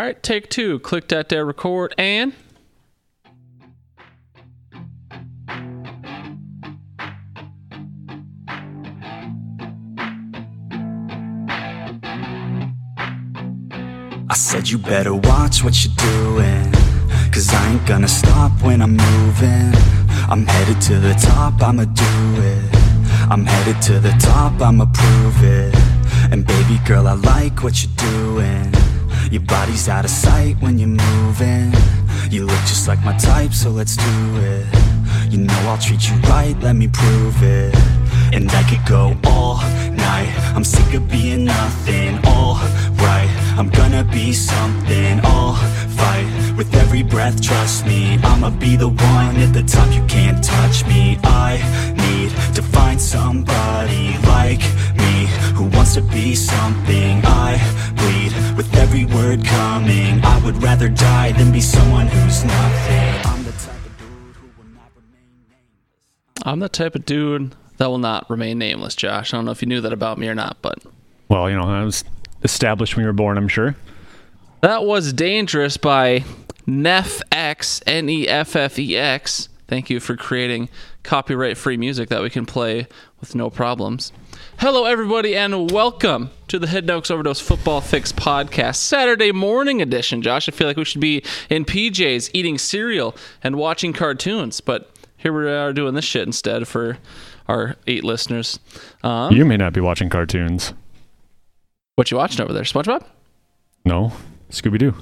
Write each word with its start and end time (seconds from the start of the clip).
All 0.00 0.06
right, 0.06 0.22
take 0.22 0.48
two. 0.48 0.78
Click 0.78 1.08
that 1.08 1.28
there, 1.28 1.44
record, 1.44 1.94
and. 1.98 2.32
I 14.30 14.34
said 14.34 14.70
you 14.70 14.78
better 14.78 15.14
watch 15.14 15.62
what 15.62 15.84
you're 15.84 15.94
doing 15.94 16.72
Cause 17.30 17.52
I 17.52 17.72
ain't 17.72 17.86
gonna 17.86 18.08
stop 18.08 18.50
when 18.62 18.80
I'm 18.80 18.96
moving 18.96 19.72
I'm 20.30 20.46
headed 20.46 20.80
to 20.82 20.98
the 20.98 21.12
top, 21.14 21.60
I'ma 21.60 21.84
do 21.84 22.04
it 22.40 22.74
I'm 23.30 23.44
headed 23.44 23.82
to 23.82 24.00
the 24.00 24.12
top, 24.18 24.58
I'ma 24.62 24.86
prove 24.86 25.44
it 25.44 25.74
And 26.32 26.46
baby 26.46 26.80
girl, 26.86 27.08
I 27.08 27.14
like 27.14 27.62
what 27.62 27.82
you're 27.82 27.92
doing 27.96 28.81
Your 29.32 29.40
body's 29.40 29.88
out 29.88 30.04
of 30.04 30.10
sight 30.10 30.56
when 30.60 30.78
you're 30.78 30.88
moving. 30.88 31.72
You 32.30 32.44
look 32.44 32.60
just 32.66 32.86
like 32.86 33.02
my 33.02 33.16
type, 33.16 33.54
so 33.54 33.70
let's 33.70 33.96
do 33.96 34.36
it. 34.36 34.66
You 35.30 35.38
know 35.38 35.60
I'll 35.68 35.78
treat 35.78 36.06
you 36.10 36.16
right, 36.28 36.54
let 36.60 36.76
me 36.76 36.86
prove 36.86 37.42
it. 37.42 37.74
And 38.34 38.50
I 38.52 38.62
could 38.64 38.84
go 38.86 39.16
all 39.24 39.56
night. 39.90 40.30
I'm 40.54 40.64
sick 40.64 40.92
of 40.92 41.10
being 41.10 41.46
nothing, 41.46 42.18
alright 42.26 43.30
I'm 43.56 43.70
gonna 43.70 44.04
be 44.04 44.34
something, 44.34 45.20
I'll 45.24 45.54
fight 45.96 46.26
With 46.58 46.74
every 46.74 47.02
breath, 47.02 47.40
trust 47.40 47.86
me. 47.86 48.18
I'ma 48.22 48.50
be 48.50 48.76
the 48.76 48.88
one 48.88 49.36
at 49.36 49.54
the 49.54 49.62
top, 49.62 49.90
you 49.94 50.04
can't 50.08 50.44
touch 50.44 50.86
me. 50.86 51.18
I 51.24 51.56
need 51.96 52.30
to 52.54 52.60
find 52.60 53.00
somebody 53.00 54.14
like 54.28 54.60
Who 55.54 55.64
wants 55.76 55.94
to 55.94 56.00
be 56.02 56.34
something 56.34 57.20
I 57.24 57.58
bleed 57.96 58.56
with 58.56 58.74
every 58.76 59.04
word 59.04 59.44
coming 59.44 60.20
I 60.24 60.42
would 60.44 60.60
rather 60.62 60.88
die 60.88 61.32
than 61.32 61.52
be 61.52 61.60
someone 61.60 62.06
who's 62.08 62.44
nothing 62.44 63.20
I'm 63.24 63.44
the 63.44 63.52
type 63.52 63.84
of 63.84 63.96
dude 63.98 64.34
who 64.36 64.46
will 64.58 64.68
not 64.74 64.90
remain 64.96 65.30
nameless 65.50 66.42
I'm 66.44 66.58
the 66.60 66.68
type 66.68 66.94
of 66.94 67.04
dude 67.04 67.54
that 67.78 67.86
will 67.90 67.98
not 67.98 68.28
remain 68.30 68.58
nameless, 68.58 68.94
Josh. 68.94 69.32
I 69.32 69.36
don't 69.36 69.44
know 69.44 69.50
if 69.50 69.62
you 69.62 69.68
knew 69.68 69.80
that 69.80 69.92
about 69.92 70.18
me 70.18 70.28
or 70.28 70.34
not, 70.34 70.56
but 70.62 70.78
Well, 71.28 71.48
you 71.50 71.56
know, 71.56 71.64
I 71.64 71.84
was 71.84 72.04
established 72.42 72.96
when 72.96 73.02
you 73.02 73.08
were 73.08 73.12
born, 73.12 73.36
I'm 73.38 73.48
sure. 73.48 73.76
that 74.62 74.84
was 74.84 75.12
Dangerous 75.12 75.76
by 75.76 76.24
NEFFEX, 76.66 77.82
N 77.86 78.08
E 78.08 78.26
F 78.28 78.56
F 78.56 78.78
E 78.78 78.96
X. 78.96 79.48
Thank 79.68 79.90
you 79.90 80.00
for 80.00 80.16
creating 80.16 80.68
copyright 81.02 81.56
free 81.56 81.76
music 81.76 82.08
that 82.08 82.22
we 82.22 82.30
can 82.30 82.46
play 82.46 82.86
with 83.20 83.34
no 83.34 83.48
problems. 83.50 84.12
Hello, 84.58 84.84
everybody, 84.84 85.34
and 85.36 85.70
welcome 85.70 86.30
to 86.48 86.58
the 86.58 86.66
Hidden 86.68 86.90
Oaks 86.90 87.10
Overdose 87.10 87.40
Football 87.40 87.80
Fix 87.80 88.12
podcast, 88.12 88.76
Saturday 88.76 89.32
morning 89.32 89.82
edition. 89.82 90.22
Josh, 90.22 90.48
I 90.48 90.52
feel 90.52 90.68
like 90.68 90.76
we 90.76 90.84
should 90.84 91.00
be 91.00 91.22
in 91.50 91.64
PJs 91.64 92.30
eating 92.32 92.58
cereal 92.58 93.16
and 93.42 93.56
watching 93.56 93.92
cartoons, 93.92 94.60
but 94.60 94.90
here 95.16 95.32
we 95.32 95.50
are 95.50 95.72
doing 95.72 95.94
this 95.94 96.04
shit 96.04 96.22
instead 96.26 96.68
for 96.68 96.98
our 97.48 97.76
eight 97.86 98.04
listeners. 98.04 98.58
Um, 99.02 99.34
You 99.34 99.44
may 99.44 99.56
not 99.56 99.72
be 99.72 99.80
watching 99.80 100.08
cartoons. 100.08 100.74
what 101.96 102.10
you 102.10 102.16
watching 102.16 102.40
over 102.42 102.52
there, 102.52 102.62
SpongeBob? 102.62 103.04
No, 103.84 104.12
Scooby 104.50 104.78
Doo. 104.78 104.94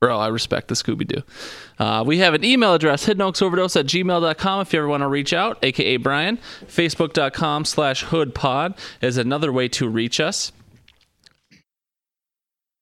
Bro, 0.00 0.18
I 0.18 0.28
respect 0.28 0.68
the 0.68 0.74
Scooby 0.74 1.06
Doo. 1.06 1.22
Uh, 1.78 2.04
we 2.06 2.18
have 2.18 2.32
an 2.32 2.44
email 2.44 2.74
address, 2.74 3.06
hiddenoaksoverdose 3.06 3.80
at 3.80 3.86
gmail.com 3.86 4.60
if 4.60 4.72
you 4.72 4.78
ever 4.78 4.88
want 4.88 5.02
to 5.02 5.08
reach 5.08 5.32
out, 5.32 5.58
aka 5.62 5.96
Brian. 5.96 6.38
Facebook.com 6.66 7.64
slash 7.64 8.04
hoodpod 8.04 8.78
is 9.00 9.16
another 9.16 9.52
way 9.52 9.66
to 9.68 9.88
reach 9.88 10.20
us. 10.20 10.52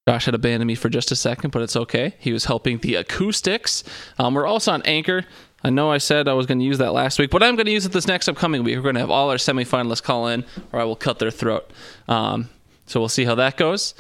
Josh 0.09 0.27
had 0.27 0.34
abandoned 0.34 0.69
me 0.69 0.77
for 0.77 0.89
just 0.89 1.11
a 1.11 1.17
second, 1.17 1.50
but 1.50 1.62
it's 1.62 1.75
okay. 1.75 2.14
He 2.19 2.33
was 2.33 2.44
helping 2.44 2.78
the 2.78 2.94
acoustics. 2.94 3.83
Um, 4.19 4.34
we're 4.34 4.47
also 4.47 4.70
on 4.72 4.83
Anchor. 4.83 5.25
I 5.64 5.70
know 5.70 5.91
I 5.91 5.98
said 5.98 6.28
I 6.28 6.34
was 6.34 6.47
going 6.47 6.61
to 6.61 6.64
use 6.64 6.78
that 6.78 6.92
last 6.92 7.19
week, 7.19 7.31
but 7.31 7.42
I'm 7.42 7.56
going 7.56 7.67
to 7.67 7.72
use 7.72 7.87
it 7.87 7.92
this 7.92 8.06
next 8.06 8.28
upcoming 8.28 8.62
week. 8.62 8.77
We're 8.77 8.83
going 8.83 8.94
to 8.94 9.00
have 9.00 9.11
all 9.11 9.31
our 9.31 9.37
semifinalists 9.37 10.03
call 10.03 10.28
in, 10.28 10.44
or 10.72 10.81
I 10.81 10.84
will 10.84 10.94
cut 10.94 11.19
their 11.19 11.33
throat. 11.33 11.69
Um, 12.06 12.50
so 12.87 13.00
we'll 13.00 13.09
see 13.09 13.25
how 13.25 13.34
that 13.34 13.56
goes. 13.56 13.94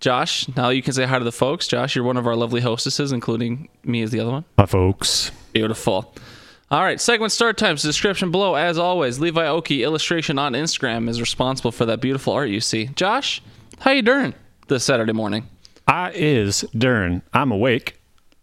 Josh, 0.00 0.46
now 0.56 0.68
you 0.68 0.82
can 0.82 0.92
say 0.92 1.04
hi 1.04 1.18
to 1.18 1.24
the 1.24 1.32
folks. 1.32 1.66
Josh, 1.66 1.96
you're 1.96 2.04
one 2.04 2.16
of 2.16 2.26
our 2.26 2.36
lovely 2.36 2.60
hostesses, 2.60 3.12
including 3.12 3.68
me 3.84 4.02
as 4.02 4.10
the 4.10 4.20
other 4.20 4.30
one. 4.30 4.44
Hi, 4.58 4.66
folks. 4.66 5.30
Beautiful. 5.52 6.14
All 6.70 6.82
right, 6.82 7.00
segment 7.00 7.32
start 7.32 7.56
times, 7.56 7.82
description 7.82 8.30
below. 8.30 8.56
As 8.56 8.76
always, 8.76 9.20
Levi 9.20 9.46
Oki 9.46 9.82
illustration 9.84 10.38
on 10.38 10.52
Instagram 10.52 11.08
is 11.08 11.20
responsible 11.20 11.70
for 11.72 11.86
that 11.86 12.00
beautiful 12.00 12.32
art 12.32 12.48
you 12.50 12.60
see. 12.60 12.86
Josh, 12.88 13.40
how 13.78 13.92
you 13.92 14.02
doing 14.02 14.34
this 14.68 14.84
Saturday 14.84 15.12
morning? 15.12 15.46
I 15.86 16.10
is 16.12 16.62
Dern. 16.76 17.22
I'm 17.32 17.52
awake. 17.52 17.98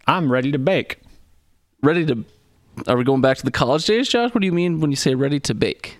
I'm 0.07 0.31
ready 0.31 0.51
to 0.53 0.57
bake. 0.59 0.99
Ready 1.81 2.05
to? 2.05 2.23
Are 2.87 2.95
we 2.97 3.03
going 3.03 3.21
back 3.21 3.37
to 3.37 3.43
the 3.45 3.51
college 3.51 3.85
days, 3.85 4.07
Josh? 4.07 4.33
What 4.33 4.39
do 4.39 4.45
you 4.47 4.53
mean 4.53 4.79
when 4.79 4.89
you 4.89 4.95
say 4.95 5.13
ready 5.15 5.39
to 5.41 5.53
bake? 5.53 5.97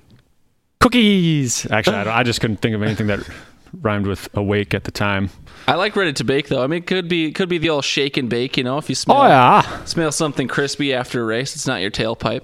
Cookies. 0.79 1.69
Actually, 1.69 1.97
I, 1.97 2.03
don't- 2.05 2.13
I 2.13 2.23
just 2.23 2.41
couldn't 2.41 2.57
think 2.57 2.73
of 2.75 2.81
anything 2.83 3.07
that 3.07 3.19
rhymed 3.81 4.07
with 4.07 4.29
awake 4.33 4.73
at 4.73 4.85
the 4.85 4.91
time. 4.91 5.29
I 5.67 5.75
like 5.75 5.95
ready 5.95 6.13
to 6.13 6.23
bake 6.23 6.47
though. 6.49 6.63
I 6.63 6.67
mean, 6.67 6.79
it 6.79 6.87
could 6.87 7.07
be 7.07 7.31
could 7.31 7.49
be 7.49 7.57
the 7.57 7.69
old 7.69 7.85
shake 7.85 8.17
and 8.17 8.29
bake. 8.29 8.57
You 8.57 8.63
know, 8.63 8.77
if 8.77 8.89
you 8.89 8.95
smell 8.95 9.21
Oh 9.21 9.27
yeah. 9.27 9.83
smell 9.85 10.11
something 10.11 10.47
crispy 10.47 10.93
after 10.93 11.21
a 11.21 11.25
race, 11.25 11.55
it's 11.55 11.67
not 11.67 11.81
your 11.81 11.91
tailpipe. 11.91 12.41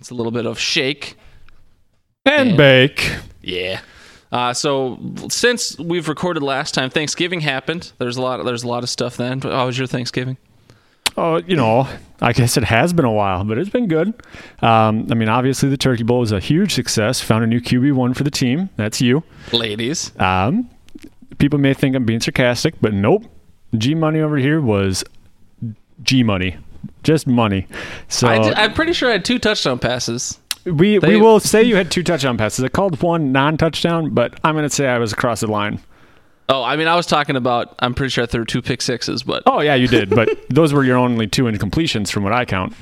It's 0.00 0.10
a 0.10 0.14
little 0.14 0.32
bit 0.32 0.46
of 0.46 0.58
shake. 0.58 1.16
And 2.24 2.50
And- 2.50 2.56
bake. 2.56 3.14
Yeah. 3.42 3.80
Uh, 4.30 4.52
so 4.52 4.98
since 5.30 5.78
we've 5.78 6.06
recorded 6.08 6.42
last 6.42 6.74
time, 6.74 6.90
Thanksgiving 6.90 7.40
happened. 7.40 7.92
There's 7.98 8.16
a 8.18 8.22
lot. 8.22 8.44
There's 8.44 8.62
a 8.62 8.68
lot 8.68 8.82
of 8.82 8.90
stuff 8.90 9.16
then. 9.16 9.38
But 9.38 9.52
how 9.52 9.64
was 9.66 9.78
your 9.78 9.86
Thanksgiving? 9.86 10.36
Oh, 11.16 11.38
you 11.38 11.56
know, 11.56 11.88
I 12.20 12.32
guess 12.32 12.56
it 12.56 12.62
has 12.64 12.92
been 12.92 13.06
a 13.06 13.10
while, 13.12 13.42
but 13.44 13.56
it's 13.58 13.70
been 13.70 13.88
good. 13.88 14.08
Um, 14.62 15.08
I 15.10 15.14
mean, 15.14 15.28
obviously 15.28 15.68
the 15.68 15.76
Turkey 15.78 16.02
Bowl 16.04 16.20
was 16.20 16.30
a 16.30 16.38
huge 16.38 16.74
success. 16.74 17.20
Found 17.22 17.42
a 17.42 17.46
new 17.46 17.60
QB 17.60 17.92
one 17.94 18.14
for 18.14 18.22
the 18.22 18.30
team. 18.30 18.68
That's 18.76 19.00
you. 19.00 19.24
Ladies, 19.52 20.12
Um, 20.20 20.68
people 21.38 21.58
may 21.58 21.74
think 21.74 21.94
I'm 21.96 22.04
being 22.04 22.20
sarcastic, 22.20 22.74
but 22.80 22.92
nope. 22.94 23.24
G 23.76 23.94
Money 23.94 24.20
over 24.20 24.36
here 24.36 24.60
was 24.60 25.04
G 26.02 26.22
Money, 26.22 26.56
just 27.02 27.26
money. 27.26 27.66
So 28.08 28.28
I 28.28 28.38
did, 28.38 28.54
I'm 28.54 28.72
pretty 28.72 28.92
sure 28.92 29.08
I 29.08 29.12
had 29.12 29.24
two 29.24 29.38
touchdown 29.38 29.78
passes. 29.78 30.38
we 30.64 30.98
they- 30.98 31.08
we 31.08 31.16
will 31.20 31.40
say 31.40 31.62
you 31.62 31.76
had 31.76 31.90
two 31.90 32.02
touchdown 32.02 32.36
passes. 32.38 32.64
I 32.64 32.68
called 32.68 33.00
one 33.02 33.32
non-touchdown, 33.32 34.10
but 34.10 34.38
I'm 34.44 34.54
gonna 34.54 34.70
say 34.70 34.86
I 34.86 34.98
was 34.98 35.12
across 35.12 35.40
the 35.40 35.46
line. 35.48 35.80
Oh, 36.50 36.62
I 36.62 36.76
mean, 36.76 36.88
I 36.88 36.96
was 36.96 37.04
talking 37.06 37.36
about. 37.36 37.74
I'm 37.80 37.92
pretty 37.92 38.08
sure 38.10 38.24
I 38.24 38.26
threw 38.26 38.46
two 38.46 38.62
pick 38.62 38.80
sixes, 38.80 39.22
but 39.22 39.42
Oh 39.44 39.60
yeah, 39.60 39.74
you 39.74 39.86
did, 39.86 40.08
but 40.08 40.30
those 40.48 40.72
were 40.72 40.82
your 40.84 40.96
only 40.96 41.26
two 41.26 41.44
incompletions 41.44 42.10
from 42.10 42.24
what 42.24 42.32
I 42.32 42.44
count. 42.46 42.72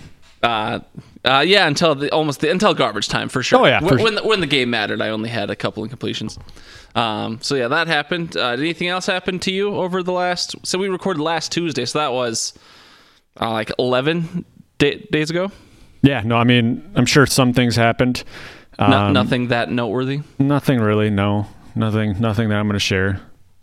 Uh, 0.46 0.80
uh, 1.24 1.40
yeah, 1.46 1.66
until 1.66 1.94
the 1.94 2.10
almost 2.12 2.40
the 2.40 2.50
until 2.50 2.72
garbage 2.74 3.08
time 3.08 3.28
for 3.28 3.42
sure. 3.42 3.60
Oh, 3.60 3.66
yeah, 3.66 3.80
when, 3.80 3.98
for 3.98 4.02
when, 4.04 4.14
the, 4.14 4.22
when 4.22 4.40
the 4.40 4.46
game 4.46 4.70
mattered, 4.70 5.00
I 5.02 5.08
only 5.08 5.28
had 5.28 5.50
a 5.50 5.56
couple 5.56 5.86
incompletions. 5.86 6.38
Um, 6.96 7.38
so 7.42 7.54
yeah, 7.56 7.68
that 7.68 7.88
happened. 7.88 8.36
Uh, 8.36 8.56
did 8.56 8.60
anything 8.62 8.88
else 8.88 9.06
happen 9.06 9.38
to 9.40 9.50
you 9.52 9.74
over 9.74 10.02
the 10.02 10.12
last? 10.12 10.54
So 10.64 10.78
we 10.78 10.88
recorded 10.88 11.20
last 11.20 11.52
Tuesday, 11.52 11.84
so 11.84 11.98
that 11.98 12.12
was 12.12 12.54
uh, 13.40 13.50
like 13.50 13.70
11 13.78 14.44
da- 14.78 15.04
days 15.10 15.28
ago. 15.30 15.50
Yeah, 16.02 16.22
no, 16.24 16.36
I 16.36 16.44
mean, 16.44 16.88
I'm 16.94 17.06
sure 17.06 17.26
some 17.26 17.52
things 17.52 17.74
happened. 17.76 18.22
No, 18.78 18.86
Um, 18.86 19.12
nothing 19.12 19.48
that 19.48 19.70
noteworthy. 19.70 20.20
Nothing 20.38 20.80
really. 20.80 21.10
No, 21.10 21.46
nothing. 21.74 22.18
Nothing 22.20 22.48
that 22.50 22.56
I'm 22.58 22.66
gonna 22.68 22.78
share. 22.78 23.20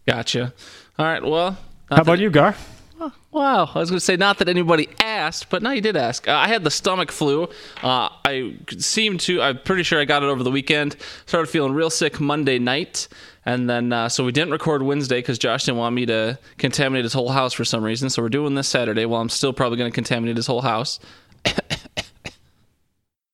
Gotcha. 0.07 0.53
All 0.99 1.05
right. 1.05 1.23
Well, 1.23 1.57
How 1.89 2.01
about 2.01 2.19
you, 2.19 2.29
Gar? 2.29 2.55
Wow, 3.31 3.69
I 3.73 3.79
was 3.79 3.89
going 3.89 3.97
to 3.97 4.05
say 4.05 4.15
not 4.15 4.37
that 4.37 4.47
anybody 4.47 4.87
asked, 4.99 5.49
but 5.49 5.63
now 5.63 5.71
you 5.71 5.81
did 5.81 5.97
ask. 5.97 6.27
Uh, 6.27 6.35
I 6.35 6.47
had 6.47 6.63
the 6.63 6.71
stomach 6.71 7.11
flu. 7.11 7.43
Uh, 7.81 8.09
I 8.25 8.55
seemed 8.77 9.19
to. 9.21 9.41
I'm 9.41 9.59
pretty 9.59 9.83
sure 9.83 9.99
I 9.99 10.05
got 10.05 10.23
it 10.23 10.27
over 10.27 10.43
the 10.43 10.51
weekend. 10.51 10.95
Started 11.25 11.47
feeling 11.47 11.73
real 11.73 11.89
sick 11.89 12.19
Monday 12.19 12.59
night, 12.59 13.07
and 13.45 13.69
then 13.69 13.91
uh, 13.91 14.09
so 14.09 14.23
we 14.23 14.31
didn't 14.31 14.51
record 14.51 14.83
Wednesday 14.83 15.19
because 15.19 15.39
Josh 15.39 15.65
didn't 15.65 15.79
want 15.79 15.95
me 15.95 16.05
to 16.05 16.37
contaminate 16.57 17.05
his 17.05 17.13
whole 17.13 17.29
house 17.29 17.53
for 17.53 17.65
some 17.65 17.83
reason. 17.83 18.09
So 18.09 18.21
we're 18.21 18.29
doing 18.29 18.55
this 18.55 18.67
Saturday. 18.67 19.05
While 19.05 19.21
I'm 19.21 19.29
still 19.29 19.53
probably 19.53 19.77
going 19.77 19.91
to 19.91 19.95
contaminate 19.95 20.37
his 20.37 20.47
whole 20.47 20.61
house. 20.61 20.99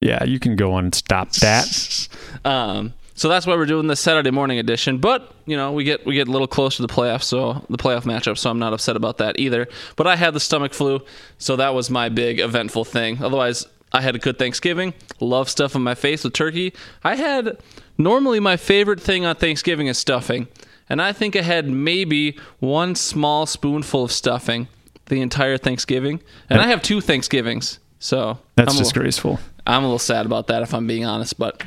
Yeah, 0.00 0.24
you 0.24 0.38
can 0.38 0.56
go 0.56 0.72
on 0.72 0.84
and 0.86 0.94
stop 0.94 1.32
that. 1.32 2.08
Um, 2.42 2.94
so 3.20 3.28
that's 3.28 3.46
why 3.46 3.54
we're 3.54 3.66
doing 3.66 3.86
this 3.86 4.00
Saturday 4.00 4.30
morning 4.30 4.58
edition. 4.58 4.96
But 4.96 5.34
you 5.44 5.54
know, 5.54 5.72
we 5.72 5.84
get 5.84 6.06
we 6.06 6.14
get 6.14 6.26
a 6.26 6.30
little 6.30 6.46
close 6.48 6.76
to 6.76 6.82
the 6.82 6.88
playoffs, 6.88 7.24
so 7.24 7.62
the 7.68 7.76
playoff 7.76 8.04
matchup. 8.04 8.38
So 8.38 8.48
I'm 8.48 8.58
not 8.58 8.72
upset 8.72 8.96
about 8.96 9.18
that 9.18 9.38
either. 9.38 9.68
But 9.96 10.06
I 10.06 10.16
had 10.16 10.32
the 10.32 10.40
stomach 10.40 10.72
flu, 10.72 11.02
so 11.36 11.56
that 11.56 11.74
was 11.74 11.90
my 11.90 12.08
big 12.08 12.40
eventful 12.40 12.86
thing. 12.86 13.22
Otherwise, 13.22 13.66
I 13.92 14.00
had 14.00 14.16
a 14.16 14.18
good 14.18 14.38
Thanksgiving. 14.38 14.94
Love 15.20 15.50
stuff 15.50 15.76
on 15.76 15.82
my 15.82 15.94
face 15.94 16.24
with 16.24 16.32
turkey. 16.32 16.72
I 17.04 17.16
had 17.16 17.58
normally 17.98 18.40
my 18.40 18.56
favorite 18.56 19.00
thing 19.02 19.26
on 19.26 19.36
Thanksgiving 19.36 19.86
is 19.88 19.98
stuffing, 19.98 20.48
and 20.88 21.02
I 21.02 21.12
think 21.12 21.36
I 21.36 21.42
had 21.42 21.68
maybe 21.68 22.38
one 22.58 22.94
small 22.94 23.44
spoonful 23.44 24.02
of 24.04 24.12
stuffing 24.12 24.66
the 25.06 25.20
entire 25.20 25.58
Thanksgiving. 25.58 26.22
And 26.48 26.58
I 26.58 26.68
have 26.68 26.80
two 26.80 27.02
Thanksgivings, 27.02 27.80
so 27.98 28.38
That's 28.56 28.70
I'm 28.70 28.76
little- 28.76 28.84
disgraceful. 28.84 29.40
I'm 29.66 29.82
a 29.82 29.86
little 29.86 29.98
sad 29.98 30.24
about 30.24 30.46
that 30.46 30.62
if 30.62 30.72
I'm 30.72 30.86
being 30.86 31.04
honest, 31.04 31.38
but 31.38 31.62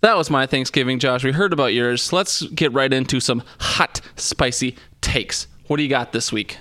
that 0.00 0.16
was 0.16 0.30
my 0.30 0.46
Thanksgiving, 0.46 0.98
Josh. 0.98 1.24
We 1.24 1.32
heard 1.32 1.52
about 1.52 1.74
yours. 1.74 2.12
Let's 2.12 2.42
get 2.48 2.72
right 2.72 2.92
into 2.92 3.20
some 3.20 3.42
hot, 3.58 4.00
spicy 4.16 4.76
takes. 5.00 5.46
What 5.66 5.76
do 5.78 5.82
you 5.82 5.88
got 5.88 6.12
this 6.12 6.32
week? 6.32 6.56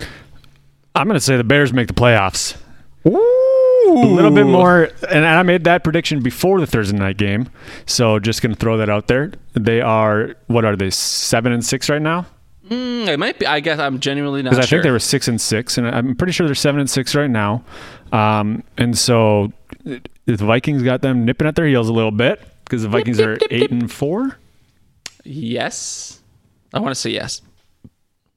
I'm 0.96 1.08
going 1.08 1.16
to 1.16 1.22
say 1.22 1.38
the 1.38 1.44
Bears 1.44 1.72
make 1.72 1.88
the 1.88 1.94
playoffs. 1.94 2.58
Ooh. 3.06 3.44
A 3.90 4.06
little 4.06 4.32
bit 4.32 4.46
more, 4.46 4.90
and 5.10 5.26
I 5.26 5.42
made 5.44 5.64
that 5.64 5.84
prediction 5.84 6.22
before 6.22 6.60
the 6.60 6.68
Thursday 6.68 6.98
night 6.98 7.16
game. 7.18 7.50
So 7.86 8.20
just 8.20 8.42
going 8.42 8.54
to 8.54 8.60
throw 8.60 8.78
that 8.78 8.90
out 8.90 9.08
there. 9.08 9.32
They 9.54 9.80
are 9.80 10.36
what 10.48 10.66
are 10.66 10.76
they 10.76 10.90
seven 10.90 11.54
and 11.54 11.66
six 11.66 11.90
right 11.90 12.02
now? 12.02 12.26
Mm, 12.68 13.08
it 13.08 13.18
might 13.18 13.40
be. 13.40 13.46
I 13.46 13.62
guess 13.62 13.80
I'm 13.80 14.02
genuinely 14.02 14.42
not 14.42 14.50
Because 14.50 14.66
I 14.66 14.68
sure. 14.68 14.80
think 14.80 14.84
they 14.84 14.92
were 14.92 15.00
six 15.00 15.30
and 15.30 15.40
six, 15.40 15.78
and 15.78 15.88
I'm 15.88 16.16
pretty 16.18 16.34
sure 16.34 16.48
they're 16.48 16.56
seven 16.56 16.82
and 16.82 16.90
six 16.90 17.16
right 17.16 17.30
now. 17.30 17.64
Um, 18.12 18.62
and 18.78 18.98
so 18.98 19.54
the 19.86 20.02
Vikings 20.36 20.84
got 20.84 21.02
them 21.02 21.24
nipping 21.24 21.48
at 21.48 21.56
their 21.56 21.68
heels 21.68 21.88
a 21.88 21.94
little 21.94 22.12
bit 22.12 22.42
because 22.68 22.84
the 22.84 22.90
Vikings 22.90 23.20
are 23.20 23.38
eight 23.50 23.72
and 23.72 23.92
four. 23.92 24.38
yes. 25.24 26.22
I 26.74 26.80
want 26.80 26.92
to 26.92 27.00
say 27.00 27.12
yes. 27.12 27.42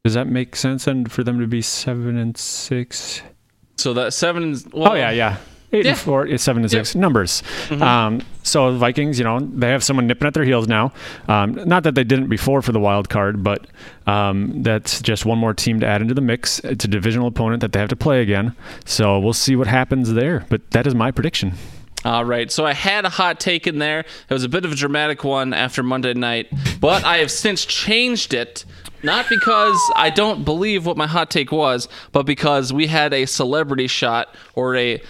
Does 0.05 0.15
that 0.15 0.27
make 0.29 0.57
sense? 0.57 0.87
And 0.87 1.11
for 1.11 1.23
them 1.25 1.41
to 1.41 1.47
be 1.47 1.61
seven 1.63 2.17
and 2.17 2.37
six? 2.37 3.23
So 3.77 3.93
that 3.95 4.13
seven. 4.15 4.53
is- 4.53 4.67
Well, 4.73 4.93
Oh 4.93 4.95
yeah, 4.95 5.11
yeah. 5.11 5.37
Eight 5.73 5.85
Yeah. 5.85 5.93
and 5.93 6.01
four, 6.01 6.27
it's 6.27 6.43
seven 6.43 6.63
and 6.63 6.71
six 6.71 6.95
numbers. 6.97 7.43
Um, 7.71 8.23
so 8.43 8.73
the 8.73 8.79
Vikings, 8.79 9.19
you 9.19 9.25
know, 9.25 9.39
they 9.39 9.69
have 9.69 9.85
someone 9.85 10.07
nipping 10.09 10.27
at 10.27 10.35
their 10.35 10.43
heels 10.45 10.67
now. 10.67 10.93
Um, 11.29 11.55
not 11.67 11.85
that 11.85 11.95
they 11.95 12.03
didn't 12.03 12.27
before 12.27 12.61
for 12.61 12.73
the 12.73 12.81
wild 12.81 13.09
card, 13.09 13.45
but 13.45 13.69
um, 14.07 14.63
that's 14.65 15.01
just 15.01 15.25
one 15.27 15.39
more 15.39 15.55
team 15.55 15.79
to 15.81 15.87
add 15.87 16.03
into 16.03 16.15
the 16.15 16.21
mix. 16.21 16.59
It's 16.61 16.85
a 16.85 16.89
divisional 16.89 17.29
opponent 17.29 17.61
that 17.61 17.73
they 17.73 17.79
have 17.79 17.89
to 17.91 17.97
play 17.97 18.21
again. 18.21 18.57
So 18.85 19.19
we'll 19.21 19.33
see 19.33 19.55
what 19.55 19.69
happens 19.69 20.13
there. 20.13 20.45
But 20.49 20.69
that 20.73 20.89
is 20.89 20.95
my 20.97 21.13
prediction. 21.13 21.53
All 22.05 22.25
right. 22.25 22.51
So 22.51 22.65
I 22.65 22.73
had 22.73 23.05
a 23.05 23.11
hot 23.11 23.41
take 23.41 23.67
in 23.67 23.79
there. 23.79 24.01
It 24.01 24.33
was 24.33 24.45
a 24.45 24.49
bit 24.49 24.65
of 24.65 24.73
a 24.73 24.75
dramatic 24.75 25.23
one 25.23 25.53
after 25.53 25.83
Monday 25.83 26.15
night, 26.15 26.49
but 26.81 27.05
I 27.05 27.19
have 27.19 27.31
since 27.31 27.65
changed 27.65 28.33
it. 28.33 28.65
Not 29.03 29.29
because 29.31 29.79
I 29.97 30.11
don't 30.11 30.45
believe 30.45 30.85
what 30.85 30.97
my 30.97 31.07
hot 31.07 31.31
take 31.31 31.53
was, 31.53 31.89
but 32.13 32.25
because 32.25 32.73
we 32.73 32.87
had 32.87 33.15
a 33.15 33.25
celebrity 33.25 33.87
shot 33.87 34.35
or 34.55 34.77
a 34.77 35.01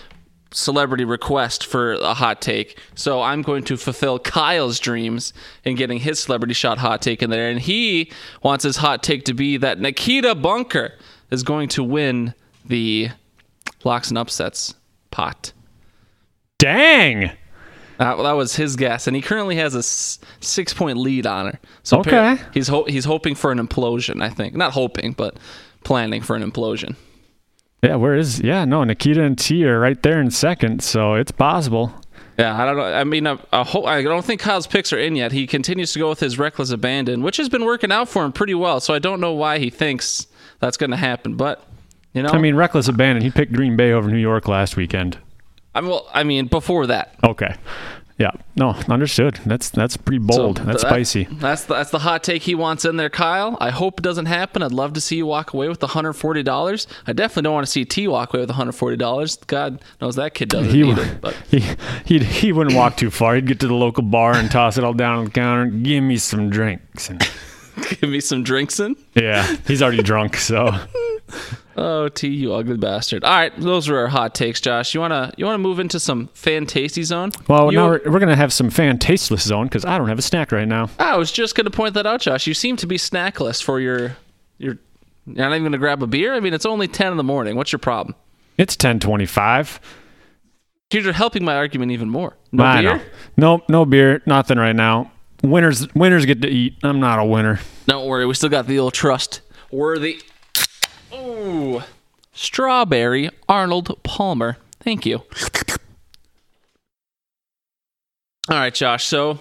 celebrity 0.52 1.04
request 1.04 1.66
for 1.66 1.92
a 1.94 2.14
hot 2.14 2.40
take. 2.40 2.78
So 2.94 3.20
I'm 3.22 3.42
going 3.42 3.64
to 3.64 3.76
fulfill 3.76 4.18
Kyle's 4.18 4.78
dreams 4.78 5.32
in 5.64 5.76
getting 5.76 5.98
his 5.98 6.20
celebrity 6.20 6.54
shot 6.54 6.78
hot 6.78 7.02
take 7.02 7.22
in 7.22 7.30
there. 7.30 7.50
And 7.50 7.60
he 7.60 8.12
wants 8.42 8.64
his 8.64 8.76
hot 8.76 9.02
take 9.02 9.24
to 9.24 9.34
be 9.34 9.56
that 9.56 9.80
Nikita 9.80 10.34
Bunker 10.36 10.94
is 11.30 11.42
going 11.42 11.68
to 11.70 11.84
win 11.84 12.34
the 12.64 13.10
locks 13.84 14.08
and 14.08 14.18
upsets 14.18 14.74
pot. 15.10 15.52
Dang. 16.60 17.30
That, 17.98 18.16
that 18.16 18.32
was 18.32 18.56
his 18.56 18.76
guess, 18.76 19.06
and 19.06 19.14
he 19.14 19.20
currently 19.20 19.56
has 19.56 19.74
a 19.74 19.80
s- 19.80 20.20
six 20.40 20.72
point 20.72 20.96
lead 20.96 21.26
on 21.26 21.46
her. 21.48 21.60
So 21.82 21.98
Okay. 22.00 22.38
he's 22.54 22.68
ho- 22.68 22.84
he's 22.84 23.04
hoping 23.04 23.34
for 23.34 23.52
an 23.52 23.58
implosion. 23.58 24.22
I 24.22 24.30
think 24.30 24.54
not 24.54 24.72
hoping, 24.72 25.12
but 25.12 25.38
planning 25.84 26.22
for 26.22 26.34
an 26.36 26.42
implosion. 26.48 26.96
Yeah, 27.82 27.96
where 27.96 28.14
is? 28.14 28.40
Yeah, 28.40 28.64
no, 28.64 28.84
Nikita 28.84 29.22
and 29.22 29.38
T 29.38 29.64
are 29.66 29.78
right 29.80 30.02
there 30.02 30.20
in 30.20 30.30
second, 30.30 30.82
so 30.82 31.14
it's 31.14 31.30
possible. 31.32 31.92
Yeah, 32.38 32.58
I 32.58 32.64
don't 32.64 32.76
know. 32.78 32.84
I 32.84 33.04
mean, 33.04 33.26
I, 33.26 33.38
I, 33.52 33.64
hope, 33.64 33.84
I 33.86 34.00
don't 34.02 34.24
think 34.24 34.40
Kyle's 34.40 34.66
picks 34.66 34.92
are 34.94 34.98
in 34.98 35.14
yet. 35.14 35.32
He 35.32 35.46
continues 35.46 35.92
to 35.92 35.98
go 35.98 36.08
with 36.08 36.20
his 36.20 36.38
reckless 36.38 36.70
abandon, 36.70 37.22
which 37.22 37.36
has 37.36 37.50
been 37.50 37.66
working 37.66 37.92
out 37.92 38.08
for 38.08 38.24
him 38.24 38.32
pretty 38.32 38.54
well. 38.54 38.80
So 38.80 38.94
I 38.94 38.98
don't 38.98 39.20
know 39.20 39.32
why 39.32 39.58
he 39.58 39.68
thinks 39.68 40.26
that's 40.58 40.78
going 40.78 40.90
to 40.90 40.96
happen, 40.96 41.36
but 41.36 41.66
you 42.14 42.22
know, 42.22 42.30
I 42.30 42.38
mean, 42.38 42.54
reckless 42.56 42.88
abandon. 42.88 43.22
He 43.22 43.30
picked 43.30 43.52
Green 43.52 43.76
Bay 43.76 43.92
over 43.92 44.10
New 44.10 44.16
York 44.18 44.48
last 44.48 44.76
weekend. 44.76 45.18
I 45.74 45.80
well, 45.80 46.08
I 46.12 46.24
mean, 46.24 46.46
before 46.46 46.86
that, 46.88 47.14
Okay. 47.24 47.54
Yeah. 48.18 48.32
No, 48.54 48.72
understood. 48.90 49.40
That's 49.46 49.70
that's 49.70 49.96
pretty 49.96 50.18
bold. 50.18 50.58
So 50.58 50.64
that's 50.64 50.82
that- 50.82 50.88
spicy. 50.90 51.24
That's 51.30 51.64
the, 51.64 51.72
that's 51.72 51.90
the 51.90 52.00
hot 52.00 52.22
take 52.22 52.42
he 52.42 52.54
wants 52.54 52.84
in 52.84 52.98
there, 52.98 53.08
Kyle. 53.08 53.56
I 53.62 53.70
hope 53.70 53.98
it 54.00 54.02
doesn't 54.02 54.26
happen. 54.26 54.62
I'd 54.62 54.72
love 54.72 54.92
to 54.92 55.00
see 55.00 55.16
you 55.16 55.24
walk 55.24 55.54
away 55.54 55.68
with 55.70 55.80
$140. 55.80 56.86
I 57.06 57.12
definitely 57.14 57.42
don't 57.44 57.54
want 57.54 57.64
to 57.66 57.72
see 57.72 57.86
T 57.86 58.06
walk 58.08 58.34
away 58.34 58.42
with 58.44 58.50
$140. 58.50 59.46
God 59.46 59.80
knows 60.02 60.16
that 60.16 60.34
kid 60.34 60.50
doesn't 60.50 60.70
He, 60.70 60.82
it. 60.90 61.20
But 61.22 61.34
he 61.50 61.64
he 62.04 62.18
he 62.18 62.52
wouldn't 62.52 62.76
walk 62.76 62.98
too 62.98 63.10
far. 63.10 63.36
He'd 63.36 63.46
get 63.46 63.58
to 63.60 63.68
the 63.68 63.74
local 63.74 64.02
bar 64.02 64.34
and 64.34 64.50
toss 64.50 64.76
it 64.76 64.84
all 64.84 64.92
down 64.92 65.20
on 65.20 65.24
the 65.24 65.30
counter. 65.30 65.62
and 65.62 65.82
Give 65.82 66.02
me 66.04 66.18
some 66.18 66.50
drinks. 66.50 67.08
And 67.08 67.26
give 68.00 68.10
me 68.10 68.20
some 68.20 68.42
drinks 68.42 68.80
in. 68.80 68.96
yeah, 69.14 69.56
he's 69.66 69.80
already 69.82 70.02
drunk. 70.02 70.36
So 70.36 70.72
Oh, 71.76 72.08
T, 72.08 72.28
you 72.28 72.52
ugly 72.52 72.76
bastard. 72.76 73.24
All 73.24 73.30
right, 73.30 73.52
those 73.58 73.88
were 73.88 73.98
our 73.98 74.08
hot 74.08 74.34
takes, 74.34 74.60
Josh. 74.60 74.92
You 74.94 75.00
wanna 75.00 75.32
you 75.36 75.44
wanna 75.46 75.58
move 75.58 75.78
into 75.78 76.00
some 76.00 76.28
fan 76.34 76.66
tasty 76.66 77.02
zone? 77.02 77.30
well, 77.48 77.70
You- 77.72 77.78
now 77.78 77.88
we're, 77.90 78.00
we're 78.10 78.18
gonna 78.18 78.36
have 78.36 78.52
some 78.52 78.70
fan 78.70 78.98
tasteless 78.98 79.42
zone 79.44 79.66
because 79.66 79.84
I 79.84 79.96
don't 79.96 80.08
have 80.08 80.18
a 80.18 80.22
snack 80.22 80.52
right 80.52 80.66
now. 80.68 80.90
I 80.98 81.16
was 81.16 81.30
just 81.32 81.54
gonna 81.54 81.70
point 81.70 81.94
that 81.94 82.06
out, 82.06 82.20
Josh. 82.20 82.46
You 82.46 82.54
seem 82.54 82.76
to 82.78 82.86
be 82.86 82.96
snackless 82.98 83.62
for 83.62 83.80
your 83.80 84.16
your. 84.58 84.78
You're 85.26 85.36
not 85.48 85.50
even 85.52 85.62
gonna 85.64 85.78
grab 85.78 86.02
a 86.02 86.06
beer. 86.06 86.34
I 86.34 86.40
mean, 86.40 86.54
it's 86.54 86.66
only 86.66 86.88
ten 86.88 87.12
in 87.12 87.16
the 87.16 87.22
morning. 87.24 87.54
What's 87.56 87.70
your 87.72 87.78
problem? 87.78 88.14
It's 88.58 88.74
ten 88.76 88.98
twenty 88.98 89.26
five. 89.26 89.78
You're 90.92 91.12
helping 91.12 91.44
my 91.44 91.54
argument 91.54 91.92
even 91.92 92.10
more. 92.10 92.36
No 92.50 92.64
I 92.64 92.80
beer. 92.80 92.96
know. 92.96 93.02
Nope, 93.36 93.68
no 93.68 93.84
beer, 93.84 94.22
nothing 94.26 94.58
right 94.58 94.74
now. 94.74 95.12
Winners 95.42 95.86
winners 95.94 96.26
get 96.26 96.42
to 96.42 96.48
eat. 96.48 96.74
I'm 96.82 96.98
not 96.98 97.20
a 97.20 97.24
winner. 97.24 97.60
Don't 97.86 98.06
worry, 98.08 98.26
we 98.26 98.34
still 98.34 98.48
got 98.48 98.66
the 98.66 98.78
old 98.80 98.92
trust 98.92 99.40
worthy. 99.70 100.20
Ooh, 101.14 101.82
strawberry 102.32 103.30
Arnold 103.48 104.02
Palmer. 104.02 104.56
Thank 104.80 105.04
you. 105.06 105.22
All 108.48 108.58
right, 108.58 108.74
Josh. 108.74 109.04
So 109.04 109.40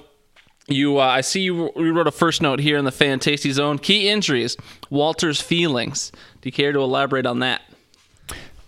you, 0.68 1.00
uh, 1.00 1.04
I 1.04 1.22
see 1.22 1.42
you, 1.42 1.72
you 1.76 1.94
wrote 1.94 2.08
a 2.08 2.12
first 2.12 2.42
note 2.42 2.60
here 2.60 2.78
in 2.78 2.86
the 2.86 2.92
fan 2.92 3.20
tasty 3.20 3.52
zone. 3.52 3.80
Key 3.80 4.10
injuries. 4.10 4.56
Walter's 4.90 5.42
feelings. 5.42 6.12
Do 6.42 6.48
you 6.48 6.52
care 6.52 6.72
to 6.72 6.80
elaborate 6.80 7.26
on 7.26 7.40
that? 7.40 7.62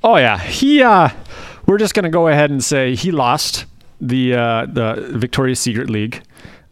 Oh 0.04 0.18
yeah, 0.18 0.39
he. 0.39 0.81
uh 0.81 1.09
We're 1.68 1.77
just 1.77 1.94
gonna 1.94 2.09
go 2.09 2.27
ahead 2.27 2.50
and 2.50 2.63
say 2.63 2.95
he 2.95 3.12
lost 3.12 3.65
the 4.00 4.33
uh 4.33 4.65
the 4.65 5.13
Victoria's 5.15 5.59
Secret 5.59 5.89
League 5.89 6.24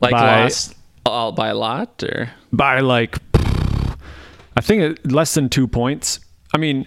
Like 0.02 0.12
by 0.12 0.44
lost 0.44 0.76
uh, 1.06 1.32
by 1.32 1.50
a 1.50 1.56
lot, 1.56 2.02
or 2.04 2.32
by 2.52 2.80
like 2.80 3.29
I 4.60 4.62
think 4.62 4.82
it, 4.82 5.10
less 5.10 5.34
than 5.36 5.48
two 5.48 5.70
points. 5.70 6.20
I 6.54 6.58
mean, 6.58 6.86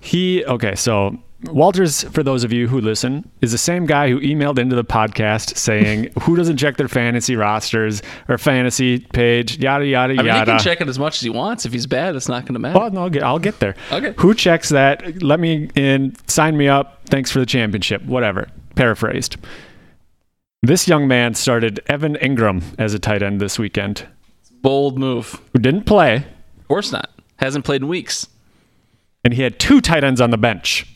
he 0.00 0.44
okay. 0.44 0.74
So 0.74 1.18
Walters, 1.44 2.02
for 2.04 2.22
those 2.22 2.44
of 2.44 2.52
you 2.52 2.68
who 2.68 2.82
listen, 2.82 3.30
is 3.40 3.50
the 3.50 3.56
same 3.56 3.86
guy 3.86 4.10
who 4.10 4.20
emailed 4.20 4.58
into 4.58 4.76
the 4.76 4.84
podcast 4.84 5.56
saying 5.56 6.10
who 6.20 6.36
doesn't 6.36 6.58
check 6.58 6.76
their 6.76 6.86
fantasy 6.86 7.34
rosters 7.34 8.02
or 8.28 8.36
fantasy 8.36 8.98
page, 8.98 9.56
yada 9.58 9.86
yada 9.86 10.12
yada." 10.14 10.28
I 10.28 10.32
mean, 10.34 10.40
he 10.40 10.52
can 10.52 10.60
check 10.60 10.82
it 10.82 10.88
as 10.90 10.98
much 10.98 11.16
as 11.16 11.22
he 11.22 11.30
wants. 11.30 11.64
If 11.64 11.72
he's 11.72 11.86
bad, 11.86 12.14
it's 12.14 12.28
not 12.28 12.42
going 12.42 12.52
to 12.54 12.60
matter. 12.60 12.78
Well, 12.78 12.90
no, 12.90 13.04
I'll 13.04 13.10
get, 13.10 13.22
I'll 13.22 13.38
get 13.38 13.58
there. 13.58 13.74
Okay. 13.90 14.12
Who 14.18 14.34
checks 14.34 14.68
that? 14.68 15.22
Let 15.22 15.40
me 15.40 15.70
in. 15.74 16.14
Sign 16.26 16.58
me 16.58 16.68
up. 16.68 17.06
Thanks 17.06 17.30
for 17.30 17.38
the 17.38 17.46
championship. 17.46 18.02
Whatever. 18.04 18.48
Paraphrased. 18.74 19.38
This 20.62 20.86
young 20.86 21.08
man 21.08 21.32
started 21.34 21.80
Evan 21.86 22.16
Engram 22.16 22.62
as 22.78 22.92
a 22.92 22.98
tight 22.98 23.22
end 23.22 23.40
this 23.40 23.58
weekend, 23.58 24.06
Bold 24.60 24.98
move. 24.98 25.40
who 25.54 25.58
didn't 25.58 25.84
play, 25.84 26.26
Of 26.58 26.68
course 26.68 26.90
not. 26.92 27.10
Hasn't 27.44 27.64
played 27.64 27.82
in 27.82 27.88
weeks. 27.88 28.26
and 29.24 29.32
he 29.34 29.42
had 29.42 29.58
two 29.58 29.80
tight 29.80 30.04
ends 30.04 30.20
on 30.20 30.30
the 30.30 30.36
bench, 30.36 30.86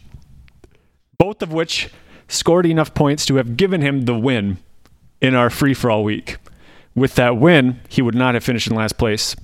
both 1.19 1.41
of 1.43 1.53
which 1.53 1.89
scored 2.29 2.67
enough 2.67 2.93
points 2.93 3.25
to 3.27 3.37
have 3.37 3.57
given 3.57 3.81
him 3.81 4.03
the 4.03 4.19
win 4.19 4.59
in 5.21 5.35
our 5.35 5.49
free 5.51 5.75
for 5.75 5.91
all 5.91 6.05
week. 6.05 6.37
With 6.95 7.15
that 7.15 7.39
win, 7.39 7.81
he 7.89 8.03
would 8.03 8.15
not 8.15 8.35
have 8.35 8.45
finished 8.45 8.67
in 8.67 8.77
last 8.77 8.99
place, 8.99 9.35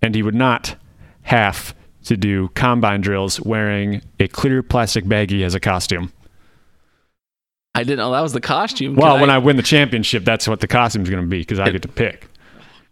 and 0.00 0.14
he 0.14 0.22
would 0.22 0.34
not 0.34 0.76
have 1.22 1.74
to 2.04 2.16
do 2.16 2.48
combine 2.50 3.00
drills 3.00 3.40
wearing 3.40 4.02
a 4.20 4.28
clear 4.28 4.62
plastic 4.62 5.04
baggie 5.04 5.44
as 5.44 5.54
a 5.54 5.60
costume. 5.60 6.12
I 7.74 7.84
didn't 7.84 7.98
know 7.98 8.12
that 8.12 8.20
was 8.20 8.34
the 8.34 8.40
costume. 8.40 8.96
Well, 8.96 9.14
Can 9.14 9.22
when 9.22 9.30
I 9.30 9.38
win 9.38 9.56
the 9.56 9.62
championship, 9.62 10.24
that's 10.24 10.46
what 10.46 10.60
the 10.60 10.68
costume's 10.68 11.08
going 11.08 11.22
to 11.22 11.28
be 11.28 11.38
because 11.38 11.58
I 11.58 11.70
get 11.70 11.82
to 11.82 11.88
pick. 11.88 12.28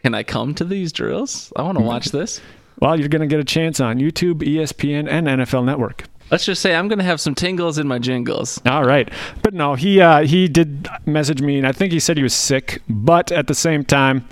can 0.01 0.15
I 0.15 0.23
come 0.23 0.55
to 0.55 0.65
these 0.65 0.91
drills? 0.91 1.53
I 1.55 1.61
want 1.61 1.75
to 1.75 1.79
mm-hmm. 1.81 1.87
watch 1.87 2.07
this. 2.07 2.41
Well, 2.79 2.99
you're 2.99 3.09
going 3.09 3.21
to 3.21 3.27
get 3.27 3.39
a 3.39 3.43
chance 3.43 3.79
on 3.79 3.99
YouTube, 3.99 4.35
ESPN, 4.41 5.07
and 5.09 5.27
NFL 5.27 5.65
Network. 5.65 6.05
Let's 6.31 6.45
just 6.45 6.61
say 6.61 6.73
I'm 6.73 6.87
going 6.87 6.99
to 6.99 7.05
have 7.05 7.19
some 7.19 7.35
tingles 7.35 7.77
in 7.77 7.87
my 7.87 7.99
jingles. 7.99 8.61
All 8.65 8.85
right, 8.85 9.09
but 9.43 9.53
no, 9.53 9.75
he 9.75 9.99
uh, 9.99 10.23
he 10.23 10.47
did 10.47 10.87
message 11.05 11.41
me, 11.41 11.57
and 11.57 11.67
I 11.67 11.73
think 11.73 11.91
he 11.91 11.99
said 11.99 12.15
he 12.15 12.23
was 12.23 12.33
sick. 12.33 12.81
But 12.87 13.31
at 13.33 13.47
the 13.47 13.53
same 13.53 13.83
time, 13.83 14.25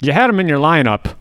you 0.00 0.12
had 0.12 0.30
him 0.30 0.38
in 0.38 0.46
your 0.48 0.58
lineup 0.58 1.16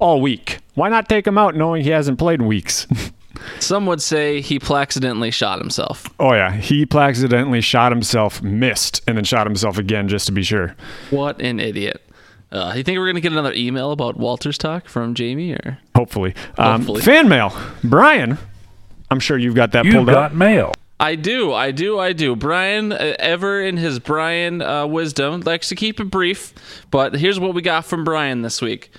all 0.00 0.20
week. 0.20 0.58
Why 0.74 0.88
not 0.88 1.08
take 1.08 1.26
him 1.26 1.38
out 1.38 1.54
knowing 1.54 1.84
he 1.84 1.90
hasn't 1.90 2.18
played 2.18 2.40
in 2.40 2.46
weeks? 2.46 2.86
Some 3.60 3.86
would 3.86 4.02
say 4.02 4.40
he 4.40 4.58
placidentally 4.58 5.30
shot 5.30 5.58
himself. 5.60 6.08
oh 6.18 6.32
yeah, 6.32 6.52
he 6.52 6.86
accidentally 6.92 7.60
shot 7.60 7.92
himself, 7.92 8.42
missed, 8.42 9.02
and 9.06 9.16
then 9.16 9.24
shot 9.24 9.46
himself 9.46 9.78
again 9.78 10.08
just 10.08 10.26
to 10.26 10.32
be 10.32 10.42
sure. 10.42 10.74
What 11.10 11.40
an 11.40 11.60
idiot. 11.60 12.02
Uh, 12.52 12.72
you 12.76 12.82
think 12.82 12.96
we're 12.98 13.06
going 13.06 13.16
to 13.16 13.20
get 13.20 13.32
another 13.32 13.52
email 13.54 13.90
about 13.92 14.16
Walter's 14.16 14.56
talk 14.58 14.88
from 14.88 15.14
Jamie? 15.14 15.52
or 15.52 15.78
Hopefully, 15.96 16.34
um, 16.58 16.80
Hopefully. 16.82 17.02
fan 17.02 17.28
mail, 17.28 17.52
Brian. 17.82 18.38
I'm 19.10 19.20
sure 19.20 19.36
you've 19.36 19.54
got 19.54 19.72
that 19.72 19.84
You 19.84 19.92
pulled 19.92 20.08
up. 20.08 20.14
got 20.14 20.34
mail. 20.34 20.72
I 20.98 21.14
do, 21.14 21.52
I 21.52 21.72
do, 21.72 21.98
I 21.98 22.12
do. 22.12 22.34
Brian, 22.36 22.90
uh, 22.92 23.14
ever 23.18 23.60
in 23.60 23.76
his 23.76 23.98
Brian 23.98 24.62
uh, 24.62 24.86
wisdom, 24.86 25.40
likes 25.40 25.68
to 25.68 25.74
keep 25.74 26.00
it 26.00 26.04
brief. 26.04 26.54
But 26.90 27.14
here's 27.14 27.38
what 27.38 27.52
we 27.54 27.60
got 27.62 27.84
from 27.84 28.02
Brian 28.04 28.42
this 28.42 28.62
week. 28.62 28.90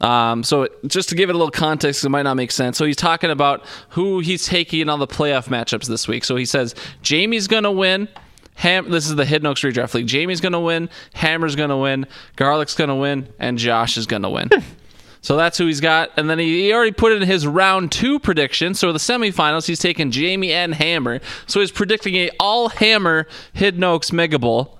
Um, 0.00 0.42
so 0.42 0.68
just 0.86 1.08
to 1.10 1.14
give 1.14 1.30
it 1.30 1.34
a 1.34 1.38
little 1.38 1.50
context, 1.52 2.04
it 2.04 2.08
might 2.08 2.22
not 2.22 2.34
make 2.34 2.50
sense. 2.50 2.76
So 2.76 2.84
he's 2.84 2.96
talking 2.96 3.30
about 3.30 3.64
who 3.90 4.18
he's 4.18 4.44
taking 4.44 4.80
in 4.80 4.88
all 4.88 4.98
the 4.98 5.06
playoff 5.06 5.46
matchups 5.48 5.86
this 5.86 6.06
week. 6.08 6.24
So 6.24 6.34
he 6.36 6.44
says 6.44 6.74
Jamie's 7.02 7.46
going 7.46 7.62
to 7.64 7.70
win. 7.70 8.08
Ham, 8.56 8.90
this 8.90 9.06
is 9.06 9.16
the 9.16 9.24
Hidden 9.24 9.46
Oaks 9.46 9.62
Redraft 9.62 9.94
League. 9.94 10.06
Jamie's 10.06 10.40
going 10.40 10.52
to 10.52 10.60
win. 10.60 10.88
Hammer's 11.14 11.56
going 11.56 11.70
to 11.70 11.76
win. 11.76 12.06
Garlic's 12.36 12.74
going 12.74 12.88
to 12.88 12.94
win. 12.94 13.28
And 13.38 13.58
Josh 13.58 13.96
is 13.96 14.06
going 14.06 14.22
to 14.22 14.30
win. 14.30 14.50
So 15.24 15.36
that's 15.36 15.56
who 15.56 15.66
he's 15.66 15.80
got. 15.80 16.10
And 16.16 16.28
then 16.28 16.40
he, 16.40 16.62
he 16.64 16.72
already 16.72 16.90
put 16.90 17.12
in 17.12 17.22
his 17.22 17.46
round 17.46 17.92
two 17.92 18.18
prediction. 18.18 18.74
So 18.74 18.92
the 18.92 18.98
semifinals, 18.98 19.68
he's 19.68 19.78
taking 19.78 20.10
Jamie 20.10 20.52
and 20.52 20.74
Hammer. 20.74 21.20
So 21.46 21.60
he's 21.60 21.70
predicting 21.70 22.16
a 22.16 22.30
all 22.40 22.68
Hammer 22.70 23.28
Hidden 23.52 23.84
Oaks 23.84 24.12
Mega 24.12 24.40
Bowl. 24.40 24.76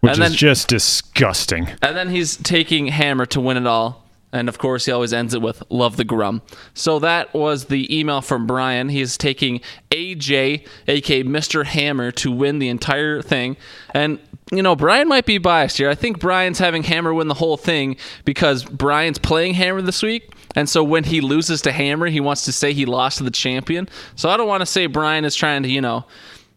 Which 0.00 0.14
and 0.14 0.22
is 0.22 0.30
then- 0.30 0.36
just 0.38 0.68
disgusting. 0.68 1.68
And 1.82 1.94
then 1.94 2.08
he's 2.08 2.38
taking 2.38 2.86
Hammer 2.86 3.26
to 3.26 3.40
win 3.42 3.58
it 3.58 3.66
all. 3.66 4.01
And 4.32 4.48
of 4.48 4.58
course, 4.58 4.86
he 4.86 4.92
always 4.92 5.12
ends 5.12 5.34
it 5.34 5.42
with 5.42 5.62
"Love 5.68 5.96
the 5.96 6.04
Grum." 6.04 6.42
So 6.74 6.98
that 7.00 7.34
was 7.34 7.66
the 7.66 7.96
email 7.96 8.20
from 8.20 8.46
Brian. 8.46 8.88
He's 8.88 9.18
taking 9.18 9.60
AJ, 9.90 10.66
aka 10.88 11.22
Mr. 11.22 11.64
Hammer, 11.66 12.10
to 12.12 12.32
win 12.32 12.58
the 12.58 12.68
entire 12.68 13.20
thing. 13.20 13.56
And 13.94 14.18
you 14.50 14.62
know, 14.62 14.76
Brian 14.76 15.08
might 15.08 15.24
be 15.24 15.38
biased 15.38 15.78
here. 15.78 15.88
I 15.88 15.94
think 15.94 16.18
Brian's 16.18 16.58
having 16.58 16.82
Hammer 16.82 17.14
win 17.14 17.28
the 17.28 17.34
whole 17.34 17.56
thing 17.56 17.96
because 18.24 18.64
Brian's 18.64 19.18
playing 19.18 19.54
Hammer 19.54 19.80
this 19.80 20.02
week. 20.02 20.30
And 20.54 20.68
so 20.68 20.84
when 20.84 21.04
he 21.04 21.22
loses 21.22 21.62
to 21.62 21.72
Hammer, 21.72 22.08
he 22.08 22.20
wants 22.20 22.44
to 22.44 22.52
say 22.52 22.74
he 22.74 22.84
lost 22.84 23.18
to 23.18 23.24
the 23.24 23.30
champion. 23.30 23.88
So 24.14 24.28
I 24.28 24.36
don't 24.36 24.48
want 24.48 24.60
to 24.60 24.66
say 24.66 24.86
Brian 24.86 25.24
is 25.24 25.34
trying 25.34 25.62
to, 25.62 25.70
you 25.70 25.80
know, 25.80 26.04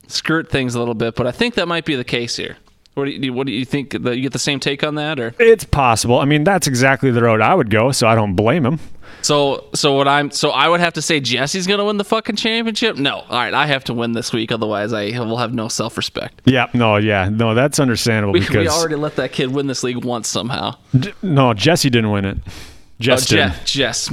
skirt 0.08 0.50
things 0.50 0.76
a 0.76 0.80
little 0.80 0.94
bit, 0.94 1.16
but 1.16 1.26
I 1.26 1.32
think 1.32 1.56
that 1.56 1.68
might 1.68 1.86
be 1.86 1.96
the 1.96 2.04
case 2.04 2.36
here. 2.36 2.58
What 2.96 3.06
do 3.06 3.12
you, 3.12 3.34
what 3.34 3.46
do 3.46 3.54
you 3.54 3.66
think? 3.66 3.92
That 3.92 4.16
you 4.16 4.22
get 4.24 4.32
the 4.32 4.40
same 4.40 4.60
take 4.60 4.84
on 4.84 4.96
that, 4.96 5.20
or 5.20 5.36
It's 5.38 5.66
possible. 5.66 6.18
I 6.18 6.26
mean, 6.26 6.46
that's 6.46 6.66
exactly 6.66 7.12
the 7.12 7.22
road 7.22 7.42
I 7.42 7.54
would 7.54 7.70
go, 7.70 7.92
so 7.92 8.08
I 8.08 8.16
don't 8.16 8.36
blame 8.36 8.66
him. 8.66 8.80
so? 9.22 9.66
So 9.74 9.96
what 9.96 10.08
I'm 10.08 10.32
so 10.32 10.52
I 10.52 10.70
would 10.70 10.80
have 10.80 10.94
to 10.94 11.02
say 11.02 11.20
Jesse's 11.20 11.68
gonna 11.68 11.84
win 11.84 11.98
the 11.98 12.06
fucking 12.06 12.38
championship. 12.38 12.96
No, 12.96 13.18
all 13.18 13.28
right, 13.30 13.54
I 13.54 13.68
have 13.68 13.84
to 13.86 13.94
win 13.94 14.14
this 14.14 14.32
week, 14.32 14.50
otherwise 14.52 14.94
I 14.94 15.20
will 15.20 15.38
have 15.38 15.54
no 15.54 15.68
self 15.68 15.98
respect. 15.98 16.42
Yeah, 16.46 16.68
no, 16.74 16.96
yeah, 16.96 17.28
no, 17.30 17.54
that's 17.54 17.80
understandable 17.80 18.32
We, 18.32 18.40
because 18.40 18.56
we 18.56 18.70
already 18.70 18.96
let 18.96 19.18
that 19.18 19.34
kid 19.34 19.52
win 19.52 19.68
this 19.68 19.84
league 19.84 20.04
once 20.04 20.30
somehow. 20.30 20.76
J- 20.98 21.14
no, 21.22 21.54
Jesse 21.54 21.90
didn't 21.90 22.12
win 22.12 22.24
it. 22.24 22.38
Oh, 22.46 22.52
Jess 23.00 23.26
did. 23.26 23.36
Jeff, 23.36 23.66
Jess 23.66 24.10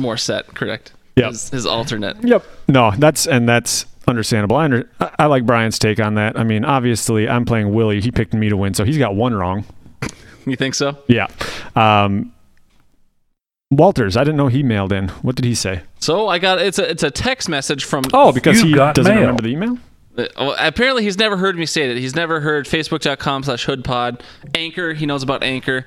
correct? 0.54 0.92
Yep. 1.16 1.30
His, 1.30 1.50
his 1.50 1.66
alternate. 1.66 2.16
Yep. 2.24 2.44
No, 2.68 2.90
that's 2.98 3.26
and 3.28 3.48
that's 3.48 3.86
understandable. 4.06 4.56
I, 4.56 4.64
under, 4.64 4.90
I 5.00 5.10
I 5.20 5.26
like 5.26 5.44
Brian's 5.46 5.78
take 5.78 6.00
on 6.00 6.14
that. 6.14 6.38
I 6.38 6.44
mean, 6.44 6.64
obviously, 6.64 7.28
I'm 7.28 7.44
playing 7.44 7.72
Willie. 7.74 8.00
He 8.00 8.10
picked 8.10 8.34
me 8.34 8.48
to 8.48 8.56
win, 8.56 8.74
so 8.74 8.84
he's 8.84 8.98
got 8.98 9.14
one 9.14 9.34
wrong. 9.34 9.64
You 10.46 10.56
think 10.56 10.74
so? 10.74 10.98
Yeah. 11.06 11.28
Um, 11.76 12.32
Walters, 13.70 14.16
I 14.16 14.24
didn't 14.24 14.36
know 14.36 14.48
he 14.48 14.62
mailed 14.62 14.92
in. 14.92 15.08
What 15.08 15.34
did 15.36 15.44
he 15.46 15.54
say? 15.54 15.82
So 16.00 16.28
I 16.28 16.38
got 16.38 16.60
it's 16.60 16.78
a 16.78 16.90
it's 16.90 17.02
a 17.02 17.10
text 17.10 17.48
message 17.48 17.84
from 17.84 18.04
Oh, 18.12 18.32
because 18.32 18.60
he 18.60 18.74
got 18.74 18.94
doesn't 18.94 19.10
mail. 19.14 19.20
remember 19.22 19.42
the 19.42 19.48
email. 19.48 19.78
Uh, 20.18 20.26
well, 20.36 20.56
apparently 20.58 21.04
he's 21.04 21.16
never 21.16 21.38
heard 21.38 21.56
me 21.56 21.64
say 21.64 21.88
that. 21.88 21.96
He's 21.96 22.14
never 22.14 22.40
heard 22.40 22.66
facebook.com 22.66 23.44
slash 23.44 23.64
hoodpod. 23.64 24.20
Anchor, 24.54 24.92
he 24.92 25.06
knows 25.06 25.22
about 25.22 25.42
Anchor. 25.42 25.86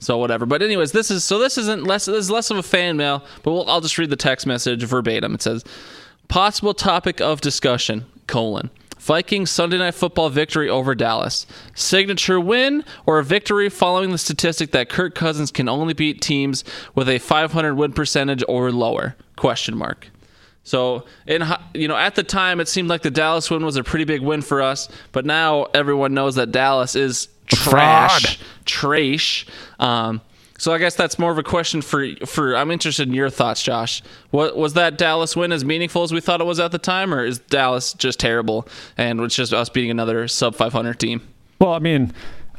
So 0.00 0.18
whatever. 0.18 0.46
But 0.46 0.62
anyways, 0.62 0.90
this 0.90 1.12
is 1.12 1.22
so 1.22 1.38
this 1.38 1.56
isn't 1.58 1.84
less 1.84 2.06
this 2.06 2.16
is 2.16 2.30
less 2.30 2.50
of 2.50 2.56
a 2.56 2.62
fan 2.62 2.96
mail, 2.96 3.24
but 3.44 3.52
we'll, 3.52 3.70
I'll 3.70 3.80
just 3.80 3.98
read 3.98 4.10
the 4.10 4.16
text 4.16 4.44
message 4.48 4.82
verbatim. 4.82 5.32
It 5.34 5.42
says 5.42 5.62
possible 6.28 6.74
topic 6.74 7.20
of 7.20 7.40
discussion, 7.40 8.06
colon. 8.26 8.70
Vikings 9.02 9.50
Sunday 9.50 9.78
night 9.78 9.94
football 9.94 10.30
victory 10.30 10.68
over 10.68 10.94
Dallas. 10.94 11.44
Signature 11.74 12.38
win 12.38 12.84
or 13.04 13.18
a 13.18 13.24
victory 13.24 13.68
following 13.68 14.12
the 14.12 14.18
statistic 14.18 14.70
that 14.70 14.88
Kirk 14.88 15.16
Cousins 15.16 15.50
can 15.50 15.68
only 15.68 15.92
beat 15.92 16.20
teams 16.20 16.62
with 16.94 17.08
a 17.08 17.18
500 17.18 17.74
win 17.74 17.92
percentage 17.92 18.44
or 18.48 18.70
lower? 18.70 19.16
Question 19.34 19.76
mark. 19.76 20.08
So, 20.62 21.04
in 21.26 21.42
you 21.74 21.88
know, 21.88 21.96
at 21.96 22.14
the 22.14 22.22
time, 22.22 22.60
it 22.60 22.68
seemed 22.68 22.88
like 22.88 23.02
the 23.02 23.10
Dallas 23.10 23.50
win 23.50 23.64
was 23.64 23.74
a 23.74 23.82
pretty 23.82 24.04
big 24.04 24.20
win 24.20 24.40
for 24.40 24.62
us. 24.62 24.88
But 25.10 25.26
now 25.26 25.64
everyone 25.74 26.14
knows 26.14 26.36
that 26.36 26.52
Dallas 26.52 26.94
is 26.94 27.26
trash, 27.46 28.38
trash. 28.64 29.46
Um, 29.80 30.20
so 30.62 30.72
I 30.72 30.78
guess 30.78 30.94
that's 30.94 31.18
more 31.18 31.32
of 31.32 31.38
a 31.38 31.42
question 31.42 31.82
for 31.82 32.06
for. 32.24 32.54
I'm 32.56 32.70
interested 32.70 33.08
in 33.08 33.14
your 33.14 33.30
thoughts, 33.30 33.64
Josh. 33.64 34.00
What 34.30 34.56
was 34.56 34.74
that 34.74 34.96
Dallas 34.96 35.34
win 35.34 35.50
as 35.50 35.64
meaningful 35.64 36.04
as 36.04 36.12
we 36.12 36.20
thought 36.20 36.40
it 36.40 36.44
was 36.44 36.60
at 36.60 36.70
the 36.70 36.78
time, 36.78 37.12
or 37.12 37.24
is 37.24 37.40
Dallas 37.40 37.92
just 37.94 38.20
terrible 38.20 38.68
and 38.96 39.18
it's 39.22 39.34
just 39.34 39.52
us 39.52 39.68
beating 39.68 39.90
another 39.90 40.28
sub 40.28 40.54
500 40.54 41.00
team? 41.00 41.20
Well, 41.58 41.72
I 41.72 41.80
mean, 41.80 42.12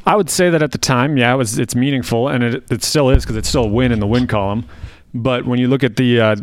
I 0.05 0.17
would 0.17 0.29
say 0.29 0.49
that 0.49 0.61
at 0.61 0.73
the 0.73 0.77
time, 0.77 1.15
yeah, 1.15 1.33
it 1.33 1.37
was 1.37 1.57
it's 1.57 1.75
meaningful, 1.75 2.27
and 2.27 2.43
it, 2.43 2.69
it 2.69 2.83
still 2.83 3.09
is 3.09 3.23
because 3.23 3.37
it's 3.37 3.47
still 3.47 3.63
a 3.63 3.69
win 3.69 3.93
in 3.93 4.01
the 4.01 4.07
win 4.07 4.27
column. 4.27 4.67
But 5.13 5.45
when 5.45 5.57
you 5.57 5.69
look 5.69 5.85
at 5.85 5.95
the 5.95 6.19
uh, 6.19 6.35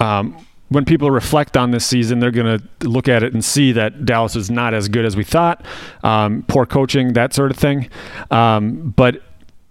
um, 0.00 0.42
when 0.70 0.86
people 0.86 1.10
reflect 1.10 1.58
on 1.58 1.70
this 1.70 1.84
season, 1.84 2.18
they're 2.18 2.30
going 2.30 2.60
to 2.60 2.88
look 2.88 3.08
at 3.08 3.22
it 3.22 3.34
and 3.34 3.44
see 3.44 3.72
that 3.72 4.06
Dallas 4.06 4.36
is 4.36 4.50
not 4.50 4.72
as 4.72 4.88
good 4.88 5.04
as 5.04 5.16
we 5.16 5.24
thought. 5.24 5.66
Um, 6.02 6.44
poor 6.48 6.64
coaching, 6.64 7.12
that 7.12 7.34
sort 7.34 7.50
of 7.50 7.58
thing. 7.58 7.90
Um, 8.30 8.94
but 8.96 9.22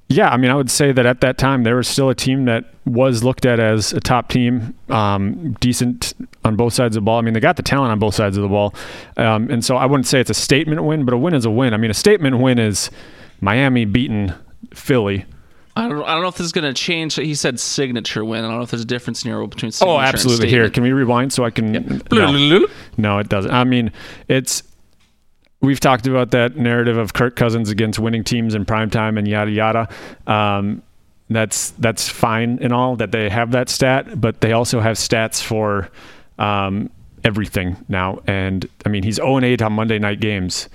yeah, 0.10 0.30
I 0.30 0.38
mean, 0.38 0.50
I 0.50 0.56
would 0.56 0.72
say 0.72 0.92
that 0.92 1.06
at 1.06 1.22
that 1.22 1.38
time 1.38 1.64
there 1.64 1.76
was 1.76 1.88
still 1.88 2.10
a 2.10 2.16
team 2.16 2.46
that 2.46 2.66
was 2.86 3.24
looked 3.24 3.46
at 3.46 3.60
as 3.60 3.92
a 3.92 4.00
top 4.00 4.30
team, 4.30 4.74
um, 4.90 5.54
decent 5.60 6.14
on 6.46 6.56
both 6.56 6.74
sides 6.74 6.96
of 6.96 7.02
the 7.04 7.06
ball. 7.06 7.18
I 7.18 7.22
mean, 7.22 7.34
they 7.34 7.42
got 7.42 7.58
the 7.58 7.64
talent 7.64 7.92
on 7.92 8.00
both 8.00 8.16
sides 8.16 8.38
of 8.38 8.44
the 8.44 8.50
ball, 8.50 8.74
um, 9.18 9.50
and 9.50 9.64
so 9.66 9.76
I 9.76 9.86
wouldn't 9.86 10.08
say 10.08 10.22
it's 10.22 10.30
a 10.30 10.34
statement 10.36 10.84
win, 10.84 11.04
but 11.04 11.14
a 11.14 11.18
win 11.18 11.34
is 11.34 11.46
a 11.46 11.52
win. 11.52 11.74
I 11.74 11.78
mean, 11.78 11.92
a 11.92 11.96
statement 11.96 12.40
win 12.40 12.58
is 12.58 12.90
Miami 13.42 13.84
beating 13.86 14.34
Philly. 14.74 15.26
I 15.76 15.88
don't, 15.88 16.02
I 16.04 16.14
don't 16.14 16.24
know 16.24 16.30
if 16.30 16.38
this 16.38 16.46
is 16.46 16.52
going 16.52 16.74
to 16.74 16.74
change. 16.74 17.16
He 17.16 17.36
said 17.36 17.60
signature 17.60 18.26
win. 18.26 18.44
I 18.44 18.48
don't 18.48 18.58
know 18.58 18.64
if 18.64 18.72
there's 18.72 18.82
a 18.82 18.86
difference 18.86 19.24
in 19.24 19.30
your 19.30 19.40
role 19.40 19.48
between 19.48 19.72
signature 19.72 19.96
Oh, 19.96 20.00
absolutely. 20.00 20.50
Here, 20.50 20.70
can 20.72 20.82
we 20.82 20.92
rewind 20.92 21.34
so 21.34 21.44
I 21.46 21.52
can? 21.52 22.02
No. 22.12 22.66
No, 22.98 23.20
it 23.20 23.30
doesn't. 23.30 23.52
I 23.52 23.64
mean, 23.64 23.92
it's 24.28 24.64
we've 25.62 25.80
talked 25.80 26.08
about 26.08 26.32
that 26.32 26.56
narrative 26.56 26.98
of 26.98 27.14
Kirk 27.14 27.36
Cousins 27.36 27.70
against 27.70 28.00
winning 28.00 28.24
teams 28.24 28.56
in 28.56 28.66
prime 28.66 28.90
time 28.90 29.18
and 29.18 29.28
yada 29.28 29.52
yada. 29.52 29.90
Um, 30.26 30.82
that's 31.30 31.72
that's 31.72 32.08
fine 32.08 32.60
and 32.62 32.72
all 32.72 32.96
that 32.98 33.12
they 33.12 33.30
have 33.30 33.52
that 33.52 33.68
stat, 33.70 34.20
but 34.22 34.40
they 34.42 34.54
also 34.54 34.80
have 34.80 34.96
stats 34.96 35.44
for 35.44 35.90
um, 36.40 36.90
everything 37.24 37.76
now. 37.90 38.22
And 38.28 38.66
I 38.86 38.90
mean, 38.90 39.04
he's 39.04 39.16
0 39.16 39.40
8 39.44 39.62
on 39.62 39.74
Monday 39.74 40.00
night 40.00 40.20
games. 40.22 40.70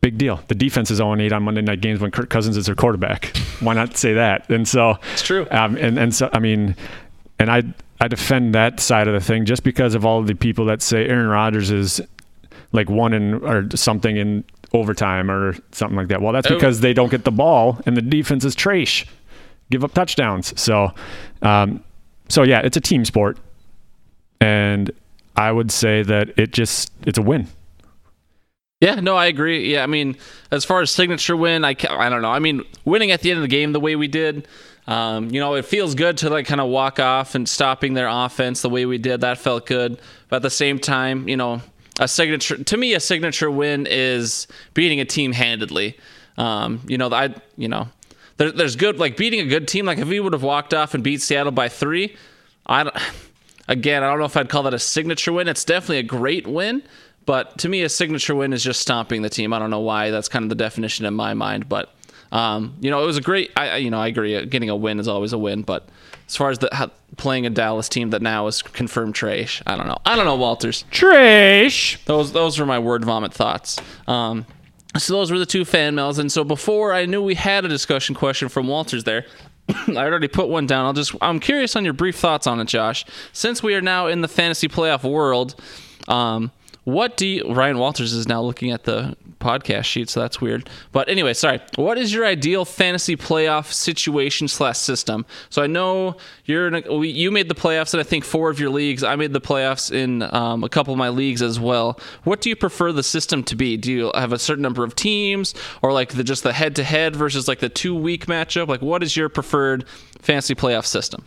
Big 0.00 0.18
deal. 0.18 0.40
The 0.48 0.54
defense 0.54 0.90
is 0.90 0.98
0 0.98 1.18
8 1.18 1.32
on 1.32 1.42
Monday 1.44 1.62
night 1.62 1.80
games 1.80 2.00
when 2.00 2.10
Kirk 2.10 2.28
Cousins 2.28 2.56
is 2.56 2.66
their 2.66 2.74
quarterback. 2.74 3.34
Why 3.60 3.72
not 3.74 3.96
say 3.96 4.12
that? 4.14 4.48
And 4.50 4.66
so 4.68 4.98
It's 5.14 5.22
true. 5.22 5.46
um, 5.50 5.76
and 5.76 5.98
and 5.98 6.14
so 6.14 6.28
I 6.34 6.38
mean, 6.38 6.76
and 7.38 7.50
I 7.50 7.62
I 8.00 8.08
defend 8.08 8.54
that 8.54 8.78
side 8.80 9.08
of 9.08 9.14
the 9.14 9.20
thing 9.20 9.46
just 9.46 9.62
because 9.64 9.94
of 9.94 10.04
all 10.04 10.18
of 10.18 10.26
the 10.26 10.34
people 10.34 10.66
that 10.66 10.82
say 10.82 11.06
Aaron 11.06 11.28
Rodgers 11.28 11.70
is 11.70 12.00
like 12.72 12.88
one 12.90 13.12
in 13.12 13.34
or 13.44 13.68
something 13.74 14.16
in 14.16 14.44
overtime 14.72 15.30
or 15.30 15.54
something 15.72 15.96
like 15.96 16.08
that. 16.08 16.20
Well, 16.22 16.32
that's 16.32 16.50
Oh. 16.50 16.54
because 16.54 16.80
they 16.80 16.94
don't 16.94 17.10
get 17.10 17.24
the 17.24 17.30
ball 17.30 17.80
and 17.86 17.96
the 17.96 18.02
defense 18.02 18.44
is 18.44 18.54
trash, 18.54 19.06
give 19.70 19.84
up 19.84 19.92
touchdowns. 19.94 20.58
So, 20.60 20.92
um, 21.42 21.82
so 22.28 22.42
yeah, 22.42 22.60
it's 22.60 22.76
a 22.76 22.80
team 22.80 23.04
sport, 23.04 23.36
and 24.40 24.90
I 25.36 25.52
would 25.52 25.70
say 25.70 26.02
that 26.02 26.30
it 26.38 26.52
just 26.52 26.90
it's 27.06 27.18
a 27.18 27.22
win. 27.22 27.46
Yeah, 28.80 28.96
no, 28.96 29.14
I 29.16 29.26
agree. 29.26 29.72
Yeah, 29.72 29.84
I 29.84 29.86
mean, 29.86 30.16
as 30.50 30.64
far 30.64 30.80
as 30.80 30.90
signature 30.90 31.36
win, 31.36 31.64
I, 31.64 31.76
I 31.88 32.08
don't 32.08 32.20
know. 32.20 32.32
I 32.32 32.40
mean, 32.40 32.62
winning 32.84 33.12
at 33.12 33.20
the 33.20 33.30
end 33.30 33.38
of 33.38 33.42
the 33.42 33.48
game 33.48 33.72
the 33.72 33.78
way 33.78 33.94
we 33.94 34.08
did, 34.08 34.48
um, 34.88 35.30
you 35.30 35.38
know, 35.38 35.54
it 35.54 35.64
feels 35.66 35.94
good 35.94 36.16
to 36.18 36.30
like 36.30 36.46
kind 36.46 36.60
of 36.60 36.68
walk 36.68 36.98
off 36.98 37.36
and 37.36 37.48
stopping 37.48 37.94
their 37.94 38.08
offense 38.08 38.60
the 38.62 38.68
way 38.68 38.84
we 38.84 38.98
did. 38.98 39.20
That 39.20 39.38
felt 39.38 39.66
good. 39.66 40.00
But 40.28 40.36
at 40.36 40.42
the 40.42 40.50
same 40.50 40.80
time, 40.80 41.28
you 41.28 41.36
know, 41.36 41.62
a 42.00 42.08
signature 42.08 42.62
to 42.62 42.76
me, 42.76 42.94
a 42.94 43.00
signature 43.00 43.50
win 43.50 43.86
is 43.88 44.46
beating 44.74 45.00
a 45.00 45.04
team 45.04 45.32
handedly. 45.32 45.98
Um, 46.38 46.80
you 46.86 46.96
know, 46.98 47.12
I, 47.12 47.34
you 47.56 47.68
know, 47.68 47.88
there, 48.38 48.50
there's 48.50 48.76
good 48.76 48.98
like 48.98 49.16
beating 49.16 49.40
a 49.40 49.46
good 49.46 49.68
team. 49.68 49.86
Like 49.86 49.98
if 49.98 50.08
we 50.08 50.20
would 50.20 50.32
have 50.32 50.42
walked 50.42 50.74
off 50.74 50.94
and 50.94 51.04
beat 51.04 51.20
Seattle 51.20 51.52
by 51.52 51.68
three, 51.68 52.16
I 52.66 52.84
don't. 52.84 52.96
Again, 53.68 54.02
I 54.02 54.08
don't 54.08 54.18
know 54.18 54.24
if 54.24 54.36
I'd 54.36 54.48
call 54.48 54.64
that 54.64 54.74
a 54.74 54.78
signature 54.78 55.32
win. 55.32 55.46
It's 55.46 55.64
definitely 55.64 55.98
a 55.98 56.02
great 56.02 56.48
win, 56.48 56.82
but 57.26 57.58
to 57.58 57.68
me, 57.68 57.82
a 57.82 57.88
signature 57.88 58.34
win 58.34 58.52
is 58.52 58.62
just 58.62 58.80
stomping 58.80 59.22
the 59.22 59.30
team. 59.30 59.52
I 59.52 59.60
don't 59.60 59.70
know 59.70 59.80
why. 59.80 60.10
That's 60.10 60.28
kind 60.28 60.42
of 60.42 60.48
the 60.48 60.56
definition 60.56 61.06
in 61.06 61.14
my 61.14 61.32
mind. 61.34 61.68
But 61.68 61.94
um, 62.32 62.74
you 62.80 62.90
know, 62.90 63.02
it 63.02 63.06
was 63.06 63.16
a 63.16 63.20
great. 63.20 63.52
I 63.56 63.76
you 63.76 63.90
know 63.90 64.00
I 64.00 64.08
agree. 64.08 64.44
Getting 64.46 64.68
a 64.68 64.76
win 64.76 64.98
is 64.98 65.06
always 65.06 65.32
a 65.32 65.38
win. 65.38 65.62
But 65.62 65.88
as 66.32 66.36
far 66.36 66.48
as 66.48 66.58
the 66.60 66.70
how, 66.72 66.90
playing 67.18 67.44
a 67.44 67.50
Dallas 67.50 67.90
team 67.90 68.08
that 68.10 68.22
now 68.22 68.46
is 68.46 68.62
confirmed 68.62 69.14
trash, 69.14 69.62
I 69.66 69.76
don't 69.76 69.86
know. 69.86 69.98
I 70.06 70.16
don't 70.16 70.24
know, 70.24 70.36
Walters. 70.36 70.86
Trash. 70.90 72.02
Those 72.06 72.32
those 72.32 72.58
were 72.58 72.64
my 72.64 72.78
word 72.78 73.04
vomit 73.04 73.34
thoughts. 73.34 73.78
Um, 74.06 74.46
so 74.96 75.12
those 75.12 75.30
were 75.30 75.38
the 75.38 75.44
two 75.44 75.66
fan 75.66 75.94
mails, 75.94 76.18
and 76.18 76.32
so 76.32 76.42
before 76.42 76.94
I 76.94 77.04
knew 77.04 77.22
we 77.22 77.34
had 77.34 77.66
a 77.66 77.68
discussion 77.68 78.14
question 78.14 78.48
from 78.48 78.66
Walters 78.66 79.04
there. 79.04 79.26
I 79.68 79.96
already 79.96 80.26
put 80.26 80.48
one 80.48 80.66
down. 80.66 80.86
I'll 80.86 80.94
just 80.94 81.14
I'm 81.20 81.38
curious 81.38 81.76
on 81.76 81.84
your 81.84 81.92
brief 81.92 82.16
thoughts 82.16 82.46
on 82.46 82.58
it, 82.60 82.64
Josh. 82.64 83.04
Since 83.34 83.62
we 83.62 83.74
are 83.74 83.82
now 83.82 84.06
in 84.06 84.22
the 84.22 84.28
fantasy 84.28 84.68
playoff 84.68 85.04
world, 85.04 85.54
um, 86.08 86.50
what 86.84 87.18
do 87.18 87.26
you, 87.26 87.52
Ryan 87.52 87.76
Walters 87.76 88.14
is 88.14 88.26
now 88.26 88.40
looking 88.40 88.70
at 88.70 88.84
the 88.84 89.18
podcast 89.42 89.84
sheet, 89.84 90.08
so 90.08 90.20
that's 90.20 90.40
weird. 90.40 90.70
But 90.92 91.08
anyway, 91.08 91.34
sorry. 91.34 91.60
What 91.74 91.98
is 91.98 92.12
your 92.14 92.24
ideal 92.24 92.64
fantasy 92.64 93.16
playoff 93.16 93.72
situation 93.72 94.48
slash 94.48 94.78
system? 94.78 95.26
So 95.50 95.62
I 95.62 95.66
know 95.66 96.16
you're 96.44 96.68
a, 96.68 97.06
you 97.06 97.30
made 97.30 97.48
the 97.48 97.54
playoffs 97.54 97.92
in 97.92 98.00
I 98.00 98.04
think 98.04 98.24
four 98.24 98.50
of 98.50 98.60
your 98.60 98.70
leagues. 98.70 99.02
I 99.02 99.16
made 99.16 99.32
the 99.32 99.40
playoffs 99.40 99.92
in 99.92 100.22
um, 100.34 100.64
a 100.64 100.68
couple 100.68 100.94
of 100.94 100.98
my 100.98 101.08
leagues 101.08 101.42
as 101.42 101.58
well. 101.58 101.98
What 102.24 102.40
do 102.40 102.48
you 102.48 102.56
prefer 102.56 102.92
the 102.92 103.02
system 103.02 103.42
to 103.44 103.56
be? 103.56 103.76
Do 103.76 103.92
you 103.92 104.12
have 104.14 104.32
a 104.32 104.38
certain 104.38 104.62
number 104.62 104.84
of 104.84 104.94
teams, 104.94 105.54
or 105.82 105.92
like 105.92 106.14
the 106.14 106.24
just 106.24 106.42
the 106.42 106.52
head 106.52 106.76
to 106.76 106.84
head 106.84 107.16
versus 107.16 107.48
like 107.48 107.58
the 107.58 107.68
two 107.68 107.94
week 107.94 108.26
matchup? 108.26 108.68
Like 108.68 108.82
what 108.82 109.02
is 109.02 109.16
your 109.16 109.28
preferred 109.28 109.84
fantasy 110.20 110.54
playoff 110.54 110.86
system? 110.86 111.24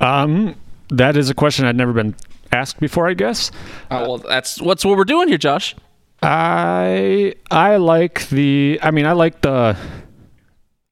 Um, 0.00 0.54
that 0.90 1.16
is 1.16 1.28
a 1.30 1.34
question 1.34 1.64
I'd 1.66 1.76
never 1.76 1.92
been 1.92 2.14
asked 2.52 2.80
before, 2.80 3.08
I 3.08 3.14
guess. 3.14 3.50
Uh, 3.90 4.04
well, 4.06 4.18
that's 4.18 4.60
what's 4.60 4.84
what 4.84 4.96
we're 4.96 5.04
doing 5.04 5.28
here, 5.28 5.38
Josh. 5.38 5.74
I 6.22 7.34
I 7.50 7.76
like 7.76 8.28
the. 8.28 8.78
I 8.82 8.90
mean, 8.90 9.06
I 9.06 9.12
like 9.12 9.40
the. 9.40 9.76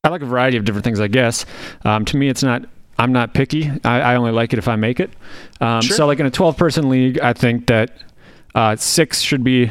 I 0.04 0.09
like 0.09 0.23
a 0.23 0.26
variety 0.26 0.56
of 0.56 0.64
different 0.64 0.85
things. 0.85 1.00
I 1.00 1.09
guess. 1.09 1.45
Um, 1.85 2.04
to 2.06 2.16
me, 2.16 2.28
it's 2.28 2.42
not. 2.42 2.64
I'm 2.99 3.12
not 3.12 3.35
picky. 3.35 3.71
I, 3.85 4.00
I 4.00 4.16
only 4.16 4.33
like 4.33 4.52
it 4.52 4.59
if 4.59 4.68
I 4.68 4.76
make 4.76 5.00
it. 5.00 5.11
Um, 5.61 5.83
Sure. 5.83 5.97
So, 5.97 6.06
like 6.06 6.18
in 6.18 6.25
a 6.26 6.30
12 6.30 6.56
person 6.56 6.88
league, 6.88 7.21
I 7.21 7.35
think 7.35 7.66
that 7.66 7.90
uh, 8.54 8.76
six 8.76 9.21
should 9.21 9.45
be. 9.45 9.71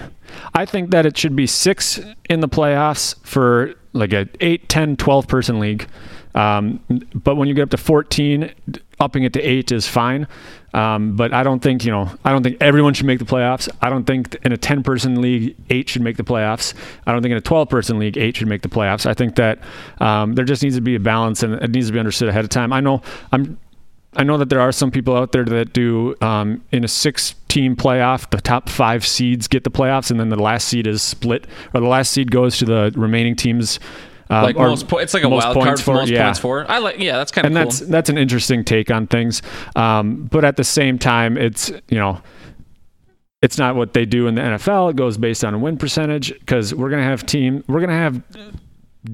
I 0.53 0.65
think 0.65 0.91
that 0.91 1.05
it 1.05 1.17
should 1.17 1.35
be 1.35 1.47
six 1.47 1.99
in 2.29 2.41
the 2.41 2.49
playoffs 2.49 3.15
for 3.25 3.73
like 3.93 4.13
a 4.13 4.27
8, 4.41 4.67
10, 4.69 4.97
12 4.97 5.27
person 5.27 5.59
league. 5.59 5.87
Um, 6.35 6.79
but 7.15 7.35
when 7.35 7.47
you 7.47 7.53
get 7.53 7.63
up 7.63 7.69
to 7.71 7.77
14, 7.77 8.53
upping 8.99 9.23
it 9.23 9.33
to 9.33 9.41
eight 9.41 9.71
is 9.71 9.87
fine. 9.87 10.27
Um, 10.73 11.15
but 11.15 11.33
I 11.33 11.43
don't 11.43 11.61
think, 11.61 11.85
you 11.85 11.91
know, 11.91 12.11
I 12.25 12.31
don't 12.31 12.43
think 12.43 12.57
everyone 12.59 12.93
should 12.93 13.05
make 13.05 13.19
the 13.19 13.25
playoffs. 13.25 13.69
I 13.81 13.89
don't 13.89 14.03
think 14.03 14.35
in 14.43 14.51
a 14.51 14.57
10 14.57 14.83
person 14.83 15.21
league, 15.21 15.55
eight 15.69 15.87
should 15.87 16.01
make 16.01 16.17
the 16.17 16.23
playoffs. 16.23 16.73
I 17.07 17.13
don't 17.13 17.21
think 17.21 17.31
in 17.31 17.37
a 17.37 17.41
12 17.41 17.69
person 17.69 17.97
league, 17.97 18.17
eight 18.17 18.35
should 18.35 18.49
make 18.49 18.61
the 18.61 18.69
playoffs. 18.69 19.05
I 19.05 19.13
think 19.13 19.35
that 19.37 19.59
um, 19.99 20.33
there 20.33 20.43
just 20.43 20.61
needs 20.61 20.75
to 20.75 20.81
be 20.81 20.95
a 20.95 20.99
balance 20.99 21.43
and 21.43 21.53
it 21.55 21.71
needs 21.71 21.87
to 21.87 21.93
be 21.93 21.99
understood 21.99 22.27
ahead 22.27 22.43
of 22.43 22.49
time. 22.49 22.73
I 22.73 22.81
know 22.81 23.01
I'm 23.31 23.57
I 24.17 24.23
know 24.23 24.37
that 24.37 24.49
there 24.49 24.61
are 24.61 24.71
some 24.71 24.91
people 24.91 25.15
out 25.15 25.33
there 25.33 25.43
that 25.43 25.73
do 25.73 26.15
um, 26.21 26.63
in 26.71 26.85
a 26.85 26.87
six-team 26.87 27.75
playoff, 27.75 28.29
the 28.29 28.39
top 28.39 28.69
five 28.69 29.05
seeds 29.05 29.47
get 29.47 29.65
the 29.65 29.71
playoffs, 29.71 30.09
and 30.09 30.17
then 30.19 30.29
the 30.29 30.41
last 30.41 30.69
seed 30.69 30.87
is 30.87 31.01
split, 31.01 31.45
or 31.73 31.81
the 31.81 31.87
last 31.87 32.13
seed 32.13 32.31
goes 32.31 32.57
to 32.59 32.65
the 32.65 32.93
remaining 32.95 33.35
teams. 33.35 33.77
Um, 34.29 34.43
Like 34.43 34.55
most, 34.55 34.87
po- 34.87 34.97
it's 34.97 35.13
like 35.13 35.23
a 35.23 35.29
wild 35.29 35.55
card 35.55 35.79
for 35.79 35.93
most 35.93 36.09
yeah. 36.09 36.25
points 36.25 36.39
for. 36.39 36.69
I 36.69 36.79
like, 36.79 36.99
yeah, 36.99 37.17
that's 37.17 37.31
kind 37.31 37.45
of 37.45 37.51
and 37.51 37.57
cool. 37.57 37.71
that's 37.71 37.79
that's 37.91 38.09
an 38.09 38.17
interesting 38.17 38.63
take 38.63 38.89
on 38.89 39.07
things. 39.07 39.41
Um, 39.75 40.25
but 40.25 40.43
at 40.43 40.57
the 40.57 40.63
same 40.63 40.97
time, 40.97 41.37
it's 41.37 41.69
you 41.89 41.97
know, 41.97 42.21
it's 43.41 43.57
not 43.57 43.75
what 43.75 43.93
they 43.93 44.05
do 44.05 44.27
in 44.27 44.35
the 44.35 44.41
NFL. 44.41 44.91
It 44.91 44.95
goes 44.95 45.17
based 45.17 45.43
on 45.45 45.61
win 45.61 45.77
percentage 45.77 46.33
because 46.39 46.73
we're 46.73 46.89
gonna 46.89 47.03
have 47.03 47.25
team, 47.25 47.63
we're 47.67 47.81
gonna 47.81 47.93
have 47.93 48.21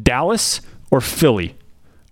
Dallas 0.03 0.61
or 0.91 1.01
Philly 1.01 1.55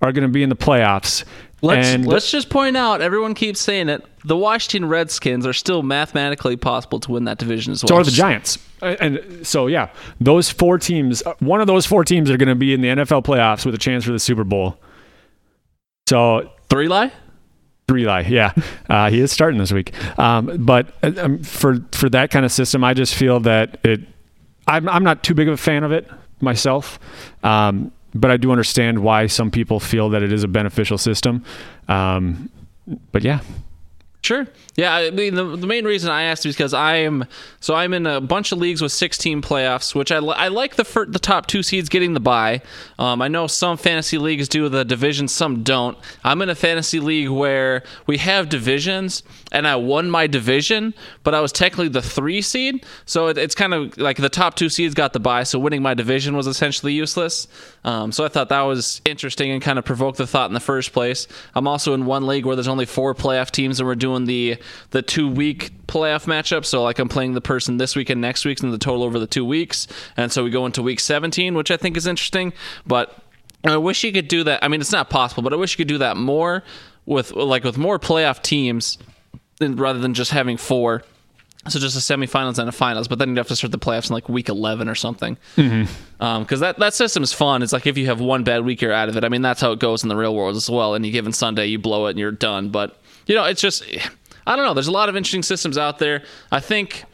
are 0.02 0.12
gonna 0.12 0.28
be 0.28 0.44
in 0.44 0.50
the 0.50 0.56
playoffs. 0.56 1.24
Let's 1.62 1.88
and 1.88 2.06
let's 2.06 2.32
just 2.32 2.50
point 2.50 2.78
out. 2.78 3.02
Everyone 3.02 3.34
keeps 3.34 3.60
saying 3.60 3.90
it. 3.90 4.06
The 4.24 4.38
Washington 4.38 4.88
Redskins 4.88 5.46
are 5.46 5.54
still 5.54 5.84
mathematically 5.84 6.56
possible 6.56 7.00
to 7.02 7.12
win 7.12 7.26
that 7.26 7.38
division 7.38 7.74
as 7.74 7.84
well. 7.84 7.90
So 7.90 7.96
are 7.98 8.04
the 8.04 8.12
Giants. 8.12 8.58
And 8.82 9.46
so, 9.46 9.68
yeah, 9.68 9.90
those 10.22 10.50
four 10.50 10.78
teams, 10.78 11.22
uh, 11.24 11.34
one 11.40 11.60
of 11.60 11.68
those 11.68 11.86
four 11.86 12.06
teams 12.06 12.32
are 12.32 12.38
going 12.38 12.48
to 12.48 12.56
be 12.56 12.74
in 12.74 12.80
the 12.82 12.88
NFL 12.88 13.26
playoffs 13.26 13.66
with 13.66 13.76
a 13.76 13.78
chance 13.78 14.06
for 14.06 14.12
the 14.14 14.20
Super 14.20 14.46
Bowl. 14.46 14.78
So, 16.08 16.50
Three 16.70 16.88
lie. 16.88 17.12
three 17.88 18.06
lie, 18.06 18.22
yeah, 18.22 18.54
uh, 18.90 19.10
he 19.10 19.20
is 19.20 19.32
starting 19.32 19.60
this 19.60 19.72
week. 19.74 19.94
Um, 20.18 20.64
but 20.66 20.94
uh, 21.04 21.12
um, 21.18 21.44
for 21.44 21.84
for 21.92 22.10
that 22.10 22.32
kind 22.32 22.46
of 22.46 22.52
system, 22.52 22.84
I 22.84 22.94
just 22.94 23.16
feel 23.16 23.40
that 23.42 23.80
it. 23.84 24.02
I'm 24.68 24.88
I'm 24.88 25.04
not 25.04 25.24
too 25.24 25.34
big 25.34 25.48
of 25.48 25.56
a 25.56 25.58
fan 25.58 25.84
of 25.84 25.92
it 25.92 26.10
myself, 26.42 27.00
um, 27.44 27.92
but 28.14 28.32
I 28.32 28.38
do 28.38 28.52
understand 28.52 29.00
why 29.00 29.28
some 29.28 29.52
people 29.52 29.80
feel 29.80 30.10
that 30.10 30.24
it 30.24 30.32
is 30.32 30.44
a 30.44 30.48
beneficial 30.48 30.98
system. 30.98 31.44
Um, 31.88 32.50
but 33.12 33.24
yeah, 33.24 33.42
Sure. 34.30 34.46
Yeah, 34.76 34.94
I 34.94 35.10
mean 35.10 35.34
the, 35.34 35.44
the 35.58 35.66
main 35.66 35.86
reason 35.86 36.12
I 36.12 36.22
asked 36.22 36.46
is 36.46 36.56
because 36.56 36.72
I 36.72 36.98
am 36.98 37.26
so 37.60 37.74
I'm 37.74 37.96
in 37.96 38.06
a 38.06 38.22
bunch 38.22 38.52
of 38.52 38.60
leagues 38.60 38.80
with 38.80 38.92
16 38.92 39.42
playoffs, 39.42 39.96
which 39.96 40.12
I, 40.12 40.20
li- 40.20 40.36
I 40.38 40.50
like 40.50 40.76
the 40.76 40.86
fir- 40.86 41.08
the 41.08 41.18
top 41.18 41.48
two 41.48 41.64
seeds 41.64 41.90
getting 41.90 42.14
the 42.14 42.20
bye. 42.20 42.62
Um, 43.00 43.24
I 43.24 43.28
know 43.28 43.48
some 43.48 43.76
fantasy 43.76 44.20
leagues 44.20 44.48
do 44.48 44.70
the 44.70 44.86
division, 44.86 45.28
some 45.28 45.64
don't. 45.64 45.98
I'm 46.24 46.44
in 46.44 46.50
a 46.50 46.56
fantasy 46.56 47.00
league 47.00 47.30
where 47.30 47.82
we 48.06 48.18
have 48.18 48.50
divisions, 48.50 49.24
and 49.52 49.68
I 49.68 49.76
won 49.78 50.12
my 50.12 50.28
division, 50.28 50.94
but 51.24 51.34
I 51.34 51.42
was 51.42 51.52
technically 51.52 51.90
the 51.90 52.04
three 52.04 52.44
seed, 52.44 52.86
so 53.06 53.28
it, 53.28 53.38
it's 53.40 53.56
kind 53.56 53.74
of 53.74 53.98
like 53.98 54.18
the 54.18 54.30
top 54.30 54.54
two 54.56 54.70
seeds 54.70 54.94
got 54.94 55.12
the 55.12 55.20
bye, 55.20 55.44
so 55.44 55.58
winning 55.58 55.82
my 55.82 55.96
division 55.96 56.38
was 56.38 56.46
essentially 56.46 56.94
useless. 56.94 57.48
Um, 57.84 58.12
so 58.12 58.24
I 58.24 58.28
thought 58.28 58.50
that 58.50 58.62
was 58.62 59.02
interesting 59.06 59.52
and 59.52 59.62
kind 59.62 59.80
of 59.80 59.86
provoked 59.86 60.20
the 60.20 60.28
thought 60.28 60.50
in 60.50 60.54
the 60.54 60.60
first 60.60 60.94
place. 60.94 61.28
I'm 61.56 61.68
also 61.68 61.94
in 61.96 62.06
one 62.06 62.28
league 62.28 62.46
where 62.46 62.56
there's 62.56 62.68
only 62.68 62.86
four 62.86 63.16
playoff 63.16 63.52
teams, 63.52 63.80
and 63.80 63.88
we're 63.88 63.96
doing 63.96 64.19
the 64.26 64.58
the 64.92 65.02
two 65.02 65.30
week 65.30 65.72
playoff 65.88 66.26
matchup. 66.26 66.66
So 66.66 66.84
like 66.84 67.00
I'm 67.00 67.10
playing 67.10 67.34
the 67.34 67.42
person 67.42 67.78
this 67.78 67.96
week 67.96 68.10
and 68.10 68.22
next 68.22 68.46
week, 68.46 68.62
and 68.62 68.74
the 68.74 68.78
total 68.78 69.04
over 69.04 69.20
the 69.20 69.28
two 69.28 69.46
weeks, 69.46 69.88
and 70.18 70.32
so 70.32 70.44
we 70.44 70.50
go 70.50 70.66
into 70.66 70.82
week 70.82 71.00
17, 71.00 71.56
which 71.56 71.72
I 71.72 71.78
think 71.78 71.98
is 71.98 72.08
interesting. 72.08 72.54
But 72.86 73.18
I 73.64 73.78
wish 73.78 74.04
you 74.04 74.12
could 74.12 74.28
do 74.28 74.44
that. 74.46 74.64
I 74.64 74.68
mean, 74.68 74.82
it's 74.82 74.92
not 74.92 75.10
possible, 75.10 75.44
but 75.44 75.54
I 75.54 75.58
wish 75.58 75.74
you 75.74 75.78
could 75.78 75.90
do 75.90 75.98
that 76.00 76.18
more 76.18 76.64
with 77.06 77.32
like 77.32 77.64
with 77.64 77.78
more 77.78 78.00
playoff 78.00 78.42
teams 78.42 78.98
than, 79.58 79.76
rather 79.76 80.00
than 80.00 80.14
just 80.14 80.32
having 80.32 80.58
four. 80.58 81.04
So 81.68 81.78
just 81.78 81.96
a 81.98 82.14
semifinals 82.14 82.58
and 82.58 82.70
a 82.70 82.72
finals, 82.72 83.10
but 83.10 83.20
then 83.20 83.30
you'd 83.30 83.38
have 83.38 83.50
to 83.50 83.56
start 83.56 83.72
the 83.72 83.78
playoffs 83.78 84.10
in 84.10 84.14
like 84.14 84.30
week 84.30 84.48
11 84.48 84.88
or 84.88 84.96
something. 84.96 85.38
Mm-hmm. 85.58 86.24
Um, 86.24 86.44
because 86.44 86.62
that, 86.62 86.80
that 86.80 86.94
system 86.94 87.22
is 87.22 87.34
fun. 87.34 87.62
It's 87.62 87.74
like 87.74 87.86
if 87.86 87.98
you 87.98 88.06
have 88.06 88.22
one 88.22 88.46
bad 88.46 88.64
week, 88.64 88.82
you're 88.82 88.94
out 88.94 89.10
of 89.10 89.18
it. 89.18 89.26
I 89.26 89.30
mean, 89.30 89.42
that's 89.42 89.60
how 89.60 89.74
it 89.74 89.80
goes 89.80 90.02
in 90.02 90.10
the 90.10 90.16
real 90.16 90.34
world 90.34 90.56
as 90.56 90.70
well. 90.70 90.96
Any 90.96 91.12
given 91.12 91.34
Sunday, 91.34 91.66
you 91.66 91.78
blow 91.78 92.08
it 92.08 92.12
and 92.12 92.20
you're 92.20 92.32
done. 92.32 92.70
But, 92.70 92.98
you 93.30 93.36
know, 93.36 93.46
it's 93.46 93.62
just, 93.62 93.84
I 94.48 94.56
don't 94.56 94.66
know. 94.66 94.74
There's 94.74 94.88
a 94.88 94.92
lot 94.92 95.08
of 95.08 95.16
interesting 95.16 95.44
systems 95.44 95.78
out 95.78 96.00
there. 96.00 96.24
I 96.52 96.60
think, 96.60 97.06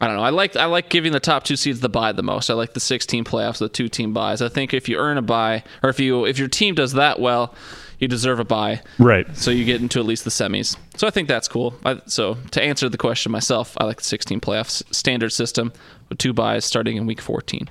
I 0.00 0.08
don't 0.08 0.16
know. 0.16 0.22
I 0.22 0.30
like 0.30 0.56
I 0.56 0.66
like 0.66 0.90
giving 0.90 1.12
the 1.12 1.20
top 1.20 1.44
two 1.44 1.56
seeds 1.56 1.80
the 1.80 1.88
buy 1.88 2.12
the 2.12 2.22
most. 2.22 2.50
I 2.50 2.54
like 2.54 2.74
the 2.74 2.80
16 2.80 3.24
playoffs, 3.24 3.58
the 3.58 3.68
two 3.68 3.88
team 3.88 4.12
buys. 4.12 4.42
I 4.42 4.48
think 4.48 4.74
if 4.74 4.88
you 4.88 4.98
earn 4.98 5.16
a 5.16 5.22
buy, 5.22 5.62
or 5.82 5.88
if 5.88 5.98
you 6.00 6.26
if 6.26 6.38
your 6.38 6.48
team 6.48 6.74
does 6.74 6.92
that 6.94 7.18
well, 7.20 7.54
you 7.98 8.08
deserve 8.08 8.40
a 8.40 8.44
buy. 8.44 8.82
right. 8.98 9.24
So 9.36 9.50
you 9.50 9.64
get 9.64 9.80
into 9.80 10.00
at 10.00 10.04
least 10.04 10.24
the 10.24 10.30
semis. 10.30 10.76
So 10.96 11.06
I 11.06 11.10
think 11.10 11.28
that's 11.28 11.48
cool. 11.48 11.74
I, 11.86 12.00
so 12.06 12.36
to 12.50 12.62
answer 12.62 12.90
the 12.90 12.98
question 12.98 13.32
myself, 13.32 13.74
I 13.80 13.84
like 13.84 13.98
the 13.98 14.04
16 14.04 14.40
playoffs 14.40 14.82
standard 14.92 15.32
system 15.32 15.72
with 16.10 16.18
two 16.18 16.34
buys 16.34 16.66
starting 16.66 16.98
in 16.98 17.06
week 17.06 17.22
14. 17.22 17.66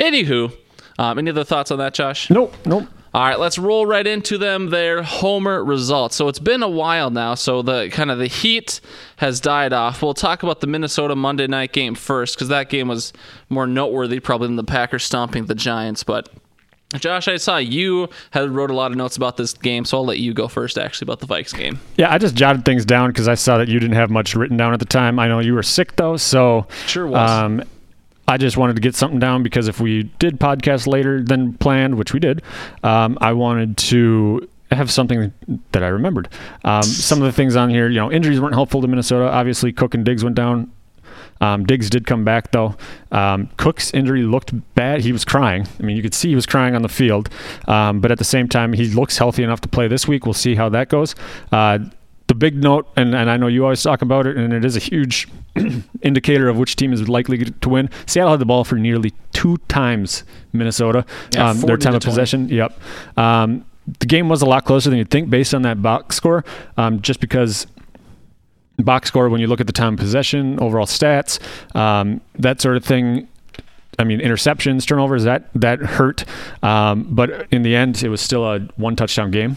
Anywho, 0.00 0.52
um, 0.98 1.18
any 1.18 1.30
other 1.30 1.44
thoughts 1.44 1.70
on 1.70 1.78
that, 1.78 1.94
Josh? 1.94 2.28
Nope, 2.28 2.56
nope. 2.66 2.88
All 3.14 3.22
right, 3.22 3.38
let's 3.38 3.58
roll 3.58 3.86
right 3.86 4.06
into 4.06 4.36
them. 4.36 4.70
Their 4.70 5.02
homer 5.02 5.64
results. 5.64 6.14
So 6.14 6.28
it's 6.28 6.38
been 6.38 6.62
a 6.62 6.68
while 6.68 7.10
now. 7.10 7.34
So 7.34 7.62
the 7.62 7.88
kind 7.90 8.10
of 8.10 8.18
the 8.18 8.26
heat 8.26 8.80
has 9.16 9.40
died 9.40 9.72
off. 9.72 10.02
We'll 10.02 10.14
talk 10.14 10.42
about 10.42 10.60
the 10.60 10.66
Minnesota 10.66 11.16
Monday 11.16 11.46
night 11.46 11.72
game 11.72 11.94
first 11.94 12.34
because 12.36 12.48
that 12.48 12.68
game 12.68 12.88
was 12.88 13.12
more 13.48 13.66
noteworthy 13.66 14.20
probably 14.20 14.48
than 14.48 14.56
the 14.56 14.64
Packers 14.64 15.04
stomping 15.04 15.46
the 15.46 15.54
Giants. 15.54 16.04
But 16.04 16.28
Josh, 16.96 17.28
I 17.28 17.36
saw 17.36 17.58
you 17.58 18.08
had 18.30 18.50
wrote 18.50 18.70
a 18.70 18.74
lot 18.74 18.90
of 18.90 18.96
notes 18.96 19.16
about 19.16 19.36
this 19.36 19.52
game, 19.52 19.84
so 19.84 19.98
I'll 19.98 20.06
let 20.06 20.18
you 20.18 20.32
go 20.32 20.48
first. 20.48 20.78
Actually, 20.78 21.06
about 21.06 21.20
the 21.20 21.26
Vikes 21.26 21.56
game. 21.56 21.80
Yeah, 21.96 22.12
I 22.12 22.18
just 22.18 22.34
jotted 22.34 22.64
things 22.64 22.84
down 22.86 23.10
because 23.10 23.28
I 23.28 23.34
saw 23.34 23.58
that 23.58 23.68
you 23.68 23.78
didn't 23.78 23.96
have 23.96 24.10
much 24.10 24.34
written 24.34 24.56
down 24.56 24.72
at 24.72 24.80
the 24.80 24.86
time. 24.86 25.18
I 25.18 25.28
know 25.28 25.38
you 25.40 25.54
were 25.54 25.62
sick 25.62 25.96
though, 25.96 26.16
so 26.16 26.66
Sure 26.86 27.06
was. 27.06 27.30
Um, 27.30 27.62
I 28.28 28.36
just 28.36 28.56
wanted 28.56 28.76
to 28.76 28.82
get 28.82 28.94
something 28.94 29.18
down 29.18 29.42
because 29.42 29.68
if 29.68 29.80
we 29.80 30.04
did 30.18 30.38
podcast 30.38 30.86
later 30.86 31.22
than 31.22 31.54
planned, 31.54 31.96
which 31.96 32.12
we 32.12 32.20
did, 32.20 32.42
um, 32.84 33.16
I 33.20 33.32
wanted 33.32 33.76
to 33.78 34.48
have 34.70 34.90
something 34.90 35.32
that 35.72 35.82
I 35.82 35.88
remembered. 35.88 36.28
Um, 36.62 36.82
some 36.82 37.18
of 37.20 37.24
the 37.24 37.32
things 37.32 37.56
on 37.56 37.70
here, 37.70 37.88
you 37.88 37.96
know, 37.96 38.12
injuries 38.12 38.40
weren't 38.40 38.54
helpful 38.54 38.82
to 38.82 38.86
Minnesota. 38.86 39.30
Obviously, 39.30 39.72
Cook 39.72 39.94
and 39.94 40.04
Diggs 40.04 40.22
went 40.22 40.36
down. 40.36 40.70
Um, 41.40 41.64
Diggs 41.64 41.88
did 41.88 42.06
come 42.06 42.24
back 42.24 42.50
though. 42.50 42.76
Um, 43.12 43.48
Cook's 43.56 43.92
injury 43.94 44.22
looked 44.22 44.52
bad. 44.74 45.00
He 45.00 45.12
was 45.12 45.24
crying. 45.24 45.66
I 45.78 45.82
mean, 45.82 45.96
you 45.96 46.02
could 46.02 46.14
see 46.14 46.28
he 46.30 46.34
was 46.34 46.46
crying 46.46 46.74
on 46.74 46.82
the 46.82 46.88
field. 46.88 47.28
Um, 47.66 48.00
but 48.00 48.10
at 48.10 48.18
the 48.18 48.24
same 48.24 48.48
time, 48.48 48.72
he 48.72 48.88
looks 48.88 49.16
healthy 49.16 49.42
enough 49.42 49.60
to 49.62 49.68
play 49.68 49.88
this 49.88 50.06
week. 50.06 50.26
We'll 50.26 50.34
see 50.34 50.54
how 50.54 50.68
that 50.70 50.88
goes. 50.88 51.14
Uh, 51.52 51.78
the 52.28 52.34
big 52.34 52.62
note, 52.62 52.86
and, 52.94 53.14
and 53.14 53.30
I 53.30 53.36
know 53.36 53.46
you 53.46 53.64
always 53.64 53.82
talk 53.82 54.02
about 54.02 54.26
it, 54.26 54.36
and 54.36 54.52
it 54.52 54.64
is 54.64 54.76
a 54.76 54.78
huge 54.78 55.26
indicator 56.02 56.48
of 56.48 56.58
which 56.58 56.76
team 56.76 56.92
is 56.92 57.08
likely 57.08 57.38
to 57.38 57.68
win. 57.68 57.90
Seattle 58.06 58.32
had 58.32 58.40
the 58.40 58.46
ball 58.46 58.64
for 58.64 58.76
nearly 58.76 59.12
two 59.32 59.56
times 59.68 60.24
Minnesota. 60.52 61.04
Yeah, 61.32 61.50
um, 61.50 61.60
their 61.62 61.78
time 61.78 61.94
of 61.94 62.02
20. 62.02 62.04
possession. 62.04 62.48
Yep. 62.48 62.78
Um, 63.16 63.64
the 63.98 64.06
game 64.06 64.28
was 64.28 64.42
a 64.42 64.46
lot 64.46 64.66
closer 64.66 64.90
than 64.90 64.98
you'd 64.98 65.10
think 65.10 65.30
based 65.30 65.54
on 65.54 65.62
that 65.62 65.80
box 65.80 66.16
score, 66.16 66.44
um, 66.76 67.00
just 67.00 67.20
because 67.20 67.66
box 68.76 69.08
score, 69.08 69.30
when 69.30 69.40
you 69.40 69.46
look 69.46 69.60
at 69.60 69.66
the 69.66 69.72
time 69.72 69.94
of 69.94 70.00
possession, 70.00 70.60
overall 70.60 70.86
stats, 70.86 71.40
um, 71.74 72.20
that 72.38 72.60
sort 72.60 72.76
of 72.76 72.84
thing. 72.84 73.26
I 74.00 74.04
mean, 74.04 74.20
interceptions, 74.20 74.86
turnovers, 74.86 75.24
that 75.24 75.48
that 75.54 75.80
hurt. 75.80 76.24
Um, 76.62 77.06
but 77.10 77.48
in 77.50 77.62
the 77.62 77.74
end, 77.74 78.00
it 78.04 78.10
was 78.10 78.20
still 78.20 78.44
a 78.44 78.60
one 78.76 78.94
touchdown 78.94 79.32
game. 79.32 79.56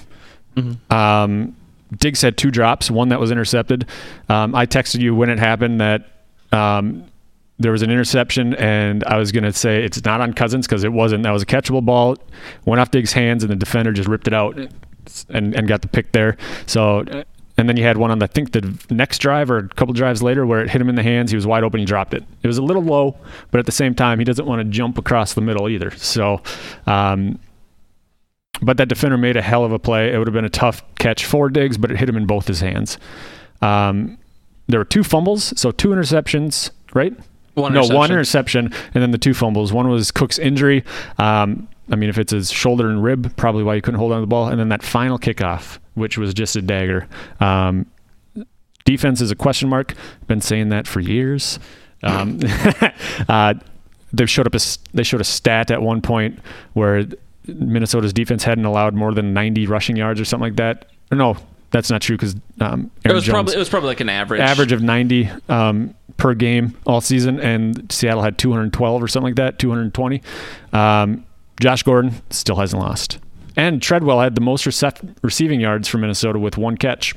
Um, 0.90 1.56
Diggs 1.98 2.22
had 2.22 2.38
two 2.38 2.52
drops, 2.52 2.90
one 2.92 3.10
that 3.10 3.20
was 3.20 3.32
intercepted. 3.32 3.88
Um, 4.30 4.56
I 4.56 4.66
texted 4.66 5.00
you 5.00 5.16
when 5.16 5.30
it 5.30 5.40
happened 5.40 5.82
that 5.82 6.08
Um, 6.52 7.06
there 7.60 7.72
was 7.72 7.82
an 7.84 7.92
interception, 7.92 8.56
and 8.56 9.04
I 9.04 9.18
was 9.18 9.32
going 9.32 9.44
to 9.44 9.54
say 9.54 9.84
it's 9.84 10.04
not 10.04 10.20
on 10.20 10.34
Cousins 10.34 10.68
because 10.68 10.84
it 10.84 10.92
wasn't. 10.92 11.24
That 11.24 11.32
was 11.32 11.44
a 11.44 11.46
catchable 11.46 11.86
ball. 11.86 12.18
Went 12.66 12.82
off 12.82 12.92
Diggs' 12.92 13.14
hands, 13.14 13.44
and 13.44 13.52
the 13.52 13.56
defender 13.56 13.94
just 13.94 14.10
ripped 14.10 14.28
it 14.28 14.34
out 14.34 14.58
and, 15.30 15.56
and 15.56 15.68
got 15.68 15.82
the 15.82 15.88
pick 15.88 16.12
there. 16.12 16.38
So, 16.66 17.06
and 17.58 17.70
then 17.70 17.78
you 17.78 17.84
had 17.84 17.98
one 17.98 18.10
on, 18.10 18.20
the, 18.20 18.26
I 18.26 18.28
think, 18.28 18.52
the 18.52 18.76
next 18.90 19.20
drive 19.20 19.52
or 19.52 19.60
a 19.60 19.68
couple 19.70 19.94
drives 19.94 20.24
later 20.24 20.46
where 20.46 20.62
it 20.62 20.72
hit 20.72 20.82
him 20.82 20.90
in 20.90 20.96
the 20.96 21.04
hands. 21.04 21.30
He 21.30 21.36
was 21.36 21.46
wide 21.46 21.64
open. 21.64 21.80
He 21.80 21.86
dropped 21.86 22.14
it. 22.16 22.24
It 22.42 22.48
was 22.48 22.58
a 22.58 22.64
little 22.64 22.84
low, 22.84 23.16
but 23.52 23.60
at 23.60 23.66
the 23.66 23.72
same 23.72 23.94
time, 23.94 24.18
he 24.18 24.26
doesn't 24.26 24.48
want 24.48 24.60
to 24.60 24.66
jump 24.66 24.98
across 24.98 25.36
the 25.36 25.42
middle 25.42 25.70
either. 25.70 25.92
So, 25.92 26.42
um, 26.88 27.38
but 28.62 28.78
that 28.78 28.88
defender 28.88 29.18
made 29.18 29.38
a 29.38 29.42
hell 29.42 29.64
of 29.64 29.72
a 29.72 29.80
play. 29.80 30.14
It 30.14 30.18
would 30.18 30.28
have 30.28 30.34
been 30.34 30.46
a 30.46 30.50
tough 30.50 30.84
catch 30.96 31.26
for 31.26 31.50
Diggs, 31.50 31.78
but 31.78 31.92
it 31.92 31.98
hit 31.98 32.10
him 32.10 32.18
in 32.18 32.26
both 32.26 32.48
his 32.48 32.60
hands. 32.60 32.98
Um, 33.62 34.18
there 34.68 34.80
were 34.80 34.86
two 34.86 35.04
fumbles, 35.04 35.60
so 35.60 35.72
two 35.72 35.90
interceptions, 35.90 36.72
right? 36.94 37.14
One 37.56 37.74
no, 37.74 37.80
interception. 37.80 37.98
one 37.98 38.12
interception, 38.12 38.74
and 38.94 39.04
then 39.04 39.12
the 39.12 39.18
two 39.18 39.34
fumbles. 39.34 39.74
One 39.74 39.90
was 39.90 40.12
Cook's 40.12 40.40
injury. 40.40 40.84
Um, 41.18 41.68
I 41.90 41.96
mean, 41.96 42.10
if 42.10 42.18
it's 42.18 42.32
his 42.32 42.52
shoulder 42.52 42.90
and 42.90 43.04
rib, 43.04 43.36
probably 43.36 43.64
why 43.64 43.76
he 43.76 43.82
couldn't 43.82 44.00
hold 44.00 44.14
on 44.14 44.20
to 44.20 44.22
the 44.22 44.28
ball. 44.28 44.48
And 44.48 44.60
then 44.60 44.70
that 44.70 44.82
final 44.82 45.20
kickoff, 45.20 45.80
which 45.96 46.18
was 46.18 46.34
just 46.34 46.56
a 46.56 46.62
dagger. 46.62 47.08
Um, 47.42 47.86
defense 48.86 49.20
is 49.20 49.32
a 49.32 49.36
question 49.36 49.68
mark. 49.68 49.94
Been 50.28 50.40
saying 50.40 50.70
that 50.70 50.88
for 50.88 51.02
years. 51.02 51.60
Um, 52.04 52.40
uh, 53.30 53.56
they 54.14 54.26
showed 54.26 54.48
up. 54.48 54.56
A, 54.56 54.60
they 54.94 55.04
showed 55.04 55.22
a 55.22 55.26
stat 55.26 55.72
at 55.72 55.82
one 55.82 56.02
point 56.02 56.40
where 56.74 57.06
Minnesota's 57.56 58.14
defense 58.14 58.44
hadn't 58.44 58.66
allowed 58.66 58.94
more 58.94 59.14
than 59.14 59.34
90 59.34 59.68
rushing 59.68 59.96
yards 59.96 60.20
or 60.20 60.26
something 60.26 60.50
like 60.50 60.58
that. 60.58 60.86
No, 61.12 61.38
that's 61.72 61.90
not 61.90 62.02
true 62.02 62.16
because 62.18 62.36
um, 62.60 62.92
It 63.04 63.12
was 63.14 63.24
Jones 63.24 63.34
probably 63.34 63.56
it 63.56 63.60
was 63.60 63.70
probably 63.70 63.88
like 63.88 64.00
an 64.02 64.10
average. 64.10 64.42
average 64.42 64.72
of 64.72 64.82
90 64.82 65.30
um, 65.50 65.96
per 66.18 66.34
game 66.34 66.78
all 66.86 67.02
season, 67.02 67.40
and 67.40 67.92
Seattle 67.92 68.22
had 68.24 68.38
212 68.38 69.04
or 69.04 69.08
something 69.08 69.30
like 69.30 69.36
that, 69.36 69.58
220. 69.60 70.22
Um, 70.74 71.26
Josh 71.60 71.84
Gordon 71.84 72.14
still 72.30 72.56
hasn't 72.58 72.82
lost, 72.82 73.20
and 73.56 73.82
Treadwell 73.82 74.20
had 74.20 74.36
the 74.36 74.42
most 74.42 74.66
recep- 74.66 75.16
receiving 75.22 75.60
yards 75.60 75.88
for 75.88 75.98
Minnesota 75.98 76.40
with 76.40 76.58
one 76.58 76.78
catch. 76.78 77.14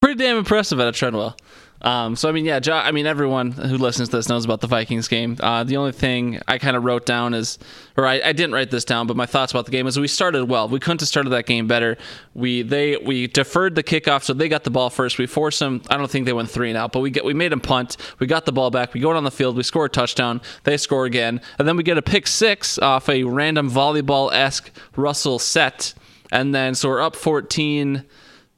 pretty 0.00 0.22
damn 0.22 0.36
impressive 0.36 0.78
out 0.80 0.88
of 0.88 0.94
Treadwell. 0.94 1.36
Um, 1.84 2.16
so 2.16 2.30
I 2.30 2.32
mean, 2.32 2.46
yeah, 2.46 2.60
jo- 2.60 2.72
I 2.72 2.92
mean, 2.92 3.06
everyone 3.06 3.52
who 3.52 3.76
listens 3.76 4.08
to 4.08 4.16
this 4.16 4.28
knows 4.28 4.46
about 4.46 4.62
the 4.62 4.66
Vikings 4.66 5.06
game. 5.06 5.36
Uh, 5.38 5.64
the 5.64 5.76
only 5.76 5.92
thing 5.92 6.40
I 6.48 6.56
kind 6.56 6.78
of 6.78 6.84
wrote 6.84 7.04
down 7.04 7.34
is, 7.34 7.58
or 7.98 8.06
I, 8.06 8.22
I 8.24 8.32
didn't 8.32 8.52
write 8.52 8.70
this 8.70 8.86
down, 8.86 9.06
but 9.06 9.18
my 9.18 9.26
thoughts 9.26 9.52
about 9.52 9.66
the 9.66 9.70
game 9.70 9.86
is 9.86 10.00
we 10.00 10.08
started 10.08 10.46
well. 10.46 10.66
We 10.66 10.80
couldn't 10.80 11.02
have 11.02 11.08
started 11.08 11.28
that 11.30 11.44
game 11.44 11.66
better. 11.66 11.98
We 12.32 12.62
they 12.62 12.96
we 12.96 13.26
deferred 13.26 13.74
the 13.74 13.82
kickoff, 13.82 14.22
so 14.22 14.32
they 14.32 14.48
got 14.48 14.64
the 14.64 14.70
ball 14.70 14.88
first. 14.88 15.18
We 15.18 15.26
forced 15.26 15.60
them. 15.60 15.82
I 15.90 15.98
don't 15.98 16.10
think 16.10 16.24
they 16.24 16.32
went 16.32 16.48
three 16.50 16.70
and 16.70 16.78
out, 16.78 16.90
but 16.90 17.00
we 17.00 17.10
get 17.10 17.22
we 17.22 17.34
made 17.34 17.52
them 17.52 17.60
punt. 17.60 17.98
We 18.18 18.26
got 18.26 18.46
the 18.46 18.52
ball 18.52 18.70
back. 18.70 18.94
We 18.94 19.00
go 19.00 19.10
on 19.10 19.22
the 19.22 19.30
field. 19.30 19.54
We 19.54 19.62
score 19.62 19.84
a 19.84 19.90
touchdown. 19.90 20.40
They 20.62 20.78
score 20.78 21.04
again, 21.04 21.42
and 21.58 21.68
then 21.68 21.76
we 21.76 21.82
get 21.82 21.98
a 21.98 22.02
pick 22.02 22.26
six 22.26 22.78
off 22.78 23.10
a 23.10 23.24
random 23.24 23.70
volleyball 23.70 24.32
esque 24.32 24.70
Russell 24.96 25.38
set, 25.38 25.92
and 26.32 26.54
then 26.54 26.74
so 26.74 26.88
we're 26.88 27.02
up 27.02 27.14
fourteen. 27.14 27.96
14 27.96 28.08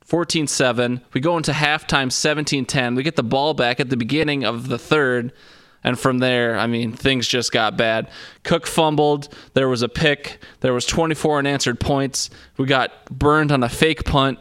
7. 0.06 1.00
We 1.12 1.20
go 1.20 1.36
into 1.36 1.52
halftime 1.52 2.12
17 2.12 2.64
10. 2.66 2.94
We 2.94 3.02
get 3.02 3.16
the 3.16 3.22
ball 3.22 3.54
back 3.54 3.80
at 3.80 3.90
the 3.90 3.96
beginning 3.96 4.44
of 4.44 4.68
the 4.68 4.78
third. 4.78 5.32
And 5.84 5.98
from 5.98 6.18
there, 6.18 6.58
I 6.58 6.66
mean, 6.66 6.92
things 6.92 7.28
just 7.28 7.52
got 7.52 7.76
bad. 7.76 8.10
Cook 8.42 8.66
fumbled. 8.66 9.28
There 9.54 9.68
was 9.68 9.82
a 9.82 9.88
pick. 9.88 10.42
There 10.60 10.72
was 10.72 10.84
24 10.84 11.38
unanswered 11.38 11.78
points. 11.78 12.28
We 12.56 12.66
got 12.66 13.04
burned 13.06 13.52
on 13.52 13.62
a 13.62 13.68
fake 13.68 14.04
punt. 14.04 14.40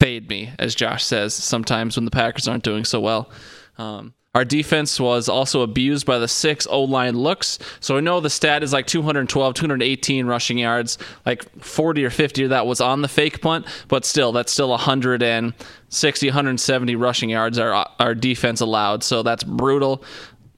Fade 0.00 0.28
me, 0.28 0.52
as 0.58 0.74
Josh 0.74 1.04
says 1.04 1.34
sometimes 1.34 1.96
when 1.96 2.04
the 2.04 2.10
Packers 2.10 2.48
aren't 2.48 2.64
doing 2.64 2.84
so 2.84 3.00
well. 3.00 3.30
Um, 3.78 4.14
our 4.34 4.44
defense 4.44 4.98
was 4.98 5.28
also 5.28 5.62
abused 5.62 6.06
by 6.06 6.18
the 6.18 6.28
six 6.28 6.66
O 6.68 6.82
line 6.82 7.16
looks. 7.16 7.58
So 7.80 7.96
I 7.96 8.00
know 8.00 8.20
the 8.20 8.30
stat 8.30 8.62
is 8.62 8.72
like 8.72 8.86
212, 8.86 9.54
218 9.54 10.26
rushing 10.26 10.58
yards, 10.58 10.98
like 11.24 11.48
40 11.60 12.04
or 12.04 12.10
50 12.10 12.44
of 12.44 12.50
that 12.50 12.66
was 12.66 12.80
on 12.80 13.02
the 13.02 13.08
fake 13.08 13.40
punt, 13.40 13.66
but 13.88 14.04
still, 14.04 14.32
that's 14.32 14.52
still 14.52 14.70
160, 14.70 16.26
170 16.26 16.96
rushing 16.96 17.30
yards 17.30 17.58
our, 17.58 17.88
our 18.00 18.14
defense 18.14 18.60
allowed. 18.60 19.04
So 19.04 19.22
that's 19.22 19.44
brutal. 19.44 20.02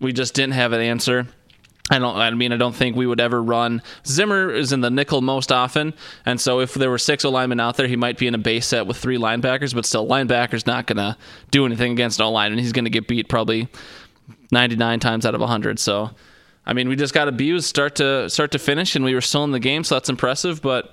We 0.00 0.12
just 0.12 0.34
didn't 0.34 0.54
have 0.54 0.72
an 0.72 0.80
answer. 0.80 1.26
I 1.88 2.00
don't. 2.00 2.16
I 2.16 2.30
mean, 2.30 2.52
I 2.52 2.56
don't 2.56 2.74
think 2.74 2.96
we 2.96 3.06
would 3.06 3.20
ever 3.20 3.40
run. 3.40 3.80
Zimmer 4.04 4.50
is 4.50 4.72
in 4.72 4.80
the 4.80 4.90
nickel 4.90 5.20
most 5.20 5.52
often, 5.52 5.94
and 6.24 6.40
so 6.40 6.58
if 6.58 6.74
there 6.74 6.90
were 6.90 6.98
six 6.98 7.24
O 7.24 7.30
linemen 7.30 7.60
out 7.60 7.76
there, 7.76 7.86
he 7.86 7.94
might 7.94 8.18
be 8.18 8.26
in 8.26 8.34
a 8.34 8.38
base 8.38 8.66
set 8.66 8.88
with 8.88 8.96
three 8.96 9.18
linebackers. 9.18 9.72
But 9.72 9.86
still, 9.86 10.04
linebacker's 10.04 10.66
not 10.66 10.88
gonna 10.88 11.16
do 11.52 11.64
anything 11.64 11.92
against 11.92 12.20
O 12.20 12.28
line, 12.32 12.50
and 12.50 12.60
he's 12.60 12.72
gonna 12.72 12.90
get 12.90 13.06
beat 13.06 13.28
probably 13.28 13.68
ninety 14.50 14.74
nine 14.74 14.98
times 14.98 15.24
out 15.24 15.36
of 15.36 15.40
hundred. 15.42 15.78
So, 15.78 16.10
I 16.66 16.72
mean, 16.72 16.88
we 16.88 16.96
just 16.96 17.14
got 17.14 17.28
abused 17.28 17.66
start 17.68 17.94
to 17.96 18.28
start 18.30 18.50
to 18.50 18.58
finish, 18.58 18.96
and 18.96 19.04
we 19.04 19.14
were 19.14 19.20
still 19.20 19.44
in 19.44 19.52
the 19.52 19.60
game, 19.60 19.84
so 19.84 19.94
that's 19.94 20.08
impressive. 20.08 20.60
But 20.62 20.92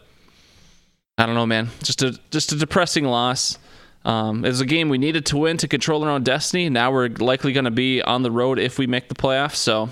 I 1.17 1.25
don't 1.25 1.33
know, 1.33 1.47
man. 1.47 1.69
Just 1.81 2.03
a 2.03 2.19
just 2.29 2.51
a 2.51 2.55
depressing 2.55 3.05
loss. 3.05 3.57
Um, 4.05 4.45
it 4.45 4.49
was 4.49 4.61
a 4.61 4.65
game 4.67 4.89
we 4.89 4.99
needed 4.99 5.25
to 5.27 5.37
win 5.37 5.57
to 5.57 5.67
control 5.67 6.03
our 6.03 6.11
own 6.11 6.21
destiny. 6.21 6.69
Now 6.69 6.91
we're 6.91 7.07
likely 7.07 7.51
going 7.51 7.65
to 7.65 7.71
be 7.71 8.03
on 8.03 8.21
the 8.21 8.29
road 8.29 8.59
if 8.59 8.77
we 8.77 8.85
make 8.85 9.09
the 9.09 9.15
playoffs. 9.15 9.55
So. 9.55 9.89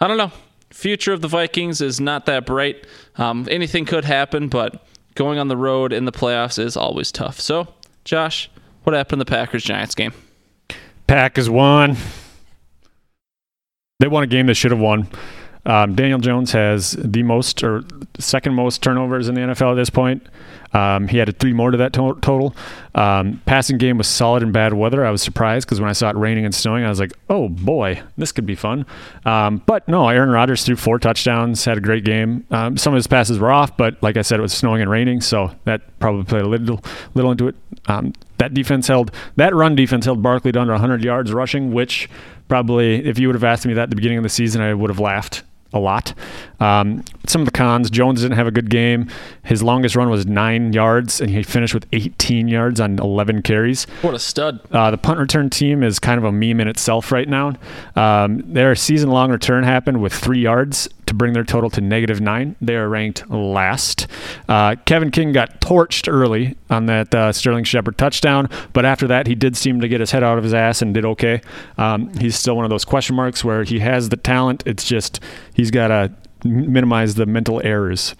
I 0.00 0.08
don't 0.08 0.18
know. 0.18 0.32
Future 0.70 1.12
of 1.12 1.20
the 1.22 1.28
Vikings 1.28 1.80
is 1.80 2.00
not 2.00 2.26
that 2.26 2.44
bright. 2.44 2.86
Um, 3.16 3.46
anything 3.50 3.84
could 3.84 4.04
happen, 4.04 4.48
but 4.48 4.84
going 5.14 5.38
on 5.38 5.48
the 5.48 5.56
road 5.56 5.92
in 5.92 6.04
the 6.04 6.12
playoffs 6.12 6.58
is 6.58 6.76
always 6.76 7.10
tough. 7.10 7.40
So, 7.40 7.68
Josh, 8.04 8.50
what 8.82 8.94
happened 8.94 9.14
in 9.14 9.18
the 9.20 9.24
Packers 9.30 9.64
Giants 9.64 9.94
game? 9.94 10.12
Packers 11.06 11.48
won. 11.48 11.96
They 14.00 14.08
won 14.08 14.22
a 14.22 14.26
game 14.26 14.46
they 14.46 14.54
should 14.54 14.72
have 14.72 14.80
won. 14.80 15.08
Um, 15.66 15.94
Daniel 15.96 16.20
Jones 16.20 16.52
has 16.52 16.92
the 16.92 17.22
most 17.24 17.62
or 17.62 17.82
second 18.18 18.54
most 18.54 18.82
turnovers 18.82 19.28
in 19.28 19.34
the 19.34 19.40
NFL 19.40 19.72
at 19.72 19.74
this 19.74 19.90
point. 19.90 20.26
Um, 20.72 21.08
he 21.08 21.20
added 21.20 21.38
three 21.38 21.52
more 21.52 21.70
to 21.70 21.76
that 21.78 21.92
to- 21.94 22.18
total. 22.20 22.54
Um, 22.94 23.40
passing 23.46 23.78
game 23.78 23.98
was 23.98 24.06
solid 24.06 24.42
in 24.42 24.52
bad 24.52 24.74
weather. 24.74 25.04
I 25.04 25.10
was 25.10 25.22
surprised 25.22 25.66
because 25.66 25.80
when 25.80 25.88
I 25.88 25.92
saw 25.92 26.10
it 26.10 26.16
raining 26.16 26.44
and 26.44 26.54
snowing, 26.54 26.84
I 26.84 26.88
was 26.88 27.00
like, 27.00 27.12
"Oh 27.30 27.48
boy, 27.48 28.02
this 28.16 28.30
could 28.32 28.46
be 28.46 28.54
fun." 28.54 28.84
Um, 29.24 29.62
but 29.66 29.86
no, 29.88 30.08
Aaron 30.08 30.30
Rodgers 30.30 30.64
threw 30.64 30.76
four 30.76 30.98
touchdowns, 30.98 31.64
had 31.64 31.78
a 31.78 31.80
great 31.80 32.04
game. 32.04 32.44
Um, 32.50 32.76
some 32.76 32.92
of 32.92 32.96
his 32.96 33.06
passes 33.06 33.38
were 33.38 33.50
off, 33.50 33.76
but 33.76 34.00
like 34.02 34.16
I 34.16 34.22
said, 34.22 34.38
it 34.38 34.42
was 34.42 34.52
snowing 34.52 34.82
and 34.82 34.90
raining, 34.90 35.20
so 35.20 35.50
that 35.64 35.98
probably 35.98 36.24
played 36.24 36.42
a 36.42 36.48
little 36.48 36.82
little 37.14 37.30
into 37.32 37.48
it. 37.48 37.56
Um, 37.86 38.12
that 38.38 38.52
defense 38.54 38.86
held 38.86 39.10
that 39.36 39.54
run 39.54 39.74
defense 39.74 40.04
held 40.04 40.22
Barkley 40.22 40.52
to 40.52 40.60
under 40.60 40.74
100 40.74 41.02
yards 41.02 41.32
rushing, 41.32 41.72
which 41.72 42.08
probably 42.48 43.04
if 43.06 43.18
you 43.18 43.28
would 43.28 43.34
have 43.34 43.44
asked 43.44 43.66
me 43.66 43.74
that 43.74 43.84
at 43.84 43.90
the 43.90 43.96
beginning 43.96 44.18
of 44.18 44.24
the 44.24 44.28
season, 44.28 44.60
I 44.60 44.74
would 44.74 44.90
have 44.90 45.00
laughed 45.00 45.42
a 45.72 45.78
lot. 45.78 46.14
Um, 46.60 47.04
some 47.26 47.42
of 47.42 47.46
the 47.46 47.52
cons: 47.52 47.90
Jones 47.90 48.22
didn't 48.22 48.36
have 48.36 48.46
a 48.46 48.50
good 48.50 48.70
game. 48.70 49.08
His 49.42 49.62
longest 49.62 49.96
run 49.96 50.10
was 50.10 50.26
nine 50.26 50.72
yards, 50.72 51.20
and 51.20 51.30
he 51.30 51.42
finished 51.42 51.74
with 51.74 51.86
18 51.92 52.48
yards 52.48 52.80
on 52.80 52.98
11 52.98 53.42
carries. 53.42 53.84
What 54.02 54.14
a 54.14 54.18
stud. 54.18 54.60
Uh, 54.70 54.90
the 54.90 54.98
punt 54.98 55.18
return 55.18 55.50
team 55.50 55.82
is 55.82 55.98
kind 55.98 56.18
of 56.18 56.24
a 56.24 56.32
meme 56.32 56.60
in 56.60 56.68
itself 56.68 57.12
right 57.12 57.28
now. 57.28 57.54
Um, 57.94 58.42
their 58.52 58.74
season 58.74 59.10
long 59.10 59.30
return 59.30 59.64
happened 59.64 60.00
with 60.00 60.12
three 60.12 60.40
yards 60.40 60.88
to 61.06 61.14
bring 61.14 61.32
their 61.32 61.44
total 61.44 61.70
to 61.70 61.80
negative 61.80 62.20
nine. 62.20 62.56
They 62.60 62.76
are 62.76 62.88
ranked 62.88 63.28
last. 63.30 64.06
Uh, 64.48 64.76
Kevin 64.84 65.10
King 65.10 65.32
got 65.32 65.60
torched 65.60 66.12
early 66.12 66.56
on 66.68 66.86
that 66.86 67.14
uh, 67.14 67.32
Sterling 67.32 67.64
Shepard 67.64 67.96
touchdown, 67.98 68.48
but 68.72 68.84
after 68.84 69.06
that, 69.06 69.26
he 69.26 69.34
did 69.34 69.56
seem 69.56 69.80
to 69.80 69.88
get 69.88 70.00
his 70.00 70.10
head 70.10 70.22
out 70.22 70.38
of 70.38 70.44
his 70.44 70.54
ass 70.54 70.82
and 70.82 70.92
did 70.92 71.04
okay. 71.04 71.40
Um, 71.78 72.12
he's 72.14 72.36
still 72.36 72.56
one 72.56 72.64
of 72.64 72.70
those 72.70 72.84
question 72.84 73.16
marks 73.16 73.44
where 73.44 73.64
he 73.64 73.78
has 73.80 74.08
the 74.08 74.16
talent. 74.16 74.62
It's 74.66 74.84
just 74.84 75.20
he's 75.54 75.70
got 75.70 75.88
to 75.88 76.12
minimize 76.44 77.14
the 77.14 77.26
mental 77.26 77.60
errors. 77.64 78.14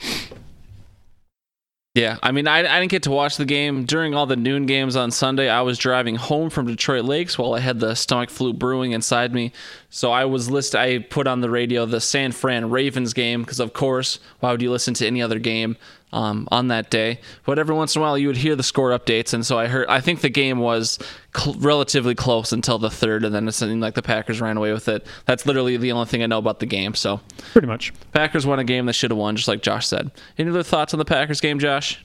Yeah, 1.97 2.19
I 2.23 2.31
mean, 2.31 2.47
I, 2.47 2.59
I 2.59 2.79
didn't 2.79 2.91
get 2.91 3.05
to 3.05 3.11
watch 3.11 3.39
the 3.39 3.47
game 3.47 3.87
during 3.87 4.15
all 4.15 4.27
the 4.27 4.37
noon 4.37 4.67
games 4.67 4.97
on 4.97 5.11
Sunday. 5.11 5.49
I 5.49 5.63
was 5.63 5.79
driving 5.79 6.17
home 6.17 6.51
from 6.51 6.67
Detroit 6.67 7.07
Lakes 7.07 7.39
while 7.39 7.55
I 7.55 7.61
had 7.61 7.81
the 7.81 7.95
stomach 7.95 8.29
flu 8.29 8.53
brewing 8.53 8.93
inside 8.93 9.33
me. 9.33 9.51
So 9.89 10.13
I 10.13 10.27
was 10.27 10.51
list. 10.51 10.77
I 10.77 10.99
put 10.99 11.27
on 11.27 11.41
the 11.41 11.49
radio 11.49 11.87
the 11.87 12.03
San 12.03 12.33
Fran 12.33 12.69
Ravens 12.69 13.15
game 13.15 13.41
because, 13.41 13.61
of 13.61 13.73
course, 13.73 14.19
why 14.41 14.53
would 14.53 14.61
you 14.61 14.71
listen 14.71 14.93
to 14.93 15.07
any 15.07 15.23
other 15.23 15.39
game 15.39 15.79
um, 16.13 16.49
on 16.51 16.69
that 16.69 16.91
day? 16.91 17.21
But 17.45 17.59
every 17.59 17.75
once 17.75 17.95
in 17.95 18.01
a 18.01 18.03
while, 18.03 18.17
you 18.17 18.29
would 18.29 18.37
hear 18.37 18.57
the 18.57 18.63
score 18.63 18.91
updates, 18.91 19.33
and 19.35 19.45
so 19.45 19.59
I 19.59 19.67
heard. 19.67 19.87
I 19.89 20.01
think 20.01 20.21
the 20.21 20.29
game 20.29 20.59
was 20.59 20.99
cl- 21.37 21.57
relatively 21.59 22.15
close 22.15 22.53
until 22.53 22.79
the 22.79 22.91
third, 22.91 23.25
and 23.25 23.35
then 23.35 23.49
it 23.49 23.53
seemed 23.53 23.81
like 23.81 23.95
the 23.95 24.03
Packers 24.03 24.41
ran 24.41 24.57
away 24.57 24.73
with 24.73 24.89
it. 24.89 25.07
That's 25.27 25.47
literally 25.47 25.77
the 25.77 25.93
only 25.93 26.07
thing 26.07 26.23
I 26.23 26.27
know 26.27 26.39
about 26.39 26.61
the 26.61 26.67
game. 26.67 26.95
So 26.95 27.21
Pretty 27.53 27.69
much. 27.69 27.93
Packers 28.13 28.47
won 28.47 28.59
a 28.59 28.65
game 28.65 28.87
they 28.87 28.93
should 28.93 29.11
have 29.11 29.19
won, 29.19 29.37
just 29.37 29.49
like 29.49 29.63
Josh 29.63 29.87
said. 29.87 30.11
Any 30.39 30.51
other 30.51 30.63
thoughts 30.63 30.95
on 30.95 30.99
the 30.99 31.05
Packers 31.05 31.41
game, 31.41 31.59
Josh? 31.59 32.05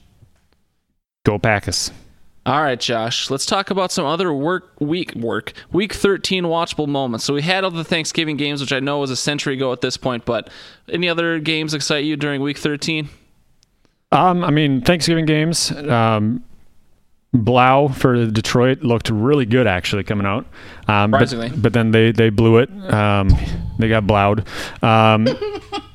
Go 1.24 1.38
Packers. 1.38 1.90
All 2.44 2.60
right, 2.60 2.80
Josh. 2.80 3.30
Let's 3.30 3.46
talk 3.46 3.70
about 3.70 3.92
some 3.92 4.04
other 4.04 4.32
work 4.34 4.72
week 4.80 5.14
work 5.14 5.52
week 5.70 5.92
13 5.92 6.42
watchable 6.44 6.88
moments. 6.88 7.24
So 7.24 7.34
we 7.34 7.42
had 7.42 7.62
all 7.62 7.70
the 7.70 7.84
Thanksgiving 7.84 8.36
games, 8.36 8.60
which 8.60 8.72
I 8.72 8.80
know 8.80 8.98
was 8.98 9.12
a 9.12 9.16
century 9.16 9.54
ago 9.54 9.72
at 9.72 9.80
this 9.80 9.96
point. 9.96 10.24
But 10.24 10.50
any 10.88 11.08
other 11.08 11.38
games 11.38 11.72
excite 11.72 12.04
you 12.04 12.16
during 12.16 12.40
week 12.40 12.58
13? 12.58 13.08
Um, 14.12 14.44
I 14.44 14.50
mean, 14.50 14.82
Thanksgiving 14.82 15.26
games. 15.26 15.70
Um, 15.72 16.44
Blough 17.34 17.88
for 17.88 18.26
Detroit 18.26 18.82
looked 18.82 19.08
really 19.08 19.46
good 19.46 19.66
actually 19.66 20.04
coming 20.04 20.26
out. 20.26 20.44
Um, 20.86 21.10
but, 21.12 21.20
but 21.56 21.72
then 21.72 21.90
they 21.90 22.12
they 22.12 22.28
blew 22.28 22.58
it. 22.58 22.68
Um, 22.92 23.30
they 23.78 23.88
got 23.88 24.06
blowed. 24.06 24.46
Um, 24.82 25.26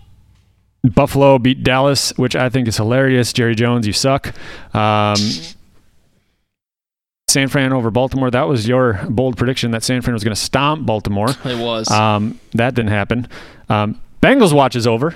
Buffalo 0.84 1.38
beat 1.38 1.64
Dallas, 1.64 2.12
which 2.18 2.36
I 2.36 2.50
think 2.50 2.68
is 2.68 2.78
hilarious. 2.78 3.34
Jerry 3.34 3.54
Jones, 3.54 3.86
you 3.86 3.94
suck. 3.94 4.34
Um, 4.74 5.18
San 7.28 7.50
Fran 7.50 7.72
over 7.72 7.92
Baltimore. 7.92 8.32
That 8.32 8.48
was 8.48 8.68
your 8.68 8.94
bold 9.10 9.38
prediction 9.38 9.72
that 9.72 9.84
San 9.84 10.02
Fran 10.02 10.14
was 10.14 10.24
going 10.24 10.34
to 10.34 10.42
stomp 10.42 10.88
Baltimore. 10.88 11.30
It 11.46 11.60
was. 11.60 11.92
Um, 11.92 12.40
that 12.54 12.74
didn't 12.74 12.92
happen. 12.92 13.28
Um, 13.70 14.02
Bengals 14.24 14.54
watch 14.54 14.76
is 14.76 14.88
over. 14.88 15.14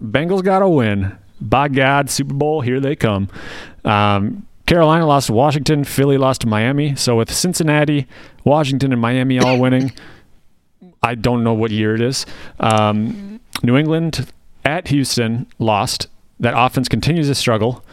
Bengals 0.00 0.44
got 0.44 0.62
a 0.62 0.68
win. 0.68 1.16
By 1.48 1.68
God, 1.68 2.10
Super 2.10 2.34
Bowl, 2.34 2.60
here 2.62 2.80
they 2.80 2.96
come. 2.96 3.28
Um, 3.84 4.46
Carolina 4.66 5.06
lost 5.06 5.26
to 5.26 5.34
Washington. 5.34 5.84
Philly 5.84 6.16
lost 6.16 6.40
to 6.40 6.46
Miami. 6.46 6.96
So 6.96 7.16
with 7.16 7.30
Cincinnati, 7.32 8.06
Washington, 8.44 8.92
and 8.92 9.00
Miami 9.00 9.38
all 9.38 9.60
winning, 9.60 9.92
I 11.02 11.14
don't 11.14 11.44
know 11.44 11.52
what 11.52 11.70
year 11.70 11.94
it 11.94 12.00
is. 12.00 12.24
Um, 12.58 13.40
New 13.62 13.76
England 13.76 14.30
at 14.64 14.88
Houston 14.88 15.46
lost. 15.58 16.06
That 16.40 16.54
offense 16.56 16.88
continues 16.88 17.28
to 17.28 17.34
struggle. 17.34 17.84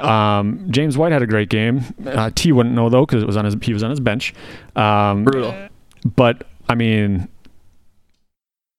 Um, 0.00 0.66
James 0.70 0.96
White 0.96 1.12
had 1.12 1.22
a 1.22 1.26
great 1.26 1.48
game. 1.48 1.82
Uh, 2.04 2.30
T 2.34 2.52
wouldn't 2.52 2.74
know 2.74 2.88
though 2.88 3.04
because 3.06 3.22
it 3.22 3.26
was 3.26 3.36
on 3.36 3.44
his 3.44 3.56
he 3.62 3.72
was 3.72 3.82
on 3.82 3.90
his 3.90 4.00
bench. 4.00 4.34
Um, 4.76 5.24
Brutal. 5.24 5.68
but 6.04 6.46
I 6.68 6.74
mean, 6.74 7.28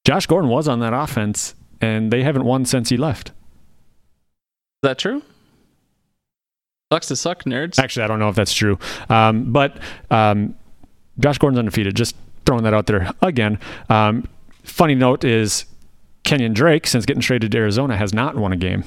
Josh 0.05 0.25
Gordon 0.25 0.49
was 0.49 0.67
on 0.67 0.79
that 0.79 0.93
offense, 0.93 1.55
and 1.81 2.11
they 2.11 2.23
haven't 2.23 2.45
won 2.45 2.65
since 2.65 2.89
he 2.89 2.97
left. 2.97 3.31
That 4.85 4.99
true? 4.99 5.23
Sucks 6.93 7.07
to 7.07 7.15
suck, 7.15 7.43
nerds. 7.45 7.79
Actually, 7.79 8.03
I 8.03 8.07
don't 8.07 8.19
know 8.19 8.29
if 8.29 8.35
that's 8.35 8.53
true. 8.53 8.77
Um, 9.09 9.51
but 9.51 9.79
um, 10.11 10.55
Josh 11.19 11.39
Gordon's 11.39 11.57
undefeated. 11.57 11.95
Just 11.95 12.15
throwing 12.45 12.63
that 12.63 12.73
out 12.75 12.85
there 12.85 13.11
again. 13.23 13.57
Um, 13.89 14.27
funny 14.63 14.93
note 14.93 15.23
is 15.23 15.65
Kenyon 16.23 16.53
Drake, 16.53 16.85
since 16.85 17.05
getting 17.05 17.21
traded 17.21 17.51
to 17.51 17.57
Arizona, 17.57 17.97
has 17.97 18.13
not 18.13 18.35
won 18.35 18.53
a 18.53 18.57
game. 18.57 18.83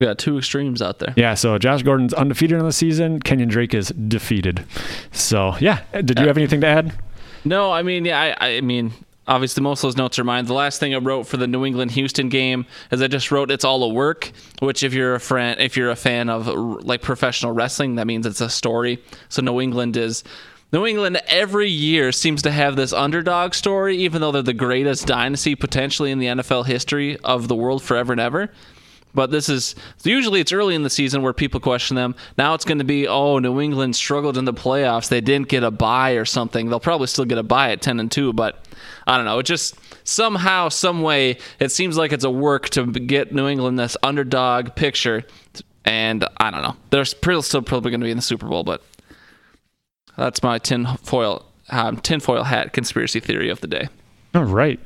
We 0.00 0.06
got 0.06 0.18
two 0.18 0.38
extremes 0.38 0.82
out 0.82 0.98
there. 0.98 1.14
Yeah, 1.16 1.34
so 1.34 1.56
Josh 1.58 1.84
Gordon's 1.84 2.12
undefeated 2.14 2.58
on 2.58 2.64
the 2.64 2.72
season. 2.72 3.20
Kenyon 3.20 3.48
Drake 3.48 3.74
is 3.74 3.90
defeated. 3.90 4.64
So 5.12 5.54
yeah, 5.60 5.82
did 5.92 6.18
you 6.18 6.26
have 6.26 6.36
anything 6.36 6.62
to 6.62 6.66
add? 6.66 6.98
No, 7.44 7.70
I 7.70 7.82
mean, 7.82 8.04
yeah, 8.04 8.34
I, 8.40 8.56
I 8.56 8.60
mean, 8.60 8.92
obviously 9.30 9.62
most 9.62 9.84
of 9.84 9.88
those 9.88 9.96
notes 9.96 10.18
are 10.18 10.24
mine. 10.24 10.44
The 10.44 10.54
last 10.54 10.80
thing 10.80 10.92
I 10.92 10.98
wrote 10.98 11.22
for 11.22 11.36
the 11.36 11.46
New 11.46 11.64
England 11.64 11.92
Houston 11.92 12.28
game 12.28 12.66
is 12.90 13.00
I 13.00 13.06
just 13.06 13.30
wrote 13.30 13.50
it's 13.50 13.64
all 13.64 13.82
a 13.84 13.88
work. 13.88 14.32
Which, 14.58 14.82
if 14.82 14.92
you're 14.92 15.14
a 15.14 15.20
friend, 15.20 15.58
if 15.60 15.76
you're 15.76 15.90
a 15.90 15.96
fan 15.96 16.28
of 16.28 16.46
like 16.84 17.00
professional 17.00 17.52
wrestling, 17.52 17.94
that 17.94 18.06
means 18.06 18.26
it's 18.26 18.40
a 18.40 18.50
story. 18.50 19.02
So 19.30 19.40
New 19.40 19.60
England 19.60 19.96
is. 19.96 20.22
New 20.72 20.86
England 20.86 21.20
every 21.26 21.68
year 21.68 22.12
seems 22.12 22.42
to 22.42 22.50
have 22.52 22.76
this 22.76 22.92
underdog 22.92 23.54
story, 23.54 23.96
even 23.96 24.20
though 24.20 24.30
they're 24.30 24.40
the 24.40 24.52
greatest 24.52 25.04
dynasty 25.04 25.56
potentially 25.56 26.12
in 26.12 26.20
the 26.20 26.26
NFL 26.26 26.66
history 26.66 27.16
of 27.24 27.48
the 27.48 27.56
world 27.56 27.82
forever 27.82 28.12
and 28.12 28.20
ever. 28.20 28.50
But 29.14 29.30
this 29.30 29.48
is 29.48 29.74
usually 30.04 30.40
it's 30.40 30.52
early 30.52 30.74
in 30.74 30.82
the 30.82 30.90
season 30.90 31.22
where 31.22 31.32
people 31.32 31.60
question 31.60 31.96
them. 31.96 32.14
Now 32.38 32.54
it's 32.54 32.64
going 32.64 32.78
to 32.78 32.84
be 32.84 33.08
oh 33.08 33.38
New 33.38 33.60
England 33.60 33.96
struggled 33.96 34.36
in 34.36 34.44
the 34.44 34.54
playoffs. 34.54 35.08
They 35.08 35.20
didn't 35.20 35.48
get 35.48 35.64
a 35.64 35.70
bye 35.70 36.12
or 36.12 36.24
something. 36.24 36.68
They'll 36.68 36.80
probably 36.80 37.06
still 37.06 37.24
get 37.24 37.38
a 37.38 37.42
bye 37.42 37.72
at 37.72 37.82
10 37.82 38.00
and 38.00 38.10
2, 38.10 38.32
but 38.32 38.64
I 39.06 39.16
don't 39.16 39.26
know. 39.26 39.38
It 39.38 39.46
just 39.46 39.76
somehow 40.04 40.68
some 40.68 41.02
way 41.02 41.38
it 41.58 41.70
seems 41.70 41.96
like 41.96 42.12
it's 42.12 42.24
a 42.24 42.30
work 42.30 42.68
to 42.70 42.86
get 42.86 43.32
New 43.34 43.48
England 43.48 43.78
this 43.78 43.96
underdog 44.02 44.74
picture 44.74 45.24
and 45.84 46.24
I 46.36 46.50
don't 46.50 46.62
know. 46.62 46.76
They're 46.90 47.04
still 47.04 47.62
probably 47.62 47.90
going 47.90 48.00
to 48.00 48.04
be 48.04 48.10
in 48.10 48.18
the 48.18 48.22
Super 48.22 48.46
Bowl, 48.46 48.64
but 48.64 48.82
that's 50.16 50.42
my 50.42 50.58
tinfoil 50.58 51.46
um, 51.70 51.96
tinfoil 51.98 52.44
hat 52.44 52.72
conspiracy 52.72 53.20
theory 53.20 53.48
of 53.48 53.60
the 53.60 53.66
day. 53.66 53.88
All 54.34 54.44
right. 54.44 54.80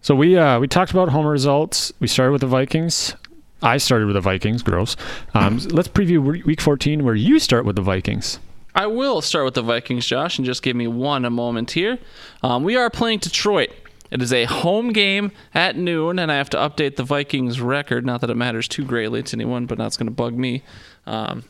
So 0.00 0.14
we 0.14 0.36
uh, 0.36 0.58
we 0.60 0.68
talked 0.68 0.90
about 0.90 1.08
home 1.10 1.26
results. 1.26 1.92
We 2.00 2.06
started 2.06 2.32
with 2.32 2.40
the 2.40 2.46
Vikings. 2.46 3.14
I 3.62 3.78
started 3.78 4.06
with 4.06 4.14
the 4.14 4.20
Vikings. 4.20 4.62
Gross. 4.62 4.96
Um, 5.34 5.58
let's 5.70 5.88
preview 5.88 6.44
Week 6.44 6.60
14, 6.60 7.04
where 7.04 7.14
you 7.14 7.38
start 7.38 7.64
with 7.64 7.76
the 7.76 7.82
Vikings. 7.82 8.38
I 8.74 8.86
will 8.86 9.20
start 9.22 9.44
with 9.44 9.54
the 9.54 9.62
Vikings, 9.62 10.06
Josh, 10.06 10.38
and 10.38 10.46
just 10.46 10.62
give 10.62 10.76
me 10.76 10.86
one 10.86 11.24
a 11.24 11.30
moment 11.30 11.72
here. 11.72 11.98
Um, 12.42 12.62
we 12.62 12.76
are 12.76 12.90
playing 12.90 13.18
Detroit. 13.18 13.70
It 14.10 14.22
is 14.22 14.32
a 14.32 14.44
home 14.44 14.92
game 14.92 15.32
at 15.54 15.76
noon, 15.76 16.18
and 16.18 16.30
I 16.30 16.36
have 16.36 16.50
to 16.50 16.56
update 16.56 16.96
the 16.96 17.02
Vikings 17.02 17.60
record. 17.60 18.06
Not 18.06 18.20
that 18.20 18.30
it 18.30 18.36
matters 18.36 18.68
too 18.68 18.84
greatly 18.84 19.22
to 19.22 19.36
anyone, 19.36 19.66
but 19.66 19.78
that's 19.78 19.96
going 19.96 20.06
to 20.06 20.14
bug 20.14 20.34
me. 20.34 20.62
Um, 21.06 21.44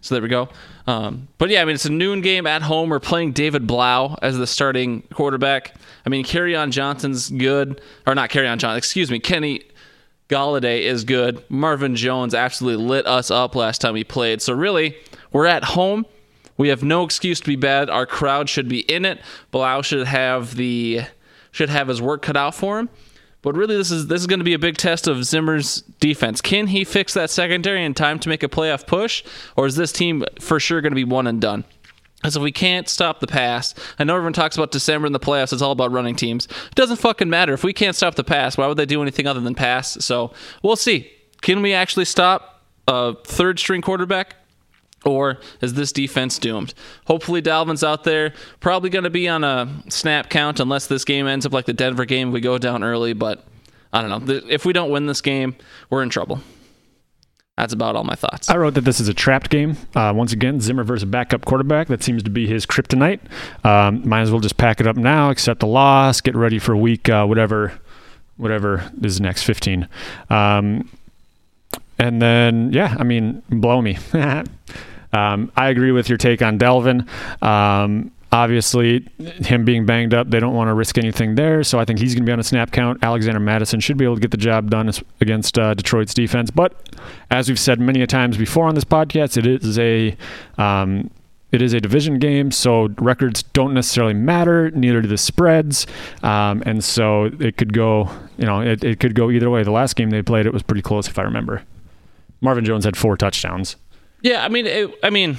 so 0.00 0.14
there 0.14 0.22
we 0.22 0.28
go. 0.28 0.50
Um, 0.86 1.28
but 1.38 1.48
yeah, 1.48 1.62
I 1.62 1.64
mean, 1.64 1.74
it's 1.76 1.86
a 1.86 1.90
noon 1.90 2.20
game 2.20 2.46
at 2.46 2.60
home. 2.60 2.90
We're 2.90 3.00
playing 3.00 3.32
David 3.32 3.66
Blough 3.66 4.18
as 4.20 4.36
the 4.36 4.46
starting 4.46 5.02
quarterback. 5.14 5.74
I 6.04 6.10
mean, 6.10 6.24
Kerryon 6.24 6.70
Johnson's 6.70 7.30
good, 7.30 7.80
or 8.06 8.14
not 8.14 8.28
Kerryon 8.28 8.58
Johnson, 8.58 8.76
excuse 8.76 9.10
me, 9.10 9.18
Kenny 9.18 9.62
Golladay 10.28 10.82
is 10.82 11.04
good. 11.04 11.44
Marvin 11.50 11.96
Jones 11.96 12.34
absolutely 12.34 12.84
lit 12.84 13.06
us 13.06 13.30
up 13.30 13.54
last 13.54 13.80
time 13.80 13.94
he 13.94 14.04
played. 14.04 14.40
So 14.40 14.52
really, 14.52 14.96
we're 15.32 15.46
at 15.46 15.64
home. 15.64 16.06
We 16.56 16.68
have 16.68 16.82
no 16.82 17.04
excuse 17.04 17.40
to 17.40 17.46
be 17.46 17.56
bad. 17.56 17.90
Our 17.90 18.06
crowd 18.06 18.48
should 18.48 18.68
be 18.68 18.80
in 18.80 19.04
it. 19.04 19.20
Blough 19.50 19.82
should 19.82 20.06
have 20.06 20.56
the 20.56 21.02
should 21.50 21.68
have 21.68 21.88
his 21.88 22.00
work 22.00 22.22
cut 22.22 22.36
out 22.36 22.54
for 22.54 22.78
him. 22.78 22.88
But 23.42 23.56
really, 23.56 23.76
this 23.76 23.90
is 23.90 24.06
this 24.06 24.22
is 24.22 24.26
going 24.26 24.38
to 24.38 24.44
be 24.44 24.54
a 24.54 24.58
big 24.58 24.78
test 24.78 25.06
of 25.06 25.24
Zimmer's 25.24 25.82
defense. 26.00 26.40
Can 26.40 26.68
he 26.68 26.84
fix 26.84 27.12
that 27.12 27.28
secondary 27.28 27.84
in 27.84 27.92
time 27.92 28.18
to 28.20 28.28
make 28.30 28.42
a 28.42 28.48
playoff 28.48 28.86
push, 28.86 29.22
or 29.56 29.66
is 29.66 29.76
this 29.76 29.92
team 29.92 30.24
for 30.40 30.58
sure 30.58 30.80
going 30.80 30.92
to 30.92 30.96
be 30.96 31.04
one 31.04 31.26
and 31.26 31.42
done? 31.42 31.64
Because 32.24 32.36
if 32.36 32.42
we 32.42 32.52
can't 32.52 32.88
stop 32.88 33.20
the 33.20 33.26
pass, 33.26 33.74
I 33.98 34.04
know 34.04 34.14
everyone 34.14 34.32
talks 34.32 34.56
about 34.56 34.70
December 34.70 35.06
in 35.06 35.12
the 35.12 35.20
playoffs. 35.20 35.52
It's 35.52 35.60
all 35.60 35.72
about 35.72 35.92
running 35.92 36.16
teams. 36.16 36.46
It 36.46 36.74
doesn't 36.74 36.96
fucking 36.96 37.28
matter 37.28 37.52
if 37.52 37.62
we 37.62 37.74
can't 37.74 37.94
stop 37.94 38.14
the 38.14 38.24
pass. 38.24 38.56
Why 38.56 38.66
would 38.66 38.78
they 38.78 38.86
do 38.86 39.02
anything 39.02 39.26
other 39.26 39.40
than 39.42 39.54
pass? 39.54 40.02
So 40.02 40.32
we'll 40.62 40.76
see. 40.76 41.12
Can 41.42 41.60
we 41.60 41.74
actually 41.74 42.06
stop 42.06 42.62
a 42.88 43.14
third 43.24 43.58
string 43.58 43.82
quarterback? 43.82 44.36
Or 45.04 45.38
is 45.60 45.74
this 45.74 45.92
defense 45.92 46.38
doomed? 46.38 46.72
Hopefully, 47.04 47.42
Dalvin's 47.42 47.84
out 47.84 48.04
there. 48.04 48.32
Probably 48.58 48.88
going 48.88 49.04
to 49.04 49.10
be 49.10 49.28
on 49.28 49.44
a 49.44 49.68
snap 49.90 50.30
count 50.30 50.60
unless 50.60 50.86
this 50.86 51.04
game 51.04 51.26
ends 51.26 51.44
up 51.44 51.52
like 51.52 51.66
the 51.66 51.74
Denver 51.74 52.06
game. 52.06 52.32
We 52.32 52.40
go 52.40 52.56
down 52.56 52.82
early, 52.82 53.12
but 53.12 53.44
I 53.92 54.00
don't 54.00 54.26
know. 54.26 54.40
If 54.48 54.64
we 54.64 54.72
don't 54.72 54.88
win 54.88 55.04
this 55.04 55.20
game, 55.20 55.56
we're 55.90 56.02
in 56.02 56.08
trouble. 56.08 56.40
That's 57.56 57.72
about 57.72 57.94
all 57.94 58.02
my 58.02 58.16
thoughts. 58.16 58.50
I 58.50 58.56
wrote 58.56 58.74
that 58.74 58.80
this 58.80 58.98
is 58.98 59.08
a 59.08 59.14
trapped 59.14 59.48
game. 59.48 59.76
Uh, 59.94 60.12
once 60.14 60.32
again, 60.32 60.60
Zimmer 60.60 60.82
versus 60.82 61.08
backup 61.08 61.44
quarterback. 61.44 61.86
That 61.86 62.02
seems 62.02 62.24
to 62.24 62.30
be 62.30 62.48
his 62.48 62.66
kryptonite. 62.66 63.20
Um, 63.64 64.06
might 64.08 64.22
as 64.22 64.32
well 64.32 64.40
just 64.40 64.56
pack 64.56 64.80
it 64.80 64.88
up 64.88 64.96
now, 64.96 65.30
accept 65.30 65.60
the 65.60 65.66
loss, 65.68 66.20
get 66.20 66.34
ready 66.34 66.58
for 66.58 66.76
week 66.76 67.08
uh, 67.08 67.24
whatever, 67.26 67.72
whatever 68.38 68.90
is 69.02 69.20
next, 69.20 69.44
15. 69.44 69.86
Um, 70.30 70.90
and 71.96 72.20
then, 72.20 72.72
yeah, 72.72 72.96
I 72.98 73.04
mean, 73.04 73.42
blow 73.48 73.80
me. 73.80 73.98
um, 75.12 75.52
I 75.56 75.68
agree 75.68 75.92
with 75.92 76.08
your 76.08 76.18
take 76.18 76.42
on 76.42 76.58
Dalvin. 76.58 77.06
Obviously, 78.34 79.06
him 79.18 79.64
being 79.64 79.86
banged 79.86 80.12
up, 80.12 80.28
they 80.28 80.40
don't 80.40 80.54
want 80.54 80.66
to 80.66 80.74
risk 80.74 80.98
anything 80.98 81.36
there. 81.36 81.62
So 81.62 81.78
I 81.78 81.84
think 81.84 82.00
he's 82.00 82.14
going 82.14 82.24
to 82.24 82.26
be 82.26 82.32
on 82.32 82.40
a 82.40 82.42
snap 82.42 82.72
count. 82.72 82.98
Alexander 83.00 83.38
Mattison 83.38 83.78
should 83.78 83.96
be 83.96 84.04
able 84.04 84.16
to 84.16 84.20
get 84.20 84.32
the 84.32 84.36
job 84.36 84.70
done 84.70 84.90
against 85.20 85.56
uh, 85.56 85.72
Detroit's 85.74 86.14
defense. 86.14 86.50
But 86.50 86.96
as 87.30 87.48
we've 87.48 87.60
said 87.60 87.78
many 87.78 88.02
a 88.02 88.08
times 88.08 88.36
before 88.36 88.66
on 88.66 88.74
this 88.74 88.82
podcast, 88.82 89.36
it 89.36 89.46
is 89.46 89.78
a 89.78 90.16
um, 90.58 91.12
it 91.52 91.62
is 91.62 91.74
a 91.74 91.80
division 91.80 92.18
game, 92.18 92.50
so 92.50 92.88
records 92.98 93.44
don't 93.44 93.72
necessarily 93.72 94.14
matter. 94.14 94.72
Neither 94.72 95.00
do 95.02 95.06
the 95.06 95.16
spreads, 95.16 95.86
um, 96.24 96.60
and 96.66 96.82
so 96.82 97.26
it 97.38 97.56
could 97.56 97.72
go. 97.72 98.10
You 98.36 98.46
know, 98.46 98.62
it, 98.62 98.82
it 98.82 98.98
could 98.98 99.14
go 99.14 99.30
either 99.30 99.48
way. 99.48 99.62
The 99.62 99.70
last 99.70 99.94
game 99.94 100.10
they 100.10 100.22
played, 100.22 100.44
it 100.44 100.52
was 100.52 100.64
pretty 100.64 100.82
close, 100.82 101.06
if 101.06 101.20
I 101.20 101.22
remember. 101.22 101.62
Marvin 102.40 102.64
Jones 102.64 102.84
had 102.84 102.96
four 102.96 103.16
touchdowns. 103.16 103.76
Yeah, 104.22 104.44
I 104.44 104.48
mean, 104.48 104.66
it, 104.66 104.90
I 105.04 105.10
mean, 105.10 105.36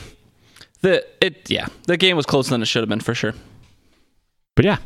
the 0.85 1.03
it 1.19 1.49
yeah, 1.49 1.65
the 1.87 1.97
game 1.97 2.15
was 2.15 2.25
closer 2.25 2.51
than 2.51 2.61
it 2.61 2.65
should 2.65 2.81
have 2.81 2.89
been 2.89 2.99
for 2.99 3.15
sure. 3.15 3.33
But 4.55 4.65
yeah, 4.65 4.77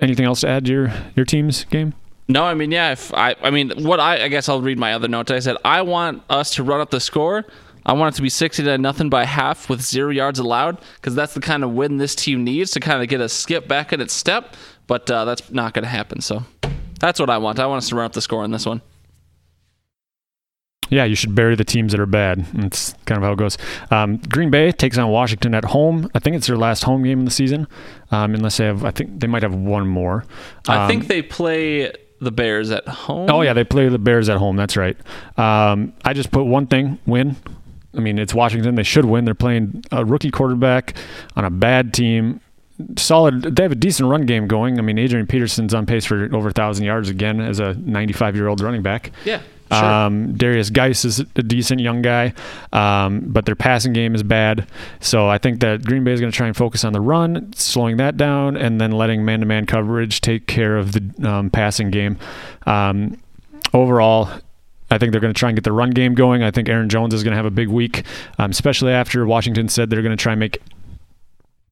anything 0.00 0.24
else 0.24 0.40
to 0.40 0.48
add 0.48 0.64
to 0.64 0.72
your 0.72 0.92
your 1.14 1.26
team's 1.26 1.64
game? 1.64 1.92
No, 2.26 2.44
I 2.44 2.54
mean, 2.54 2.70
yeah. 2.70 2.92
If 2.92 3.12
I, 3.12 3.36
I 3.42 3.50
mean, 3.50 3.84
what 3.84 4.00
I, 4.00 4.24
I 4.24 4.28
guess 4.28 4.48
I'll 4.48 4.62
read 4.62 4.78
my 4.78 4.94
other 4.94 5.08
notes. 5.08 5.30
I 5.30 5.40
said 5.40 5.58
I 5.62 5.82
want 5.82 6.22
us 6.30 6.54
to 6.54 6.64
run 6.64 6.80
up 6.80 6.90
the 6.90 7.00
score. 7.00 7.44
I 7.84 7.92
want 7.92 8.14
it 8.14 8.16
to 8.16 8.22
be 8.22 8.30
sixty 8.30 8.62
to 8.64 8.78
nothing 8.78 9.10
by 9.10 9.26
half 9.26 9.68
with 9.68 9.82
zero 9.82 10.10
yards 10.10 10.38
allowed 10.38 10.78
because 10.96 11.14
that's 11.14 11.34
the 11.34 11.40
kind 11.40 11.62
of 11.62 11.72
win 11.72 11.98
this 11.98 12.14
team 12.14 12.42
needs 12.42 12.70
to 12.70 12.80
kind 12.80 13.02
of 13.02 13.08
get 13.08 13.20
a 13.20 13.28
skip 13.28 13.68
back 13.68 13.92
in 13.92 14.00
its 14.00 14.14
step. 14.14 14.56
But 14.86 15.10
uh, 15.10 15.26
that's 15.26 15.50
not 15.50 15.74
going 15.74 15.82
to 15.82 15.90
happen. 15.90 16.22
So 16.22 16.44
that's 16.98 17.20
what 17.20 17.28
I 17.28 17.36
want. 17.36 17.58
I 17.58 17.66
want 17.66 17.78
us 17.78 17.90
to 17.90 17.96
run 17.96 18.06
up 18.06 18.14
the 18.14 18.22
score 18.22 18.42
in 18.42 18.52
this 18.52 18.64
one. 18.64 18.80
Yeah, 20.94 21.04
you 21.04 21.14
should 21.14 21.34
bury 21.34 21.56
the 21.56 21.64
teams 21.64 21.92
that 21.92 22.00
are 22.00 22.06
bad. 22.06 22.44
That's 22.54 22.94
kind 23.06 23.16
of 23.18 23.24
how 23.24 23.32
it 23.32 23.38
goes. 23.38 23.58
Um, 23.90 24.18
Green 24.28 24.50
Bay 24.50 24.70
takes 24.72 24.96
on 24.96 25.08
Washington 25.10 25.54
at 25.54 25.64
home. 25.64 26.08
I 26.14 26.18
think 26.20 26.36
it's 26.36 26.46
their 26.46 26.56
last 26.56 26.84
home 26.84 27.02
game 27.02 27.20
of 27.20 27.24
the 27.24 27.30
season, 27.30 27.66
um, 28.10 28.34
unless 28.34 28.56
they 28.58 28.66
have. 28.66 28.84
I 28.84 28.90
think 28.90 29.20
they 29.20 29.26
might 29.26 29.42
have 29.42 29.54
one 29.54 29.86
more. 29.86 30.24
I 30.68 30.82
Um, 30.84 30.88
think 30.88 31.08
they 31.08 31.22
play 31.22 31.92
the 32.20 32.30
Bears 32.30 32.70
at 32.70 32.86
home. 32.88 33.28
Oh 33.30 33.42
yeah, 33.42 33.52
they 33.52 33.64
play 33.64 33.88
the 33.88 33.98
Bears 33.98 34.28
at 34.28 34.38
home. 34.38 34.56
That's 34.56 34.76
right. 34.76 34.96
Um, 35.36 35.92
I 36.04 36.12
just 36.12 36.30
put 36.30 36.44
one 36.44 36.66
thing: 36.66 36.98
win. 37.06 37.36
I 37.96 38.00
mean, 38.00 38.18
it's 38.18 38.34
Washington. 38.34 38.74
They 38.74 38.82
should 38.82 39.04
win. 39.04 39.24
They're 39.24 39.34
playing 39.34 39.84
a 39.92 40.04
rookie 40.04 40.30
quarterback 40.30 40.96
on 41.36 41.44
a 41.44 41.50
bad 41.50 41.92
team. 41.94 42.40
Solid. 42.96 43.42
They 43.56 43.62
have 43.62 43.70
a 43.72 43.76
decent 43.76 44.08
run 44.08 44.26
game 44.26 44.48
going. 44.48 44.78
I 44.78 44.82
mean, 44.82 44.98
Adrian 44.98 45.28
Peterson's 45.28 45.72
on 45.74 45.86
pace 45.86 46.04
for 46.04 46.28
over 46.34 46.48
a 46.48 46.52
thousand 46.52 46.84
yards 46.86 47.08
again 47.08 47.40
as 47.40 47.60
a 47.60 47.74
95 47.74 48.34
year 48.34 48.48
old 48.48 48.60
running 48.60 48.82
back. 48.82 49.12
Yeah. 49.24 49.40
Sure. 49.74 49.84
Um, 49.84 50.34
Derrius 50.34 50.72
Guice 50.72 51.04
is 51.04 51.20
a 51.20 51.42
decent 51.42 51.80
young 51.80 52.02
guy, 52.02 52.32
um, 52.72 53.20
but 53.26 53.46
their 53.46 53.54
passing 53.54 53.92
game 53.92 54.14
is 54.14 54.22
bad. 54.22 54.66
So 55.00 55.28
I 55.28 55.38
think 55.38 55.60
that 55.60 55.84
Green 55.84 56.04
Bay 56.04 56.12
is 56.12 56.20
going 56.20 56.32
to 56.32 56.36
try 56.36 56.46
and 56.46 56.56
focus 56.56 56.84
on 56.84 56.92
the 56.92 57.00
run, 57.00 57.52
slowing 57.54 57.96
that 57.98 58.16
down, 58.16 58.56
and 58.56 58.80
then 58.80 58.92
letting 58.92 59.24
man-to-man 59.24 59.66
coverage 59.66 60.20
take 60.20 60.46
care 60.46 60.76
of 60.76 60.92
the 60.92 61.28
um, 61.28 61.50
passing 61.50 61.90
game. 61.90 62.18
Um, 62.66 63.18
overall, 63.72 64.28
I 64.90 64.98
think 64.98 65.12
they're 65.12 65.20
going 65.20 65.34
to 65.34 65.38
try 65.38 65.48
and 65.48 65.56
get 65.56 65.64
the 65.64 65.72
run 65.72 65.90
game 65.90 66.14
going. 66.14 66.42
I 66.42 66.50
think 66.50 66.68
Aaron 66.68 66.88
Jones 66.88 67.14
is 67.14 67.22
going 67.22 67.32
to 67.32 67.36
have 67.36 67.46
a 67.46 67.50
big 67.50 67.68
week, 67.68 68.04
um, 68.38 68.50
especially 68.50 68.92
after 68.92 69.26
Washington 69.26 69.68
said 69.68 69.90
they're 69.90 70.02
going 70.02 70.16
to 70.16 70.22
try 70.22 70.32
and 70.32 70.40
make. 70.40 70.62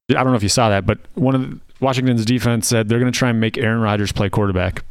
I 0.09 0.15
don't 0.15 0.27
know 0.27 0.35
if 0.35 0.43
you 0.43 0.49
saw 0.49 0.69
that, 0.69 0.85
but 0.85 0.99
one 1.13 1.33
of 1.33 1.41
the, 1.41 1.59
Washington's 1.79 2.25
defense 2.25 2.67
said 2.67 2.89
they're 2.89 2.99
going 2.99 3.11
to 3.11 3.17
try 3.17 3.29
and 3.29 3.39
make 3.39 3.57
Aaron 3.57 3.79
Rodgers 3.79 4.11
play 4.11 4.29
quarterback. 4.29 4.83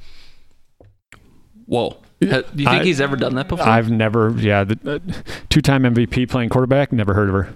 Whoa. 1.66 1.96
Do 2.30 2.62
you 2.62 2.68
think 2.68 2.68
I- 2.68 2.84
he's 2.84 3.00
ever 3.00 3.16
done 3.16 3.34
that 3.36 3.48
before? 3.48 3.66
I've 3.66 3.90
never, 3.90 4.30
yeah, 4.38 4.64
the 4.64 4.78
uh, 5.16 5.22
two-time 5.48 5.82
MVP 5.82 6.28
playing 6.28 6.48
quarterback. 6.48 6.92
Never 6.92 7.14
heard 7.14 7.28
of 7.28 7.34
her. 7.34 7.54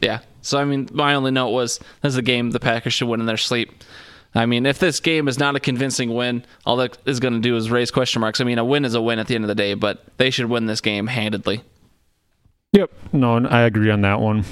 Yeah. 0.00 0.20
So 0.42 0.58
I 0.58 0.64
mean, 0.64 0.88
my 0.92 1.14
only 1.14 1.30
note 1.30 1.50
was 1.50 1.78
this 2.02 2.12
is 2.12 2.16
a 2.16 2.22
game 2.22 2.50
the 2.50 2.60
Packers 2.60 2.92
should 2.92 3.08
win 3.08 3.20
in 3.20 3.26
their 3.26 3.36
sleep. 3.36 3.82
I 4.34 4.46
mean, 4.46 4.66
if 4.66 4.78
this 4.78 4.98
game 5.00 5.28
is 5.28 5.38
not 5.38 5.54
a 5.54 5.60
convincing 5.60 6.12
win, 6.12 6.44
all 6.66 6.76
that 6.78 6.98
is 7.06 7.20
going 7.20 7.34
to 7.34 7.40
do 7.40 7.56
is 7.56 7.70
raise 7.70 7.90
question 7.92 8.20
marks. 8.20 8.40
I 8.40 8.44
mean, 8.44 8.58
a 8.58 8.64
win 8.64 8.84
is 8.84 8.94
a 8.94 9.00
win 9.00 9.18
at 9.20 9.28
the 9.28 9.36
end 9.36 9.44
of 9.44 9.48
the 9.48 9.54
day, 9.54 9.74
but 9.74 10.04
they 10.16 10.30
should 10.30 10.46
win 10.46 10.66
this 10.66 10.80
game 10.80 11.06
handedly. 11.06 11.62
Yep. 12.72 12.90
No, 13.12 13.36
I 13.46 13.62
agree 13.62 13.90
on 13.90 14.00
that 14.00 14.20
one. 14.20 14.44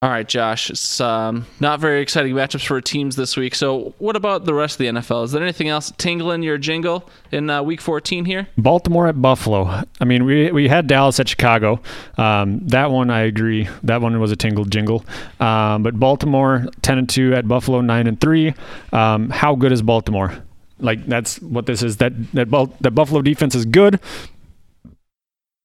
All 0.00 0.10
right, 0.10 0.28
Josh. 0.28 0.70
It's 0.70 1.00
um, 1.00 1.44
not 1.58 1.80
very 1.80 2.00
exciting 2.00 2.32
matchups 2.32 2.64
for 2.64 2.80
teams 2.80 3.16
this 3.16 3.36
week. 3.36 3.56
So, 3.56 3.94
what 3.98 4.14
about 4.14 4.44
the 4.44 4.54
rest 4.54 4.74
of 4.74 4.78
the 4.78 4.86
NFL? 4.86 5.24
Is 5.24 5.32
there 5.32 5.42
anything 5.42 5.68
else 5.68 5.92
tingling 5.98 6.44
your 6.44 6.56
jingle 6.56 7.10
in 7.32 7.50
uh, 7.50 7.64
Week 7.64 7.80
14 7.80 8.24
here? 8.24 8.46
Baltimore 8.56 9.08
at 9.08 9.20
Buffalo. 9.20 9.82
I 10.00 10.04
mean, 10.04 10.24
we 10.24 10.52
we 10.52 10.68
had 10.68 10.86
Dallas 10.86 11.18
at 11.18 11.28
Chicago. 11.28 11.80
Um, 12.16 12.60
that 12.68 12.92
one 12.92 13.10
I 13.10 13.22
agree. 13.22 13.68
That 13.82 14.00
one 14.00 14.20
was 14.20 14.30
a 14.30 14.36
tingle 14.36 14.64
jingle. 14.66 15.04
Um, 15.40 15.82
but 15.82 15.98
Baltimore 15.98 16.66
ten 16.80 16.98
and 16.98 17.08
two 17.08 17.34
at 17.34 17.48
Buffalo 17.48 17.80
nine 17.80 18.06
and 18.06 18.20
three. 18.20 18.54
Um, 18.92 19.30
how 19.30 19.56
good 19.56 19.72
is 19.72 19.82
Baltimore? 19.82 20.44
Like 20.78 21.06
that's 21.06 21.42
what 21.42 21.66
this 21.66 21.82
is. 21.82 21.96
That 21.96 22.12
that 22.34 22.48
Bal- 22.48 22.72
that 22.82 22.92
Buffalo 22.92 23.20
defense 23.20 23.56
is 23.56 23.64
good. 23.64 23.98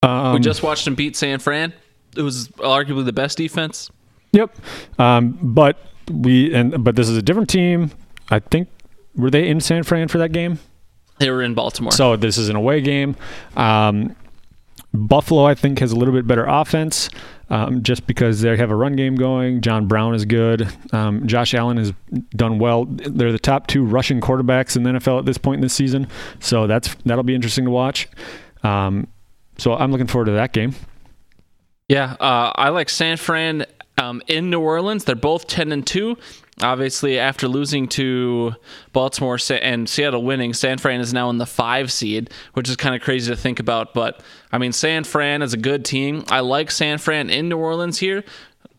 Um, 0.02 0.34
we 0.34 0.40
just 0.40 0.64
watched 0.64 0.86
them 0.86 0.96
beat 0.96 1.16
San 1.16 1.38
Fran. 1.38 1.72
It 2.18 2.24
was 2.24 2.48
arguably 2.48 3.06
the 3.06 3.14
best 3.14 3.38
defense. 3.38 3.92
Yep. 4.34 4.56
Um, 5.00 5.40
but 5.42 5.78
we 6.12 6.54
and 6.54 6.84
but 6.84 6.96
this 6.96 7.08
is 7.08 7.18
a 7.18 7.22
different 7.22 7.50
team. 7.50 7.92
I 8.30 8.40
think 8.40 8.68
were 9.16 9.30
they 9.30 9.48
in 9.48 9.62
San 9.62 9.84
Fran 9.84 10.08
for 10.08 10.18
that 10.18 10.32
game? 10.32 10.60
They 11.20 11.30
were 11.30 11.42
in 11.44 11.54
Baltimore. 11.54 11.92
So 11.92 12.16
this 12.16 12.38
is 12.38 12.50
an 12.50 12.56
away 12.56 12.82
game. 12.82 13.16
Um, 13.56 14.16
Buffalo, 14.94 15.46
I 15.46 15.56
think, 15.56 15.80
has 15.80 15.92
a 15.92 15.96
little 15.96 16.14
bit 16.14 16.28
better 16.28 16.46
offense 16.46 17.10
um, 17.50 17.84
just 17.84 18.06
because 18.08 18.42
they 18.42 18.56
have 18.58 18.72
a 18.72 18.76
run 18.76 18.96
game 18.96 19.16
going. 19.16 19.62
John 19.62 19.88
Brown 19.88 20.14
is 20.14 20.26
good. 20.26 20.68
Um, 20.92 21.28
Josh 21.28 21.54
Allen 21.54 21.78
has 21.78 21.94
done 22.36 22.60
well. 22.60 22.86
They're 22.86 23.32
the 23.32 23.40
top 23.40 23.68
two 23.68 23.84
rushing 23.86 24.22
quarterbacks 24.22 24.76
in 24.76 24.84
the 24.84 24.92
NFL 24.92 25.20
at 25.20 25.26
this 25.26 25.38
point 25.38 25.58
in 25.58 25.62
this 25.62 25.74
season. 25.74 26.08
So 26.40 26.68
that's 26.68 26.96
that'll 27.06 27.24
be 27.24 27.36
interesting 27.36 27.66
to 27.66 27.72
watch. 27.72 28.08
Um, 28.64 29.08
so 29.58 29.74
I'm 29.74 29.92
looking 29.92 30.08
forward 30.08 30.26
to 30.26 30.32
that 30.34 30.54
game. 30.54 30.76
Yeah, 31.90 32.16
uh, 32.20 32.52
I 32.56 32.70
like 32.70 32.90
San 32.90 33.18
Fran 33.18 33.66
um, 33.98 34.22
in 34.28 34.50
New 34.50 34.62
Orleans. 34.62 35.04
They're 35.04 35.16
both 35.16 35.48
ten 35.48 35.72
and 35.72 35.86
two. 35.86 36.18
Obviously, 36.62 37.18
after 37.18 37.48
losing 37.48 37.88
to 37.90 38.54
Baltimore 38.92 39.40
and 39.50 39.90
Seattle 39.90 40.24
winning, 40.24 40.54
San 40.54 40.78
Fran 40.78 41.02
is 41.02 41.12
now 41.12 41.30
in 41.32 41.40
the 41.40 41.48
five 41.48 41.92
seed, 41.92 42.30
which 42.54 42.70
is 42.70 42.76
kind 42.76 42.96
of 42.96 43.02
crazy 43.02 43.32
to 43.32 43.36
think 43.36 43.60
about. 43.60 43.94
But 43.94 44.22
I 44.52 44.60
mean, 44.60 44.72
San 44.72 45.04
Fran 45.04 45.42
is 45.42 45.54
a 45.54 45.58
good 45.58 45.84
team. 45.84 46.24
I 46.30 46.42
like 46.42 46.70
San 46.70 47.00
Fran 47.00 47.30
in 47.30 47.50
New 47.50 47.58
Orleans 47.58 47.98
here. 47.98 48.24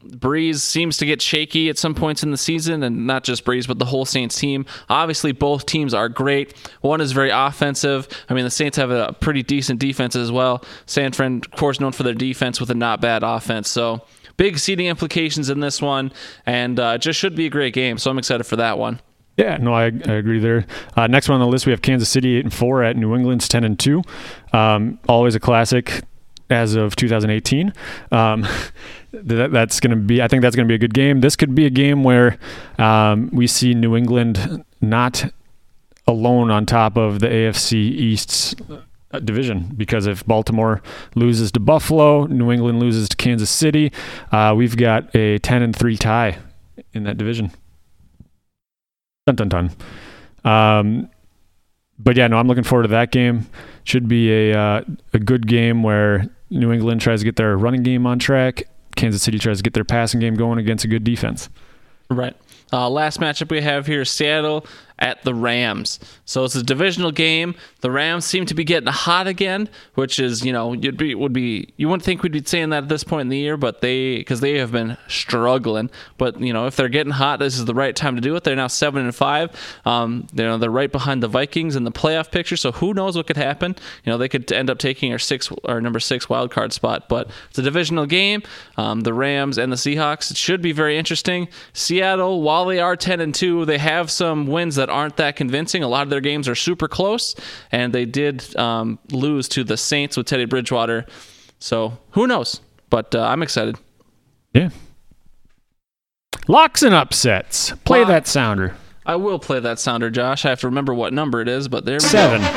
Brees 0.05 0.57
seems 0.57 0.99
to 0.99 1.07
get 1.07 1.23
shaky 1.23 1.71
at 1.71 1.79
some 1.79 1.95
points 1.95 2.23
in 2.23 2.31
the 2.31 2.37
season, 2.37 2.83
and 2.83 3.07
not 3.07 3.25
just 3.25 3.45
Brees, 3.45 3.67
but 3.67 3.79
the 3.79 3.87
whole 3.87 4.05
Saints 4.05 4.39
team. 4.39 4.67
Obviously, 4.89 5.33
both 5.33 5.67
teams 5.67 5.95
are 5.95 6.09
great. 6.09 6.55
One 6.83 7.01
is 7.01 7.13
very 7.13 7.31
offensive. 7.31 8.07
I 8.29 8.35
mean, 8.35 8.45
the 8.45 8.51
Saints 8.51 8.77
have 8.77 8.91
a 8.91 9.17
pretty 9.21 9.43
decent 9.43 9.81
defense 9.81 10.15
as 10.15 10.31
well. 10.31 10.63
San 10.87 11.13
Fran, 11.13 11.41
of 11.45 11.59
course, 11.59 11.81
known 11.81 11.93
for 11.93 12.03
their 12.03 12.15
defense 12.15 12.61
with 12.61 12.71
a 12.71 12.75
not 12.75 13.01
bad 13.01 13.23
offense. 13.23 13.71
So, 13.71 14.03
big 14.37 14.59
seeding 14.59 14.87
implications 14.87 15.51
in 15.51 15.61
this 15.61 15.81
one, 15.83 16.13
and 16.47 16.79
uh, 16.79 16.99
just 16.99 17.19
should 17.19 17.35
be 17.35 17.47
a 17.47 17.51
great 17.51 17.75
game. 17.75 17.99
So, 17.99 18.11
I'm 18.11 18.19
excited 18.19 18.45
for 18.45 18.57
that 18.57 18.79
one. 18.79 19.01
Yeah, 19.37 19.57
no, 19.57 19.75
I, 19.75 19.85
I 19.87 20.13
agree 20.13 20.39
there. 20.39 20.65
Uh, 20.97 21.09
next 21.09 21.29
one 21.29 21.41
on 21.41 21.41
the 21.41 21.51
list, 21.51 21.67
we 21.67 21.73
have 21.73 21.83
Kansas 21.83 22.09
City 22.09 22.37
eight 22.37 22.45
and 22.45 22.55
four 22.55 22.85
at 22.85 22.97
New 22.97 23.17
England's 23.17 23.49
ten 23.49 23.65
and 23.65 23.79
two. 23.79 24.03
Um, 24.53 25.01
always 25.09 25.35
a 25.35 25.41
classic 25.41 26.03
as 26.51 26.75
of 26.75 26.97
2018. 26.97 27.73
Um, 28.13 28.47
that, 29.13 29.51
that's 29.53 29.81
going 29.81 29.91
to 29.91 29.97
be, 29.97 30.23
I 30.23 30.29
think 30.29 30.43
that's 30.43 30.57
going 30.57 30.67
to 30.67 30.71
be 30.71 30.75
a 30.75 30.79
good 30.79 30.95
game. 30.95 31.21
This 31.21 31.37
could 31.37 31.55
be 31.55 31.67
a 31.67 31.71
game 31.71 32.05
where 32.05 32.39
um, 32.79 33.31
we 33.33 33.47
see 33.47 33.75
New 33.75 33.97
England 33.97 34.65
not 34.81 35.33
alone 36.07 36.51
on 36.51 36.67
top 36.67 36.97
of 36.97 37.21
the 37.21 37.29
AFC 37.29 37.75
East's 37.75 38.55
division 39.21 39.73
because 39.77 40.07
if 40.07 40.25
Baltimore 40.27 40.83
loses 41.15 41.53
to 41.53 41.61
Buffalo, 41.61 42.27
New 42.27 42.51
England 42.51 42.81
loses 42.81 43.09
to 43.09 43.17
Kansas 43.17 43.51
City, 43.51 43.93
uh, 44.33 44.55
we've 44.57 44.77
got 44.77 45.15
a 45.15 45.39
10 45.39 45.63
and 45.63 45.75
3 45.77 45.97
tie 45.97 46.39
in 46.93 47.05
that 47.05 47.19
division. 47.19 47.51
Dun 49.27 49.37
dun 49.37 49.49
dun. 49.49 49.71
Um, 50.45 51.09
but 51.99 52.17
yeah, 52.17 52.27
no, 52.27 52.37
I'm 52.37 52.49
looking 52.49 52.65
forward 52.65 52.85
to 52.85 52.89
that 52.89 53.11
game. 53.11 53.47
Should 53.85 54.09
be 54.09 54.51
a 54.51 54.59
uh, 54.59 54.83
a 55.13 55.19
good 55.19 55.47
game 55.47 55.83
where 55.83 56.29
New 56.51 56.73
England 56.73 57.01
tries 57.01 57.21
to 57.21 57.25
get 57.25 57.37
their 57.37 57.57
running 57.57 57.83
game 57.83 58.07
on 58.07 58.19
track. 58.19 58.65
Kansas 58.97 59.23
City 59.23 59.39
tries 59.39 59.59
to 59.59 59.63
get 59.63 59.75
their 59.75 59.85
passing 59.85 60.21
game 60.21 60.35
going 60.35 60.59
against 60.59 60.85
a 60.85 60.89
good 60.89 61.05
defense. 61.05 61.49
Right. 62.11 62.37
Uh, 62.73 62.89
last 62.89 63.21
matchup 63.21 63.51
we 63.51 63.61
have 63.61 63.87
here: 63.87 64.05
Seattle 64.05 64.67
at 64.99 65.23
the 65.25 65.35
Rams. 65.35 65.99
So 66.25 66.45
it's 66.45 66.55
a 66.55 66.63
divisional 66.63 67.11
game. 67.11 67.55
The 67.81 67.91
Rams 67.91 68.25
seem 68.25 68.47
to 68.47 68.55
be 68.55 68.65
getting 68.65 68.89
hot 68.89 69.27
again, 69.27 69.69
which 69.95 70.19
is 70.19 70.45
you 70.45 70.53
know 70.53 70.73
you'd 70.73 70.97
be 70.97 71.15
would 71.15 71.33
be 71.33 71.75
you 71.77 71.89
wouldn't 71.89 72.05
think 72.05 72.23
we'd 72.23 72.33
be 72.33 72.43
saying 72.45 72.71
that 72.71 72.85
at 72.85 72.89
this 72.89 73.05
point 73.05 73.23
in 73.23 73.29
the 73.29 73.39
year, 73.39 73.57
but 73.57 73.81
they 73.81 74.19
because 74.19 74.41
they 74.41 74.59
have 74.59 74.73
been 74.73 74.97
struggling. 75.09 75.91
But 76.17 76.41
you 76.41 76.53
know 76.53 76.67
if 76.67 76.77
they're 76.77 76.89
getting 76.89 77.13
hot, 77.13 77.41
this 77.41 77.59
is 77.59 77.65
the 77.65 77.75
right 77.75 77.95
time 77.95 78.15
to 78.15 78.23
do 78.23 78.37
it. 78.37 78.45
They're 78.45 78.57
now 78.57 78.69
seven 78.69 79.05
and 79.05 79.15
five. 79.15 79.51
Um, 79.85 80.27
you 80.33 80.45
know 80.45 80.59
they're 80.59 80.71
right 80.71 80.91
behind 80.91 81.23
the 81.23 81.29
Vikings 81.29 81.77
in 81.77 81.85
the 81.85 81.93
playoff 81.93 82.31
picture. 82.31 82.57
So 82.57 82.73
who 82.73 82.95
knows 82.95 83.17
what 83.17 83.27
could 83.27 83.37
happen? 83.37 83.75
You 84.05 84.13
know 84.13 84.19
they 84.19 84.29
could 84.29 84.51
end 84.53 84.71
up 84.71 84.79
taking 84.79 85.13
our 85.13 85.19
six 85.19 85.51
our 85.65 85.81
number 85.81 86.01
six 86.01 86.29
wild 86.29 86.53
card 86.53 86.73
spot. 86.73 87.09
But 87.09 87.31
it's 87.51 87.59
a 87.59 87.63
divisional 87.63 88.07
game. 88.07 88.43
Um, 88.77 89.01
the 89.01 89.13
Rams 89.13 89.59
and 89.59 89.73
the 89.73 89.77
Seahawks. 89.77 90.31
It 90.31 90.37
should 90.37 90.63
be 90.63 90.73
very 90.73 90.97
interesting. 90.97 91.49
Seattle, 91.73 92.43
while 92.43 92.65
they 92.65 92.79
are 92.79 92.97
ten 92.97 93.21
and 93.21 93.35
two, 93.35 93.65
they 93.65 93.79
have 93.79 94.11
some 94.11 94.47
wins 94.47 94.77
that 94.77 94.84
aren't 94.91 95.17
that 95.17 95.37
convincing. 95.37 95.83
A 95.83 95.89
lot 95.89 96.03
of 96.03 96.11
their 96.11 96.21
games 96.21 96.49
are 96.49 96.55
super 96.55 96.89
close, 96.89 97.35
and 97.73 97.93
they 97.93 98.05
did 98.05 98.55
um, 98.57 98.99
lose 99.11 99.49
to 99.51 99.65
the 99.65 99.77
Saints 99.77 100.17
with 100.17 100.27
Teddy 100.27 100.45
Bridgewater. 100.45 101.07
So 101.59 101.99
who 102.13 102.27
knows? 102.27 102.61
But 102.91 103.15
uh, 103.15 103.23
I'm 103.23 103.43
excited. 103.43 103.77
Yeah. 104.53 104.71
Locks 106.47 106.83
and 106.83 106.95
upsets. 106.95 107.73
Play 107.85 108.01
Lock. 108.01 108.09
that 108.09 108.27
sounder. 108.29 108.77
I 109.07 109.17
will 109.17 109.39
play 109.39 109.61
that 109.61 109.79
sounder, 109.79 110.11
Josh. 110.11 110.45
I 110.45 110.51
have 110.51 110.61
to 110.61 110.67
remember 110.69 110.95
what 110.95 111.13
number 111.13 111.41
it 111.41 111.49
is, 111.49 111.69
but 111.69 111.85
there 111.85 111.97
we 111.97 112.01
Seven. 112.01 112.41
go. 112.41 112.49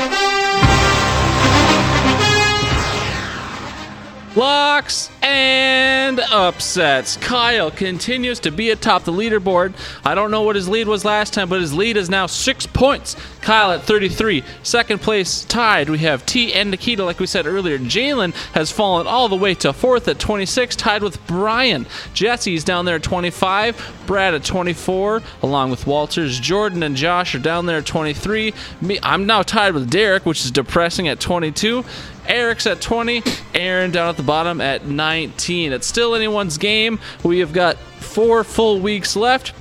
Locks 4.35 5.09
and 5.27 6.21
upsets. 6.31 7.17
Kyle 7.17 7.69
continues 7.69 8.39
to 8.39 8.49
be 8.49 8.69
atop 8.69 9.03
the 9.03 9.11
leaderboard. 9.11 9.73
I 10.05 10.15
don't 10.15 10.31
know 10.31 10.43
what 10.43 10.55
his 10.55 10.69
lead 10.69 10.87
was 10.87 11.03
last 11.03 11.33
time, 11.33 11.49
but 11.49 11.59
his 11.59 11.73
lead 11.73 11.97
is 11.97 12.09
now 12.09 12.27
six 12.27 12.65
points. 12.65 13.17
Kyle 13.41 13.71
at 13.71 13.83
33. 13.83 14.43
Second 14.63 15.01
place 15.01 15.43
tied. 15.43 15.89
We 15.89 15.99
have 15.99 16.25
T 16.25 16.53
and 16.53 16.71
Nikita, 16.71 17.03
like 17.03 17.19
we 17.19 17.27
said 17.27 17.45
earlier. 17.45 17.77
Jalen 17.77 18.33
has 18.53 18.71
fallen 18.71 19.05
all 19.05 19.27
the 19.27 19.35
way 19.35 19.53
to 19.55 19.73
fourth 19.73 20.07
at 20.07 20.17
26, 20.17 20.77
tied 20.77 21.03
with 21.03 21.25
Brian. 21.27 21.85
Jesse's 22.13 22.63
down 22.63 22.85
there 22.85 22.95
at 22.95 23.03
25. 23.03 24.03
Brad 24.07 24.33
at 24.33 24.45
24, 24.45 25.21
along 25.43 25.71
with 25.71 25.85
Walters. 25.85 26.39
Jordan 26.39 26.83
and 26.83 26.95
Josh 26.95 27.35
are 27.35 27.39
down 27.39 27.65
there 27.65 27.79
at 27.79 27.85
23. 27.85 28.53
Me, 28.79 28.99
I'm 29.03 29.25
now 29.25 29.43
tied 29.43 29.73
with 29.73 29.89
Derek, 29.89 30.25
which 30.25 30.45
is 30.45 30.51
depressing 30.51 31.09
at 31.09 31.19
22. 31.19 31.83
Eric's 32.27 32.67
at 32.67 32.81
20. 32.81 33.23
Aaron 33.53 33.91
down 33.91 34.09
at 34.09 34.17
the 34.17 34.23
bottom 34.23 34.61
at 34.61 34.85
19. 35.17 35.73
It's 35.73 35.87
still 35.87 36.13
anyone's 36.13 36.59
game. 36.59 36.99
We 37.23 37.39
have 37.39 37.51
got 37.51 37.77
four 37.77 38.43
full 38.43 38.79
weeks 38.79 39.15
left. 39.15 39.51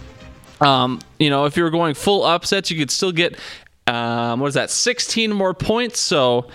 Um, 0.61 1.01
you 1.19 1.31
know, 1.31 1.47
if 1.47 1.57
you 1.57 1.63
were 1.63 1.71
going 1.71 1.95
full 1.95 2.25
upsets, 2.25 2.71
you 2.71 2.79
could 2.79 2.91
still 2.91 3.13
get 3.13 3.39
um, 3.87 4.41
what 4.41 4.49
is 4.49 4.55
that? 4.55 4.71
16 4.71 5.33
more 5.33 5.55
points. 5.55 5.99
So 5.99 6.49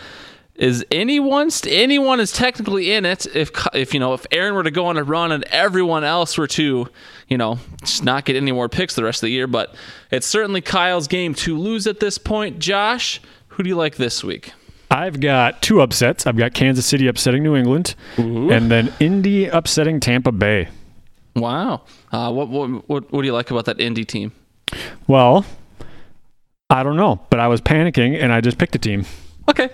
is 0.55 0.85
anyone 0.91 1.49
anyone 1.67 2.19
is 2.19 2.31
technically 2.31 2.91
in 2.91 3.05
it 3.05 3.25
if 3.35 3.49
if 3.73 3.93
you 3.95 3.99
know 3.99 4.13
if 4.13 4.27
Aaron 4.31 4.53
were 4.53 4.63
to 4.63 4.69
go 4.69 4.85
on 4.85 4.97
a 4.97 5.03
run 5.03 5.31
and 5.31 5.43
everyone 5.45 6.03
else 6.03 6.37
were 6.37 6.47
to 6.47 6.87
you 7.27 7.37
know 7.37 7.57
just 7.79 8.03
not 8.03 8.25
get 8.25 8.35
any 8.35 8.51
more 8.51 8.69
picks 8.69 8.93
the 8.93 9.03
rest 9.03 9.23
of 9.23 9.27
the 9.27 9.31
year 9.31 9.47
but 9.47 9.73
it's 10.11 10.27
certainly 10.27 10.61
Kyle's 10.61 11.07
game 11.07 11.33
to 11.35 11.57
lose 11.57 11.87
at 11.87 11.99
this 12.01 12.17
point 12.17 12.59
Josh 12.59 13.21
who 13.47 13.63
do 13.63 13.69
you 13.69 13.75
like 13.75 13.95
this 13.95 14.23
week 14.23 14.51
I've 14.91 15.21
got 15.21 15.61
two 15.61 15.79
upsets. 15.81 16.27
I've 16.27 16.35
got 16.35 16.53
Kansas 16.53 16.85
City 16.85 17.07
upsetting 17.07 17.43
New 17.43 17.55
England 17.55 17.95
and 18.17 18.69
then 18.69 18.93
Indy 18.99 19.45
upsetting 19.47 20.01
Tampa 20.01 20.33
Bay. 20.33 20.67
Wow. 21.35 21.83
Uh, 22.11 22.31
what, 22.31 22.49
what 22.49 22.89
what 22.89 23.11
what 23.11 23.21
do 23.21 23.25
you 23.25 23.33
like 23.33 23.49
about 23.49 23.65
that 23.65 23.79
Indy 23.79 24.03
team? 24.03 24.33
Well 25.07 25.45
I 26.69 26.83
don't 26.83 26.97
know 26.97 27.21
but 27.29 27.39
I 27.39 27.47
was 27.47 27.61
panicking 27.61 28.21
and 28.21 28.33
I 28.33 28.41
just 28.41 28.57
picked 28.57 28.75
a 28.75 28.79
team. 28.79 29.05
Okay 29.49 29.69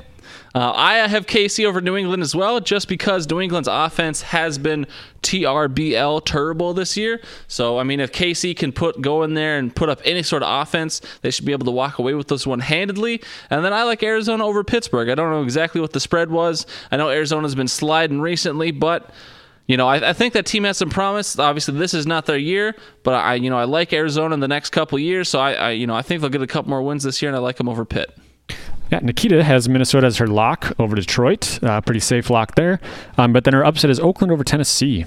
uh, 0.55 0.71
I 0.75 0.95
have 1.07 1.25
KC 1.25 1.65
over 1.65 1.81
New 1.81 1.95
England 1.95 2.23
as 2.23 2.35
well, 2.35 2.59
just 2.59 2.87
because 2.87 3.29
New 3.29 3.41
England's 3.41 3.67
offense 3.67 4.21
has 4.21 4.57
been 4.57 4.87
TRBL 5.21 6.25
terrible 6.25 6.73
this 6.73 6.95
year. 6.95 7.21
So, 7.47 7.77
I 7.79 7.83
mean, 7.83 7.99
if 7.99 8.11
KC 8.11 8.55
can 8.55 8.71
put 8.71 9.01
go 9.01 9.23
in 9.23 9.33
there 9.33 9.57
and 9.57 9.75
put 9.75 9.89
up 9.89 9.99
any 10.05 10.23
sort 10.23 10.43
of 10.43 10.61
offense, 10.61 11.01
they 11.21 11.31
should 11.31 11.45
be 11.45 11.51
able 11.51 11.65
to 11.65 11.71
walk 11.71 11.99
away 11.99 12.13
with 12.13 12.27
this 12.27 12.47
one 12.47 12.59
handedly. 12.59 13.21
And 13.49 13.63
then 13.63 13.73
I 13.73 13.83
like 13.83 14.03
Arizona 14.03 14.45
over 14.45 14.63
Pittsburgh. 14.63 15.09
I 15.09 15.15
don't 15.15 15.31
know 15.31 15.43
exactly 15.43 15.81
what 15.81 15.93
the 15.93 15.99
spread 15.99 16.31
was. 16.31 16.65
I 16.91 16.97
know 16.97 17.09
Arizona's 17.09 17.55
been 17.55 17.67
sliding 17.67 18.21
recently, 18.21 18.71
but 18.71 19.11
you 19.67 19.75
know, 19.75 19.87
I, 19.87 20.09
I, 20.09 20.13
think 20.13 20.33
that 20.33 20.45
team 20.45 20.63
has 20.63 20.77
some 20.77 20.89
promise. 20.89 21.37
Obviously, 21.37 21.77
this 21.77 21.93
is 21.93 22.07
not 22.07 22.25
their 22.25 22.37
year, 22.37 22.73
but 23.03 23.13
I, 23.13 23.35
you 23.35 23.49
know, 23.49 23.57
I 23.57 23.65
like 23.65 23.91
Arizona 23.91 24.33
in 24.33 24.39
the 24.39 24.47
next 24.47 24.69
couple 24.69 24.97
years. 24.97 25.27
So 25.27 25.39
I, 25.39 25.53
I, 25.53 25.69
you 25.71 25.85
know, 25.85 25.93
I 25.93 26.01
think 26.01 26.21
they'll 26.21 26.29
get 26.29 26.41
a 26.41 26.47
couple 26.47 26.69
more 26.69 26.81
wins 26.81 27.03
this 27.03 27.21
year, 27.21 27.29
and 27.29 27.35
I 27.35 27.39
like 27.39 27.57
them 27.57 27.67
over 27.67 27.83
Pitt. 27.83 28.17
Yeah, 28.91 28.99
Nikita 28.99 29.43
has 29.43 29.67
Minnesota 29.67 30.07
as 30.07 30.17
her 30.17 30.27
lock 30.27 30.73
over 30.79 30.95
Detroit. 30.95 31.61
Uh, 31.61 31.81
pretty 31.81 31.99
safe 31.99 32.29
lock 32.29 32.55
there. 32.55 32.79
Um, 33.17 33.33
but 33.33 33.43
then 33.43 33.53
her 33.53 33.65
upset 33.65 33.89
is 33.89 33.99
Oakland 33.99 34.31
over 34.31 34.43
Tennessee. 34.43 35.05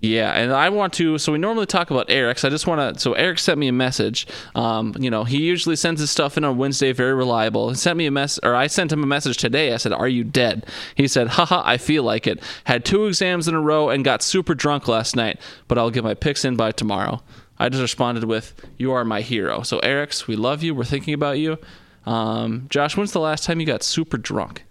Yeah, 0.00 0.32
and 0.32 0.52
I 0.52 0.68
want 0.68 0.92
to. 0.94 1.16
So 1.16 1.32
we 1.32 1.38
normally 1.38 1.66
talk 1.66 1.90
about 1.90 2.10
Eric's. 2.10 2.44
I 2.44 2.50
just 2.50 2.66
want 2.66 2.96
to. 2.96 3.00
So 3.00 3.14
Eric 3.14 3.38
sent 3.38 3.58
me 3.58 3.66
a 3.66 3.72
message. 3.72 4.26
Um, 4.54 4.94
you 4.98 5.10
know, 5.10 5.24
he 5.24 5.38
usually 5.38 5.74
sends 5.74 6.00
his 6.00 6.10
stuff 6.10 6.36
in 6.36 6.44
on 6.44 6.58
Wednesday, 6.58 6.92
very 6.92 7.14
reliable. 7.14 7.70
He 7.70 7.76
sent 7.76 7.96
me 7.96 8.06
a 8.06 8.10
mess, 8.10 8.38
or 8.42 8.54
I 8.54 8.66
sent 8.66 8.92
him 8.92 9.02
a 9.02 9.06
message 9.06 9.38
today. 9.38 9.72
I 9.72 9.78
said, 9.78 9.92
"Are 9.92 10.06
you 10.08 10.22
dead?" 10.22 10.66
He 10.94 11.08
said, 11.08 11.28
"Haha, 11.28 11.62
I 11.64 11.78
feel 11.78 12.02
like 12.02 12.26
it. 12.26 12.42
Had 12.64 12.84
two 12.84 13.06
exams 13.06 13.48
in 13.48 13.54
a 13.54 13.60
row 13.60 13.88
and 13.88 14.04
got 14.04 14.22
super 14.22 14.54
drunk 14.54 14.86
last 14.86 15.16
night, 15.16 15.40
but 15.66 15.78
I'll 15.78 15.90
get 15.90 16.04
my 16.04 16.14
picks 16.14 16.44
in 16.44 16.56
by 16.56 16.72
tomorrow." 16.72 17.22
I 17.58 17.70
just 17.70 17.80
responded 17.80 18.24
with, 18.24 18.54
"You 18.76 18.92
are 18.92 19.04
my 19.04 19.22
hero." 19.22 19.62
So 19.62 19.78
Eric's, 19.78 20.28
we 20.28 20.36
love 20.36 20.62
you. 20.62 20.74
We're 20.74 20.84
thinking 20.84 21.14
about 21.14 21.38
you. 21.38 21.58
Um, 22.06 22.66
Josh, 22.70 22.96
when's 22.96 23.12
the 23.12 23.20
last 23.20 23.44
time 23.44 23.60
you 23.60 23.66
got 23.66 23.82
super 23.82 24.16
drunk? 24.16 24.64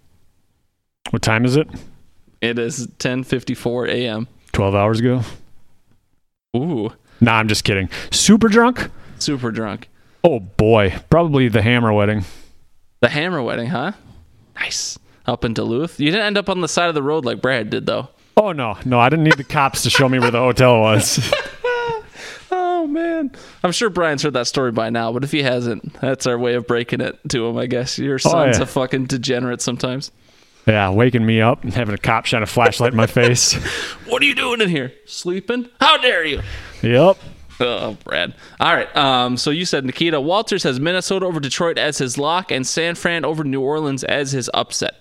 What 1.10 1.22
time 1.22 1.44
is 1.44 1.56
it? 1.56 1.68
It 2.40 2.58
is 2.58 2.86
10:54 2.98 3.88
a.m. 3.88 4.28
12 4.52 4.74
hours 4.74 5.00
ago. 5.00 5.22
Ooh. 6.56 6.90
Nah, 7.20 7.34
I'm 7.34 7.48
just 7.48 7.64
kidding. 7.64 7.88
Super 8.10 8.48
drunk? 8.48 8.90
Super 9.18 9.50
drunk. 9.50 9.88
Oh 10.24 10.40
boy, 10.40 10.94
probably 11.10 11.48
the 11.48 11.62
Hammer 11.62 11.92
wedding. 11.92 12.24
The 13.00 13.08
Hammer 13.08 13.42
wedding, 13.42 13.68
huh? 13.68 13.92
Nice. 14.56 14.98
Up 15.26 15.44
in 15.44 15.54
Duluth. 15.54 16.00
You 16.00 16.10
didn't 16.10 16.26
end 16.26 16.38
up 16.38 16.48
on 16.48 16.60
the 16.60 16.68
side 16.68 16.88
of 16.88 16.94
the 16.94 17.02
road 17.02 17.24
like 17.24 17.42
Brad 17.42 17.70
did, 17.70 17.86
though. 17.86 18.08
Oh 18.36 18.52
no, 18.52 18.76
no, 18.84 18.98
I 19.00 19.08
didn't 19.08 19.24
need 19.24 19.36
the 19.38 19.44
cops 19.44 19.82
to 19.82 19.90
show 19.90 20.08
me 20.08 20.18
where 20.18 20.30
the 20.30 20.38
hotel 20.38 20.80
was. 20.80 21.18
oh 22.86 22.92
man, 22.92 23.32
I'm 23.62 23.72
sure 23.72 23.90
Brian's 23.90 24.22
heard 24.22 24.34
that 24.34 24.46
story 24.46 24.72
by 24.72 24.90
now, 24.90 25.12
but 25.12 25.24
if 25.24 25.32
he 25.32 25.42
hasn't, 25.42 25.94
that's 26.00 26.26
our 26.26 26.38
way 26.38 26.54
of 26.54 26.66
breaking 26.66 27.00
it 27.00 27.18
to 27.30 27.46
him. 27.46 27.56
I 27.56 27.66
guess 27.66 27.98
your 27.98 28.18
son's 28.18 28.58
yeah. 28.58 28.62
a 28.62 28.66
fucking 28.66 29.06
degenerate 29.06 29.60
sometimes. 29.60 30.12
Yeah, 30.66 30.90
waking 30.90 31.24
me 31.24 31.40
up 31.40 31.64
and 31.64 31.72
having 31.72 31.94
a 31.94 31.98
cop 31.98 32.26
shine 32.26 32.42
a 32.42 32.46
flashlight 32.46 32.92
in 32.92 32.96
my 32.96 33.06
face. 33.06 33.54
What 34.06 34.22
are 34.22 34.24
you 34.24 34.36
doing 34.36 34.60
in 34.60 34.68
here? 34.68 34.92
Sleeping? 35.04 35.68
How 35.80 35.98
dare 35.98 36.24
you? 36.24 36.40
Yep. 36.80 37.18
Oh, 37.58 37.96
Brad. 38.04 38.34
All 38.60 38.72
right. 38.72 38.96
Um, 38.96 39.36
so 39.36 39.50
you 39.50 39.64
said 39.64 39.84
Nikita 39.84 40.20
Walters 40.20 40.62
has 40.62 40.78
Minnesota 40.78 41.26
over 41.26 41.40
Detroit 41.40 41.76
as 41.76 41.98
his 41.98 42.16
lock 42.16 42.52
and 42.52 42.64
San 42.64 42.94
Fran 42.94 43.24
over 43.24 43.42
New 43.42 43.60
Orleans 43.60 44.04
as 44.04 44.30
his 44.30 44.48
upset. 44.54 44.94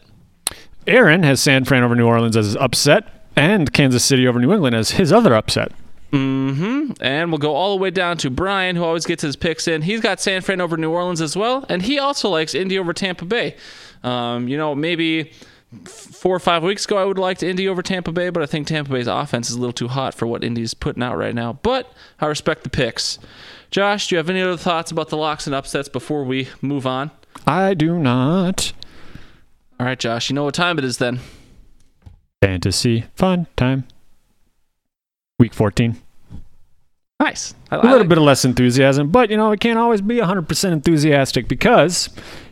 Aaron 0.88 1.22
has 1.22 1.40
San 1.40 1.66
Fran 1.66 1.84
over 1.84 1.96
New 1.96 2.08
Orleans 2.08 2.36
as 2.36 2.48
his 2.48 2.56
upset 2.56 3.28
and 3.36 3.72
Kansas 3.72 4.04
City 4.04 4.28
over 4.28 4.40
New 4.40 4.52
England 4.52 4.76
as 4.76 4.92
his 4.92 5.14
other 5.14 5.36
upset. 5.36 5.72
Mm-hmm. 6.16 6.94
And 7.02 7.30
we'll 7.30 7.40
go 7.40 7.54
all 7.56 7.76
the 7.76 7.82
way 7.82 7.90
down 7.90 8.18
to 8.20 8.30
Brian, 8.30 8.78
who 8.78 8.84
always 8.86 9.06
gets 9.06 9.22
his 9.22 9.36
picks 9.36 9.68
in. 9.68 9.82
He's 9.82 10.00
got 10.00 10.22
San 10.22 10.42
Fran 10.42 10.62
over 10.62 10.78
New 10.78 10.92
Orleans 10.92 11.20
as 11.20 11.36
well, 11.36 11.66
and 11.68 11.82
he 11.82 12.00
also 12.00 12.30
likes 12.30 12.56
Indy 12.56 12.80
over 12.80 12.94
Tampa 12.94 13.26
Bay. 13.26 13.56
Um, 14.02 14.48
you 14.48 14.58
know, 14.58 14.74
maybe 14.74 15.34
four 15.84 16.34
or 16.34 16.40
five 16.40 16.64
weeks 16.64 16.86
ago, 16.86 16.98
I 16.98 17.04
would 17.04 17.18
have 17.18 17.22
liked 17.22 17.44
Indy 17.44 17.68
over 17.68 17.82
Tampa 17.82 18.14
Bay, 18.14 18.30
but 18.30 18.42
I 18.42 18.46
think 18.46 18.66
Tampa 18.68 18.92
Bay's 18.92 19.08
offense 19.08 19.50
is 19.50 19.58
a 19.58 19.60
little 19.60 19.74
too 19.74 19.90
hot 19.90 20.14
for 20.14 20.26
what 20.26 20.42
Indy's 20.42 20.74
putting 20.74 21.04
out 21.04 21.18
right 21.18 21.36
now. 21.36 21.54
But 21.54 21.92
I 22.22 22.28
respect 22.28 22.64
the 22.64 22.70
picks. 22.70 23.20
Josh, 23.70 24.08
do 24.08 24.16
you 24.16 24.18
have 24.18 24.30
any 24.30 24.42
other 24.42 24.56
thoughts 24.56 24.92
about 24.92 25.10
the 25.10 25.18
locks 25.18 25.48
and 25.48 25.56
upsets 25.56 25.90
before 25.90 26.24
we 26.24 26.48
move 26.62 26.88
on? 26.88 27.12
I 27.46 27.74
do 27.74 28.00
not. 28.00 28.72
All 29.82 29.86
right, 29.86 30.00
Josh, 30.00 30.30
you 30.30 30.34
know 30.34 30.46
what 30.46 30.56
time 30.56 30.78
it 30.78 30.86
is 30.86 30.98
then. 30.98 31.20
Fantasy 32.42 33.04
fun 33.16 33.48
time. 33.58 33.86
Week 35.38 35.54
14. 35.54 36.05
Nice. 37.20 37.56
I, 37.72 37.78
a 37.78 37.82
little 37.82 38.00
like 38.00 38.10
bit 38.10 38.18
of 38.18 38.24
less 38.26 38.44
enthusiasm, 38.44 39.10
but 39.10 39.30
you 39.30 39.38
know, 39.38 39.52
it 39.52 39.60
can't 39.60 39.80
always 39.80 40.02
be 40.02 40.18
100% 40.18 40.72
enthusiastic 40.72 41.48
because 41.48 42.10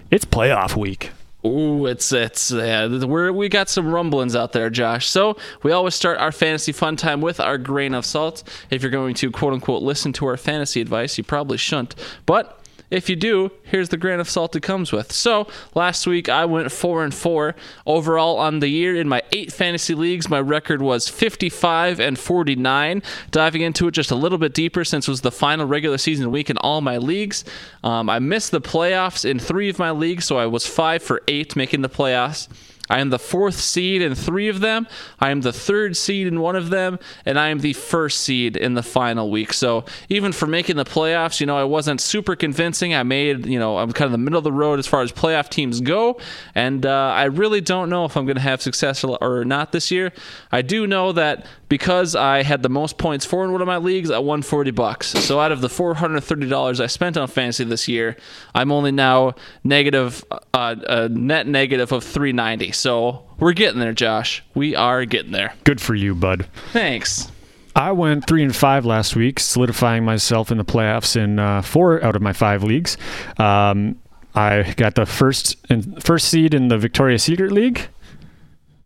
it's 0.09 0.23
playoff 0.23 0.75
week. 0.75 1.11
Ooh, 1.45 1.85
it's 1.87 2.13
it's 2.13 2.51
yeah, 2.51 2.87
we're 2.87 3.33
we 3.33 3.49
got 3.49 3.67
some 3.67 3.93
rumblings 3.93 4.33
out 4.33 4.53
there, 4.53 4.69
Josh. 4.69 5.09
So 5.09 5.35
we 5.61 5.73
always 5.73 5.93
start 5.93 6.17
our 6.17 6.31
fantasy 6.31 6.71
fun 6.71 6.95
time 6.95 7.19
with 7.19 7.41
our 7.41 7.57
grain 7.57 7.93
of 7.93 8.05
salt. 8.05 8.43
If 8.69 8.81
you're 8.81 8.91
going 8.91 9.13
to 9.15 9.29
quote 9.29 9.51
unquote 9.51 9.83
listen 9.83 10.13
to 10.13 10.25
our 10.27 10.37
fantasy 10.37 10.79
advice, 10.79 11.17
you 11.17 11.25
probably 11.25 11.57
shouldn't. 11.57 11.95
But 12.25 12.62
if 12.93 13.09
you 13.09 13.15
do, 13.15 13.51
here's 13.63 13.89
the 13.89 13.97
grain 13.97 14.19
of 14.19 14.29
salt 14.29 14.55
it 14.55 14.61
comes 14.61 14.91
with. 14.91 15.11
So 15.11 15.47
last 15.73 16.05
week 16.05 16.29
I 16.29 16.45
went 16.45 16.71
four 16.71 17.03
and 17.03 17.11
four 17.11 17.55
overall 17.87 18.37
on 18.37 18.59
the 18.59 18.67
year 18.67 18.95
in 18.95 19.09
my 19.09 19.23
eight 19.31 19.51
fantasy 19.51 19.95
leagues. 19.95 20.29
My 20.29 20.39
record 20.39 20.79
was 20.79 21.09
55 21.09 21.99
and 21.99 22.19
49. 22.19 23.01
Diving 23.31 23.63
into 23.63 23.87
it 23.87 23.91
just 23.91 24.11
a 24.11 24.15
little 24.15 24.37
bit 24.37 24.53
deeper, 24.53 24.85
since 24.85 25.07
it 25.07 25.11
was 25.11 25.21
the 25.21 25.31
final 25.31 25.65
regular 25.65 25.97
season 25.97 26.29
week 26.29 26.51
in 26.51 26.57
all 26.57 26.81
my 26.81 26.97
leagues, 26.97 27.43
um, 27.83 28.11
I 28.11 28.19
missed 28.19 28.51
the 28.51 28.61
playoffs 28.61 29.27
in 29.27 29.39
three 29.39 29.69
of 29.69 29.79
my 29.79 29.89
leagues, 29.89 30.25
so 30.25 30.37
I 30.37 30.45
was 30.45 30.67
five 30.67 31.01
for 31.01 31.23
eight 31.27 31.55
making 31.55 31.81
the 31.81 31.89
playoffs. 31.89 32.47
I 32.89 32.99
am 32.99 33.09
the 33.09 33.19
fourth 33.19 33.55
seed 33.55 34.01
in 34.01 34.13
three 34.13 34.49
of 34.49 34.59
them. 34.59 34.87
I 35.19 35.31
am 35.31 35.41
the 35.41 35.53
third 35.53 35.95
seed 35.95 36.27
in 36.27 36.41
one 36.41 36.57
of 36.57 36.69
them, 36.69 36.99
and 37.25 37.39
I 37.39 37.47
am 37.47 37.59
the 37.59 37.73
first 37.73 38.21
seed 38.21 38.57
in 38.57 38.73
the 38.73 38.83
final 38.83 39.31
week. 39.31 39.53
So 39.53 39.85
even 40.09 40.33
for 40.33 40.47
making 40.47 40.75
the 40.75 40.83
playoffs, 40.83 41.39
you 41.39 41.45
know, 41.45 41.57
I 41.57 41.63
wasn't 41.63 42.01
super 42.01 42.35
convincing. 42.35 42.93
I 42.93 43.03
made, 43.03 43.45
you 43.45 43.57
know, 43.57 43.77
I'm 43.77 43.93
kind 43.93 44.07
of 44.07 44.11
the 44.11 44.17
middle 44.17 44.37
of 44.37 44.43
the 44.43 44.51
road 44.51 44.79
as 44.79 44.87
far 44.87 45.01
as 45.01 45.13
playoff 45.13 45.49
teams 45.49 45.79
go, 45.79 46.19
and 46.55 46.85
uh, 46.85 47.13
I 47.15 47.25
really 47.25 47.61
don't 47.61 47.89
know 47.89 48.03
if 48.03 48.17
I'm 48.17 48.25
going 48.25 48.35
to 48.35 48.41
have 48.41 48.61
success 48.61 49.03
or 49.03 49.45
not 49.45 49.71
this 49.71 49.89
year. 49.89 50.11
I 50.51 50.61
do 50.61 50.85
know 50.85 51.13
that 51.13 51.45
because 51.69 52.15
I 52.15 52.43
had 52.43 52.61
the 52.63 52.69
most 52.69 52.97
points 52.97 53.25
for 53.25 53.45
in 53.45 53.51
one 53.51 53.61
of 53.61 53.67
my 53.67 53.77
leagues, 53.77 54.11
I 54.11 54.19
won 54.19 54.41
40 54.41 54.71
bucks. 54.71 55.07
So 55.07 55.39
out 55.39 55.51
of 55.51 55.61
the 55.61 55.69
$430 55.69 56.79
I 56.79 56.85
spent 56.85 57.17
on 57.17 57.27
fantasy 57.27 57.63
this 57.63 57.87
year, 57.87 58.17
I'm 58.53 58.71
only 58.71 58.91
now 58.91 59.33
negative, 59.63 60.23
uh, 60.53 60.75
a 60.87 61.09
net 61.09 61.47
negative 61.47 61.91
of 61.91 62.03
390. 62.03 62.72
So 62.73 63.23
we're 63.39 63.53
getting 63.53 63.79
there, 63.79 63.93
Josh. 63.93 64.43
We 64.53 64.75
are 64.75 65.05
getting 65.05 65.31
there. 65.31 65.53
Good 65.63 65.81
for 65.81 65.95
you, 65.95 66.15
bud. 66.15 66.47
Thanks. 66.71 67.31
I 67.75 67.91
went 67.91 68.27
three 68.27 68.43
and 68.43 68.55
five 68.55 68.85
last 68.85 69.15
week, 69.15 69.39
solidifying 69.39 70.05
myself 70.05 70.51
in 70.51 70.57
the 70.57 70.65
playoffs 70.65 71.15
in 71.15 71.39
uh, 71.39 71.61
four 71.61 72.03
out 72.03 72.15
of 72.15 72.21
my 72.21 72.33
five 72.33 72.63
leagues. 72.63 72.97
Um, 73.37 73.99
I 74.35 74.73
got 74.77 74.95
the 74.95 75.05
first 75.05 75.57
first 75.99 76.29
seed 76.29 76.53
in 76.53 76.67
the 76.67 76.77
Victoria's 76.77 77.23
Secret 77.23 77.51
League 77.51 77.87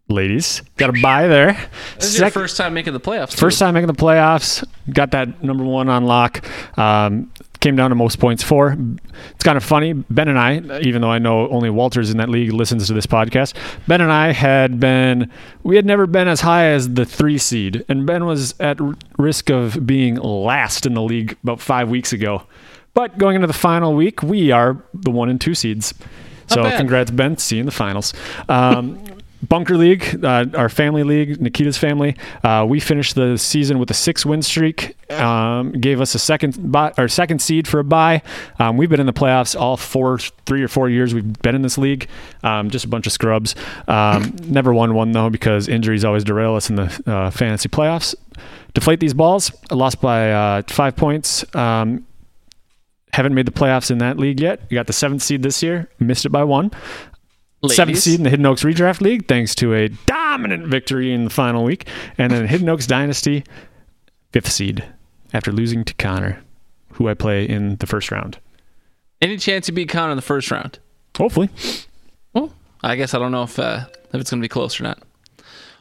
ladies. 0.09 0.61
Got 0.77 0.97
a 0.97 1.01
buy 1.01 1.27
there. 1.27 1.69
This 1.95 2.13
is 2.13 2.19
your 2.19 2.29
first 2.29 2.57
time 2.57 2.73
making 2.73 2.93
the 2.93 2.99
playoffs. 2.99 3.31
Too. 3.31 3.37
First 3.37 3.59
time 3.59 3.73
making 3.73 3.87
the 3.87 3.93
playoffs. 3.93 4.65
Got 4.91 5.11
that 5.11 5.43
number 5.43 5.63
one 5.63 5.89
on 5.89 6.05
lock. 6.05 6.47
Um, 6.77 7.31
came 7.59 7.75
down 7.75 7.89
to 7.89 7.95
most 7.95 8.19
points 8.19 8.43
for. 8.43 8.77
It's 9.31 9.43
kind 9.43 9.57
of 9.57 9.63
funny. 9.63 9.93
Ben 9.93 10.27
and 10.27 10.39
I, 10.39 10.79
even 10.81 11.01
though 11.01 11.11
I 11.11 11.19
know 11.19 11.47
only 11.49 11.69
Walters 11.69 12.09
in 12.09 12.17
that 12.17 12.29
league 12.29 12.51
listens 12.51 12.87
to 12.87 12.93
this 12.93 13.05
podcast, 13.05 13.53
Ben 13.87 14.01
and 14.01 14.11
I 14.11 14.31
had 14.31 14.79
been, 14.79 15.31
we 15.63 15.75
had 15.75 15.85
never 15.85 16.07
been 16.07 16.27
as 16.27 16.41
high 16.41 16.65
as 16.67 16.93
the 16.93 17.05
three 17.05 17.37
seed. 17.37 17.85
And 17.89 18.05
Ben 18.05 18.25
was 18.25 18.53
at 18.59 18.77
risk 19.17 19.49
of 19.49 19.85
being 19.85 20.15
last 20.15 20.85
in 20.85 20.93
the 20.93 21.01
league 21.01 21.37
about 21.43 21.59
five 21.59 21.89
weeks 21.89 22.13
ago. 22.13 22.43
But 22.93 23.17
going 23.17 23.35
into 23.35 23.47
the 23.47 23.53
final 23.53 23.93
week, 23.93 24.23
we 24.23 24.51
are 24.51 24.83
the 24.93 25.11
one 25.11 25.29
and 25.29 25.39
two 25.39 25.53
seeds. 25.53 25.93
So 26.47 26.63
congrats, 26.77 27.11
Ben. 27.11 27.37
See 27.37 27.57
you 27.57 27.61
in 27.61 27.65
the 27.65 27.71
finals. 27.71 28.13
Um, 28.47 29.03
Bunker 29.41 29.77
League, 29.77 30.23
uh, 30.23 30.45
our 30.55 30.69
family 30.69 31.03
league, 31.03 31.39
Nikita's 31.39 31.77
family, 31.77 32.15
uh, 32.43 32.65
we 32.67 32.79
finished 32.79 33.15
the 33.15 33.37
season 33.37 33.77
with 33.79 33.91
a 33.91 33.93
six-win 33.93 34.41
streak. 34.41 34.95
Um, 35.11 35.71
gave 35.73 36.01
us 36.01 36.15
a 36.15 36.19
second 36.19 36.71
buy, 36.71 36.93
or 36.97 37.07
second 37.07 37.41
seed 37.41 37.67
for 37.67 37.79
a 37.79 37.83
bye. 37.83 38.21
Um, 38.59 38.77
we've 38.77 38.89
been 38.89 38.99
in 38.99 39.05
the 39.05 39.13
playoffs 39.13 39.59
all 39.59 39.77
four, 39.77 40.17
three 40.17 40.63
or 40.63 40.67
four 40.67 40.89
years 40.89 41.13
we've 41.13 41.39
been 41.41 41.55
in 41.55 41.61
this 41.61 41.77
league. 41.77 42.07
Um, 42.43 42.69
just 42.69 42.85
a 42.85 42.87
bunch 42.87 43.05
of 43.05 43.13
scrubs. 43.13 43.55
Um, 43.87 44.35
never 44.43 44.73
won 44.73 44.93
one 44.95 45.11
though 45.11 45.29
because 45.29 45.67
injuries 45.67 46.03
always 46.03 46.23
derail 46.23 46.55
us 46.55 46.69
in 46.69 46.75
the 46.75 47.03
uh, 47.05 47.29
fantasy 47.29 47.69
playoffs. 47.69 48.15
Deflate 48.73 48.99
these 48.99 49.13
balls. 49.13 49.51
I 49.71 49.75
lost 49.75 50.01
by 50.01 50.31
uh, 50.31 50.61
five 50.67 50.95
points. 50.95 51.45
Um, 51.55 52.05
haven't 53.13 53.33
made 53.33 53.47
the 53.47 53.51
playoffs 53.51 53.89
in 53.89 53.97
that 53.99 54.19
league 54.19 54.39
yet. 54.39 54.61
We 54.69 54.75
got 54.75 54.85
the 54.85 54.93
seventh 54.93 55.23
seed 55.23 55.41
this 55.41 55.63
year. 55.63 55.89
Missed 55.99 56.25
it 56.25 56.29
by 56.29 56.43
one. 56.43 56.71
Seventh 57.75 57.99
seed 57.99 58.19
in 58.19 58.23
the 58.23 58.29
Hidden 58.29 58.45
Oaks 58.45 58.63
Redraft 58.63 59.01
League, 59.01 59.27
thanks 59.27 59.55
to 59.55 59.73
a 59.73 59.89
dominant 60.05 60.67
victory 60.67 61.13
in 61.13 61.23
the 61.23 61.29
final 61.29 61.63
week. 61.63 61.87
And 62.17 62.31
then 62.31 62.47
Hidden 62.47 62.69
Oaks 62.69 62.87
Dynasty, 62.87 63.43
fifth 64.31 64.51
seed, 64.51 64.83
after 65.33 65.51
losing 65.51 65.83
to 65.85 65.93
Connor, 65.95 66.43
who 66.93 67.07
I 67.07 67.13
play 67.13 67.47
in 67.47 67.77
the 67.77 67.87
first 67.87 68.11
round. 68.11 68.39
Any 69.21 69.37
chance 69.37 69.67
you 69.67 69.73
beat 69.73 69.89
Connor 69.89 70.11
in 70.11 70.15
the 70.15 70.21
first 70.21 70.51
round? 70.51 70.79
Hopefully. 71.17 71.49
Well, 72.33 72.53
I 72.83 72.95
guess 72.95 73.13
I 73.13 73.19
don't 73.19 73.31
know 73.31 73.43
if 73.43 73.57
uh, 73.57 73.85
if 74.13 74.21
it's 74.21 74.29
going 74.29 74.41
to 74.41 74.45
be 74.45 74.49
close 74.49 74.79
or 74.79 74.83
not. 74.83 75.01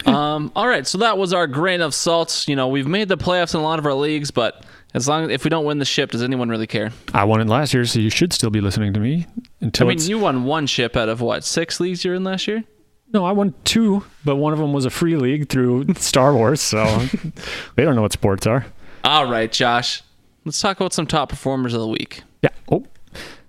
Um, 0.06 0.52
all 0.54 0.68
right, 0.68 0.86
so 0.86 0.98
that 0.98 1.18
was 1.18 1.32
our 1.32 1.46
grain 1.46 1.80
of 1.80 1.94
salt. 1.94 2.46
You 2.46 2.54
know, 2.54 2.68
we've 2.68 2.86
made 2.86 3.08
the 3.08 3.16
playoffs 3.16 3.54
in 3.54 3.60
a 3.60 3.62
lot 3.62 3.78
of 3.78 3.86
our 3.86 3.94
leagues, 3.94 4.30
but 4.30 4.64
as 4.96 5.06
long 5.06 5.24
as, 5.24 5.30
if 5.30 5.44
we 5.44 5.50
don't 5.50 5.64
win 5.64 5.78
the 5.78 5.84
ship, 5.84 6.10
does 6.10 6.22
anyone 6.22 6.48
really 6.48 6.66
care? 6.66 6.90
I 7.14 7.24
won 7.24 7.40
it 7.40 7.46
last 7.46 7.72
year, 7.72 7.84
so 7.84 8.00
you 8.00 8.10
should 8.10 8.32
still 8.32 8.50
be 8.50 8.60
listening 8.60 8.92
to 8.94 9.00
me 9.00 9.26
until 9.60 9.86
I 9.86 9.94
mean, 9.94 10.00
you 10.00 10.18
won 10.18 10.44
one 10.44 10.66
ship 10.66 10.96
out 10.96 11.08
of 11.08 11.20
what 11.20 11.44
six 11.44 11.78
leagues 11.78 12.04
you're 12.04 12.14
in 12.14 12.24
last 12.24 12.46
year? 12.48 12.64
no, 13.12 13.24
I 13.24 13.32
won 13.32 13.54
two, 13.64 14.04
but 14.24 14.36
one 14.36 14.52
of 14.52 14.58
them 14.58 14.72
was 14.72 14.84
a 14.84 14.90
free 14.90 15.16
league 15.16 15.48
through 15.48 15.94
Star 15.94 16.34
Wars, 16.34 16.60
so 16.60 16.84
they 17.76 17.84
don't 17.84 17.94
know 17.94 18.02
what 18.02 18.12
sports 18.12 18.46
are. 18.46 18.66
All 19.04 19.30
right, 19.30 19.50
Josh. 19.50 20.02
Let's 20.44 20.60
talk 20.60 20.78
about 20.78 20.92
some 20.92 21.06
top 21.06 21.28
performers 21.28 21.74
of 21.74 21.80
the 21.80 21.88
week. 21.88 22.22
Yeah. 22.42 22.50
Oh. 22.70 22.84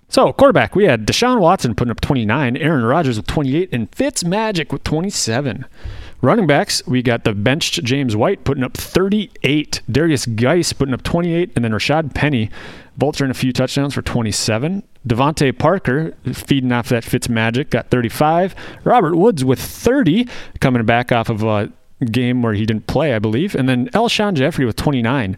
So, 0.08 0.32
quarterback, 0.32 0.74
we 0.74 0.84
had 0.84 1.06
Deshaun 1.06 1.38
Watson 1.40 1.74
putting 1.74 1.90
up 1.90 2.00
29, 2.00 2.56
Aaron 2.56 2.84
Rodgers 2.84 3.18
with 3.18 3.26
28, 3.26 3.68
and 3.72 3.94
Fitz 3.94 4.24
Magic 4.24 4.72
with 4.72 4.82
27. 4.84 5.66
Running 6.20 6.48
backs, 6.48 6.84
we 6.84 7.00
got 7.00 7.22
the 7.22 7.32
benched 7.32 7.84
James 7.84 8.16
White 8.16 8.42
putting 8.42 8.64
up 8.64 8.76
38, 8.76 9.82
Derrius 9.88 10.34
Guice 10.34 10.72
putting 10.72 10.92
up 10.92 11.04
28, 11.04 11.52
and 11.54 11.64
then 11.64 11.70
Rashaad 11.70 12.12
Penny 12.12 12.50
vulturing 12.98 13.30
a 13.30 13.34
few 13.34 13.52
touchdowns 13.52 13.94
for 13.94 14.02
27. 14.02 14.82
DeVante 15.06 15.56
Parker 15.56 16.16
feeding 16.32 16.72
off 16.72 16.88
that 16.88 17.04
Fitz 17.04 17.28
Magic 17.28 17.70
got 17.70 17.90
35. 17.90 18.56
Robert 18.82 19.14
Woods 19.14 19.44
with 19.44 19.60
30, 19.60 20.26
coming 20.60 20.84
back 20.84 21.12
off 21.12 21.28
of 21.28 21.44
a 21.44 21.70
game 22.10 22.42
where 22.42 22.54
he 22.54 22.66
didn't 22.66 22.88
play, 22.88 23.14
I 23.14 23.20
believe. 23.20 23.54
And 23.54 23.68
then 23.68 23.88
Alshon 23.90 24.34
Jeffery 24.34 24.64
with 24.64 24.76
29. 24.76 25.36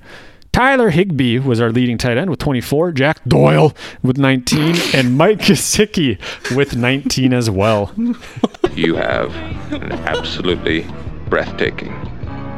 Tyler 0.52 0.90
Higbee 0.90 1.38
was 1.38 1.60
our 1.60 1.70
leading 1.70 1.96
tight 1.96 2.16
end 2.18 2.28
with 2.28 2.40
24, 2.40 2.92
Jack 2.92 3.20
Doyle 3.26 3.72
with 4.02 4.18
19, 4.18 4.76
and 4.94 5.16
Mike 5.16 5.38
Gesicki 5.38 6.18
with 6.56 6.76
19 6.76 7.32
as 7.32 7.48
well. 7.48 7.92
You 8.74 8.96
have 8.96 9.34
an 9.72 9.92
absolutely 9.92 10.84
breathtaking 11.28 11.92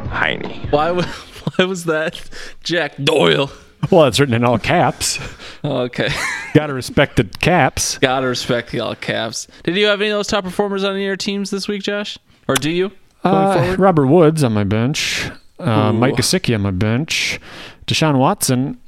hiney. 0.09 0.71
Why? 0.73 0.91
wa- 0.91 1.03
Why 1.57 1.65
was 1.67 1.85
that 1.85 2.21
Jack 2.65 2.97
Doyle? 3.03 3.51
Well, 3.91 4.05
it's 4.07 4.19
written 4.21 4.35
in 4.35 4.45
all 4.45 4.59
caps. 4.59 5.19
Okay, 5.65 6.09
Gotta 6.55 6.73
respect 6.73 7.17
the 7.17 7.25
caps. 7.25 7.99
gotta 7.99 8.27
respect 8.27 8.71
the 8.71 8.81
all 8.81 8.95
caps. 8.95 9.49
Did 9.65 9.77
you 9.77 9.87
have 9.87 10.01
any 10.01 10.11
of 10.11 10.17
those 10.19 10.29
top 10.29 10.45
performers 10.45 10.83
on 10.85 10.93
any 10.95 11.03
of 11.03 11.07
your 11.07 11.17
teams 11.17 11.51
this 11.51 11.69
week, 11.69 11.83
Josh? 11.83 12.17
Or 12.49 12.55
do 12.55 12.71
you? 12.71 12.91
Uh. 13.25 13.77
Robert 13.79 14.07
Woods 14.07 14.43
on 14.45 14.53
my 14.53 14.65
bench. 14.65 15.29
Uh, 15.63 15.93
Mike 15.93 16.15
Gesicki 16.15 16.55
on 16.55 16.61
my 16.63 16.71
bench. 16.71 17.39
Deshaun 17.87 18.19
Watson. 18.19 18.79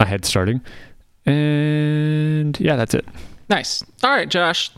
ahead 0.00 0.24
starting. 0.24 0.60
And 1.26 2.58
yeah, 2.58 2.76
that's 2.76 2.94
it. 2.94 3.06
Nice. 3.48 3.84
All 4.02 4.10
right, 4.10 4.28
Josh. 4.28 4.70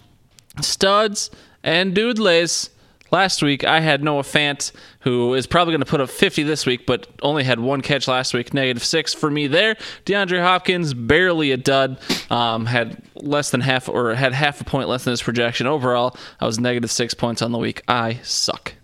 Studs 0.60 1.30
and 1.62 1.94
doodlays. 1.94 2.70
Last 3.10 3.42
week, 3.44 3.62
I 3.62 3.78
had 3.78 4.02
Noah 4.02 4.22
Fant, 4.22 4.72
who 5.00 5.34
is 5.34 5.46
probably 5.46 5.70
going 5.70 5.84
to 5.84 5.86
put 5.88 6.00
up 6.00 6.10
50 6.10 6.42
this 6.42 6.66
week, 6.66 6.84
but 6.84 7.06
only 7.22 7.44
had 7.44 7.60
one 7.60 7.80
catch 7.80 8.08
last 8.08 8.34
week, 8.34 8.52
negative 8.52 8.82
six 8.82 9.14
for 9.14 9.30
me 9.30 9.46
there. 9.46 9.76
DeAndre 10.04 10.42
Hopkins, 10.42 10.94
barely 10.94 11.52
a 11.52 11.56
dud, 11.56 12.00
um, 12.30 12.66
had 12.66 13.00
less 13.14 13.50
than 13.50 13.60
half, 13.60 13.88
or 13.88 14.14
had 14.14 14.32
half 14.32 14.60
a 14.60 14.64
point 14.64 14.88
less 14.88 15.04
than 15.04 15.12
his 15.12 15.22
projection. 15.22 15.68
Overall, 15.68 16.16
I 16.40 16.46
was 16.46 16.58
negative 16.58 16.90
six 16.90 17.14
points 17.14 17.40
on 17.40 17.52
the 17.52 17.58
week. 17.58 17.82
I 17.86 18.14
suck. 18.24 18.74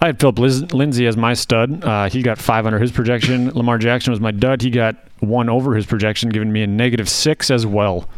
I 0.00 0.06
had 0.06 0.20
Phillip 0.20 0.38
Liz- 0.38 0.72
Lindsay 0.72 1.06
as 1.06 1.16
my 1.16 1.34
stud. 1.34 1.82
Uh, 1.82 2.08
he 2.08 2.22
got 2.22 2.38
five 2.38 2.66
under 2.66 2.78
his 2.78 2.92
projection. 2.92 3.50
Lamar 3.54 3.78
Jackson 3.78 4.10
was 4.10 4.20
my 4.20 4.30
dud. 4.30 4.62
He 4.62 4.70
got 4.70 4.96
one 5.20 5.48
over 5.48 5.74
his 5.74 5.86
projection, 5.86 6.30
giving 6.30 6.52
me 6.52 6.62
a 6.62 6.66
negative 6.66 7.08
six 7.08 7.50
as 7.50 7.66
well. 7.66 8.08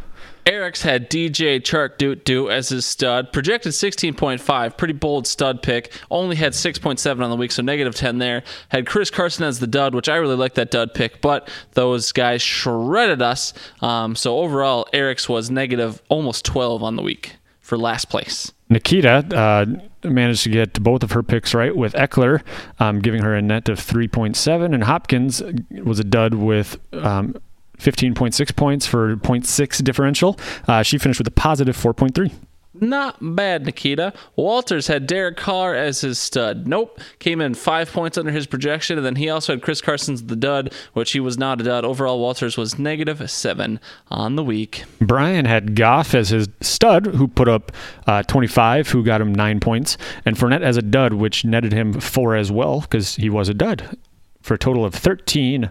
Eric's 0.49 0.81
had 0.81 1.11
DJ 1.11 1.61
Chark 1.61 1.99
Doot 1.99 2.25
Doot 2.25 2.51
as 2.51 2.71
his 2.71 2.87
stud. 2.87 3.35
Projected 3.35 3.73
16.5. 3.73 4.79
Pretty 4.79 4.95
bold 4.95 5.27
stud 5.27 5.63
pick. 5.63 5.93
Only 6.11 6.37
had 6.37 6.55
6.7 6.55 7.23
on 7.23 7.29
the 7.29 7.37
week, 7.37 7.53
so 7.53 7.63
negative 7.63 7.95
10 7.95 8.17
there. 8.17 8.43
Had 8.71 8.87
Chris 8.87 9.11
Carson 9.11 9.45
as 9.45 9.61
the 9.61 9.67
dud, 9.67 9.95
which 9.95 10.09
I 10.09 10.17
really 10.17 10.37
like 10.37 10.55
that 10.55 10.71
dud 10.71 10.95
pick, 10.95 11.21
but 11.21 11.51
those 11.73 12.13
guys 12.13 12.41
shredded 12.41 13.21
us. 13.21 13.53
Um, 13.83 14.17
so 14.17 14.39
overall, 14.39 14.87
Eric's 14.95 15.29
was 15.29 15.51
negative 15.51 16.01
almost 16.09 16.47
12 16.47 16.83
on 16.83 16.97
the 16.97 17.03
week 17.03 17.37
for 17.61 17.77
last 17.77 18.09
place. 18.09 18.51
Nikita 18.71 19.27
uh, 19.37 19.67
managed 20.05 20.45
to 20.45 20.51
get 20.51 20.83
both 20.83 21.03
of 21.03 21.13
her 21.13 21.23
picks 21.23 21.55
right 21.55 21.75
with 21.75 21.93
Ekeler, 21.95 22.43
um, 22.79 23.01
giving 23.01 23.23
her 23.23 23.35
a 23.35 23.43
net 23.43 23.69
of 23.69 23.79
3.7, 23.79 24.75
and 24.75 24.85
Hopkins 24.85 25.43
was 25.83 25.99
a 25.99 26.05
dud 26.05 26.35
with 26.35 26.79
um, 26.93 27.35
15.6 27.79 28.57
points 28.57 28.87
for 28.87 29.17
0.6 29.17 29.85
differential. 29.85 30.39
Uh, 30.67 30.83
she 30.83 30.99
finished 30.99 31.21
with 31.21 31.29
a 31.29 31.33
positive 31.33 31.77
4.3. 31.77 32.33
Not 32.81 33.17
bad, 33.21 33.67
Nikita. 33.67 34.13
Walters 34.37 34.87
had 34.87 35.07
Derek 35.07 35.37
Carr 35.37 35.75
as 35.75 36.01
his 36.01 36.19
stud. 36.19 36.67
Nope. 36.67 37.01
Came 37.19 37.41
in 37.41 37.55
five 37.55 37.91
points 37.93 38.19
under 38.19 38.31
his 38.31 38.47
projection, 38.47 38.99
and 38.99 39.07
then 39.07 39.17
he 39.17 39.29
also 39.29 39.55
had 39.55 39.63
Chris 39.63 39.81
Carson's 39.81 40.25
the 40.25 40.37
dud, 40.37 40.73
which 40.93 41.13
he 41.13 41.21
was 41.21 41.39
not 41.39 41.61
a 41.61 41.65
dud. 41.65 41.85
Overall, 41.85 42.19
Walters 42.21 42.57
was 42.57 42.79
negative 42.79 43.31
seven 43.31 43.81
on 44.09 44.37
the 44.37 44.45
week. 44.45 44.85
Brian 45.01 45.45
had 45.45 45.75
Goff 45.75 46.15
as 46.15 46.31
his 46.31 46.49
stud, 46.61 47.07
who 47.07 47.29
put 47.29 47.49
up 47.49 47.73
uh, 48.07 48.23
25, 48.23 48.89
who 48.89 49.05
got 49.05 49.21
him 49.21 49.35
nine 49.35 49.61
points, 49.61 49.97
and 50.25 50.37
Fournette 50.37 50.63
as 50.63 50.77
a 50.77 50.83
dud, 50.83 51.15
which 51.15 51.45
netted 51.45 51.73
him 51.73 51.93
four 52.01 52.35
as 52.35 52.53
well 52.53 52.81
because 52.81 53.17
he 53.17 53.31
was 53.31 53.49
a 53.49 53.55
dud 53.55 53.97
for 54.41 54.55
a 54.55 54.59
total 54.59 54.85
of 54.85 54.95
13 54.95 55.71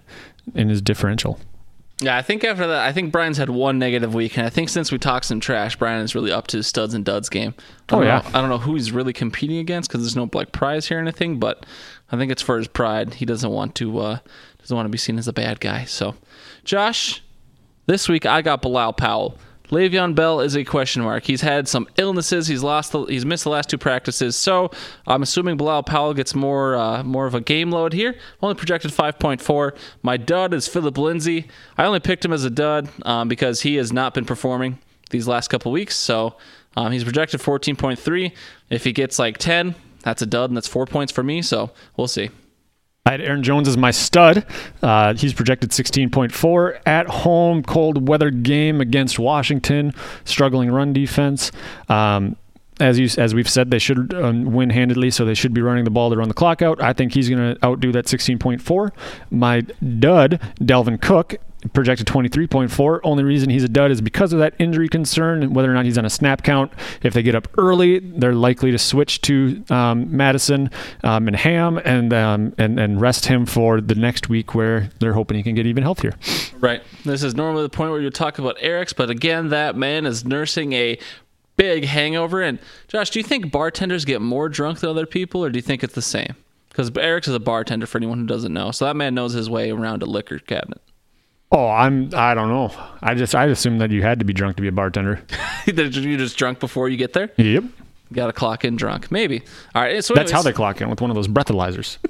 in 0.53 0.70
his 0.70 0.82
differential. 0.82 1.39
Yeah, 2.00 2.16
I 2.16 2.22
think 2.22 2.43
after 2.43 2.68
that, 2.68 2.86
I 2.86 2.91
think 2.93 3.12
Brian's 3.12 3.38
had 3.38 3.50
one 3.50 3.80
negative 3.80 4.14
week, 4.14 4.38
and 4.38 4.45
I 4.45 4.52
think 4.52 4.70
since 4.70 4.91
we 4.91 5.00
talked 5.00 5.26
some 5.26 5.39
trash, 5.39 5.76
Brian 5.78 6.04
is 6.04 6.14
really 6.14 6.32
up 6.32 6.45
to 6.48 6.58
his 6.58 6.68
studs 6.68 6.93
and 6.93 7.04
duds 7.04 7.28
game. 7.28 7.56
I 7.58 7.95
Oh, 7.95 7.98
don't 7.98 8.06
yeah. 8.06 8.20
know, 8.20 8.30
I 8.38 8.41
don't 8.41 8.50
know 8.50 8.60
who 8.60 8.76
he's 8.76 8.91
really 8.91 9.14
competing 9.14 9.58
against 9.58 9.89
because 9.89 10.04
there's 10.04 10.16
no 10.16 10.30
like 10.32 10.52
prize 10.52 10.88
here 10.88 11.00
or 11.00 11.02
anything, 11.02 11.39
but 11.39 11.66
I 12.12 12.18
think 12.18 12.32
it's 12.32 12.43
for 12.43 12.58
his 12.60 12.68
pride. 12.68 13.16
He 13.16 13.26
doesn't 13.26 13.50
want 13.50 13.74
to 13.76 13.98
uh, 13.98 14.20
doesn't 14.60 14.76
want 14.76 14.86
to 14.86 14.91
be 14.91 14.98
seen 15.00 15.18
as 15.18 15.28
a 15.28 15.34
bad 15.34 15.60
guy. 15.60 15.86
So, 15.86 16.14
Josh, 16.64 17.24
this 17.88 18.08
week 18.08 18.28
I 18.28 18.43
got 18.43 18.62
Bilal 18.62 18.93
Powell. 18.93 19.39
Le'Veon 19.70 20.15
Bell 20.15 20.39
is 20.39 20.55
a 20.55 20.63
question 20.63 21.03
mark. 21.03 21.26
He's 21.26 21.41
had 21.41 21.68
some 21.68 21.88
illnesses. 21.97 22.47
He's 22.47 22.63
lost. 22.63 22.91
The, 22.91 23.03
he's 23.05 23.26
missed 23.26 23.43
the 23.43 23.49
last 23.49 23.70
two 23.70 23.78
practices. 23.78 24.36
So 24.36 24.72
I'm 25.05 25.22
assuming 25.22 25.57
Bilal 25.57 25.84
Powell 25.84 26.13
gets 26.13 26.34
more 26.34 26.76
uh, 26.76 27.03
more 27.03 27.26
of 27.26 27.36
a 27.36 27.41
game 27.41 27.72
load 27.72 27.93
here. 27.93 28.15
Only 28.41 28.55
projected 28.55 28.91
5.4. 28.91 29.78
My 30.03 30.18
dud 30.18 30.53
is 30.53 30.68
Phillip 30.68 30.97
Lindsay. 30.97 31.47
I 31.78 31.86
only 31.86 31.99
picked 31.99 32.24
him 32.24 32.34
as 32.34 32.45
a 32.45 32.49
dud 32.49 32.89
um, 33.03 33.28
because 33.28 33.61
he 33.61 33.76
has 33.76 33.91
not 33.91 34.13
been 34.13 34.26
performing 34.26 34.80
these 35.09 35.28
last 35.28 35.49
couple 35.49 35.72
weeks. 35.72 35.95
So 35.95 36.36
um, 36.76 36.91
he's 36.91 37.03
projected 37.03 37.41
14.3. 37.41 38.32
If 38.70 38.84
he 38.84 38.93
gets 38.93 39.20
like 39.20 39.38
10, 39.38 39.76
that's 40.03 40.22
a 40.22 40.26
dud, 40.26 40.49
and 40.49 40.55
that's 40.55 40.68
four 40.68 40.86
points 40.86 41.11
for 41.11 41.24
me. 41.24 41.41
So 41.41 41.72
we'll 41.97 42.07
see. 42.07 42.30
I 43.08 43.12
had 43.12 43.22
Aaron 43.22 43.41
Jones 43.41 43.70
as 43.70 43.78
my 43.78 43.91
stud. 43.91 44.45
Uh, 44.84 45.14
he's 45.14 45.34
projected 45.34 45.70
16.4 45.70 46.82
at 46.86 47.08
home, 47.08 47.64
cold 47.64 48.05
weather 48.05 48.30
game 48.30 48.82
against 48.82 49.18
Washington, 49.18 49.93
struggling 50.26 50.70
run 50.70 50.91
defense. 50.91 51.53
Um, 51.88 52.36
as 52.82 52.99
you 52.99 53.10
as 53.18 53.34
we've 53.34 53.49
said, 53.49 53.72
they 53.72 53.80
should 53.80 54.14
um, 54.14 54.51
win 54.51 54.72
handedly, 54.72 55.10
so 55.10 55.24
they 55.24 55.36
should 55.36 55.53
be 55.53 55.62
running 55.62 55.86
the 55.86 55.89
ball 55.89 56.10
to 56.10 56.18
run 56.18 56.28
the 56.28 56.34
clock 56.34 56.62
out. 56.62 56.84
I 56.84 56.91
think 56.91 57.14
he's 57.14 57.30
going 57.30 57.55
to 57.55 57.66
outdo 57.66 57.93
that 57.93 58.08
16.4. 58.08 58.91
My 59.32 59.62
dud, 59.62 60.41
Dalvin 60.60 61.01
Cook, 61.01 61.38
projected 61.74 62.08
23.4. 62.08 62.99
Only 63.03 63.24
reason 63.24 63.49
he's 63.49 63.64
a 63.64 63.70
dud 63.70 63.91
is 63.91 64.01
because 64.01 64.34
of 64.34 64.39
that 64.39 64.53
injury 64.60 64.88
concern 64.88 65.43
and 65.43 65.55
whether 65.55 65.70
or 65.70 65.74
not 65.74 65.86
he's 65.86 65.97
on 65.97 66.05
a 66.05 66.10
snap 66.10 66.43
count. 66.43 66.72
If 67.03 67.14
they 67.14 67.24
get 67.24 67.36
up 67.36 67.47
early, 67.58 67.99
they're 67.99 68.34
likely 68.34 68.72
to 68.72 68.78
switch 68.78 69.22
to 69.22 69.64
um, 69.70 70.16
Mattison 70.16 70.70
um, 71.03 71.28
and 71.28 71.36
Ham 71.36 71.78
and, 71.80 72.14
um, 72.14 72.53
and 72.58 72.80
and 72.80 73.01
rest 73.01 73.26
him 73.26 73.45
for 73.45 73.82
the 73.82 73.95
next 73.95 74.30
week 74.30 74.53
where 74.53 74.89
they're 74.99 75.14
hoping 75.14 75.38
he 75.38 75.43
can 75.43 75.55
get 75.55 75.66
even 75.66 75.84
healthier. 75.84 76.14
Right. 76.60 76.84
This 77.03 77.24
is 77.24 77.36
normally 77.36 77.64
the 77.64 77.70
point 77.70 77.91
where 77.91 78.01
you 78.01 78.10
talk 78.10 78.39
about 78.39 78.58
Eric's, 78.60 78.93
but 78.93 79.10
again, 79.10 79.49
that 79.49 79.76
man 79.76 80.05
is 80.05 80.26
nursing 80.26 80.74
a 80.74 80.97
big 81.55 81.86
hangover. 81.86 82.41
And 82.41 82.60
Josh, 82.88 83.10
do 83.10 83.20
you 83.20 83.24
think 83.24 83.51
bartenders 83.51 84.05
get 84.05 84.22
more 84.22 84.47
drunk 84.47 84.80
than 84.80 84.89
other 84.89 85.05
people, 85.05 85.43
or 85.43 85.49
do 85.49 85.58
you 85.58 85.64
think 85.64 85.84
it's 85.84 85.95
the 85.95 86.01
same? 86.01 86.36
Because 86.70 86.95
Eric's 86.95 87.28
is 87.28 87.34
a 87.36 87.39
bartender 87.39 87.88
for 87.88 87.97
anyone 87.97 88.20
who 88.20 88.28
doesn't 88.28 88.53
know, 88.53 88.72
so 88.72 88.86
that 88.86 88.95
man 88.95 89.16
knows 89.16 89.34
his 89.34 89.49
way 89.49 89.72
around 89.72 90.03
a 90.03 90.05
liquor 90.05 90.38
cabinet. 90.39 90.82
Oh, 91.52 91.70
I'm. 91.70 92.10
I 92.14 92.34
don't 92.34 92.50
know. 92.50 92.74
I 93.02 93.16
just. 93.16 93.34
I 93.34 93.45
assumed 93.45 93.80
that 93.82 93.91
you 93.91 94.02
had 94.02 94.20
to 94.20 94.26
be 94.26 94.34
drunk 94.34 94.58
to 94.58 94.62
be 94.62 94.68
a 94.68 94.72
bartender. 94.72 95.22
You're 95.66 95.89
just 95.89 96.38
drunk 96.38 96.60
before 96.60 96.89
you 96.89 96.98
get 96.98 97.14
there. 97.14 97.32
Yep. 97.38 97.64
Got 98.14 98.28
to 98.28 98.34
clock 98.34 98.66
in 98.66 98.76
drunk, 98.76 99.12
maybe. 99.12 99.41
All 99.76 99.82
right. 99.82 100.04
So 100.04 100.14
That's 100.14 100.32
how 100.32 100.41
they 100.41 100.54
clock 100.54 100.82
in 100.82 100.89
with 100.89 101.02
one 101.02 101.10
of 101.10 101.16
those 101.16 101.28
breathalyzers. 101.28 101.98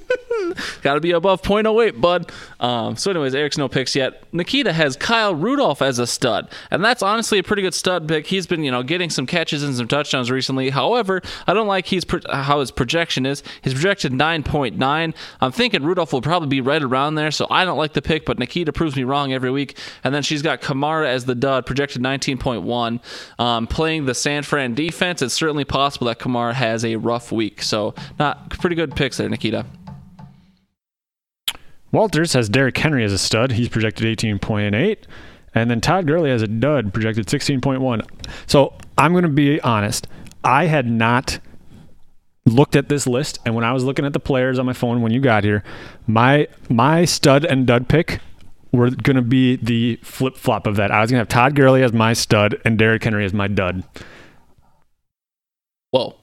Got 0.81 0.95
to 0.95 1.01
be 1.01 1.11
above 1.11 1.41
0.08, 1.41 1.99
bud. 1.99 2.31
Um, 2.59 2.95
so, 2.95 3.11
anyways, 3.11 3.35
Eric's 3.35 3.57
no 3.57 3.67
picks 3.67 3.95
yet. 3.95 4.23
Nikita 4.33 4.73
has 4.73 4.95
Kyle 4.95 5.35
Rudolph 5.35 5.81
as 5.81 5.99
a 5.99 6.07
stud, 6.07 6.49
and 6.71 6.83
that's 6.83 7.03
honestly 7.03 7.39
a 7.39 7.43
pretty 7.43 7.61
good 7.61 7.73
stud 7.73 8.07
pick. 8.07 8.27
He's 8.27 8.47
been, 8.47 8.63
you 8.63 8.71
know, 8.71 8.83
getting 8.83 9.09
some 9.09 9.25
catches 9.25 9.63
and 9.63 9.75
some 9.75 9.87
touchdowns 9.87 10.31
recently. 10.31 10.69
However, 10.69 11.21
I 11.45 11.53
don't 11.53 11.67
like 11.67 11.85
he's 11.87 12.05
pro- 12.05 12.21
how 12.31 12.59
his 12.59 12.71
projection 12.71 13.25
is. 13.25 13.43
He's 13.61 13.73
projected 13.73 14.11
9.9. 14.11 15.13
I'm 15.41 15.51
thinking 15.51 15.83
Rudolph 15.83 16.13
will 16.13 16.21
probably 16.21 16.49
be 16.49 16.61
right 16.61 16.81
around 16.81 17.15
there, 17.15 17.31
so 17.31 17.47
I 17.49 17.65
don't 17.65 17.77
like 17.77 17.93
the 17.93 18.01
pick. 18.01 18.25
But 18.25 18.39
Nikita 18.39 18.73
proves 18.73 18.95
me 18.95 19.03
wrong 19.03 19.33
every 19.33 19.51
week. 19.51 19.77
And 20.03 20.13
then 20.13 20.23
she's 20.23 20.41
got 20.41 20.61
Kamara 20.61 21.07
as 21.07 21.25
the 21.25 21.35
dud, 21.35 21.65
projected 21.65 22.01
19.1. 22.01 22.99
Um, 23.39 23.67
playing 23.67 24.05
the 24.05 24.15
San 24.15 24.43
Fran 24.43 24.73
defense, 24.73 25.21
it's 25.21 25.33
certainly 25.33 25.65
possible 25.65 26.07
that 26.07 26.19
Kamara 26.19 26.53
has 26.53 26.83
a 26.85 26.95
rough 26.95 27.31
week. 27.31 27.61
So, 27.61 27.93
not 28.19 28.49
pretty 28.51 28.75
good 28.75 28.95
picks 28.95 29.17
there, 29.17 29.29
Nikita. 29.29 29.65
Walters 31.91 32.33
has 32.33 32.49
Derrick 32.49 32.77
Henry 32.77 33.03
as 33.03 33.13
a 33.13 33.17
stud. 33.17 33.53
He's 33.53 33.69
projected 33.69 34.05
18.8. 34.17 34.97
And 35.53 35.71
then 35.71 35.81
Todd 35.81 36.05
Gurley 36.05 36.29
has 36.29 36.41
a 36.41 36.47
dud, 36.47 36.93
projected 36.93 37.27
16.1. 37.27 38.05
So 38.45 38.73
I'm 38.97 39.13
going 39.13 39.23
to 39.23 39.29
be 39.29 39.59
honest. 39.61 40.07
I 40.43 40.65
had 40.65 40.85
not 40.85 41.39
looked 42.45 42.75
at 42.75 42.89
this 42.89 43.07
list, 43.07 43.39
and 43.45 43.55
when 43.55 43.63
I 43.63 43.73
was 43.73 43.83
looking 43.83 44.05
at 44.05 44.13
the 44.13 44.19
players 44.19 44.59
on 44.59 44.65
my 44.65 44.73
phone 44.73 45.01
when 45.01 45.11
you 45.11 45.19
got 45.19 45.43
here, 45.43 45.63
my 46.05 46.47
my 46.69 47.05
stud 47.05 47.43
and 47.43 47.67
dud 47.67 47.89
pick 47.89 48.19
were 48.71 48.89
going 48.91 49.15
to 49.15 49.21
be 49.21 49.55
the 49.57 49.97
flip 50.03 50.37
flop 50.37 50.67
of 50.67 50.75
that. 50.75 50.91
I 50.91 51.01
was 51.01 51.11
going 51.11 51.17
to 51.17 51.21
have 51.21 51.27
Todd 51.29 51.55
Gurley 51.55 51.83
as 51.83 51.93
my 51.93 52.13
stud 52.13 52.59
and 52.63 52.77
Derrick 52.77 53.03
Henry 53.03 53.25
as 53.25 53.33
my 53.33 53.47
dud. 53.47 53.83
Whoa. 55.91 56.15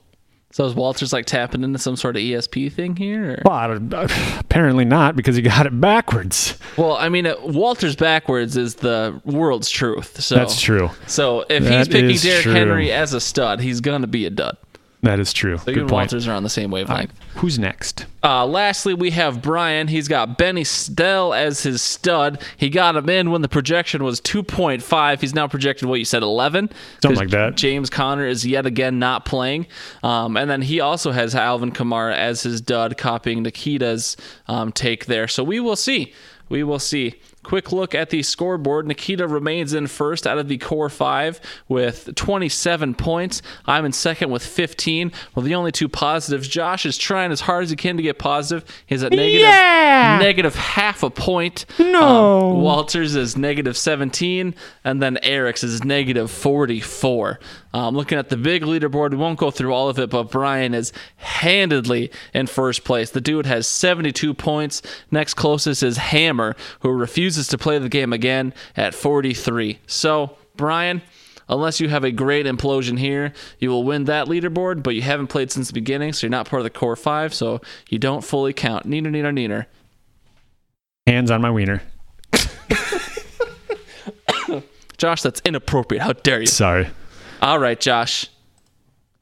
So 0.55 0.65
is 0.67 0.75
Walters 0.77 1.13
like 1.13 1.27
tapping 1.27 1.65
into 1.65 1.81
some 1.81 1.97
sort 1.97 2.15
of 2.15 2.23
ESP 2.23 2.73
thing 2.73 2.95
here? 2.95 3.33
Or? 3.33 3.43
Well, 3.45 3.77
don't- 3.81 4.13
apparently 4.39 4.85
not 4.85 5.17
because 5.17 5.35
he 5.35 5.43
got 5.43 5.67
it 5.67 5.81
backwards. 5.81 6.57
Well, 6.77 6.97
I 6.97 7.09
mean, 7.09 7.27
uh, 7.27 7.35
Walters 7.43 7.97
backwards 7.97 8.57
is 8.57 8.77
the 8.77 9.21
world's 9.25 9.69
truth. 9.69 10.21
So 10.21 10.37
That's 10.37 10.61
true. 10.61 10.91
So 11.09 11.45
if 11.49 11.67
he's 11.67 11.89
picking 11.89 12.17
Derrick. 12.19 12.45
Henry 12.47 12.93
as 12.93 13.15
a 13.15 13.21
stud, 13.21 13.59
he's 13.63 13.81
gonna 13.81 14.07
be 14.07 14.27
a 14.27 14.31
dud. 14.31 14.57
That 15.05 15.21
is 15.21 15.35
true. 15.35 15.59
So 15.59 15.71
you 15.71 15.81
and 15.83 15.91
point. 15.91 16.07
Walters 16.07 16.27
are 16.27 16.33
on 16.33 16.45
the 16.45 16.49
same 16.49 16.71
wavelength. 16.71 17.13
Who's 17.35 17.59
next? 17.59 18.07
Uh, 18.23 18.47
lastly, 18.47 18.95
we 18.95 19.11
have 19.11 19.43
Brian. 19.43 19.89
He's 19.89 20.09
got 20.09 20.39
Benny 20.39 20.65
Snell 20.65 21.35
as 21.35 21.63
his 21.63 21.83
stud. 21.83 22.43
He 22.57 22.71
got 22.71 22.97
him 22.97 23.11
in 23.11 23.31
when 23.31 23.43
the 23.43 23.49
projection 23.49 24.03
was 24.03 24.19
2.5. 24.23 25.21
He's 25.21 25.35
now 25.35 25.47
projected 25.47 25.91
what 25.91 25.99
you 25.99 26.07
said 26.07 26.23
11. 26.23 26.71
Something 27.03 27.19
like 27.19 27.29
that. 27.31 27.55
James 27.57 27.91
Conner 27.91 28.27
is 28.27 28.47
yet 28.47 28.65
again 28.65 28.99
not 28.99 29.27
playing. 29.27 29.67
Um, 30.03 30.39
and 30.39 30.49
then 30.49 30.63
he 30.63 30.81
also 30.81 31.11
has 31.13 31.35
Alvin 31.35 31.71
Kamara 31.71 32.17
as 32.17 32.43
his 32.43 32.63
dud, 32.63 32.97
copying 32.97 33.43
Nikita's 33.43 34.17
um, 34.49 34.73
take 34.73 35.05
there. 35.05 35.29
So 35.29 35.45
we 35.45 35.61
will 35.61 35.77
see. 35.77 36.15
We 36.49 36.65
will 36.65 36.79
see. 36.79 37.21
Quick 37.45 37.71
look 37.73 37.95
at 37.95 38.11
the 38.11 38.23
scoreboard. 38.23 38.87
Nikita 38.87 39.29
remains 39.29 39.73
in 39.75 39.87
first 39.87 40.27
out 40.27 40.39
of 40.39 40.49
the 40.49 40.59
core 40.59 40.89
five 40.89 41.41
with 41.69 42.15
27 42.15 42.95
points. 42.95 43.43
I'm 43.67 43.85
in 43.85 43.93
second 43.93 44.31
with 44.31 44.45
15. 44.45 45.13
Well, 45.35 45.45
the 45.45 45.55
only 45.55 45.71
two 45.71 45.89
positives. 45.89 46.49
Josh 46.49 46.85
is 46.87 46.99
trying 46.99 47.31
as 47.31 47.43
hard 47.43 47.65
as 47.65 47.71
he 47.71 47.77
can 47.77 47.97
to 47.99 48.03
get 48.03 48.19
positive. 48.19 48.65
He's 48.87 49.03
at 49.03 49.13
negative, 49.13 49.43
Yeah! 49.43 50.19
negative 50.21 50.55
half 50.55 51.03
a 51.03 51.11
point. 51.11 51.67
No. 51.79 52.51
Um, 52.53 52.63
Walters 52.63 53.15
is 53.15 53.37
negative 53.37 53.77
17, 53.77 54.55
and 54.83 55.03
then 55.03 55.19
Eric's 55.23 55.63
is 55.63 55.85
negative 55.85 56.31
44. 56.31 57.39
Um, 57.75 57.95
looking 57.97 58.19
at 58.19 58.29
the 58.29 58.37
big 58.37 58.63
leaderboard, 58.63 59.11
we 59.11 59.17
won't 59.17 59.37
go 59.37 59.51
through 59.51 59.75
all 59.75 59.89
of 59.89 59.99
it, 59.99 60.09
but 60.09 60.31
Brian 60.31 60.75
is 60.75 60.93
handedly 61.17 62.13
in 62.33 62.47
first 62.47 62.85
place. 62.85 63.11
The 63.11 63.21
dude 63.21 63.47
has 63.47 63.67
72 63.67 64.33
points. 64.33 64.81
Next 65.11 65.35
closest 65.35 65.83
is 65.83 65.97
Hammer, 65.97 66.55
who 66.81 66.91
refuses 66.91 67.49
to 67.49 67.59
play 67.59 67.81
the 67.81 67.89
game 67.89 68.13
again 68.13 68.55
at 68.77 68.95
43. 68.95 69.81
So, 69.89 70.37
Brian. 70.57 71.03
Unless 71.47 71.79
you 71.79 71.91
have 71.91 72.05
a 72.05 72.11
great 72.11 72.47
implosion 72.47 72.99
here, 72.99 73.35
you 73.59 73.69
will 73.69 73.85
win 73.85 74.05
that 74.05 74.29
leaderboard, 74.29 74.83
but 74.83 74.95
you 74.95 75.03
haven't 75.03 75.27
played 75.27 75.53
since 75.53 75.67
the 75.67 75.75
beginning, 75.75 76.15
so 76.15 76.27
you're 76.27 76.31
not 76.31 76.49
part 76.49 76.61
of 76.61 76.65
the 76.65 76.71
core 76.71 76.97
five, 76.97 77.35
so 77.35 77.61
you 77.91 77.99
don't 77.99 78.25
fully 78.25 78.55
count. 78.55 78.89
Neener, 78.89 79.09
neener, 79.09 79.31
neener. 79.31 79.67
Hands 81.07 81.31
on 81.31 81.43
my 81.43 81.51
wiener. 81.51 81.83
Josh, 84.97 85.21
that's 85.21 85.43
inappropriate. 85.45 86.03
How 86.03 86.15
dare 86.15 86.41
you? 86.41 86.47
Sorry. 86.47 86.89
All 87.43 87.59
right, 87.59 87.79
Josh. 87.81 88.29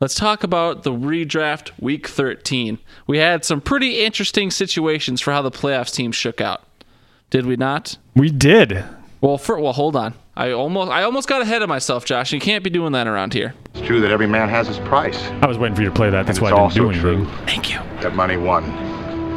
Let's 0.00 0.14
talk 0.16 0.42
about 0.42 0.82
the 0.82 0.90
redraft 0.92 1.70
week 1.80 2.08
13. 2.08 2.78
We 3.06 3.18
had 3.18 3.44
some 3.44 3.60
pretty 3.60 4.04
interesting 4.04 4.50
situations 4.50 5.20
for 5.20 5.32
how 5.32 5.42
the 5.42 5.50
playoffs 5.50 5.94
team 5.94 6.10
shook 6.10 6.40
out. 6.40 6.62
Did 7.30 7.46
we 7.46 7.56
not? 7.56 7.96
We 8.16 8.30
did. 8.30 8.84
Well, 9.20 9.38
for, 9.38 9.60
well, 9.60 9.72
hold 9.72 9.94
on. 9.94 10.14
I 10.34 10.50
almost 10.52 10.90
I 10.90 11.02
almost 11.02 11.28
got 11.28 11.42
ahead 11.42 11.62
of 11.62 11.68
myself, 11.68 12.04
Josh. 12.06 12.32
You 12.32 12.40
can't 12.40 12.64
be 12.64 12.70
doing 12.70 12.92
that 12.92 13.06
around 13.06 13.34
here. 13.34 13.54
It's 13.74 13.86
true 13.86 14.00
that 14.00 14.10
every 14.10 14.26
man 14.26 14.48
has 14.48 14.66
his 14.66 14.78
price. 14.80 15.22
I 15.42 15.46
was 15.46 15.58
waiting 15.58 15.76
for 15.76 15.82
you 15.82 15.88
to 15.90 15.94
play 15.94 16.08
that. 16.10 16.26
That's 16.26 16.38
And 16.38 16.42
why 16.42 16.48
it's 16.50 16.58
I 16.58 16.68
didn't 16.74 16.94
also 16.94 17.02
do 17.02 17.10
anything. 17.10 17.26
true 17.36 17.46
Thank 17.46 17.70
you. 17.70 17.78
that 18.00 18.14
money 18.16 18.38
won 18.38 18.64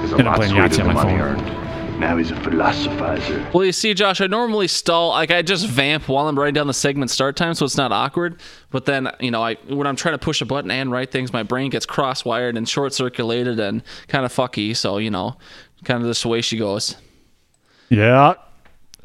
is 0.03 0.13
a 0.13 0.15
And 0.15 0.21
I'm 0.21 0.26
lot 0.28 0.36
playing 0.38 0.51
sweeter 0.53 0.67
Yahtzee 0.69 0.80
on 0.82 0.88
than 0.88 0.95
my 0.95 1.03
money 1.03 1.17
phone. 1.17 1.21
earned. 1.21 1.64
Now 1.99 2.17
he's 2.17 2.29
a 2.29 2.35
philosophizer. 2.35 3.53
Well, 3.53 3.63
you 3.63 3.71
see, 3.71 3.93
Josh, 3.93 4.19
I 4.19 4.27
normally 4.27 4.67
stall. 4.67 5.09
Like 5.09 5.31
I 5.31 5.41
just 5.41 5.65
vamp 5.67 6.09
while 6.09 6.27
I'm 6.27 6.37
writing 6.37 6.53
down 6.53 6.67
the 6.67 6.73
segment 6.73 7.09
start 7.09 7.37
time, 7.37 7.53
so 7.53 7.65
it's 7.65 7.77
not 7.77 7.93
awkward. 7.93 8.41
But 8.69 8.85
then, 8.85 9.09
you 9.19 9.31
know, 9.31 9.41
I 9.41 9.55
when 9.69 9.87
I'm 9.87 9.95
trying 9.95 10.13
to 10.13 10.19
push 10.19 10.41
a 10.41 10.45
button 10.45 10.69
and 10.71 10.91
write 10.91 11.11
things, 11.11 11.31
my 11.31 11.43
brain 11.43 11.69
gets 11.69 11.85
cross-wired 11.85 12.57
and 12.57 12.67
short-circulated 12.67 13.59
and 13.59 13.81
kind 14.09 14.25
of 14.25 14.33
fucky. 14.33 14.75
So 14.75 14.97
you 14.97 15.09
know, 15.09 15.37
kind 15.85 16.01
of 16.01 16.09
just 16.09 16.23
the 16.23 16.27
way 16.27 16.41
she 16.41 16.57
goes. 16.57 16.97
Yeah. 17.89 18.33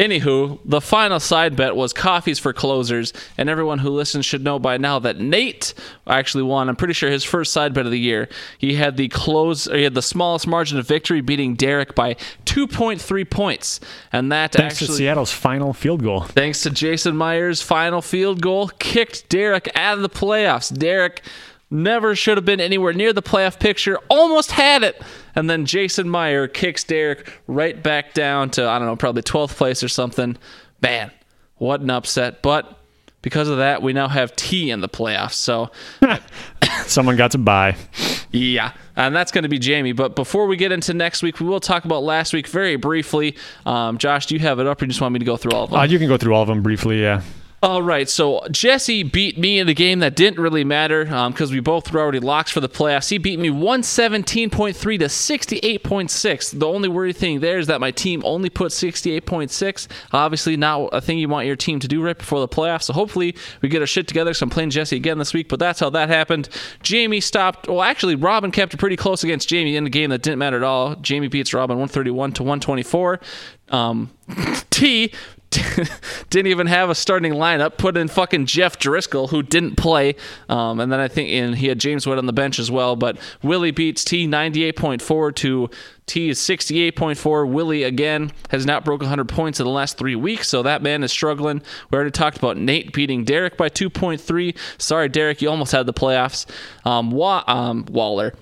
Anywho, 0.01 0.59
the 0.65 0.81
final 0.81 1.21
side 1.21 1.57
bet 1.57 1.77
was 1.77 1.93
coffees 1.93 2.39
for 2.39 2.55
closers, 2.55 3.13
and 3.37 3.51
everyone 3.51 3.79
who 3.79 3.91
listens 3.91 4.25
should 4.25 4.43
know 4.43 4.59
by 4.59 4.79
now 4.79 4.99
that 4.99 5.21
Nate 5.21 5.75
actually 6.07 6.43
won. 6.43 6.71
I'm 6.71 6.77
pretty 6.77 6.95
sure 6.95 7.11
his 7.11 7.23
first 7.23 7.53
side 7.53 7.75
bet 7.75 7.85
of 7.85 7.93
the 7.93 8.01
year. 8.01 8.31
He 8.57 8.77
had 8.77 8.97
the 8.97 9.09
close, 9.09 9.69
or 9.69 9.77
he 9.77 9.83
had 9.83 9.93
the 9.93 10.01
smallest 10.01 10.47
margin 10.47 10.79
of 10.79 10.89
victory, 10.89 11.21
beating 11.21 11.55
Derek 11.55 11.95
by 11.95 12.15
2.3 12.47 13.29
points, 13.29 13.79
and 14.11 14.33
that 14.33 14.53
Thanks 14.53 14.79
to. 14.79 14.87
Seattle's 14.87 15.33
final 15.33 15.75
field 15.75 16.03
goal. 16.03 16.23
Thanks 16.23 16.63
to 16.63 16.71
Jason 16.71 17.15
Myers' 17.15 17.61
final 17.61 18.01
field 18.01 18.41
goal, 18.41 18.69
kicked 18.79 19.29
Derek 19.29 19.71
out 19.75 19.99
of 19.99 20.03
the 20.03 20.09
playoffs. 20.09 20.75
Derek 20.75 21.21
never 21.71 22.15
should 22.17 22.37
have 22.37 22.45
been 22.45 22.61
anywhere 22.61 22.93
near 22.93 23.13
the 23.13 23.23
playoff 23.23 23.59
picture, 23.59 23.99
almost 24.09 24.51
had 24.53 24.83
it. 24.83 25.01
And 25.35 25.49
then 25.49 25.67
Jason 25.67 26.09
Meyer 26.09 26.49
kicks 26.49 26.85
Derek 26.85 27.33
right 27.47 27.81
back 27.81 28.15
down 28.15 28.51
to, 28.51 28.69
I 28.69 28.79
don't 28.79 28.89
know, 28.89 28.97
probably 28.97 29.23
12th 29.23 29.57
place 29.57 29.83
or 29.83 29.89
something. 29.89 30.37
Man, 30.83 31.11
what 31.57 31.81
an 31.81 31.91
upset. 31.91 32.43
But 32.43 32.77
because 33.23 33.49
of 33.49 33.59
that, 33.59 33.83
we 33.83 33.93
now 33.93 34.09
have 34.09 34.35
T 34.35 34.71
in 34.71 34.81
the 34.81 34.89
playoffs. 34.89 35.35
So 35.35 35.71
Someone 36.87 37.17
got 37.17 37.33
to 37.33 37.39
buy. 37.39 37.77
yeah, 38.33 38.73
and 38.97 39.15
that's 39.15 39.31
going 39.31 39.43
to 39.43 39.49
be 39.49 39.59
Jamie. 39.59 39.93
But 39.93 40.17
before 40.17 40.47
we 40.47 40.57
get 40.57 40.73
into 40.73 40.95
next 40.95 41.23
week, 41.23 41.39
we 41.39 41.47
will 41.47 41.61
talk 41.61 41.85
about 41.85 42.03
last 42.03 42.33
week 42.33 42.47
very 42.49 42.77
briefly. 42.77 43.37
Um, 43.67 43.99
Josh, 43.99 44.27
do 44.27 44.35
you 44.35 44.41
have 44.41 44.59
it 44.59 44.67
up, 44.67 44.81
or 44.81 44.85
you 44.85 44.89
just 44.89 45.01
want 45.01 45.13
me 45.13 45.19
to 45.19 45.25
go 45.25 45.37
through 45.37 45.53
all 45.53 45.65
of 45.65 45.71
them? 45.71 45.79
Uh, 45.81 45.85
you 45.85 45.99
can 45.99 46.09
go 46.09 46.17
through 46.17 46.35
all 46.35 46.43
of 46.43 46.49
them 46.49 46.63
briefly. 46.63 47.01
Yeah. 47.01 47.23
All 47.63 47.83
right, 47.83 48.09
so 48.09 48.41
Jesse 48.51 49.03
beat 49.03 49.37
me 49.37 49.59
in 49.59 49.69
a 49.69 49.75
game 49.75 49.99
that 49.99 50.17
didn't 50.17 50.43
really 50.43 50.65
matter 50.65 51.05
because 51.29 51.53
we 51.53 51.61
both 51.61 51.93
were 51.93 52.01
already 52.01 52.19
locks 52.19 52.51
for 52.51 52.61
the 52.61 52.71
playoffs. 52.71 53.11
He 53.11 53.19
beat 53.19 53.39
me 53.39 53.51
117.3 53.51 54.75
to 54.75 55.05
68.6. 55.05 56.59
The 56.59 56.67
only 56.67 56.89
worry 56.89 57.13
thing 57.13 57.41
there 57.41 57.59
is 57.59 57.67
that 57.67 57.79
my 57.79 57.91
team 57.91 58.23
only 58.25 58.49
put 58.49 58.73
68.6. 58.73 59.89
Obviously, 60.11 60.57
not 60.57 60.89
a 60.95 61.03
thing 61.03 61.19
you 61.19 61.29
want 61.29 61.47
your 61.47 61.55
team 61.55 61.79
to 61.81 61.89
do 61.89 62.03
right 62.03 62.17
before 62.17 62.41
the 62.41 62.49
playoffs. 62.49 62.85
So 62.85 62.95
hopefully, 62.95 63.37
we 63.61 63.69
get 63.69 63.83
our 63.83 63.87
shit 63.87 64.09
together. 64.09 64.33
So 64.33 64.45
I'm 64.45 64.51
playing 64.51 64.71
Jesse 64.71 64.97
again 64.97 65.19
this 65.19 65.35
week, 65.35 65.51
but 65.51 65.59
that's 65.59 65.81
how 65.81 65.91
that 65.91 66.09
happened. 66.09 66.49
Jamie 66.83 67.21
stopped. 67.21 67.69
Well, 67.69 67.83
actually, 67.83 68.15
Robin 68.15 68.53
kept 68.53 68.73
it 68.73 68.79
pretty 68.79 68.97
close 68.97 69.23
against 69.23 69.51
Jamie 69.51 69.77
in 69.77 69.87
a 69.87 69.91
game 69.91 70.09
that 70.11 70.23
didn't 70.23 70.39
matter 70.39 70.57
at 70.57 70.63
all. 70.63 70.95
Jamie 70.97 71.29
beats 71.29 71.53
Robin 71.53 71.77
131 71.77 72.33
to 72.33 72.43
124. 72.43 73.21
Um, 73.69 74.11
T 74.71 75.13
didn't 76.31 76.47
even 76.47 76.69
have 76.69 76.91
a 76.91 76.95
starting 76.95 77.33
lineup. 77.33 77.77
Put 77.77 77.97
in 77.97 78.07
fucking 78.07 78.47
Jeff 78.47 78.79
Driscoll, 78.79 79.29
who 79.29 79.43
didn't 79.43 79.77
play, 79.77 80.15
um, 80.49 80.79
and 80.79 80.93
then 80.93 81.01
I 81.01 81.09
think 81.09 81.31
and 81.31 81.57
he 81.57 81.67
had 81.67 81.81
James 81.81 82.07
Wood 82.07 82.19
on 82.19 82.27
the 82.27 82.33
bench 82.33 82.61
as 82.61 82.71
well. 82.71 82.95
But 82.95 83.19
Willie 83.43 83.73
beats 83.73 84.05
T 84.05 84.27
ninety 84.29 84.63
eight 84.63 84.77
point 84.77 85.03
four 85.03 85.33
to 85.33 85.69
T 86.07 86.29
is 86.29 86.39
sixty 86.39 86.81
eight 86.83 86.95
point 86.95 87.19
four. 87.19 87.47
Willie 87.47 87.83
again 87.83 88.31
has 88.51 88.65
not 88.65 88.85
broken 88.85 89.09
hundred 89.09 89.29
points 89.29 89.59
in 89.59 89.65
the 89.65 89.73
last 89.73 89.99
three 89.99 90.15
weeks, 90.15 90.49
so 90.49 90.63
that 90.63 90.83
man 90.83 91.03
is 91.03 91.11
struggling. 91.11 91.63
We 91.91 91.97
already 91.97 92.13
talked 92.13 92.39
about 92.39 92.57
Nate 92.57 92.93
beating 92.93 93.25
Derek 93.25 93.57
by 93.57 93.69
two 93.69 93.91
point 93.91 94.21
three. 94.21 94.55
Sorry, 94.79 95.09
Derek, 95.09 95.43
you 95.43 95.51
almost 95.51 95.73
had 95.73 95.87
the 95.87 95.95
playoffs. 95.95 96.47
Um, 96.85 97.11
Wa- 97.11 97.45
um, 97.49 97.87
Waller. 97.91 98.35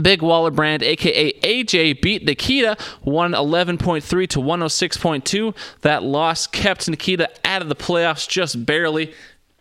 Big 0.00 0.22
Waller 0.22 0.50
brand, 0.50 0.82
aka 0.82 1.32
AJ, 1.40 2.00
beat 2.00 2.24
Nikita 2.24 2.76
111.3 3.04 4.28
to 4.28 4.38
106.2. 4.38 5.54
That 5.82 6.02
loss 6.02 6.46
kept 6.46 6.88
Nikita 6.88 7.28
out 7.44 7.62
of 7.62 7.68
the 7.68 7.76
playoffs 7.76 8.28
just 8.28 8.64
barely. 8.64 9.12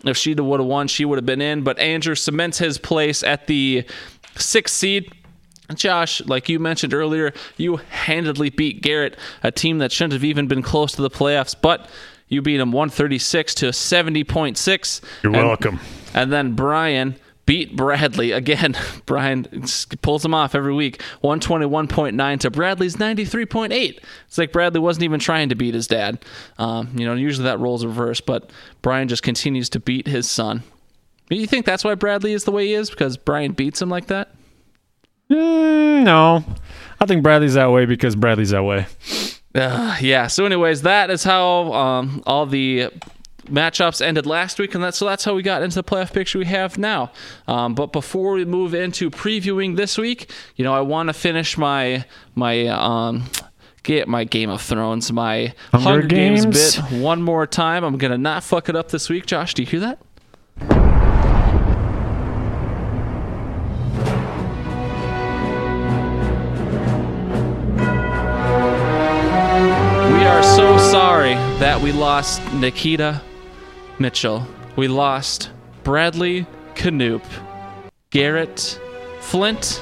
If 0.04 0.18
she 0.18 0.34
would 0.34 0.60
have 0.60 0.68
won, 0.68 0.88
she 0.88 1.06
would 1.06 1.18
have 1.18 1.26
been 1.26 1.42
in. 1.42 1.64
But 1.64 1.78
Andrew 1.80 2.16
cements 2.16 2.58
his 2.60 2.78
place 2.78 3.24
at 3.24 3.48
the 3.48 3.86
sixth 4.36 4.76
seed. 4.76 5.12
Josh, 5.76 6.22
like 6.26 6.50
you 6.50 6.60
mentioned 6.60 6.94
earlier, 6.94 7.34
you 7.58 7.78
handedly 7.78 8.50
beat 8.50 8.82
Garrett, 8.82 9.18
a 9.44 9.52
team 9.52 9.78
that 9.78 9.92
shouldn't 9.92 10.14
have 10.14 10.24
even 10.24 10.48
been 10.48 10.62
close 10.62 10.92
to 10.94 11.02
the 11.02 11.10
playoffs, 11.10 11.56
but 11.60 11.88
you 12.28 12.42
beat 12.42 12.60
him 12.60 12.72
136 12.74 13.54
to 13.56 13.68
70.6. 13.68 15.02
You're 15.24 15.34
And- 15.36 15.48
welcome. 15.48 15.80
and 16.14 16.32
then 16.32 16.54
Brian 16.54 17.16
beat 17.46 17.76
Bradley 17.76 18.32
again. 18.32 18.76
Brian 19.06 19.46
pulls 20.02 20.24
him 20.24 20.34
off 20.34 20.56
every 20.56 20.74
week. 20.74 21.02
121.9 21.24 22.40
to 22.40 22.52
Bradley's 22.52 22.96
93.8. 22.98 24.00
It's 24.28 24.38
like 24.38 24.52
Bradley 24.52 24.80
wasn't 24.80 25.04
even 25.04 25.20
trying 25.20 25.50
to 25.50 25.56
beat 25.56 25.74
his 25.74 25.88
dad. 25.88 26.24
Um, 26.58 26.92
you 26.96 27.06
know, 27.06 27.14
usually 27.14 27.46
that 27.46 27.60
rolls 27.60 27.86
reverse, 27.86 28.22
but 28.22 28.50
Brian 28.82 29.08
just 29.08 29.24
continues 29.24 29.70
to 29.70 29.80
beat 29.80 30.08
his 30.08 30.30
son. 30.30 30.64
You 31.30 31.48
think 31.48 31.66
that's 31.66 31.84
why 31.84 31.96
Bradley 31.96 32.34
is 32.34 32.44
the 32.44 32.52
way 32.52 32.68
he 32.68 32.74
is? 32.74 32.90
Because 32.90 33.16
Brian 33.16 33.54
beats 33.54 33.82
him 33.82 33.90
like 33.90 34.08
that? 34.08 34.34
Mm, 35.30 36.04
no, 36.04 36.44
I 37.00 37.06
think 37.06 37.24
Bradley's 37.24 37.54
that 37.54 37.72
way 37.72 37.86
because 37.86 38.18
Bradley's 38.18 38.50
that 38.50 38.64
way. 38.64 38.86
Uh, 39.56 39.98
yeah. 40.02 40.28
So, 40.28 40.46
anyways, 40.46 40.82
that 40.82 41.10
is 41.10 41.24
how 41.24 41.72
um, 41.74 42.22
all 42.26 42.46
the 42.46 42.90
matchups 43.46 44.02
ended 44.02 44.26
last 44.26 44.60
week, 44.60 44.76
and 44.76 44.84
that's 44.84 44.98
so 44.98 45.06
that's 45.06 45.24
how 45.24 45.34
we 45.34 45.42
got 45.44 45.62
into 45.64 45.76
the 45.76 45.84
playoff 45.84 46.14
picture 46.14 46.40
we 46.40 46.46
have 46.46 46.78
now. 46.78 47.12
Um, 47.48 47.76
but 47.76 47.92
before 47.92 48.34
we 48.34 48.46
move 48.46 48.74
into 48.74 49.10
previewing 49.10 49.76
this 49.76 49.98
week, 49.98 50.30
you 50.56 50.64
know, 50.64 50.74
I 50.74 50.82
want 50.82 51.08
to 51.08 51.14
finish 51.14 51.58
my 51.58 52.06
my 52.36 52.68
um. 52.68 53.26
Get 53.84 54.08
my 54.08 54.26
Game 54.26 54.52
of 54.52 54.62
Thrones, 54.62 55.12
my 55.12 55.56
Hunger 55.72 55.90
Hunger, 55.90 56.08
Games. 56.08 56.44
Games. 56.44 56.76
bit 56.76 57.02
one 57.02 57.24
more 57.24 57.48
time. 57.48 57.84
I'm 57.84 57.98
gonna 57.98 58.16
not 58.16 58.44
fuck 58.44 58.70
it 58.70 58.76
up 58.76 58.90
this 58.90 59.10
week. 59.10 59.26
Josh, 59.26 59.56
do 59.56 59.64
you 59.64 59.68
hear 59.68 59.80
that? 59.80 60.00
We 70.14 70.28
are 70.28 70.44
so 70.44 70.78
sorry 70.78 71.34
that 71.58 71.82
we 71.82 71.92
lost 71.92 72.40
Nikita 72.54 73.20
Mitchell. 74.02 74.46
We 74.76 74.88
lost 74.88 75.52
Bradley 75.84 76.48
Canoop, 76.74 77.24
Garrett 78.10 78.80
Flint, 79.20 79.82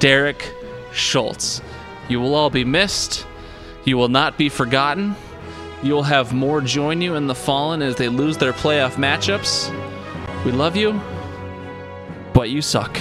Derek 0.00 0.52
Schultz. 0.92 1.62
You 2.08 2.20
will 2.20 2.34
all 2.34 2.50
be 2.50 2.64
missed. 2.64 3.26
You 3.84 3.96
will 3.96 4.08
not 4.08 4.36
be 4.36 4.48
forgotten. 4.48 5.14
You 5.82 5.94
will 5.94 6.02
have 6.02 6.32
more 6.32 6.60
join 6.60 7.00
you 7.00 7.14
in 7.14 7.28
the 7.28 7.34
fallen 7.34 7.80
as 7.80 7.96
they 7.96 8.08
lose 8.08 8.36
their 8.36 8.52
playoff 8.52 8.92
matchups. 8.92 9.72
We 10.44 10.52
love 10.52 10.76
you, 10.76 11.00
but 12.32 12.50
you 12.50 12.60
suck. 12.60 12.98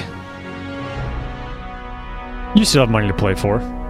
You 2.56 2.66
still 2.66 2.82
have 2.82 2.92
money 2.92 3.08
to 3.08 3.14
play 3.14 3.34
for. 3.34 3.81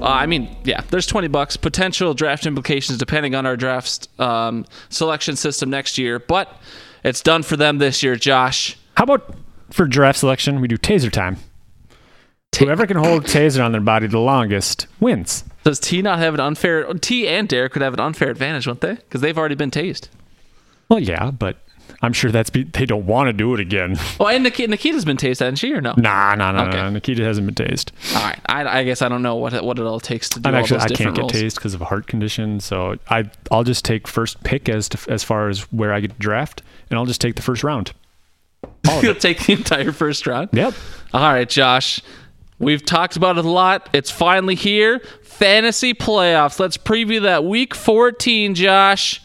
Uh, 0.00 0.06
I 0.06 0.26
mean, 0.26 0.56
yeah, 0.64 0.80
there's 0.90 1.06
20 1.06 1.28
bucks. 1.28 1.56
Potential 1.56 2.14
draft 2.14 2.46
implications 2.46 2.98
depending 2.98 3.34
on 3.34 3.44
our 3.44 3.56
draft 3.56 4.08
um, 4.18 4.64
selection 4.88 5.36
system 5.36 5.68
next 5.70 5.98
year, 5.98 6.18
but 6.18 6.56
it's 7.04 7.20
done 7.20 7.42
for 7.42 7.56
them 7.56 7.78
this 7.78 8.02
year, 8.02 8.16
Josh. 8.16 8.78
How 8.96 9.04
about 9.04 9.34
for 9.70 9.86
draft 9.86 10.18
selection, 10.18 10.60
we 10.60 10.68
do 10.68 10.76
taser 10.76 11.10
time. 11.10 11.36
Whoever 12.58 12.86
can 12.86 12.96
hold 12.96 13.24
taser 13.24 13.64
on 13.64 13.72
their 13.72 13.80
body 13.80 14.06
the 14.06 14.18
longest 14.18 14.86
wins. 14.98 15.44
Does 15.64 15.78
T 15.78 16.02
not 16.02 16.18
have 16.18 16.34
an 16.34 16.40
unfair? 16.40 16.92
T 16.94 17.28
and 17.28 17.48
Derek 17.48 17.72
could 17.72 17.82
have 17.82 17.94
an 17.94 18.00
unfair 18.00 18.30
advantage, 18.30 18.66
wouldn't 18.66 18.80
they? 18.80 18.94
Because 18.94 19.20
they've 19.20 19.38
already 19.38 19.54
been 19.54 19.70
tased. 19.70 20.08
Well, 20.88 20.98
yeah, 20.98 21.30
but 21.30 21.58
I'm 22.02 22.12
sure 22.14 22.30
that's 22.30 22.48
be- 22.50 22.62
they 22.64 22.86
don't 22.86 23.04
want 23.06 23.26
to 23.28 23.32
do 23.34 23.52
it 23.54 23.60
again. 23.60 23.96
Well, 24.18 24.28
and 24.28 24.42
Nikita, 24.42 24.70
Nikita's 24.70 25.04
been 25.04 25.16
tased, 25.16 25.40
hasn't 25.40 25.58
she, 25.58 25.72
or 25.74 25.80
no? 25.80 25.94
Nah, 25.96 26.34
nah, 26.34 26.50
nah, 26.52 26.68
Okay. 26.68 26.76
nah. 26.78 26.90
Nikita 26.90 27.22
hasn't 27.24 27.46
been 27.46 27.66
tased. 27.66 27.90
All 28.16 28.22
right. 28.22 28.38
I, 28.46 28.80
I 28.80 28.84
guess 28.84 29.02
I 29.02 29.08
don't 29.08 29.22
know 29.22 29.36
what 29.36 29.52
it, 29.52 29.62
what 29.64 29.78
it 29.78 29.82
all 29.84 30.00
takes 30.00 30.28
to 30.30 30.40
do 30.40 30.48
I'm 30.48 30.54
all 30.54 30.60
actually 30.60 30.78
I 30.78 30.88
can't 30.88 30.96
different 30.96 31.16
get 31.16 31.22
roles. 31.22 31.32
tased 31.32 31.54
because 31.56 31.74
of 31.74 31.80
a 31.82 31.84
heart 31.86 32.06
condition, 32.06 32.60
so 32.60 32.96
I 33.08 33.30
I'll 33.50 33.64
just 33.64 33.84
take 33.84 34.06
first 34.08 34.42
pick 34.44 34.68
as 34.68 34.88
to, 34.90 35.10
as 35.10 35.22
far 35.24 35.48
as 35.48 35.60
where 35.72 35.92
I 35.92 36.00
get 36.00 36.12
to 36.12 36.18
draft, 36.18 36.62
and 36.88 36.98
I'll 36.98 37.06
just 37.06 37.20
take 37.20 37.36
the 37.36 37.42
first 37.42 37.62
round. 37.64 37.92
You'll 39.02 39.14
take 39.14 39.40
the 39.46 39.52
entire 39.54 39.92
first 39.92 40.26
round. 40.26 40.50
Yep. 40.52 40.74
All 41.14 41.32
right, 41.32 41.48
Josh. 41.48 42.00
We've 42.58 42.84
talked 42.84 43.16
about 43.16 43.38
it 43.38 43.44
a 43.46 43.50
lot. 43.50 43.88
It's 43.94 44.10
finally 44.10 44.54
here. 44.54 45.00
Fantasy 45.22 45.94
playoffs. 45.94 46.58
Let's 46.60 46.76
preview 46.76 47.22
that 47.22 47.44
week 47.44 47.74
14, 47.74 48.54
Josh. 48.54 49.22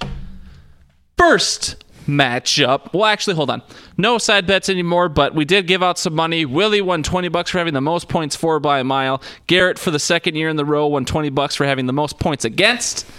First 1.18 1.84
matchup. 2.08 2.94
Well, 2.94 3.06
actually, 3.06 3.36
hold 3.36 3.50
on. 3.50 3.62
No 3.98 4.18
side 4.18 4.46
bets 4.48 4.70
anymore, 4.70 5.10
but 5.10 5.36
we 5.36 5.46
did 5.46 5.68
give 5.68 5.84
out 5.84 5.98
some 5.98 6.14
money. 6.14 6.46
Willie 6.46 6.82
won 6.82 7.04
20 7.04 7.30
bucks 7.30 7.52
for 7.52 7.58
having 7.58 7.74
the 7.74 7.82
most 7.82 8.10
points 8.10 8.36
for 8.36 8.60
by 8.60 8.80
a 8.80 8.84
mile. 8.84 9.22
Garrett, 9.48 9.80
for 9.80 9.92
the 9.92 10.00
second 10.00 10.36
year 10.36 10.50
in 10.50 10.56
the 10.56 10.66
row, 10.66 10.88
won 10.88 11.06
20 11.06 11.30
bucks 11.30 11.56
for 11.56 11.66
having 11.66 11.86
the 11.86 11.94
most 11.94 12.20
points 12.20 12.46
against. 12.46 13.10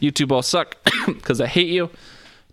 You 0.00 0.10
two 0.10 0.26
both 0.26 0.44
suck 0.44 0.76
because 1.06 1.40
I 1.40 1.46
hate 1.46 1.68
you. 1.68 1.90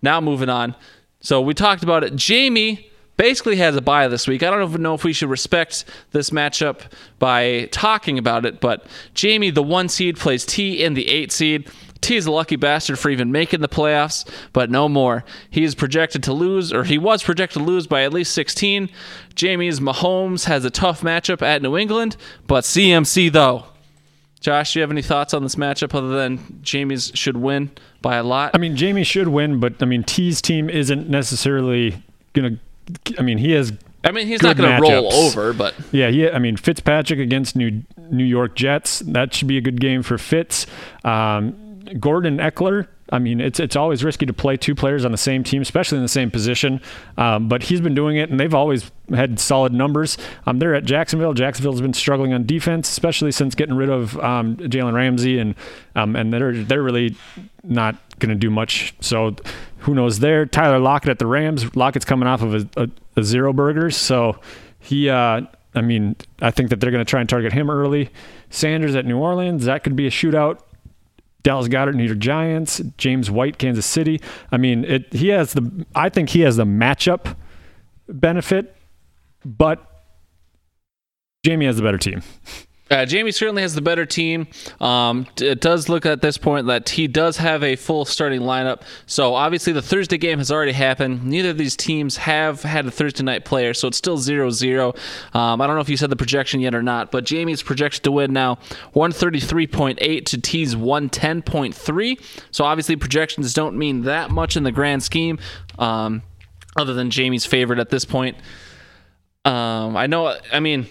Now 0.02 0.22
moving 0.22 0.50
on. 0.50 0.76
So 1.22 1.42
we 1.42 1.54
talked 1.54 1.84
about 1.84 2.04
it. 2.04 2.16
Jamie 2.16 2.90
basically 3.18 3.58
has 3.58 3.76
a 3.76 3.82
buy 3.82 4.08
this 4.08 4.28
week. 4.28 4.44
I 4.44 4.50
don't 4.50 4.68
even 4.68 4.82
know 4.82 4.94
if 4.94 5.04
we 5.04 5.12
should 5.12 5.30
respect 5.30 5.84
this 6.12 6.30
matchup 6.30 6.80
by 7.20 7.68
talking 7.72 8.18
about 8.18 8.46
it, 8.46 8.62
but 8.62 8.86
Jamie, 9.14 9.50
the 9.50 9.62
one 9.62 9.90
seed, 9.90 10.18
plays 10.18 10.46
T 10.46 10.82
in 10.82 10.94
the 10.94 11.06
eight 11.10 11.34
seed. 11.34 11.70
T 12.02 12.16
is 12.16 12.26
a 12.26 12.32
lucky 12.32 12.56
bastard 12.56 12.98
for 12.98 13.10
even 13.10 13.32
making 13.32 13.62
the 13.62 13.68
playoffs, 13.68 14.28
but 14.54 14.70
no 14.70 14.88
more. 14.88 15.26
He 15.50 15.64
is 15.64 15.76
projected 15.76 16.24
to 16.24 16.34
lose, 16.34 16.72
or 16.72 16.84
he 16.84 16.98
was 16.98 17.24
projected 17.24 17.60
to 17.60 17.66
lose 17.66 17.88
by 17.88 18.04
at 18.04 18.14
least 18.14 18.34
16. 18.34 18.90
Jamie's 19.36 19.80
Mahomes 19.80 20.46
has 20.46 20.64
a 20.66 20.70
tough 20.70 21.02
matchup 21.02 21.42
at 21.42 21.62
New 21.62 21.78
England, 21.78 22.16
but 22.48 22.64
CMC 22.64 23.32
though. 23.32 23.66
Josh, 24.40 24.74
do 24.74 24.80
you 24.80 24.82
have 24.82 24.92
any 24.92 25.02
thoughts 25.02 25.34
on 25.34 25.44
this 25.44 25.56
matchup 25.56 25.94
other 25.94 26.10
than 26.10 26.60
Jamie's 26.62 27.12
should 27.14 27.36
win 27.36 27.72
by 28.02 28.16
a 28.16 28.24
lot? 28.24 28.52
I 28.54 28.58
mean, 28.58 28.76
Jamie 28.78 29.04
should 29.04 29.28
win, 29.28 29.60
but 29.60 29.74
I 29.82 29.86
mean, 29.86 30.04
T's 30.04 30.42
team 30.42 30.70
isn't 30.70 31.10
necessarily 31.10 32.02
gonna. 32.34 32.58
I 33.18 33.22
mean, 33.22 33.38
he 33.38 33.52
has. 33.52 33.74
I 34.02 34.12
mean, 34.12 34.28
he's 34.28 34.42
not 34.42 34.56
going 34.56 34.82
to 34.82 34.82
roll 34.82 35.12
over, 35.14 35.52
but 35.52 35.76
Yeah, 35.92 36.10
he. 36.10 36.30
I 36.30 36.40
mean, 36.40 36.56
Fitzpatrick 36.56 37.20
against 37.20 37.58
New 37.58 37.84
New 38.10 38.24
York 38.24 38.56
Jets. 38.56 39.00
That 39.00 39.34
should 39.34 39.50
be 39.50 39.58
a 39.58 39.62
good 39.62 39.82
game 39.82 40.04
for 40.04 40.18
Fitz. 40.18 40.66
Um, 41.04 41.69
Gordon 42.00 42.38
Ekeler. 42.38 42.88
I 43.12 43.18
mean, 43.18 43.42
it's 43.42 43.60
it's 43.60 43.76
always 43.76 44.04
risky 44.04 44.26
to 44.28 44.34
play 44.34 44.56
two 44.56 44.76
players 44.76 45.04
on 45.04 45.12
the 45.12 45.18
same 45.18 45.44
team, 45.44 45.62
especially 45.62 45.98
in 45.98 46.04
the 46.04 46.10
same 46.10 46.30
position. 46.30 46.80
Um, 47.18 47.48
but 47.48 47.64
he's 47.64 47.82
been 47.82 47.96
doing 47.96 48.18
it, 48.18 48.30
and 48.30 48.40
they've 48.40 48.54
always 48.54 48.92
had 49.10 49.40
solid 49.40 49.74
numbers. 49.74 50.18
Um, 50.46 50.60
they're 50.60 50.76
at 50.76 50.86
Jacksonville. 50.86 51.34
Jacksonville's 51.34 51.82
been 51.82 51.94
struggling 51.94 52.34
on 52.34 52.46
defense, 52.46 52.90
especially 52.90 53.32
since 53.32 53.56
getting 53.56 53.76
rid 53.76 53.90
of 53.90 54.18
um, 54.20 54.58
Jalen 54.58 54.94
Ramsey, 54.94 55.40
and 55.40 55.56
um, 55.96 56.16
and 56.16 56.32
they're 56.32 56.54
they're 56.54 56.84
really 56.84 57.16
not 57.64 57.96
going 58.20 58.30
to 58.30 58.36
do 58.36 58.50
much. 58.50 58.94
So 59.00 59.36
who 59.80 59.96
knows 59.96 60.20
there? 60.20 60.46
Tyler 60.46 60.80
Lockett 60.80 61.10
at 61.10 61.20
the 61.20 61.28
Rams. 61.28 61.76
Lockett's 61.76 62.06
coming 62.06 62.28
off 62.28 62.42
of 62.42 62.54
a, 62.54 62.70
a, 62.78 62.90
a 63.18 63.24
zero 63.24 63.54
burgers, 63.54 63.98
so 63.98 64.40
he. 64.80 65.10
Uh, 65.10 65.42
I 65.76 65.82
mean, 65.82 66.16
I 66.42 66.50
think 66.52 66.72
that 66.72 66.80
they're 66.80 66.92
going 66.92 67.06
to 67.06 67.10
try 67.10 67.20
and 67.20 67.30
target 67.30 67.54
him 67.54 67.70
early. 67.70 68.10
Sanders 68.50 68.96
at 68.96 69.06
New 69.06 69.20
Orleans. 69.20 69.66
That 69.66 69.84
could 69.84 69.96
be 69.96 70.08
a 70.08 70.10
shootout. 70.10 70.62
Dallas 71.44 71.68
Goedert, 71.68 71.96
New 71.96 72.04
York 72.04 72.20
Giants, 72.20 72.82
James 72.98 73.32
White, 73.32 73.58
Kansas 73.58 73.86
City. 73.86 74.22
I 74.52 74.58
mean, 74.58 74.84
it. 74.84 75.14
He 75.14 75.30
has 75.30 75.54
the. 75.54 75.86
I 75.96 76.10
think 76.10 76.30
he 76.30 76.42
has 76.42 76.58
the 76.58 76.66
matchup 76.66 77.36
benefit, 78.08 78.76
but 79.46 79.86
Jamie 81.46 81.66
has 81.66 81.78
the 81.78 81.84
better 81.84 81.98
team. 81.98 82.22
Uh, 82.90 83.06
Jamie 83.06 83.32
certainly 83.32 83.62
has 83.62 83.76
the 83.76 83.82
better 83.82 84.06
team. 84.06 84.48
Um, 84.80 85.28
it 85.40 85.62
does 85.62 85.90
look 85.90 86.06
at 86.06 86.22
this 86.22 86.38
point 86.38 86.68
that 86.68 86.90
he 86.90 87.08
does 87.08 87.38
have 87.38 87.64
a 87.64 87.76
full 87.76 88.06
starting 88.06 88.42
lineup. 88.42 88.82
So 89.06 89.36
obviously 89.36 89.74
the 89.74 89.82
Thursday 89.82 90.18
game 90.18 90.40
has 90.40 90.52
already 90.52 90.72
happened. 90.72 91.24
Neither 91.24 91.52
of 91.52 91.58
these 91.58 91.76
teams 91.76 92.18
have 92.18 92.64
had 92.64 92.86
a 92.88 92.92
Thursday 92.92 93.24
night 93.24 93.46
player, 93.46 93.74
so 93.74 93.88
it's 93.88 93.98
still 93.98 94.18
0-0. 94.18 94.96
Um, 95.36 95.62
I 95.62 95.68
don't 95.68 95.76
know 95.76 95.82
if 95.82 95.90
you 95.90 95.98
said 95.98 96.10
the 96.10 96.16
projection 96.16 96.62
yet 96.62 96.74
or 96.74 96.82
not, 96.82 97.12
but 97.12 97.26
Jamie's 97.26 97.62
projected 97.62 98.04
to 98.04 98.12
win 98.12 98.34
now 98.34 98.56
133.8 98.96 100.26
to 100.26 100.42
T's 100.42 100.76
110.3. 100.76 102.22
So 102.52 102.64
obviously 102.64 102.96
projections 102.96 103.54
don't 103.54 103.78
mean 103.78 104.04
that 104.04 104.32
much 104.32 104.58
in 104.58 104.64
the 104.64 104.72
grand 104.72 105.04
scheme, 105.04 105.38
um, 105.78 106.24
other 106.76 106.94
than 106.94 107.12
Jamie's 107.12 107.46
favorite 107.46 107.80
at 107.80 107.90
this 107.90 108.06
point. 108.06 108.38
Um, 109.46 109.96
I 109.96 110.08
know. 110.08 110.38
I 110.52 110.60
mean, 110.60 110.88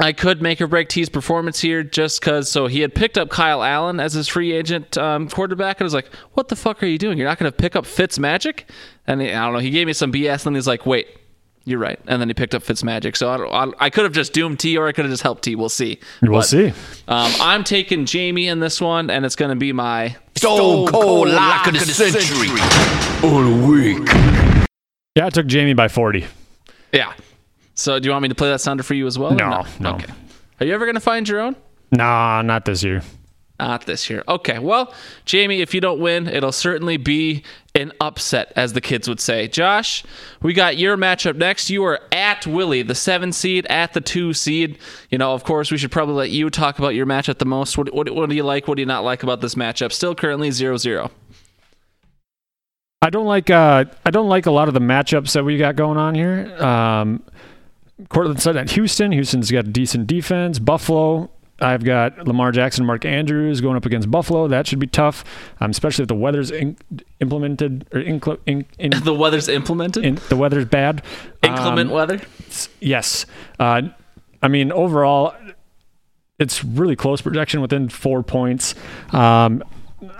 I 0.00 0.12
could 0.12 0.40
make 0.40 0.60
or 0.60 0.66
break 0.68 0.88
T's 0.88 1.08
performance 1.08 1.58
here 1.60 1.82
just 1.82 2.20
because. 2.20 2.50
So 2.50 2.66
he 2.68 2.80
had 2.80 2.94
picked 2.94 3.18
up 3.18 3.30
Kyle 3.30 3.62
Allen 3.64 3.98
as 3.98 4.12
his 4.12 4.28
free 4.28 4.52
agent 4.52 4.96
um, 4.96 5.28
quarterback, 5.28 5.78
and 5.80 5.84
I 5.84 5.86
was 5.86 5.94
like, 5.94 6.12
"What 6.34 6.48
the 6.48 6.56
fuck 6.56 6.82
are 6.82 6.86
you 6.86 6.98
doing? 6.98 7.18
You're 7.18 7.26
not 7.28 7.38
going 7.38 7.50
to 7.50 7.56
pick 7.56 7.74
up 7.74 7.84
Fitz 7.84 8.18
Magic?" 8.18 8.70
And 9.06 9.20
he, 9.20 9.32
I 9.32 9.44
don't 9.44 9.54
know. 9.54 9.58
He 9.58 9.70
gave 9.70 9.86
me 9.86 9.92
some 9.92 10.12
BS, 10.12 10.46
and 10.46 10.54
he's 10.54 10.68
like, 10.68 10.86
"Wait, 10.86 11.08
you're 11.64 11.80
right." 11.80 11.98
And 12.06 12.20
then 12.20 12.28
he 12.28 12.34
picked 12.34 12.54
up 12.54 12.62
Fitz 12.62 12.84
Magic. 12.84 13.16
So 13.16 13.28
I, 13.30 13.36
don't, 13.38 13.52
I, 13.80 13.86
I 13.86 13.90
could 13.90 14.04
have 14.04 14.12
just 14.12 14.32
doomed 14.32 14.60
T, 14.60 14.78
or 14.78 14.86
I 14.86 14.92
could 14.92 15.04
have 15.04 15.10
just 15.12 15.24
helped 15.24 15.42
T. 15.42 15.56
We'll 15.56 15.68
see. 15.68 15.98
We'll 16.22 16.32
But, 16.32 16.42
see. 16.42 16.68
Um, 17.08 17.32
I'm 17.40 17.64
taking 17.64 18.04
Jamie 18.06 18.46
in 18.46 18.60
this 18.60 18.80
one, 18.80 19.10
and 19.10 19.26
it's 19.26 19.34
going 19.36 19.50
to 19.50 19.56
be 19.56 19.72
my 19.72 20.14
Stone 20.36 20.86
cold 20.86 21.28
lock 21.28 21.66
of 21.66 21.74
the 21.74 21.80
century. 21.80 22.48
All 23.28 23.68
week. 23.68 23.98
Yeah, 25.16 25.26
I 25.26 25.30
took 25.30 25.46
Jamie 25.46 25.74
by 25.74 25.88
40. 25.88 26.24
yeah. 26.92 27.14
So 27.78 28.00
do 28.00 28.06
you 28.06 28.10
want 28.10 28.24
me 28.24 28.28
to 28.28 28.34
play 28.34 28.50
that 28.50 28.60
sounder 28.60 28.82
for 28.82 28.94
you 28.94 29.06
as 29.06 29.16
well? 29.16 29.30
No, 29.30 29.64
no. 29.78 29.94
Okay. 29.94 30.12
Are 30.60 30.66
you 30.66 30.74
ever 30.74 30.84
going 30.84 30.96
to 30.96 31.00
find 31.00 31.28
your 31.28 31.38
own? 31.38 31.54
Nah, 31.92 32.42
not 32.42 32.64
this 32.64 32.82
year. 32.82 33.02
Not 33.60 33.86
this 33.86 34.10
year. 34.10 34.24
Okay. 34.26 34.58
Well, 34.58 34.92
Jamie, 35.26 35.60
if 35.60 35.72
you 35.72 35.80
don't 35.80 36.00
win, 36.00 36.26
it'll 36.26 36.50
certainly 36.50 36.96
be 36.96 37.44
an 37.76 37.92
upset, 38.00 38.52
as 38.56 38.72
the 38.72 38.80
kids 38.80 39.08
would 39.08 39.20
say. 39.20 39.46
Josh, 39.46 40.02
we 40.42 40.54
got 40.54 40.76
your 40.76 40.96
matchup 40.96 41.36
next. 41.36 41.70
You 41.70 41.84
are 41.84 42.00
at 42.10 42.48
Willie, 42.48 42.82
the 42.82 42.96
seven 42.96 43.32
seed, 43.32 43.64
at 43.66 43.92
the 43.94 44.00
two 44.00 44.32
seed. 44.32 44.78
You 45.10 45.18
know, 45.18 45.32
of 45.32 45.44
course, 45.44 45.70
we 45.70 45.78
should 45.78 45.92
probably 45.92 46.16
let 46.16 46.30
you 46.30 46.50
talk 46.50 46.80
about 46.80 46.96
your 46.96 47.06
matchup 47.06 47.38
the 47.38 47.46
most. 47.46 47.78
What, 47.78 47.94
what, 47.94 48.12
what 48.12 48.28
do 48.28 48.34
you 48.34 48.42
like? 48.42 48.66
What 48.66 48.74
do 48.74 48.82
you 48.82 48.86
not 48.86 49.04
like 49.04 49.22
about 49.22 49.40
this 49.40 49.54
matchup? 49.54 49.92
Still 49.92 50.16
currently 50.16 50.50
0 50.50 50.78
0. 50.78 51.12
I 53.00 53.10
don't 53.10 53.26
like 53.26 53.48
uh, 53.48 53.84
I 54.04 54.10
don't 54.10 54.28
like 54.28 54.46
a 54.46 54.50
lot 54.50 54.66
of 54.66 54.74
the 54.74 54.80
matchups 54.80 55.32
that 55.34 55.44
we 55.44 55.56
got 55.56 55.76
going 55.76 55.96
on 55.96 56.16
here. 56.16 56.52
Um, 56.60 57.22
Courtland 58.08 58.40
Sutton 58.40 58.60
at 58.60 58.70
Houston. 58.72 59.12
Houston's 59.12 59.50
got 59.50 59.66
a 59.66 59.68
decent 59.68 60.06
defense. 60.06 60.58
Buffalo. 60.58 61.30
I've 61.60 61.82
got 61.82 62.24
Lamar 62.28 62.52
Jackson, 62.52 62.86
Mark 62.86 63.04
Andrews 63.04 63.60
going 63.60 63.76
up 63.76 63.84
against 63.84 64.08
Buffalo. 64.08 64.46
That 64.46 64.68
should 64.68 64.78
be 64.78 64.86
tough, 64.86 65.24
um, 65.60 65.72
especially 65.72 66.02
if 66.04 66.08
the 66.08 66.14
weather's 66.14 66.52
in, 66.52 66.76
implemented 67.20 67.84
or 67.92 68.00
incl- 68.00 68.38
in, 68.46 68.64
in, 68.78 68.90
The 69.02 69.12
weather's 69.12 69.48
implemented? 69.48 70.04
in, 70.04 70.20
the 70.28 70.36
weather's 70.36 70.66
bad. 70.66 71.02
Inclement 71.42 71.90
Um, 71.90 71.96
weather? 71.96 72.20
Yes. 72.78 73.26
Uh, 73.58 73.82
I 74.40 74.46
mean, 74.46 74.70
overall, 74.70 75.34
it's 76.38 76.62
really 76.62 76.94
close 76.94 77.20
projection 77.20 77.60
within 77.60 77.88
four 77.88 78.22
points. 78.22 78.76
Um, 79.10 79.64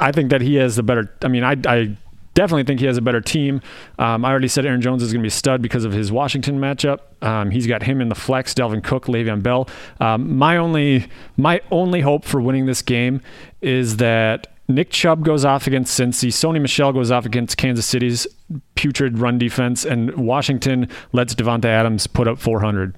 I 0.00 0.10
think 0.10 0.30
that 0.30 0.40
he 0.40 0.56
has 0.56 0.74
the 0.74 0.82
better. 0.82 1.08
I 1.22 1.28
mean, 1.28 1.44
I, 1.44 1.54
I 1.68 1.96
definitely 2.34 2.64
think 2.64 2.80
he 2.80 2.86
has 2.86 2.96
a 2.96 3.02
better 3.02 3.20
team. 3.20 3.60
Um, 3.98 4.24
I 4.24 4.30
already 4.30 4.48
said 4.48 4.64
Aaron 4.66 4.80
Jones 4.80 5.02
is 5.02 5.12
going 5.12 5.20
to 5.20 5.24
be 5.24 5.28
a 5.28 5.30
stud 5.30 5.62
because 5.62 5.84
of 5.84 5.92
his 5.92 6.12
Washington 6.12 6.58
matchup. 6.58 7.00
Um, 7.22 7.50
he's 7.50 7.66
got 7.66 7.82
him 7.82 8.00
in 8.00 8.08
the 8.08 8.14
flex, 8.14 8.54
Dalvin 8.54 8.82
Cook, 8.82 9.06
Le'Veon 9.06 9.42
Bell. 9.42 9.68
Um, 10.00 10.36
my 10.36 10.56
only 10.56 11.08
my 11.36 11.60
only 11.70 12.00
hope 12.00 12.24
for 12.24 12.40
winning 12.40 12.66
this 12.66 12.82
game 12.82 13.20
is 13.60 13.96
that 13.96 14.48
Nick 14.68 14.90
Chubb 14.90 15.24
goes 15.24 15.44
off 15.44 15.66
against 15.66 15.98
Cincy, 15.98 16.28
Sony 16.28 16.60
Michel 16.60 16.92
goes 16.92 17.10
off 17.10 17.24
against 17.24 17.56
Kansas 17.56 17.86
City's 17.86 18.26
putrid 18.74 19.18
run 19.18 19.38
defense, 19.38 19.84
and 19.84 20.14
Washington 20.14 20.88
lets 21.12 21.34
Davante 21.34 21.64
Adams 21.64 22.06
put 22.06 22.28
up 22.28 22.38
400. 22.38 22.94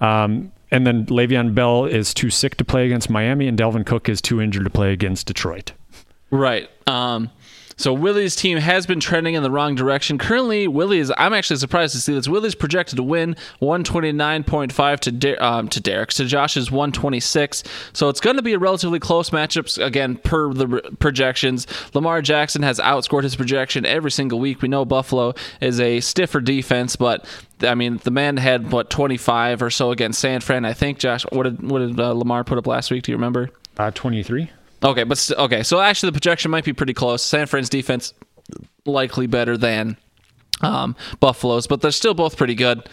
Um, 0.00 0.50
and 0.70 0.86
then 0.86 1.04
Le'Veon 1.06 1.54
Bell 1.54 1.84
is 1.84 2.14
too 2.14 2.30
sick 2.30 2.56
to 2.56 2.64
play 2.64 2.86
against 2.86 3.10
Miami, 3.10 3.48
and 3.48 3.58
Dalvin 3.58 3.84
Cook 3.84 4.08
is 4.08 4.22
too 4.22 4.40
injured 4.40 4.64
to 4.64 4.70
play 4.70 4.92
against 4.92 5.26
Detroit. 5.26 5.72
Right. 6.30 6.70
Um, 6.86 7.30
so 7.80 7.94
Willie's 7.94 8.36
team 8.36 8.58
has 8.58 8.84
been 8.84 9.00
trending 9.00 9.34
in 9.34 9.42
the 9.42 9.50
wrong 9.50 9.74
direction. 9.74 10.18
Currently, 10.18 10.68
Willie 10.68 10.98
is. 10.98 11.10
I'm 11.16 11.32
actually 11.32 11.56
surprised 11.56 11.94
to 11.94 12.00
see 12.00 12.12
this. 12.12 12.28
Willie's 12.28 12.54
projected 12.54 12.96
to 12.96 13.02
win 13.02 13.36
129.5 13.62 15.00
to 15.00 15.12
Der- 15.12 15.42
um, 15.42 15.66
to 15.68 15.80
Derek's 15.80 16.16
to 16.16 16.26
Josh's 16.26 16.70
126. 16.70 17.62
So 17.94 18.10
it's 18.10 18.20
going 18.20 18.36
to 18.36 18.42
be 18.42 18.52
a 18.52 18.58
relatively 18.58 18.98
close 18.98 19.30
matchups 19.30 19.82
again 19.82 20.16
per 20.16 20.52
the 20.52 20.66
re- 20.66 20.80
projections. 20.98 21.66
Lamar 21.94 22.20
Jackson 22.20 22.62
has 22.62 22.78
outscored 22.80 23.22
his 23.22 23.34
projection 23.34 23.86
every 23.86 24.10
single 24.10 24.38
week. 24.38 24.60
We 24.60 24.68
know 24.68 24.84
Buffalo 24.84 25.34
is 25.62 25.80
a 25.80 26.00
stiffer 26.00 26.40
defense, 26.40 26.96
but 26.96 27.24
I 27.62 27.74
mean 27.74 27.98
the 28.04 28.10
man 28.10 28.36
had 28.36 28.72
what 28.72 28.90
25 28.90 29.62
or 29.62 29.70
so 29.70 29.90
against 29.90 30.20
San 30.20 30.40
Fran. 30.42 30.66
I 30.66 30.74
think 30.74 30.98
Josh. 30.98 31.24
What 31.30 31.44
did 31.44 31.62
what 31.68 31.78
did 31.78 31.98
uh, 31.98 32.12
Lamar 32.12 32.44
put 32.44 32.58
up 32.58 32.66
last 32.66 32.90
week? 32.90 33.04
Do 33.04 33.12
you 33.12 33.16
remember? 33.16 33.48
Uh, 33.78 33.90
23. 33.90 34.50
Okay, 34.82 35.04
but 35.04 35.18
st- 35.18 35.38
okay, 35.38 35.62
so 35.62 35.80
actually 35.80 36.08
the 36.08 36.14
projection 36.14 36.50
might 36.50 36.64
be 36.64 36.72
pretty 36.72 36.94
close. 36.94 37.22
San 37.22 37.46
Fran's 37.46 37.68
defense 37.68 38.14
likely 38.86 39.26
better 39.26 39.56
than 39.56 39.96
um, 40.62 40.96
Buffalo's, 41.20 41.66
but 41.66 41.80
they're 41.80 41.90
still 41.90 42.14
both 42.14 42.36
pretty 42.36 42.54
good. 42.54 42.88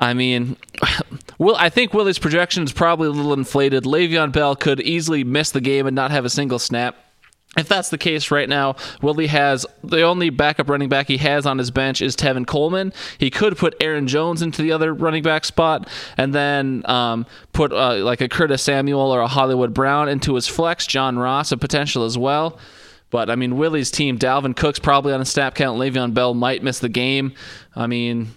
I 0.00 0.14
mean, 0.14 0.56
Will 1.38 1.56
I 1.56 1.68
think 1.68 1.94
Willie's 1.94 2.18
projection 2.18 2.64
is 2.64 2.72
probably 2.72 3.08
a 3.08 3.12
little 3.12 3.32
inflated. 3.32 3.84
Le'Veon 3.84 4.32
Bell 4.32 4.56
could 4.56 4.80
easily 4.80 5.24
miss 5.24 5.50
the 5.50 5.60
game 5.60 5.86
and 5.86 5.94
not 5.94 6.10
have 6.10 6.24
a 6.24 6.30
single 6.30 6.58
snap. 6.58 6.96
If 7.56 7.68
that's 7.68 7.88
the 7.88 7.98
case 7.98 8.30
right 8.30 8.48
now, 8.48 8.76
Willie 9.00 9.28
has 9.28 9.64
the 9.82 10.02
only 10.02 10.28
backup 10.28 10.68
running 10.68 10.90
back 10.90 11.08
he 11.08 11.16
has 11.18 11.46
on 11.46 11.56
his 11.56 11.70
bench 11.70 12.02
is 12.02 12.14
Tevin 12.14 12.46
Coleman. 12.46 12.92
He 13.18 13.30
could 13.30 13.56
put 13.56 13.74
Aaron 13.80 14.06
Jones 14.06 14.42
into 14.42 14.60
the 14.60 14.72
other 14.72 14.92
running 14.92 15.22
back 15.22 15.44
spot 15.44 15.88
and 16.18 16.34
then 16.34 16.82
um, 16.84 17.24
put 17.52 17.72
uh, 17.72 17.96
like 17.96 18.20
a 18.20 18.28
Curtis 18.28 18.62
Samuel 18.62 19.10
or 19.10 19.20
a 19.20 19.26
Hollywood 19.26 19.72
Brown 19.72 20.08
into 20.08 20.34
his 20.34 20.46
flex. 20.46 20.86
John 20.86 21.18
Ross, 21.18 21.50
a 21.50 21.56
potential 21.56 22.04
as 22.04 22.18
well. 22.18 22.58
But 23.10 23.30
I 23.30 23.36
mean, 23.36 23.56
Willie's 23.56 23.90
team, 23.90 24.18
Dalvin 24.18 24.54
Cook's 24.54 24.78
probably 24.78 25.12
on 25.12 25.20
a 25.20 25.24
snap 25.24 25.54
count. 25.54 25.78
Le'Veon 25.78 26.12
Bell 26.12 26.34
might 26.34 26.62
miss 26.62 26.80
the 26.80 26.88
game. 26.88 27.32
I 27.74 27.86
mean, 27.86 28.34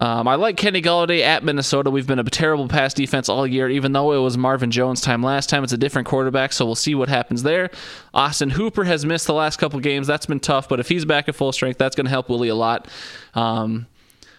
um, 0.00 0.28
I 0.28 0.36
like 0.36 0.56
Kenny 0.56 0.80
Golladay 0.80 1.22
at 1.22 1.42
Minnesota. 1.42 1.90
We've 1.90 2.06
been 2.06 2.18
a 2.20 2.24
terrible 2.24 2.68
pass 2.68 2.94
defense 2.94 3.28
all 3.28 3.46
year, 3.46 3.68
even 3.68 3.92
though 3.92 4.12
it 4.12 4.18
was 4.18 4.38
Marvin 4.38 4.70
Jones' 4.70 5.00
time 5.00 5.22
last 5.22 5.50
time. 5.50 5.64
It's 5.64 5.72
a 5.72 5.78
different 5.78 6.06
quarterback, 6.06 6.52
so 6.52 6.64
we'll 6.64 6.74
see 6.76 6.94
what 6.94 7.08
happens 7.08 7.42
there. 7.42 7.70
Austin 8.14 8.50
Hooper 8.50 8.84
has 8.84 9.04
missed 9.04 9.26
the 9.26 9.34
last 9.34 9.58
couple 9.58 9.80
games. 9.80 10.06
That's 10.06 10.26
been 10.26 10.40
tough, 10.40 10.68
but 10.68 10.78
if 10.78 10.88
he's 10.88 11.04
back 11.04 11.28
at 11.28 11.34
full 11.34 11.52
strength, 11.52 11.78
that's 11.78 11.96
going 11.96 12.06
to 12.06 12.10
help 12.10 12.28
Willie 12.28 12.48
a 12.48 12.54
lot. 12.54 12.86
Um, 13.34 13.86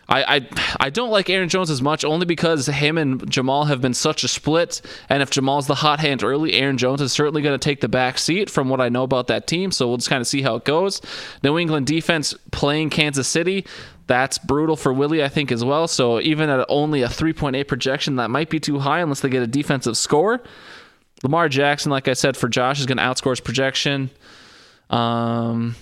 I, 0.10 0.38
I 0.38 0.47
I 0.80 0.89
don't 0.89 1.12
like 1.12 1.30
Aaron 1.30 1.49
Jones 1.49 1.70
as 1.70 1.82
much 1.82 2.03
only 2.03 2.26
because 2.26 2.66
him 2.66 2.97
and 2.97 3.22
Jamaal 3.22 3.68
have 3.68 3.80
been 3.80 3.93
such 3.93 4.24
a 4.24 4.28
split. 4.28 4.82
And 5.07 5.22
if 5.22 5.30
Jamaal's 5.30 5.68
the 5.68 5.76
hot 5.76 5.99
hand 5.99 6.24
early, 6.24 6.53
Aaron 6.53 6.78
Jones 6.78 7.01
is 7.01 7.12
certainly 7.14 7.41
going 7.41 7.57
to 7.57 7.64
take 7.64 7.82
the 7.82 7.88
back 7.88 8.18
seat 8.18 8.49
from 8.49 8.70
what 8.70 8.82
I 8.82 8.89
know 8.89 9.03
about 9.03 9.28
that 9.28 9.47
team. 9.47 9.72
So 9.72 9.88
we'll 9.88 9.97
just 9.97 10.10
kind 10.10 10.22
of 10.22 10.28
see 10.28 10.41
how 10.41 10.55
it 10.55 10.66
goes. 10.66 11.01
New 11.43 11.57
England 11.57 11.86
defense 11.88 12.34
playing 12.51 12.89
Kansas 12.89 13.28
City. 13.28 13.66
That's 14.07 14.39
brutal 14.39 14.76
for 14.76 14.91
Willie, 14.91 15.24
I 15.24 15.30
think, 15.30 15.51
as 15.51 15.64
well. 15.64 15.88
So 15.88 16.20
even 16.20 16.49
at 16.49 16.66
only 16.68 17.03
a 17.03 17.07
3.8 17.07 17.68
projection, 17.68 18.16
that 18.16 18.32
might 18.32 18.49
be 18.49 18.60
too 18.60 18.80
high 18.80 19.01
unless 19.01 19.20
they 19.20 19.30
get 19.30 19.43
a 19.43 19.47
defensive 19.47 19.95
score. 19.95 20.41
Lamar 21.22 21.47
Jackson, 21.47 21.91
like 21.91 22.07
I 22.07 22.14
said, 22.14 22.36
for 22.36 22.47
Josh, 22.49 22.80
is 22.80 22.88
going 22.88 22.97
to 22.97 23.03
outscore 23.03 23.32
his 23.32 23.39
projection. 23.39 24.10
Um, 24.89 25.76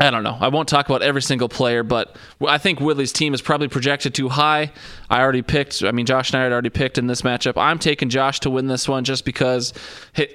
I 0.00 0.10
don't 0.10 0.22
know. 0.22 0.38
I 0.40 0.48
won't 0.48 0.66
talk 0.66 0.86
about 0.86 1.02
every 1.02 1.20
single 1.20 1.50
player, 1.50 1.82
but 1.82 2.16
I 2.46 2.56
think 2.56 2.80
Willie's 2.80 3.12
team 3.12 3.34
is 3.34 3.42
probably 3.42 3.68
projected 3.68 4.14
too 4.14 4.30
high. 4.30 4.72
I 5.10 5.20
already 5.20 5.42
picked. 5.42 5.84
I 5.84 5.92
mean, 5.92 6.06
Josh 6.06 6.32
and 6.32 6.40
I 6.40 6.44
had 6.44 6.52
already 6.52 6.70
picked 6.70 6.96
in 6.96 7.06
this 7.06 7.20
matchup. 7.20 7.60
I'm 7.60 7.78
taking 7.78 8.08
Josh 8.08 8.40
to 8.40 8.50
win 8.50 8.66
this 8.66 8.88
one 8.88 9.04
just 9.04 9.26
because 9.26 9.74
his, 10.14 10.28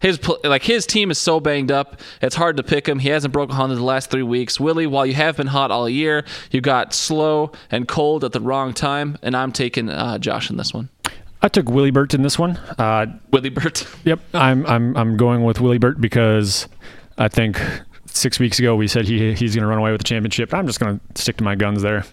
his 0.00 0.20
like 0.44 0.62
his 0.62 0.84
team 0.84 1.10
is 1.10 1.16
so 1.16 1.40
banged 1.40 1.72
up. 1.72 2.02
It's 2.20 2.34
hard 2.34 2.58
to 2.58 2.62
pick 2.62 2.86
him. 2.86 2.98
He 2.98 3.08
hasn't 3.08 3.32
broken 3.32 3.56
100 3.56 3.76
the 3.76 3.82
last 3.82 4.10
three 4.10 4.22
weeks. 4.22 4.60
Willie, 4.60 4.86
while 4.86 5.06
you 5.06 5.14
have 5.14 5.38
been 5.38 5.46
hot 5.46 5.70
all 5.70 5.88
year, 5.88 6.26
you 6.50 6.60
got 6.60 6.92
slow 6.92 7.52
and 7.70 7.88
cold 7.88 8.24
at 8.24 8.32
the 8.32 8.42
wrong 8.42 8.74
time, 8.74 9.16
and 9.22 9.34
I'm 9.34 9.52
taking 9.52 9.88
uh, 9.88 10.18
Josh 10.18 10.50
in 10.50 10.58
this 10.58 10.74
one. 10.74 10.90
I 11.40 11.48
took 11.48 11.70
Willie 11.70 11.92
Burt 11.92 12.12
in 12.12 12.20
this 12.20 12.38
one. 12.38 12.58
Uh, 12.76 13.06
Willie 13.30 13.48
Burt. 13.48 13.86
Yep, 14.04 14.20
I'm 14.34 14.66
I'm 14.66 14.94
I'm 14.98 15.16
going 15.16 15.44
with 15.44 15.62
Willie 15.62 15.78
Burt 15.78 15.98
because 15.98 16.68
I 17.16 17.28
think 17.28 17.58
six 18.08 18.38
weeks 18.38 18.58
ago 18.58 18.74
we 18.76 18.88
said 18.88 19.06
he 19.06 19.34
he's 19.34 19.54
going 19.54 19.62
to 19.62 19.68
run 19.68 19.78
away 19.78 19.92
with 19.92 20.00
the 20.00 20.04
championship. 20.08 20.52
I'm 20.54 20.66
just 20.66 20.80
going 20.80 20.98
to 21.14 21.20
stick 21.22 21.36
to 21.38 21.44
my 21.44 21.54
guns 21.54 21.82
there. 21.82 22.04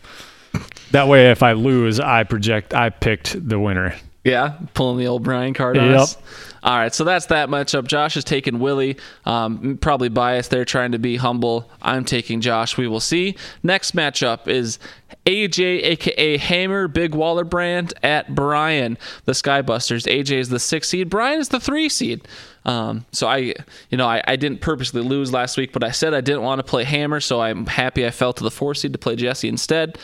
That 0.91 1.07
way, 1.07 1.31
if 1.31 1.43
I 1.43 1.53
lose, 1.53 1.99
I 1.99 2.23
project 2.23 2.73
I 2.73 2.89
picked 2.89 3.47
the 3.47 3.59
winner. 3.59 3.95
Yeah, 4.23 4.57
pulling 4.73 4.97
the 4.97 5.07
old 5.07 5.23
Brian 5.23 5.53
card 5.53 5.75
Yep. 5.75 5.99
us. 5.99 6.17
All 6.65 6.75
right, 6.75 6.93
so 6.93 7.03
that's 7.03 7.27
that 7.27 7.47
matchup. 7.47 7.85
Josh 7.85 8.17
is 8.17 8.23
taking 8.23 8.57
Willie. 8.57 8.97
Um, 9.23 9.77
probably 9.77 10.09
biased 10.09 10.49
there, 10.49 10.65
trying 10.65 10.93
to 10.93 10.97
be 10.97 11.15
humble. 11.15 11.69
I'm 11.79 12.05
taking 12.05 12.41
Josh. 12.41 12.75
We 12.75 12.87
will 12.87 12.99
see. 12.99 13.35
Next 13.61 13.95
matchup 13.95 14.47
is 14.47 14.79
AJ, 15.27 15.83
aka 15.83 16.37
Hammer, 16.37 16.87
Big 16.87 17.13
Waller 17.13 17.43
Brand 17.43 17.93
at 18.01 18.33
Brian, 18.33 18.97
the 19.25 19.33
Skybusters. 19.33 20.11
AJ 20.11 20.39
is 20.39 20.49
the 20.49 20.57
six 20.59 20.89
seed. 20.89 21.07
Brian 21.07 21.39
is 21.39 21.49
the 21.49 21.59
three 21.59 21.87
seed. 21.87 22.27
Um, 22.65 23.05
so 23.11 23.27
I, 23.27 23.53
you 23.91 23.97
know, 23.99 24.07
I, 24.07 24.23
I 24.27 24.35
didn't 24.35 24.61
purposely 24.61 25.03
lose 25.03 25.31
last 25.31 25.57
week, 25.57 25.71
but 25.71 25.83
I 25.83 25.91
said 25.91 26.15
I 26.15 26.21
didn't 26.21 26.41
want 26.41 26.57
to 26.57 26.63
play 26.63 26.83
Hammer, 26.83 27.19
so 27.19 27.41
I'm 27.41 27.67
happy 27.67 28.07
I 28.07 28.09
fell 28.09 28.33
to 28.33 28.43
the 28.43 28.49
four 28.49 28.73
seed 28.73 28.93
to 28.93 28.99
play 28.99 29.15
Jesse 29.15 29.47
instead. 29.47 29.99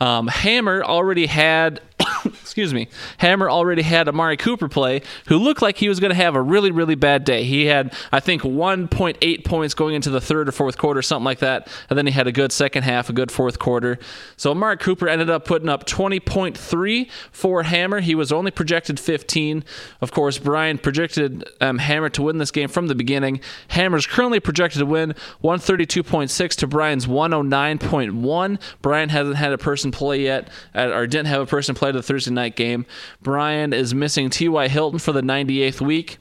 Um, 0.00 0.28
Hammer 0.28 0.82
already 0.82 1.26
had, 1.26 1.82
excuse 2.24 2.72
me, 2.72 2.88
Hammer 3.18 3.50
already 3.50 3.82
had 3.82 4.08
Amari 4.08 4.36
Cooper 4.36 4.68
play, 4.68 5.02
who 5.26 5.36
looked 5.36 5.62
like 5.62 5.78
he 5.78 5.88
was 5.88 6.00
going 6.00 6.10
to 6.10 6.16
have 6.16 6.34
a 6.34 6.42
really, 6.42 6.70
really 6.70 6.94
bad 6.94 7.24
day. 7.24 7.44
He 7.44 7.66
had, 7.66 7.94
I 8.12 8.20
think, 8.20 8.42
1.8 8.42 9.44
points 9.44 9.74
going 9.74 9.94
into 9.94 10.10
the 10.10 10.20
third 10.20 10.48
or 10.48 10.52
fourth 10.52 10.78
quarter, 10.78 11.02
something 11.02 11.24
like 11.24 11.40
that, 11.40 11.68
and 11.88 11.98
then 11.98 12.06
he 12.06 12.12
had 12.12 12.26
a 12.26 12.32
good 12.32 12.52
second 12.52 12.82
half, 12.82 13.08
a 13.08 13.12
good 13.12 13.30
fourth 13.30 13.58
quarter. 13.58 13.98
So 14.36 14.50
Amari 14.50 14.76
Cooper 14.76 15.08
ended 15.08 15.30
up 15.30 15.44
putting 15.44 15.68
up 15.68 15.86
20.3 15.86 17.10
for 17.32 17.62
Hammer. 17.64 18.00
He 18.00 18.14
was 18.14 18.32
only 18.32 18.50
projected 18.50 18.98
15. 18.98 19.64
Of 20.00 20.12
course, 20.12 20.38
Brian 20.38 20.78
projected 20.78 21.44
um, 21.60 21.78
Hammer 21.78 22.08
to 22.10 22.22
win 22.22 22.38
this 22.38 22.50
game 22.50 22.68
from 22.68 22.86
the 22.86 22.94
beginning. 22.94 23.40
Hammer's 23.68 24.06
currently 24.06 24.40
projected 24.40 24.80
to 24.80 24.86
win 24.86 25.14
132.6 25.42 26.54
to 26.56 26.66
Brian's 26.66 27.06
109.1. 27.06 28.60
Brian 28.82 29.08
hasn't 29.08 29.36
had 29.36 29.52
a 29.52 29.58
person 29.58 29.90
play 29.90 30.22
yet, 30.22 30.48
or 30.74 31.06
didn't 31.06 31.26
have 31.26 31.42
a 31.42 31.46
person 31.46 31.74
play 31.74 31.89
the 31.92 32.02
Thursday 32.02 32.30
night 32.32 32.56
game. 32.56 32.86
Brian 33.22 33.72
is 33.72 33.94
missing 33.94 34.30
T.Y. 34.30 34.68
Hilton 34.68 34.98
for 34.98 35.12
the 35.12 35.22
98th 35.22 35.80
week. 35.80 36.18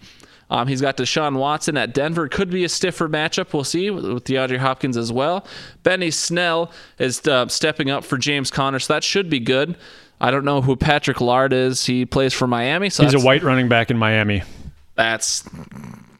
Um, 0.51 0.67
he's 0.67 0.81
got 0.81 0.97
Deshaun 0.97 1.37
Watson 1.37 1.77
at 1.77 1.93
Denver. 1.93 2.27
Could 2.27 2.49
be 2.49 2.63
a 2.63 2.69
stiffer 2.69 3.07
matchup. 3.07 3.53
We'll 3.53 3.63
see 3.63 3.91
with, 3.91 4.05
with 4.05 4.23
DeAndre 4.23 4.57
Hopkins 4.57 4.97
as 4.97 5.11
well. 5.11 5.45
Benny 5.83 6.09
Snell 6.09 6.71
is 6.97 7.25
uh, 7.27 7.47
stepping 7.47 7.91
up 7.91 8.03
for 8.03 8.17
James 8.17 8.49
Conner, 8.49 8.79
so 8.79 8.93
that 8.93 9.03
should 9.03 9.29
be 9.29 9.39
good. 9.39 9.77
I 10.19 10.31
don't 10.31 10.45
know 10.45 10.61
who 10.61 10.75
Patrick 10.75 11.21
Laird 11.21 11.53
is. 11.53 11.85
He 11.85 12.05
plays 12.05 12.33
for 12.33 12.47
Miami, 12.47 12.89
so 12.89 13.03
He's 13.03 13.13
a 13.13 13.19
white 13.19 13.43
running 13.43 13.69
back 13.69 13.91
in 13.91 13.97
Miami. 13.97 14.41
that's 14.95 15.47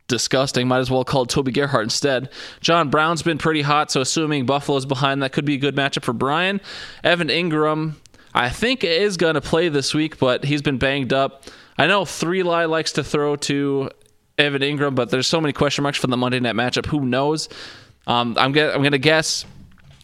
disgusting. 0.07 0.67
Might 0.67 0.79
as 0.79 0.89
well 0.91 1.03
call 1.03 1.25
Toby 1.25 1.51
Gerhart 1.51 1.83
instead. 1.83 2.29
John 2.61 2.89
Brown's 2.89 3.21
been 3.21 3.37
pretty 3.37 3.61
hot, 3.61 3.91
so 3.91 4.01
assuming 4.01 4.45
Buffalo's 4.45 4.85
behind, 4.85 5.21
that 5.23 5.31
could 5.33 5.45
be 5.45 5.55
a 5.55 5.57
good 5.57 5.75
matchup 5.75 6.03
for 6.03 6.13
Brian. 6.13 6.61
Evan 7.03 7.27
Engram, 7.29 7.93
I 8.33 8.49
think 8.49 8.83
is 8.83 9.17
going 9.17 9.35
to 9.35 9.41
play 9.41 9.69
this 9.69 9.93
week, 9.93 10.19
but 10.19 10.43
he's 10.43 10.61
been 10.61 10.77
banged 10.77 11.13
up. 11.13 11.45
I 11.77 11.87
know 11.87 12.05
Three 12.05 12.43
Lie 12.43 12.65
likes 12.65 12.93
to 12.93 13.03
throw 13.03 13.35
to 13.37 13.89
Evan 14.37 14.61
Engram, 14.61 14.95
but 14.95 15.09
there's 15.09 15.27
so 15.27 15.41
many 15.41 15.53
question 15.53 15.83
marks 15.83 15.97
from 15.97 16.11
the 16.11 16.17
Monday 16.17 16.39
night 16.39 16.55
matchup. 16.55 16.85
Who 16.87 17.05
knows? 17.05 17.49
Um, 18.07 18.35
I'm 18.37 18.47
I'm 18.57 18.81
going 18.81 18.91
to 18.91 18.97
guess 18.97 19.45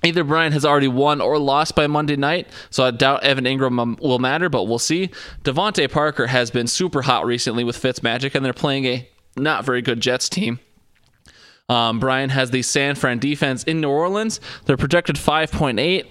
Either 0.06 0.24
Brian 0.24 0.52
has 0.52 0.64
already 0.64 0.88
won 0.88 1.20
or 1.20 1.40
lost 1.40 1.76
by 1.76 1.88
Monday 1.88 2.16
night, 2.16 2.48
so 2.70 2.84
I 2.84 2.92
doubt 2.92 3.24
Evan 3.24 3.46
Engram 3.46 3.80
um, 3.80 3.98
will 4.00 4.20
matter, 4.20 4.50
but 4.50 4.66
we'll 4.66 4.78
see. 4.78 5.10
DeVante 5.44 5.90
Parker 5.90 6.28
has 6.28 6.52
been 6.52 6.68
super 6.68 7.02
hot 7.02 7.26
recently 7.26 7.64
with 7.64 7.76
Fitz 7.76 8.04
Magic, 8.04 8.36
and 8.36 8.46
they're 8.46 8.54
playing 8.54 8.86
a 8.86 9.10
not 9.36 9.66
very 9.66 9.82
good 9.82 10.02
Jets 10.02 10.30
team. 10.30 10.60
Um, 11.70 12.00
Brian 12.00 12.30
has 12.30 12.52
the 12.52 12.62
San 12.62 12.94
Fran 12.94 13.18
defense 13.18 13.64
in 13.64 13.82
New 13.82 13.90
Orleans. 13.90 14.40
They're 14.66 14.78
projected 14.78 15.16
5.8. 15.16 16.06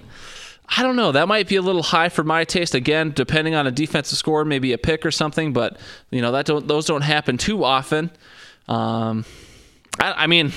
I 0.69 0.83
don't 0.83 0.97
know. 0.97 1.13
That 1.13 1.29
might 1.29 1.47
be 1.49 1.57
a 1.57 1.63
little 1.63 1.83
high 1.83 2.09
for 2.09 2.25
my 2.25 2.45
taste. 2.45 2.75
Again, 2.75 3.13
depending 3.15 3.55
on 3.55 3.67
a 3.67 3.71
defensive 3.71 4.19
score, 4.19 4.45
maybe 4.45 4.73
a 4.73 4.79
pick 4.79 5.05
or 5.05 5.11
something. 5.11 5.53
But 5.53 5.77
you 6.11 6.23
know 6.23 6.33
that 6.33 6.47
don't 6.47 6.67
those 6.67 6.87
don't 6.87 7.03
happen 7.03 7.37
too 7.39 7.63
often. 7.65 8.11
Um, 8.67 9.25
I, 10.01 10.25
I 10.25 10.27
mean, 10.27 10.53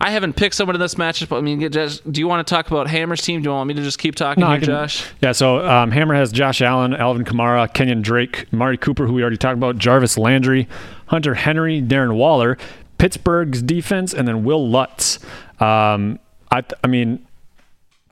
I 0.00 0.10
haven't 0.10 0.34
picked 0.34 0.54
someone 0.54 0.76
in 0.76 0.80
this 0.80 0.96
matchup. 0.96 1.30
But 1.30 1.38
I 1.38 1.40
mean, 1.40 1.60
just, 1.72 2.10
do 2.12 2.20
you 2.20 2.28
want 2.28 2.46
to 2.46 2.54
talk 2.54 2.70
about 2.70 2.88
Hammer's 2.88 3.22
team? 3.22 3.40
Do 3.40 3.48
you 3.48 3.52
want 3.52 3.68
me 3.68 3.74
to 3.74 3.82
just 3.82 3.98
keep 3.98 4.14
talking 4.14 4.42
No, 4.42 4.50
here, 4.50 4.58
can- 4.58 4.66
Josh? 4.66 5.06
Yeah, 5.22 5.32
so 5.32 5.66
um, 5.66 5.90
Hammer 5.90 6.14
has 6.14 6.30
Josh 6.30 6.60
Allen, 6.60 6.94
Alvin 6.94 7.24
Kamara, 7.24 7.72
Kenyon 7.72 8.02
Drake, 8.02 8.46
Amari 8.52 8.76
Cooper, 8.76 9.06
who 9.06 9.14
we 9.14 9.22
already 9.22 9.38
talked 9.38 9.56
about, 9.56 9.78
Jarvis 9.78 10.18
Landry, 10.18 10.68
Hunter 11.06 11.34
Henry, 11.34 11.80
Darren 11.80 12.14
Waller, 12.16 12.58
Pittsburgh's 12.98 13.62
defense, 13.62 14.12
and 14.12 14.28
then 14.28 14.44
Will 14.44 14.68
Lutz. 14.68 15.18
Um, 15.58 16.18
I, 16.50 16.62
I 16.84 16.86
mean, 16.86 17.26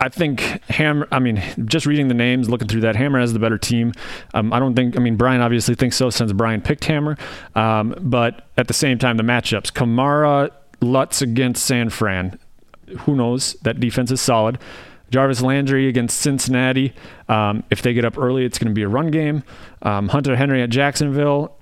I 0.00 0.08
think 0.08 0.40
Hammer. 0.68 1.06
I 1.12 1.18
mean, 1.18 1.42
just 1.66 1.84
reading 1.84 2.08
the 2.08 2.14
names, 2.14 2.48
looking 2.48 2.68
through 2.68 2.80
that, 2.82 2.96
Hammer 2.96 3.20
has 3.20 3.34
the 3.34 3.38
better 3.38 3.58
team. 3.58 3.92
Um, 4.32 4.52
I 4.52 4.58
don't 4.58 4.74
think. 4.74 4.96
I 4.96 5.00
mean, 5.00 5.16
Brian 5.16 5.42
obviously 5.42 5.74
thinks 5.74 5.96
so 5.96 6.08
since 6.08 6.32
Brian 6.32 6.62
picked 6.62 6.84
Hammer. 6.86 7.18
Um, 7.54 7.94
but 8.00 8.48
at 8.56 8.66
the 8.66 8.74
same 8.74 8.98
time, 8.98 9.18
the 9.18 9.22
matchups: 9.22 9.70
Kamara, 9.72 10.50
Lutz 10.80 11.20
against 11.20 11.66
San 11.66 11.90
Fran. 11.90 12.38
Who 13.00 13.14
knows? 13.14 13.54
That 13.62 13.78
defense 13.78 14.10
is 14.10 14.20
solid. 14.20 14.58
Jarvis 15.10 15.42
Landry 15.42 15.88
against 15.88 16.18
Cincinnati. 16.20 16.94
Um, 17.28 17.64
if 17.70 17.82
they 17.82 17.92
get 17.92 18.04
up 18.04 18.16
early, 18.16 18.44
it's 18.44 18.58
going 18.58 18.68
to 18.68 18.74
be 18.74 18.82
a 18.82 18.88
run 18.88 19.10
game. 19.10 19.42
Um, 19.82 20.08
Hunter 20.08 20.36
Henry 20.36 20.62
at 20.62 20.70
Jacksonville. 20.70 21.56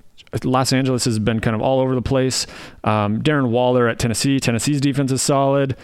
Los 0.44 0.72
Angeles 0.72 1.06
has 1.06 1.18
been 1.18 1.40
kind 1.40 1.56
of 1.56 1.62
all 1.62 1.80
over 1.80 1.94
the 1.94 2.02
place. 2.02 2.46
Um, 2.84 3.22
Darren 3.22 3.48
Waller 3.48 3.88
at 3.88 3.98
Tennessee. 3.98 4.38
Tennessee's 4.38 4.80
defense 4.80 5.10
is 5.10 5.22
solid. 5.22 5.76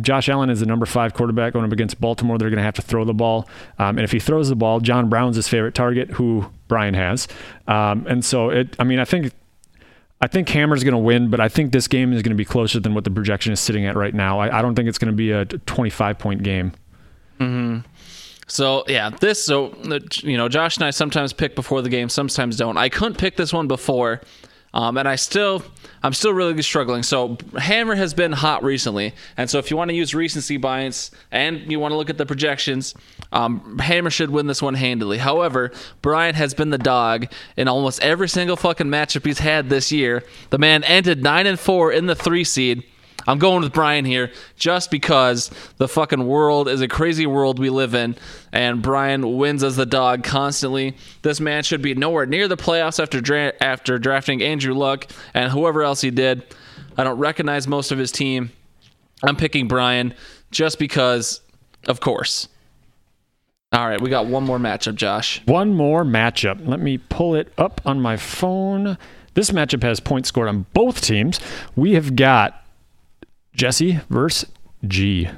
Josh 0.00 0.28
Allen 0.28 0.50
is 0.50 0.60
the 0.60 0.66
number 0.66 0.86
five 0.86 1.14
quarterback 1.14 1.52
going 1.52 1.64
up 1.64 1.72
against 1.72 2.00
Baltimore. 2.00 2.38
They're 2.38 2.50
going 2.50 2.58
to 2.58 2.62
have 2.62 2.74
to 2.74 2.82
throw 2.82 3.04
the 3.04 3.14
ball. 3.14 3.48
Um, 3.78 3.98
and 3.98 4.00
if 4.00 4.12
he 4.12 4.20
throws 4.20 4.48
the 4.48 4.56
ball, 4.56 4.80
John 4.80 5.08
Brown's 5.08 5.36
his 5.36 5.48
favorite 5.48 5.74
target, 5.74 6.10
who 6.10 6.46
Brian 6.68 6.94
has. 6.94 7.28
Um, 7.66 8.06
and 8.08 8.24
so, 8.24 8.50
it. 8.50 8.76
I 8.78 8.84
mean, 8.84 8.98
I 8.98 9.04
think 9.04 9.32
I 10.20 10.26
think 10.26 10.48
Hammer's 10.48 10.82
going 10.82 10.92
to 10.92 10.98
win, 10.98 11.30
but 11.30 11.40
I 11.40 11.48
think 11.48 11.72
this 11.72 11.86
game 11.86 12.12
is 12.12 12.22
going 12.22 12.30
to 12.30 12.36
be 12.36 12.44
closer 12.44 12.80
than 12.80 12.94
what 12.94 13.04
the 13.04 13.10
projection 13.10 13.52
is 13.52 13.60
sitting 13.60 13.86
at 13.86 13.96
right 13.96 14.14
now. 14.14 14.40
I, 14.40 14.58
I 14.58 14.62
don't 14.62 14.74
think 14.74 14.88
it's 14.88 14.98
going 14.98 15.12
to 15.12 15.16
be 15.16 15.30
a 15.30 15.44
25 15.44 16.18
point 16.18 16.42
game. 16.42 16.72
Hmm. 17.38 17.78
So 18.48 18.82
yeah, 18.88 19.10
this 19.10 19.44
so 19.44 19.74
you 20.22 20.36
know 20.36 20.48
Josh 20.48 20.78
and 20.78 20.84
I 20.86 20.90
sometimes 20.90 21.32
pick 21.32 21.54
before 21.54 21.82
the 21.82 21.90
game, 21.90 22.08
sometimes 22.08 22.56
don't. 22.56 22.76
I 22.76 22.88
couldn't 22.88 23.18
pick 23.18 23.36
this 23.36 23.52
one 23.52 23.68
before, 23.68 24.22
um, 24.74 24.96
and 24.98 25.08
I 25.08 25.16
still 25.16 25.62
I'm 26.02 26.12
still 26.12 26.32
really 26.32 26.62
struggling. 26.62 27.02
So 27.02 27.36
Hammer 27.58 27.94
has 27.94 28.14
been 28.14 28.32
hot 28.32 28.62
recently, 28.62 29.14
and 29.36 29.48
so 29.50 29.58
if 29.58 29.70
you 29.70 29.76
want 29.76 29.90
to 29.90 29.96
use 29.96 30.14
recency 30.14 30.56
bias 30.56 31.10
and 31.30 31.70
you 31.70 31.80
want 31.80 31.92
to 31.92 31.96
look 31.96 32.10
at 32.10 32.18
the 32.18 32.26
projections, 32.26 32.94
um, 33.32 33.78
Hammer 33.78 34.10
should 34.10 34.30
win 34.30 34.46
this 34.46 34.62
one 34.62 34.74
handily. 34.74 35.18
However, 35.18 35.72
Brian 36.02 36.34
has 36.34 36.54
been 36.54 36.70
the 36.70 36.78
dog 36.78 37.26
in 37.56 37.68
almost 37.68 38.00
every 38.02 38.28
single 38.28 38.56
fucking 38.56 38.86
matchup 38.86 39.26
he's 39.26 39.40
had 39.40 39.68
this 39.68 39.90
year. 39.90 40.22
The 40.50 40.58
man 40.58 40.84
ended 40.84 41.22
nine 41.22 41.46
and 41.46 41.58
four 41.58 41.90
in 41.92 42.06
the 42.06 42.14
three 42.14 42.44
seed. 42.44 42.84
I'm 43.28 43.38
going 43.38 43.62
with 43.62 43.74
Brian 43.74 44.06
here 44.06 44.32
just 44.56 44.90
because 44.90 45.50
the 45.76 45.86
fucking 45.86 46.26
world 46.26 46.66
is 46.66 46.80
a 46.80 46.88
crazy 46.88 47.26
world 47.26 47.58
we 47.58 47.68
live 47.68 47.94
in, 47.94 48.16
and 48.52 48.80
Brian 48.80 49.36
wins 49.36 49.62
as 49.62 49.76
the 49.76 49.84
dog 49.84 50.24
constantly. 50.24 50.96
This 51.20 51.38
man 51.38 51.62
should 51.62 51.82
be 51.82 51.94
nowhere 51.94 52.24
near 52.24 52.48
the 52.48 52.56
playoffs 52.56 52.98
after 52.98 53.20
dra- 53.20 53.52
after 53.60 53.98
drafting 53.98 54.42
Andrew 54.42 54.72
Luck 54.72 55.08
and 55.34 55.52
whoever 55.52 55.82
else 55.82 56.00
he 56.00 56.10
did. 56.10 56.42
I 56.96 57.04
don't 57.04 57.18
recognize 57.18 57.68
most 57.68 57.92
of 57.92 57.98
his 57.98 58.10
team. 58.10 58.50
I'm 59.22 59.36
picking 59.36 59.68
Brian 59.68 60.14
just 60.50 60.78
because, 60.78 61.42
of 61.86 62.00
course. 62.00 62.48
All 63.74 63.86
right, 63.86 64.00
we 64.00 64.08
got 64.08 64.24
one 64.24 64.44
more 64.44 64.58
matchup, 64.58 64.94
Josh. 64.94 65.42
One 65.44 65.74
more 65.74 66.02
matchup. 66.02 66.66
Let 66.66 66.80
me 66.80 66.96
pull 66.96 67.34
it 67.34 67.52
up 67.58 67.82
on 67.84 68.00
my 68.00 68.16
phone. 68.16 68.96
This 69.34 69.50
matchup 69.50 69.82
has 69.82 70.00
points 70.00 70.30
scored 70.30 70.48
on 70.48 70.64
both 70.72 71.02
teams. 71.02 71.38
We 71.76 71.92
have 71.92 72.16
got 72.16 72.64
Jesse 73.58 73.98
versus 74.08 74.48
G. 74.86 75.28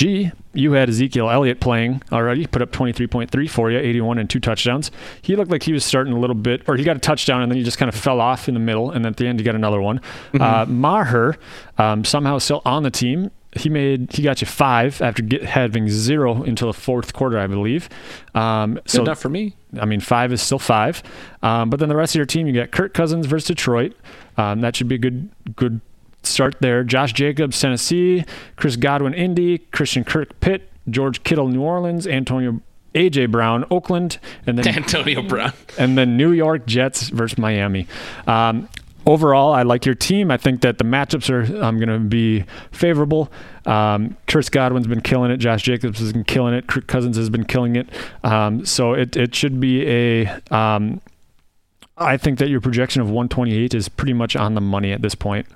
G, 0.00 0.32
you 0.54 0.72
had 0.72 0.88
Ezekiel 0.88 1.30
Elliott 1.30 1.60
playing 1.60 2.02
already, 2.10 2.46
put 2.46 2.62
up 2.62 2.72
23.3 2.72 3.50
for 3.50 3.70
you, 3.70 3.78
81 3.78 4.18
and 4.18 4.28
two 4.28 4.40
touchdowns. 4.40 4.90
He 5.20 5.36
looked 5.36 5.50
like 5.50 5.62
he 5.62 5.74
was 5.74 5.84
starting 5.84 6.14
a 6.14 6.18
little 6.18 6.34
bit, 6.34 6.62
or 6.66 6.74
he 6.74 6.82
got 6.82 6.96
a 6.96 7.00
touchdown 7.00 7.42
and 7.42 7.52
then 7.52 7.58
he 7.58 7.62
just 7.64 7.76
kind 7.76 7.90
of 7.90 7.94
fell 7.94 8.18
off 8.18 8.48
in 8.48 8.54
the 8.54 8.60
middle, 8.60 8.90
and 8.90 9.06
at 9.06 9.18
the 9.18 9.26
end 9.26 9.38
he 9.38 9.44
got 9.44 9.54
another 9.54 9.80
one. 9.80 10.00
Uh, 10.40 10.64
Maher, 10.66 11.36
um, 11.76 12.02
somehow 12.04 12.38
still 12.38 12.62
on 12.64 12.82
the 12.82 12.90
team. 12.90 13.30
He 13.54 13.68
made 13.68 14.10
he 14.12 14.22
got 14.22 14.40
you 14.40 14.46
five 14.46 15.02
after 15.02 15.22
get, 15.22 15.44
having 15.44 15.86
zero 15.86 16.42
until 16.42 16.68
the 16.68 16.78
fourth 16.78 17.12
quarter, 17.12 17.38
I 17.38 17.46
believe. 17.46 17.90
Um, 18.34 18.74
Good 18.74 18.90
so 18.90 19.02
enough 19.02 19.20
for 19.20 19.28
me. 19.28 19.54
I 19.78 19.84
mean, 19.84 20.00
five 20.00 20.32
is 20.32 20.40
still 20.40 20.58
five. 20.58 21.02
Um, 21.42 21.68
but 21.68 21.78
then 21.78 21.90
the 21.90 21.96
rest 21.96 22.14
of 22.14 22.16
your 22.16 22.26
team, 22.26 22.46
you 22.46 22.54
got 22.54 22.70
Kirk 22.70 22.94
Cousins 22.94 23.26
versus 23.26 23.48
Detroit. 23.48 23.94
Um, 24.38 24.62
that 24.62 24.74
should 24.74 24.88
be 24.88 24.94
a 24.94 24.98
good, 24.98 25.28
good 25.54 25.82
start 26.22 26.56
there. 26.60 26.84
Josh 26.84 27.12
Jacobs, 27.12 27.60
Tennessee. 27.60 28.24
Chris 28.56 28.76
Godwin, 28.76 29.14
Indy. 29.14 29.58
Christian 29.58 30.04
Kirk, 30.04 30.38
Pitt. 30.40 30.68
George 30.88 31.22
Kittle, 31.24 31.48
New 31.48 31.62
Orleans. 31.62 32.06
Antonio, 32.06 32.60
AJ 32.94 33.30
Brown, 33.30 33.64
Oakland, 33.70 34.18
and 34.46 34.58
then 34.58 34.68
Antonio 34.76 35.22
Brown. 35.22 35.52
and 35.78 35.96
then 35.96 36.16
New 36.16 36.32
York 36.32 36.66
Jets 36.66 37.08
versus 37.08 37.38
Miami. 37.38 37.86
Um, 38.26 38.68
overall, 39.06 39.52
I 39.52 39.62
like 39.62 39.86
your 39.86 39.94
team. 39.94 40.30
I 40.30 40.36
think 40.36 40.60
that 40.62 40.78
the 40.78 40.84
matchups 40.84 41.30
are 41.30 41.62
um, 41.62 41.78
going 41.78 41.88
to 41.88 41.98
be 41.98 42.44
favorable. 42.70 43.30
Um, 43.64 44.16
Chris 44.26 44.48
Godwin's 44.48 44.86
been 44.86 45.00
killing 45.00 45.30
it. 45.30 45.38
Josh 45.38 45.62
Jacobs 45.62 46.00
has 46.00 46.12
been 46.12 46.24
killing 46.24 46.54
it. 46.54 46.66
Kirk 46.66 46.86
Cousins 46.86 47.16
has 47.16 47.30
been 47.30 47.44
killing 47.44 47.76
it. 47.76 47.88
Um, 48.24 48.64
so 48.66 48.92
it, 48.92 49.16
it 49.16 49.34
should 49.34 49.60
be 49.60 49.86
a. 49.88 50.40
Um, 50.50 51.00
I 51.96 52.16
think 52.16 52.38
that 52.38 52.48
your 52.48 52.60
projection 52.60 53.02
of 53.02 53.08
128 53.08 53.74
is 53.74 53.88
pretty 53.88 54.14
much 54.14 54.34
on 54.34 54.54
the 54.54 54.60
money 54.60 54.92
at 54.92 55.02
this 55.02 55.14
point. 55.14 55.46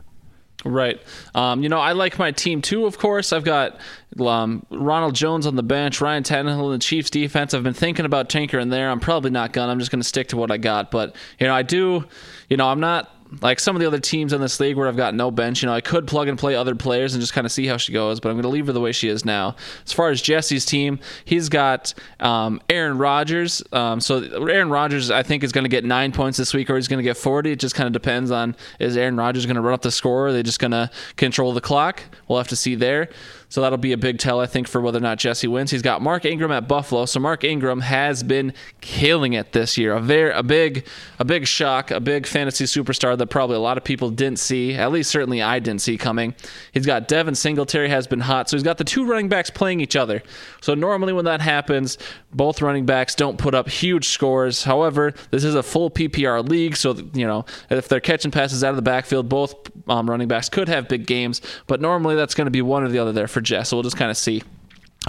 Right. 0.67 1.01
Um, 1.35 1.63
you 1.63 1.69
know, 1.69 1.79
I 1.79 1.93
like 1.93 2.19
my 2.19 2.33
team 2.33 2.61
too, 2.61 2.87
of 2.87 2.99
course. 2.99 3.33
I've 3.33 3.45
got 3.45 3.79
um, 4.21 4.67
Ronald 4.71 5.15
Jones 5.15 5.47
on 5.47 5.55
the 5.55 5.63
bench, 5.63 6.01
Ryan 6.01 6.25
Tannehill 6.25 6.67
in 6.67 6.73
the 6.73 6.79
Chiefs 6.79 7.09
defense. 7.09 7.55
I've 7.55 7.63
been 7.63 7.73
thinking 7.73 8.05
about 8.05 8.29
tinkering 8.29 8.71
there. 8.71 8.91
I'm 8.91 9.01
probably 9.01 9.31
not 9.31 9.53
going. 9.53 9.71
I'm 9.71 9.79
just 9.79 9.93
going 9.93 10.03
to 10.03 10.09
stick 10.09 10.29
to 10.29 10.37
what 10.37 10.51
I 10.51 10.57
got. 10.57 10.91
But, 10.91 11.15
you 11.39 11.47
know, 11.47 11.55
I 11.55 11.63
do, 11.63 12.05
you 12.49 12.57
know, 12.57 12.67
I'm 12.67 12.81
not 12.81 13.11
like 13.41 13.61
some 13.61 13.77
of 13.77 13.81
the 13.81 13.87
other 13.87 13.99
teams 13.99 14.33
in 14.33 14.41
this 14.41 14.61
league 14.61 14.77
where 14.77 14.89
I've 14.89 14.97
got 14.97 15.15
no 15.15 15.31
bench, 15.31 15.63
you 15.63 15.67
know, 15.67 15.75
I 15.75 15.81
could 15.81 16.07
plug 16.07 16.29
and 16.29 16.39
play 16.39 16.55
other 16.55 16.75
players 16.75 17.15
and 17.15 17.21
just 17.21 17.33
kind 17.33 17.45
of 17.45 17.53
see 17.53 17.67
how 17.67 17.77
she 17.77 17.93
goes, 17.93 18.21
but 18.21 18.29
I'm 18.29 18.37
going 18.37 18.43
to 18.43 18.49
leave 18.49 18.67
her 18.67 18.73
the 18.73 18.81
way 18.81 18.93
she 18.93 19.09
is 19.09 19.25
now. 19.25 19.57
As 19.85 19.93
far 19.93 20.11
as 20.11 20.23
Jesse's 20.23 20.65
team, 20.65 20.99
he's 21.25 21.49
got 21.49 21.95
um, 22.21 22.61
Aaron 22.71 22.99
Rodgers. 22.99 23.63
Um, 23.73 24.01
so 24.01 24.23
Aaron 24.23 24.71
Rodgers, 24.71 25.11
I 25.11 25.23
think, 25.23 25.43
is 25.43 25.53
going 25.53 25.65
to 25.65 25.71
get 25.71 25.85
nine 25.85 26.13
points 26.13 26.39
this 26.39 26.55
week, 26.55 26.71
or 26.71 26.77
he's 26.77 26.89
going 26.89 26.99
to 26.99 27.05
get 27.05 27.17
40. 27.17 27.53
It 27.53 27.61
just 27.61 27.75
kind 27.75 27.87
of 27.87 27.93
depends 27.93 28.31
on 28.31 28.57
is 28.79 28.97
Aaron 28.97 29.17
Rodgers 29.17 29.47
going 29.47 29.57
to 29.57 29.63
run 29.63 29.75
up 29.75 29.83
the 29.83 29.91
score, 29.91 30.25
or 30.25 30.27
are 30.29 30.33
they 30.33 30.43
just 30.43 30.59
going 30.59 30.71
to 30.73 30.91
control 31.17 31.53
the 31.53 31.61
clock? 31.61 32.03
We'll 32.29 32.39
have 32.39 32.49
to 32.49 32.57
see 32.57 32.75
there. 32.75 33.09
So 33.57 33.63
that'll 33.63 33.79
be 33.79 33.93
a 33.93 33.97
big 33.97 34.19
tell, 34.19 34.39
I 34.39 34.45
think, 34.45 34.69
for 34.69 34.83
whether 34.83 34.99
or 34.99 35.01
not 35.01 35.17
Jesse 35.17 35.49
wins. 35.49 35.71
He's 35.71 35.81
got 35.81 36.03
Mark 36.03 36.27
Ingram 36.27 36.53
at 36.53 36.69
Buffalo. 36.69 37.07
So 37.07 37.21
Mark 37.21 37.43
Ingram 37.43 37.81
has 37.81 38.23
been 38.23 38.53
killing 38.83 39.33
it 39.33 39.53
this 39.53 39.79
year. 39.79 39.95
A 39.95 40.01
very 40.03 40.31
a 40.31 40.43
big 40.43 40.87
a 41.19 41.25
big 41.25 41.47
shock, 41.47 41.91
a 41.91 41.99
big 41.99 42.27
fantasy 42.27 42.65
superstar 42.65 43.17
that 43.17 43.29
probably 43.29 43.57
a 43.57 43.61
lot 43.61 43.79
of 43.79 43.85
people 43.85 44.11
didn't 44.11 44.41
see. 44.41 44.75
At 44.75 44.93
least 44.93 45.11
certainly 45.11 45.41
I 45.41 45.59
didn't 45.59 45.81
see 45.81 45.97
coming. 45.97 46.35
He's 46.73 46.85
got 46.85 47.09
Devin 47.09 47.35
Singletary 47.35 47.89
has 47.89 48.07
been 48.07 48.21
hot. 48.21 48.51
So 48.51 48.59
he's 48.59 48.63
got 48.63 48.77
the 48.77 48.85
two 48.85 49.07
running 49.07 49.31
backs 49.31 49.49
playing 49.49 49.81
each 49.81 49.97
other. 49.97 50.23
So 50.61 50.75
normally 50.75 51.15
when 51.15 51.25
that 51.25 51.41
happens, 51.41 51.97
both 52.35 52.61
running 52.61 52.85
backs 52.85 53.15
don't 53.15 53.39
put 53.39 53.55
up 53.55 53.71
huge 53.71 54.09
scores. 54.09 54.65
However, 54.65 55.15
this 55.31 55.45
is 55.45 55.55
a 55.55 55.63
full 55.63 55.91
PPR 55.91 56.47
league, 56.47 56.77
so 56.77 56.95
you 57.15 57.27
know 57.27 57.47
if 57.71 57.89
they're 57.89 58.01
catching 58.01 58.31
passes 58.31 58.63
out 58.63 58.69
of 58.71 58.77
the 58.77 58.83
backfield, 58.83 59.31
both 59.31 59.55
um, 59.89 60.11
running 60.11 60.29
backs 60.29 60.51
could 60.51 60.69
have 60.69 60.89
big 60.89 61.07
games. 61.07 61.41
But 61.67 61.81
normally 61.81 62.17
that's 62.17 62.35
going 62.35 62.45
to 62.45 62.51
be 62.51 62.61
one 62.61 62.83
or 62.83 62.91
the 62.91 62.99
other 62.99 63.13
there 63.13 63.29
for 63.29 63.46
Jess. 63.47 63.71
So 63.71 63.77
we'll 63.77 63.85
just 63.85 63.97
kind 63.97 64.11
of 64.11 64.17
see. 64.17 64.43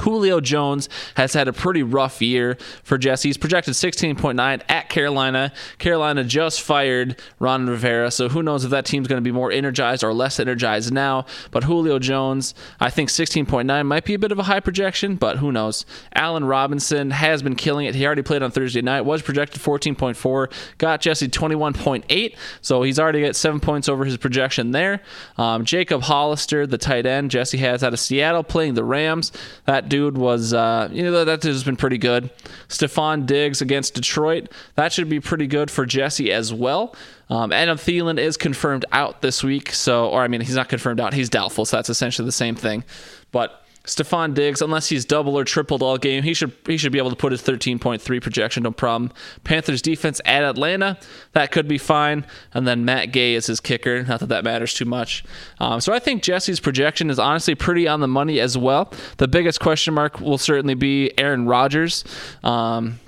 Julio 0.02 0.40
Jones 0.40 0.90
has 1.16 1.34
had 1.34 1.48
a 1.48 1.54
pretty 1.54 1.84
rough 1.84 2.22
year 2.22 2.58
for 2.84 2.98
Jesse. 2.98 3.30
He's 3.30 3.38
projected 3.38 3.74
16.9 3.74 4.62
at 4.70 4.90
Carolina. 4.90 5.52
Carolina 5.80 6.24
just 6.24 6.62
fired 6.62 7.20
Ron 7.40 7.68
Rivera, 7.68 8.12
so 8.12 8.30
who 8.30 8.44
knows 8.44 8.64
if 8.64 8.72
that 8.72 8.86
team's 8.86 9.08
going 9.08 9.22
to 9.22 9.28
be 9.28 9.32
more 9.32 9.52
energized 9.52 10.04
or 10.04 10.14
less 10.14 10.40
energized 10.40 10.94
now. 10.94 11.26
But 11.52 11.64
Julio 11.64 12.00
Jones, 12.00 12.54
I 12.80 12.90
think 12.90 13.10
16.9 13.10 13.86
might 13.86 14.06
be 14.06 14.14
a 14.14 14.20
bit 14.20 14.32
of 14.32 14.40
a 14.40 14.44
high 14.44 14.60
projection, 14.60 15.16
but 15.16 15.38
who 15.38 15.52
knows. 15.52 15.86
Allen 16.14 16.46
Robinson 16.46 17.12
has 17.12 17.42
been 17.42 17.56
killing 17.56 17.86
it. 17.86 17.96
He 17.96 18.06
already 18.06 18.22
played 18.22 18.44
on 18.44 18.52
Thursday 18.52 18.82
night, 18.82 19.02
was 19.02 19.22
projected 19.22 19.62
14.4, 19.62 20.52
got 20.78 21.02
Jesse 21.02 21.28
21.8, 21.28 22.36
so 22.62 22.84
he's 22.84 23.00
already 23.00 23.22
got 23.22 23.36
seven 23.36 23.60
points 23.60 23.90
over 23.90 24.06
his 24.06 24.18
projection 24.18 24.72
there. 24.72 25.02
Um, 25.38 25.66
Jacob 25.66 26.04
Hollister, 26.04 26.68
the 26.68 26.78
tight 26.78 27.06
end, 27.06 27.32
Jesse 27.32 27.58
has 27.58 27.84
out 27.84 27.94
of 27.94 28.00
Seattle, 28.00 28.44
playing 28.44 28.76
the 28.76 28.84
Rams. 28.84 29.32
That 29.66 29.87
dude 29.90 30.18
was, 30.18 30.54
uh, 30.54 30.90
you 30.92 31.04
know, 31.04 31.26
that 31.26 31.42
dude's 31.42 31.64
been 31.64 31.76
pretty 31.76 31.98
good. 31.98 32.30
Stefon 32.68 33.26
Diggs 33.26 33.62
against 33.62 33.94
Detroit, 33.94 34.52
that 34.76 34.94
should 34.94 35.10
be 35.10 35.20
pretty 35.20 35.48
good 35.48 35.70
for 35.70 35.86
Jesse 35.86 36.32
as 36.32 36.54
well. 36.54 36.96
Um, 37.30 37.52
Adam 37.52 37.78
Thielen 37.78 38.18
is 38.18 38.38
confirmed 38.38 38.86
out 38.92 39.22
this 39.22 39.44
week, 39.44 39.72
so, 39.72 40.08
or 40.10 40.22
I 40.22 40.28
mean, 40.28 40.42
he's 40.42 40.56
not 40.56 40.70
confirmed 40.70 41.00
out, 41.00 41.14
he's 41.14 41.30
doubtful, 41.30 41.66
so 41.66 41.78
that's 41.78 41.90
essentially 41.90 42.26
the 42.26 42.32
same 42.32 42.56
thing. 42.56 42.84
But 43.32 43.64
Stefon 43.88 44.34
Diggs, 44.34 44.62
unless 44.62 44.90
he's 44.90 45.06
double 45.06 45.38
or 45.38 45.46
tripled 45.46 45.82
all 45.82 45.98
game, 45.98 46.22
he 46.22 46.34
should 46.34 46.52
he 46.68 46.78
should 46.78 46.92
be 46.92 46.98
able 46.98 47.10
to 47.10 47.16
put 47.16 47.32
his 47.32 47.42
13.3 47.42 48.22
projection, 48.22 48.64
no 48.64 48.72
problem. 48.72 49.12
Panthers 49.46 49.82
defense 49.82 50.20
at 50.26 50.44
Atlanta, 50.44 51.00
that 51.32 51.52
could 51.52 51.68
be 51.68 51.78
fine. 51.78 52.26
And 52.54 52.68
then 52.68 52.84
Matt 52.84 53.14
Gay 53.14 53.34
is 53.34 53.48
his 53.48 53.62
kicker. 53.62 54.04
Not 54.04 54.20
that 54.20 54.28
that 54.30 54.44
matters 54.44 54.74
too 54.74 54.86
much. 54.86 55.24
Um, 55.60 55.80
so 55.80 55.94
I 55.94 56.00
think 56.00 56.22
Jesse's 56.22 56.60
projection 56.60 57.10
is 57.10 57.18
honestly 57.18 57.56
pretty 57.56 57.88
on 57.88 58.02
the 58.02 58.08
money 58.08 58.42
as 58.42 58.58
well. 58.58 58.92
The 59.18 59.28
biggest 59.28 59.62
question 59.62 59.94
mark 59.94 60.20
will 60.20 60.38
certainly 60.38 60.76
be 60.76 61.18
Aaron 61.18 61.46
Rodgers. 61.46 62.04
Um, 62.44 63.00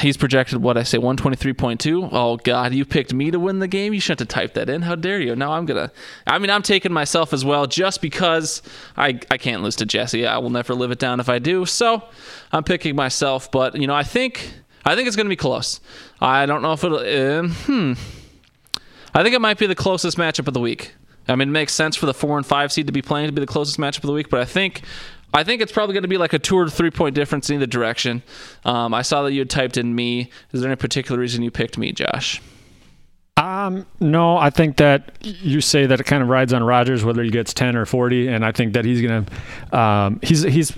He's 0.00 0.16
projected 0.16 0.62
what 0.62 0.78
I 0.78 0.84
say 0.84 0.96
123.2. 0.96 2.08
Oh 2.10 2.36
god, 2.38 2.72
you 2.72 2.86
picked 2.86 3.12
me 3.12 3.30
to 3.30 3.38
win 3.38 3.58
the 3.58 3.68
game. 3.68 3.92
You 3.92 4.00
shouldn't 4.00 4.20
have 4.20 4.28
typed 4.28 4.54
that 4.54 4.70
in. 4.70 4.82
How 4.82 4.94
dare 4.94 5.20
you? 5.20 5.36
Now 5.36 5.52
I'm 5.52 5.66
going 5.66 5.88
to 5.88 5.94
I 6.26 6.38
mean, 6.38 6.48
I'm 6.48 6.62
taking 6.62 6.92
myself 6.92 7.34
as 7.34 7.44
well 7.44 7.66
just 7.66 8.00
because 8.00 8.62
I 8.96 9.20
I 9.30 9.36
can't 9.36 9.62
lose 9.62 9.76
to 9.76 9.86
Jesse. 9.86 10.26
I 10.26 10.38
will 10.38 10.50
never 10.50 10.74
live 10.74 10.90
it 10.92 10.98
down 10.98 11.20
if 11.20 11.28
I 11.28 11.38
do. 11.38 11.66
So, 11.66 12.02
I'm 12.52 12.64
picking 12.64 12.96
myself, 12.96 13.50
but 13.50 13.76
you 13.76 13.86
know, 13.86 13.94
I 13.94 14.02
think 14.02 14.54
I 14.84 14.94
think 14.94 15.08
it's 15.08 15.16
going 15.16 15.26
to 15.26 15.30
be 15.30 15.36
close. 15.36 15.80
I 16.20 16.46
don't 16.46 16.62
know 16.62 16.72
if 16.72 16.82
it'll 16.82 16.98
uh, 16.98 17.48
hmm. 17.48 17.92
I 19.14 19.22
think 19.22 19.34
it 19.34 19.40
might 19.40 19.58
be 19.58 19.66
the 19.66 19.74
closest 19.74 20.16
matchup 20.16 20.48
of 20.48 20.54
the 20.54 20.60
week. 20.60 20.94
I 21.28 21.34
mean, 21.36 21.48
it 21.48 21.52
makes 21.52 21.72
sense 21.72 21.96
for 21.96 22.06
the 22.06 22.14
4 22.14 22.36
and 22.36 22.46
5 22.46 22.72
seed 22.72 22.86
to 22.86 22.92
be 22.92 23.02
playing 23.02 23.26
to 23.26 23.32
be 23.32 23.40
the 23.40 23.46
closest 23.46 23.78
matchup 23.78 23.98
of 23.98 24.02
the 24.02 24.12
week, 24.12 24.30
but 24.30 24.40
I 24.40 24.44
think 24.44 24.82
I 25.34 25.44
think 25.44 25.60
it's 25.60 25.72
probably 25.72 25.92
going 25.92 26.02
to 26.02 26.08
be 26.08 26.18
like 26.18 26.32
a 26.32 26.38
two 26.38 26.56
or 26.56 26.68
three 26.68 26.90
point 26.90 27.14
difference 27.14 27.50
in 27.50 27.56
either 27.56 27.66
direction. 27.66 28.22
Um, 28.64 28.94
I 28.94 29.02
saw 29.02 29.22
that 29.22 29.32
you 29.32 29.40
had 29.40 29.50
typed 29.50 29.76
in 29.76 29.94
me. 29.94 30.30
Is 30.52 30.60
there 30.60 30.70
any 30.70 30.76
particular 30.76 31.20
reason 31.20 31.42
you 31.42 31.50
picked 31.50 31.76
me, 31.76 31.92
Josh? 31.92 32.40
Um, 33.38 33.86
no, 34.00 34.38
I 34.38 34.48
think 34.48 34.78
that 34.78 35.18
you 35.20 35.60
say 35.60 35.84
that 35.84 36.00
it 36.00 36.04
kind 36.04 36.22
of 36.22 36.30
rides 36.30 36.54
on 36.54 36.62
Rodgers 36.62 37.04
whether 37.04 37.22
he 37.22 37.30
gets 37.30 37.52
ten 37.52 37.76
or 37.76 37.84
forty, 37.84 38.28
and 38.28 38.46
I 38.46 38.52
think 38.52 38.72
that 38.72 38.86
he's 38.86 39.02
gonna, 39.02 39.26
um, 39.78 40.20
he's 40.22 40.42
he's 40.42 40.72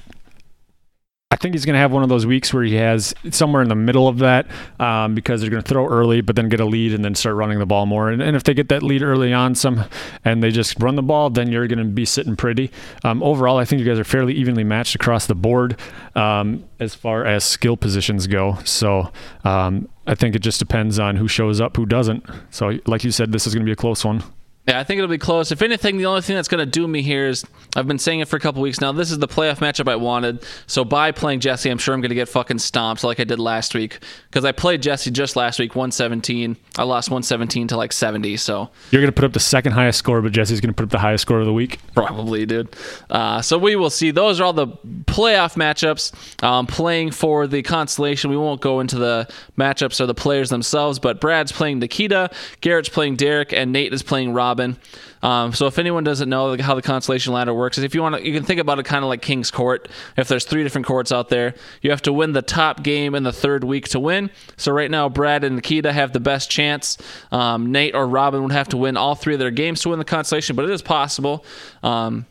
I 1.30 1.36
think 1.36 1.54
he's 1.54 1.66
going 1.66 1.74
to 1.74 1.78
have 1.78 1.92
one 1.92 2.02
of 2.02 2.08
those 2.08 2.24
weeks 2.24 2.54
where 2.54 2.62
he 2.62 2.76
has 2.76 3.14
somewhere 3.30 3.60
in 3.60 3.68
the 3.68 3.74
middle 3.74 4.08
of 4.08 4.18
that 4.20 4.46
um, 4.80 5.14
because 5.14 5.42
they're 5.42 5.50
going 5.50 5.62
to 5.62 5.68
throw 5.68 5.86
early, 5.86 6.22
but 6.22 6.36
then 6.36 6.48
get 6.48 6.58
a 6.58 6.64
lead 6.64 6.94
and 6.94 7.04
then 7.04 7.14
start 7.14 7.36
running 7.36 7.58
the 7.58 7.66
ball 7.66 7.84
more. 7.84 8.08
And, 8.08 8.22
and, 8.22 8.34
if 8.34 8.44
they 8.44 8.54
get 8.54 8.70
that 8.70 8.82
lead 8.82 9.02
early 9.02 9.34
on, 9.34 9.54
some 9.54 9.84
and 10.24 10.42
they 10.42 10.50
just 10.50 10.80
run 10.80 10.96
the 10.96 11.02
ball, 11.02 11.28
then 11.28 11.52
you're 11.52 11.66
going 11.66 11.80
to 11.80 11.84
be 11.84 12.06
sitting 12.06 12.34
pretty. 12.34 12.70
Um, 13.04 13.22
overall, 13.22 13.58
I 13.58 13.66
think 13.66 13.80
you 13.80 13.84
guys 13.84 13.98
are 13.98 14.04
fairly 14.04 14.32
evenly 14.32 14.64
matched 14.64 14.94
across 14.94 15.26
the 15.26 15.34
board 15.34 15.78
um, 16.14 16.64
as 16.80 16.94
far 16.94 17.26
as 17.26 17.44
skill 17.44 17.76
positions 17.76 18.26
go. 18.26 18.56
So 18.64 19.12
um, 19.44 19.86
I 20.06 20.14
think 20.14 20.34
it 20.34 20.40
just 20.40 20.58
depends 20.58 20.98
on 20.98 21.16
who 21.16 21.28
shows 21.28 21.60
up, 21.60 21.76
who 21.76 21.84
doesn't. 21.84 22.24
So, 22.48 22.78
like 22.86 23.04
you 23.04 23.10
said, 23.10 23.32
this 23.32 23.46
is 23.46 23.54
going 23.54 23.66
to 23.66 23.68
be 23.68 23.72
a 23.72 23.76
close 23.76 24.02
one. 24.02 24.24
Yeah, 24.68 24.78
I 24.78 24.84
think 24.84 24.98
it'll 24.98 25.08
be 25.08 25.16
close. 25.16 25.50
If 25.50 25.62
anything, 25.62 25.96
the 25.96 26.04
only 26.04 26.20
thing 26.20 26.36
that's 26.36 26.46
going 26.46 26.62
to 26.62 26.70
do 26.70 26.86
me 26.86 27.00
here 27.00 27.26
is 27.26 27.42
I've 27.74 27.88
been 27.88 27.98
saying 27.98 28.20
it 28.20 28.28
for 28.28 28.36
a 28.36 28.40
couple 28.40 28.60
weeks 28.60 28.82
now. 28.82 28.92
This 28.92 29.10
is 29.10 29.18
the 29.18 29.26
playoff 29.26 29.60
matchup 29.60 29.90
I 29.90 29.96
wanted. 29.96 30.44
So 30.66 30.84
by 30.84 31.10
playing 31.10 31.40
Jesse, 31.40 31.70
I'm 31.70 31.78
sure 31.78 31.94
I'm 31.94 32.02
going 32.02 32.10
to 32.10 32.14
get 32.14 32.28
fucking 32.28 32.58
stomped 32.58 33.02
like 33.02 33.18
I 33.18 33.24
did 33.24 33.38
last 33.38 33.74
week 33.74 34.00
because 34.24 34.44
I 34.44 34.52
played 34.52 34.82
Jesse 34.82 35.10
just 35.10 35.36
last 35.36 35.58
week, 35.58 35.74
117. 35.74 36.54
I 36.76 36.82
lost 36.82 37.08
117 37.08 37.68
to 37.68 37.78
like 37.78 37.94
70. 37.94 38.36
So 38.36 38.68
you're 38.90 39.00
going 39.00 39.10
to 39.10 39.18
put 39.18 39.24
up 39.24 39.32
the 39.32 39.40
second 39.40 39.72
highest 39.72 40.00
score, 40.00 40.20
but 40.20 40.32
Jesse's 40.32 40.60
going 40.60 40.74
to 40.74 40.76
put 40.76 40.82
up 40.82 40.90
the 40.90 40.98
highest 40.98 41.22
score 41.22 41.40
of 41.40 41.46
the 41.46 41.52
week. 41.54 41.78
Probably, 41.94 42.44
dude. 42.44 42.68
Uh, 43.08 43.40
so 43.40 43.56
we 43.56 43.74
will 43.74 43.88
see. 43.88 44.10
Those 44.10 44.38
are 44.38 44.44
all 44.44 44.52
the 44.52 44.66
playoff 45.06 45.56
matchups. 45.56 46.12
Um, 46.44 46.66
playing 46.66 47.12
for 47.12 47.46
the 47.46 47.62
constellation. 47.62 48.28
We 48.28 48.36
won't 48.36 48.60
go 48.60 48.80
into 48.80 48.98
the 48.98 49.28
matchups 49.56 49.98
or 49.98 50.04
the 50.04 50.14
players 50.14 50.50
themselves, 50.50 50.98
but 50.98 51.22
Brad's 51.22 51.52
playing 51.52 51.78
Nikita, 51.78 52.30
Garrett's 52.60 52.90
playing 52.90 53.16
Derek, 53.16 53.54
and 53.54 53.72
Nate 53.72 53.94
is 53.94 54.02
playing 54.02 54.34
Rob. 54.34 54.57
Robin. 54.58 54.76
Um, 55.22 55.52
so 55.52 55.66
if 55.66 55.78
anyone 55.78 56.04
doesn't 56.04 56.28
know 56.28 56.56
how 56.58 56.74
the 56.74 56.82
constellation 56.82 57.32
ladder 57.32 57.54
works, 57.54 57.78
if 57.78 57.94
you 57.94 58.02
want 58.02 58.16
to, 58.16 58.26
you 58.26 58.32
can 58.32 58.44
think 58.44 58.60
about 58.60 58.78
it 58.78 58.84
kind 58.84 59.04
of 59.04 59.08
like 59.08 59.22
King's 59.22 59.50
Court. 59.50 59.88
If 60.16 60.28
there's 60.28 60.44
three 60.44 60.62
different 60.62 60.86
courts 60.86 61.12
out 61.12 61.28
there, 61.28 61.54
you 61.80 61.90
have 61.90 62.02
to 62.02 62.12
win 62.12 62.32
the 62.32 62.42
top 62.42 62.82
game 62.82 63.14
in 63.14 63.22
the 63.22 63.32
third 63.32 63.64
week 63.64 63.88
to 63.90 64.00
win. 64.00 64.30
So 64.56 64.72
right 64.72 64.90
now, 64.90 65.08
Brad 65.08 65.44
and 65.44 65.56
Nikita 65.56 65.92
have 65.92 66.12
the 66.12 66.20
best 66.20 66.50
chance. 66.50 66.98
Um, 67.30 67.72
Nate 67.72 67.94
or 67.94 68.06
Robin 68.06 68.42
would 68.42 68.52
have 68.52 68.68
to 68.68 68.76
win 68.76 68.96
all 68.96 69.14
three 69.14 69.34
of 69.34 69.40
their 69.40 69.50
games 69.50 69.80
to 69.82 69.90
win 69.90 69.98
the 69.98 70.04
constellation, 70.04 70.56
but 70.56 70.64
it 70.64 70.70
is 70.70 70.82
possible. 70.82 71.44
Um, 71.82 72.26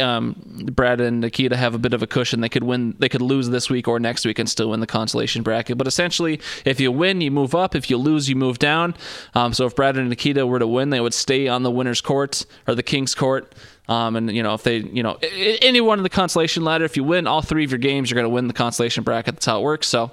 um, 0.00 0.36
Brad 0.72 1.00
and 1.00 1.20
Nikita 1.20 1.56
have 1.56 1.74
a 1.74 1.78
bit 1.78 1.92
of 1.92 2.02
a 2.02 2.06
cushion. 2.06 2.40
They 2.40 2.48
could 2.48 2.64
win, 2.64 2.94
they 2.98 3.08
could 3.08 3.22
lose 3.22 3.48
this 3.48 3.68
week 3.68 3.88
or 3.88 3.98
next 3.98 4.24
week 4.24 4.38
and 4.38 4.48
still 4.48 4.70
win 4.70 4.80
the 4.80 4.86
consolation 4.86 5.42
bracket. 5.42 5.78
But 5.78 5.86
essentially, 5.86 6.40
if 6.64 6.80
you 6.80 6.92
win, 6.92 7.20
you 7.20 7.30
move 7.30 7.54
up. 7.54 7.74
If 7.74 7.90
you 7.90 7.96
lose, 7.96 8.28
you 8.28 8.36
move 8.36 8.58
down. 8.58 8.94
Um, 9.34 9.52
so 9.52 9.66
if 9.66 9.74
Brad 9.74 9.96
and 9.96 10.08
Nikita 10.08 10.46
were 10.46 10.58
to 10.58 10.66
win, 10.66 10.90
they 10.90 11.00
would 11.00 11.14
stay 11.14 11.48
on 11.48 11.62
the 11.62 11.70
winner's 11.70 12.00
court 12.00 12.46
or 12.66 12.74
the 12.74 12.82
king's 12.82 13.14
court. 13.14 13.52
Um, 13.86 14.16
and 14.16 14.34
you 14.34 14.42
know, 14.42 14.54
if 14.54 14.62
they, 14.62 14.78
you 14.78 15.02
know, 15.02 15.18
anyone 15.22 15.98
in 15.98 16.04
the 16.04 16.08
consolation 16.08 16.64
ladder, 16.64 16.84
if 16.84 16.96
you 16.96 17.04
win 17.04 17.26
all 17.26 17.42
three 17.42 17.64
of 17.64 17.70
your 17.70 17.78
games, 17.78 18.10
you're 18.10 18.16
going 18.16 18.24
to 18.24 18.30
win 18.30 18.46
the 18.46 18.54
consolation 18.54 19.04
bracket. 19.04 19.34
That's 19.34 19.46
how 19.46 19.58
it 19.60 19.62
works. 19.62 19.86
So 19.88 20.10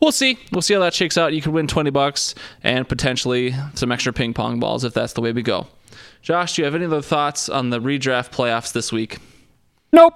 we'll 0.00 0.12
see. 0.12 0.38
We'll 0.52 0.62
see 0.62 0.74
how 0.74 0.80
that 0.80 0.94
shakes 0.94 1.18
out. 1.18 1.34
You 1.34 1.42
could 1.42 1.52
win 1.52 1.66
20 1.66 1.90
bucks 1.90 2.34
and 2.62 2.88
potentially 2.88 3.54
some 3.74 3.92
extra 3.92 4.12
ping 4.12 4.32
pong 4.32 4.58
balls 4.58 4.84
if 4.84 4.94
that's 4.94 5.12
the 5.12 5.20
way 5.20 5.32
we 5.32 5.42
go. 5.42 5.66
Josh, 6.22 6.54
do 6.54 6.62
you 6.62 6.66
have 6.66 6.74
any 6.74 6.84
other 6.84 7.02
thoughts 7.02 7.48
on 7.48 7.70
the 7.70 7.80
redraft 7.80 8.30
playoffs 8.30 8.72
this 8.72 8.92
week? 8.92 9.18
Nope. 9.92 10.14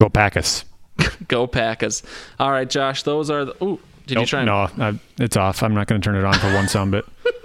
Go 0.00 0.08
Packers. 0.08 0.64
Go 1.28 1.46
Packers. 1.46 2.02
All 2.38 2.50
right, 2.50 2.68
Josh. 2.68 3.02
Those 3.02 3.30
are 3.30 3.46
the. 3.46 3.64
Ooh, 3.64 3.80
did 4.06 4.16
nope, 4.16 4.22
you 4.22 4.26
try? 4.26 4.40
And... 4.40 4.46
No, 4.46 4.84
I, 4.84 4.98
it's 5.18 5.36
off. 5.36 5.62
I'm 5.62 5.74
not 5.74 5.86
going 5.86 6.00
to 6.00 6.04
turn 6.04 6.16
it 6.16 6.24
on 6.24 6.34
for 6.34 6.52
one 6.54 6.68
sound 6.68 6.92
bit. 6.92 7.04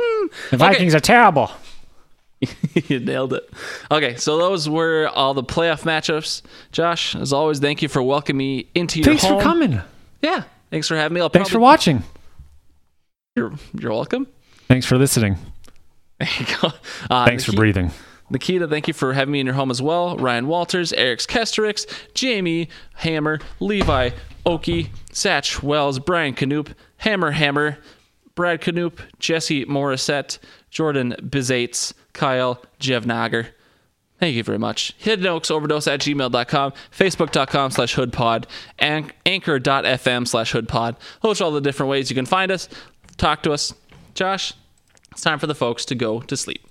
The 0.50 0.58
Vikings 0.58 0.94
are 0.96 1.00
terrible. 1.00 1.52
you 2.74 3.00
nailed 3.00 3.34
it. 3.34 3.50
Okay, 3.90 4.16
so 4.16 4.38
those 4.38 4.68
were 4.68 5.08
all 5.08 5.34
the 5.34 5.44
playoff 5.44 5.84
matchups. 5.84 6.42
Josh, 6.72 7.16
as 7.16 7.32
always, 7.32 7.60
thank 7.60 7.82
you 7.82 7.88
for 7.88 8.02
welcoming 8.02 8.38
me 8.38 8.68
into 8.76 9.00
your 9.00 9.06
Thanks 9.06 9.24
home. 9.24 9.40
for 9.40 9.44
coming. 9.44 9.82
Yeah, 10.22 10.44
thanks 10.72 10.88
for 10.88 10.98
having 10.98 11.16
me. 11.16 11.22
I'll 11.22 11.30
Thanks 11.30 11.50
for 11.50 11.60
watching. 11.60 12.04
You're, 13.36 13.54
you're 13.80 13.94
welcome. 13.94 14.28
Thanks 14.68 14.86
for 14.86 14.98
listening. 14.98 15.38
There 16.20 16.30
you 16.40 16.46
go. 16.62 16.70
Uh, 17.10 17.26
Thanks 17.26 17.44
for 17.44 17.52
breathing. 17.54 17.92
Nikita, 18.30 18.68
thank 18.68 18.88
you 18.88 18.94
for 18.94 19.14
having 19.14 19.32
me 19.34 19.40
in 19.40 19.46
your 19.46 19.54
home 19.56 19.70
as 19.70 19.82
well. 19.82 20.18
Ryan 20.18 20.48
Walters, 20.48 20.94
Eric 20.94 21.20
Kesterix, 21.20 21.86
Jamie 22.14 22.70
Hammer, 22.96 23.40
Levi 23.60 24.10
Oki, 24.46 24.90
Satch 25.12 25.62
Wells, 25.62 26.00
Brian 26.00 26.34
Canoop, 26.34 26.74
Hammer 26.98 27.32
Hammer, 27.32 27.78
Brad 28.34 28.62
Canoop, 28.62 29.00
Jesse 29.20 29.66
Morissette, 29.66 30.40
Jordan 30.72 31.16
Bizates, 31.22 31.94
Kyle 32.14 32.64
Jevnager. 32.80 33.48
Thank 34.20 34.36
you 34.36 34.44
very 34.44 34.58
much. 34.60 34.96
Hidden 34.98 35.28
Oaks 35.28 35.52
Overdose 35.52 35.88
at 35.88 36.00
gmail.com, 36.00 36.74
Facebook.com 36.98 37.72
slash 37.72 37.96
hoodpod, 37.96 38.46
and 38.80 39.14
anchor.fm 39.26 40.28
slash 40.28 40.54
hoodpod. 40.54 40.96
Those 41.22 41.42
are 41.42 41.44
all 41.44 41.52
the 41.52 41.62
different 41.62 41.90
ways 41.90 42.10
you 42.10 42.16
can 42.16 42.26
find 42.26 42.52
us. 42.52 42.70
Talk 43.18 43.44
to 43.44 43.52
us. 43.52 43.74
Josh, 44.14 44.54
it's 45.16 45.24
time 45.24 45.40
for 45.40 45.48
the 45.48 45.56
folks 45.56 45.86
to 45.86 45.96
go 45.96 46.20
to 46.20 46.36
sleep. 46.36 46.62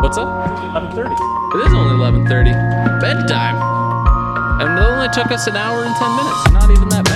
What's 0.00 0.16
up? 0.16 0.30
11:30. 0.70 1.10
It 1.10 1.66
is 1.66 1.74
only 1.74 1.96
11:30. 1.96 2.52
Bedtime. 3.00 3.56
And 4.60 4.78
it 4.78 4.82
only 4.82 5.08
took 5.08 5.32
us 5.32 5.48
an 5.48 5.56
hour 5.56 5.82
and 5.82 5.96
10 5.96 6.16
minutes. 6.16 6.52
Not 6.52 6.70
even 6.70 6.88
that 6.90 7.04
bad. 7.04 7.09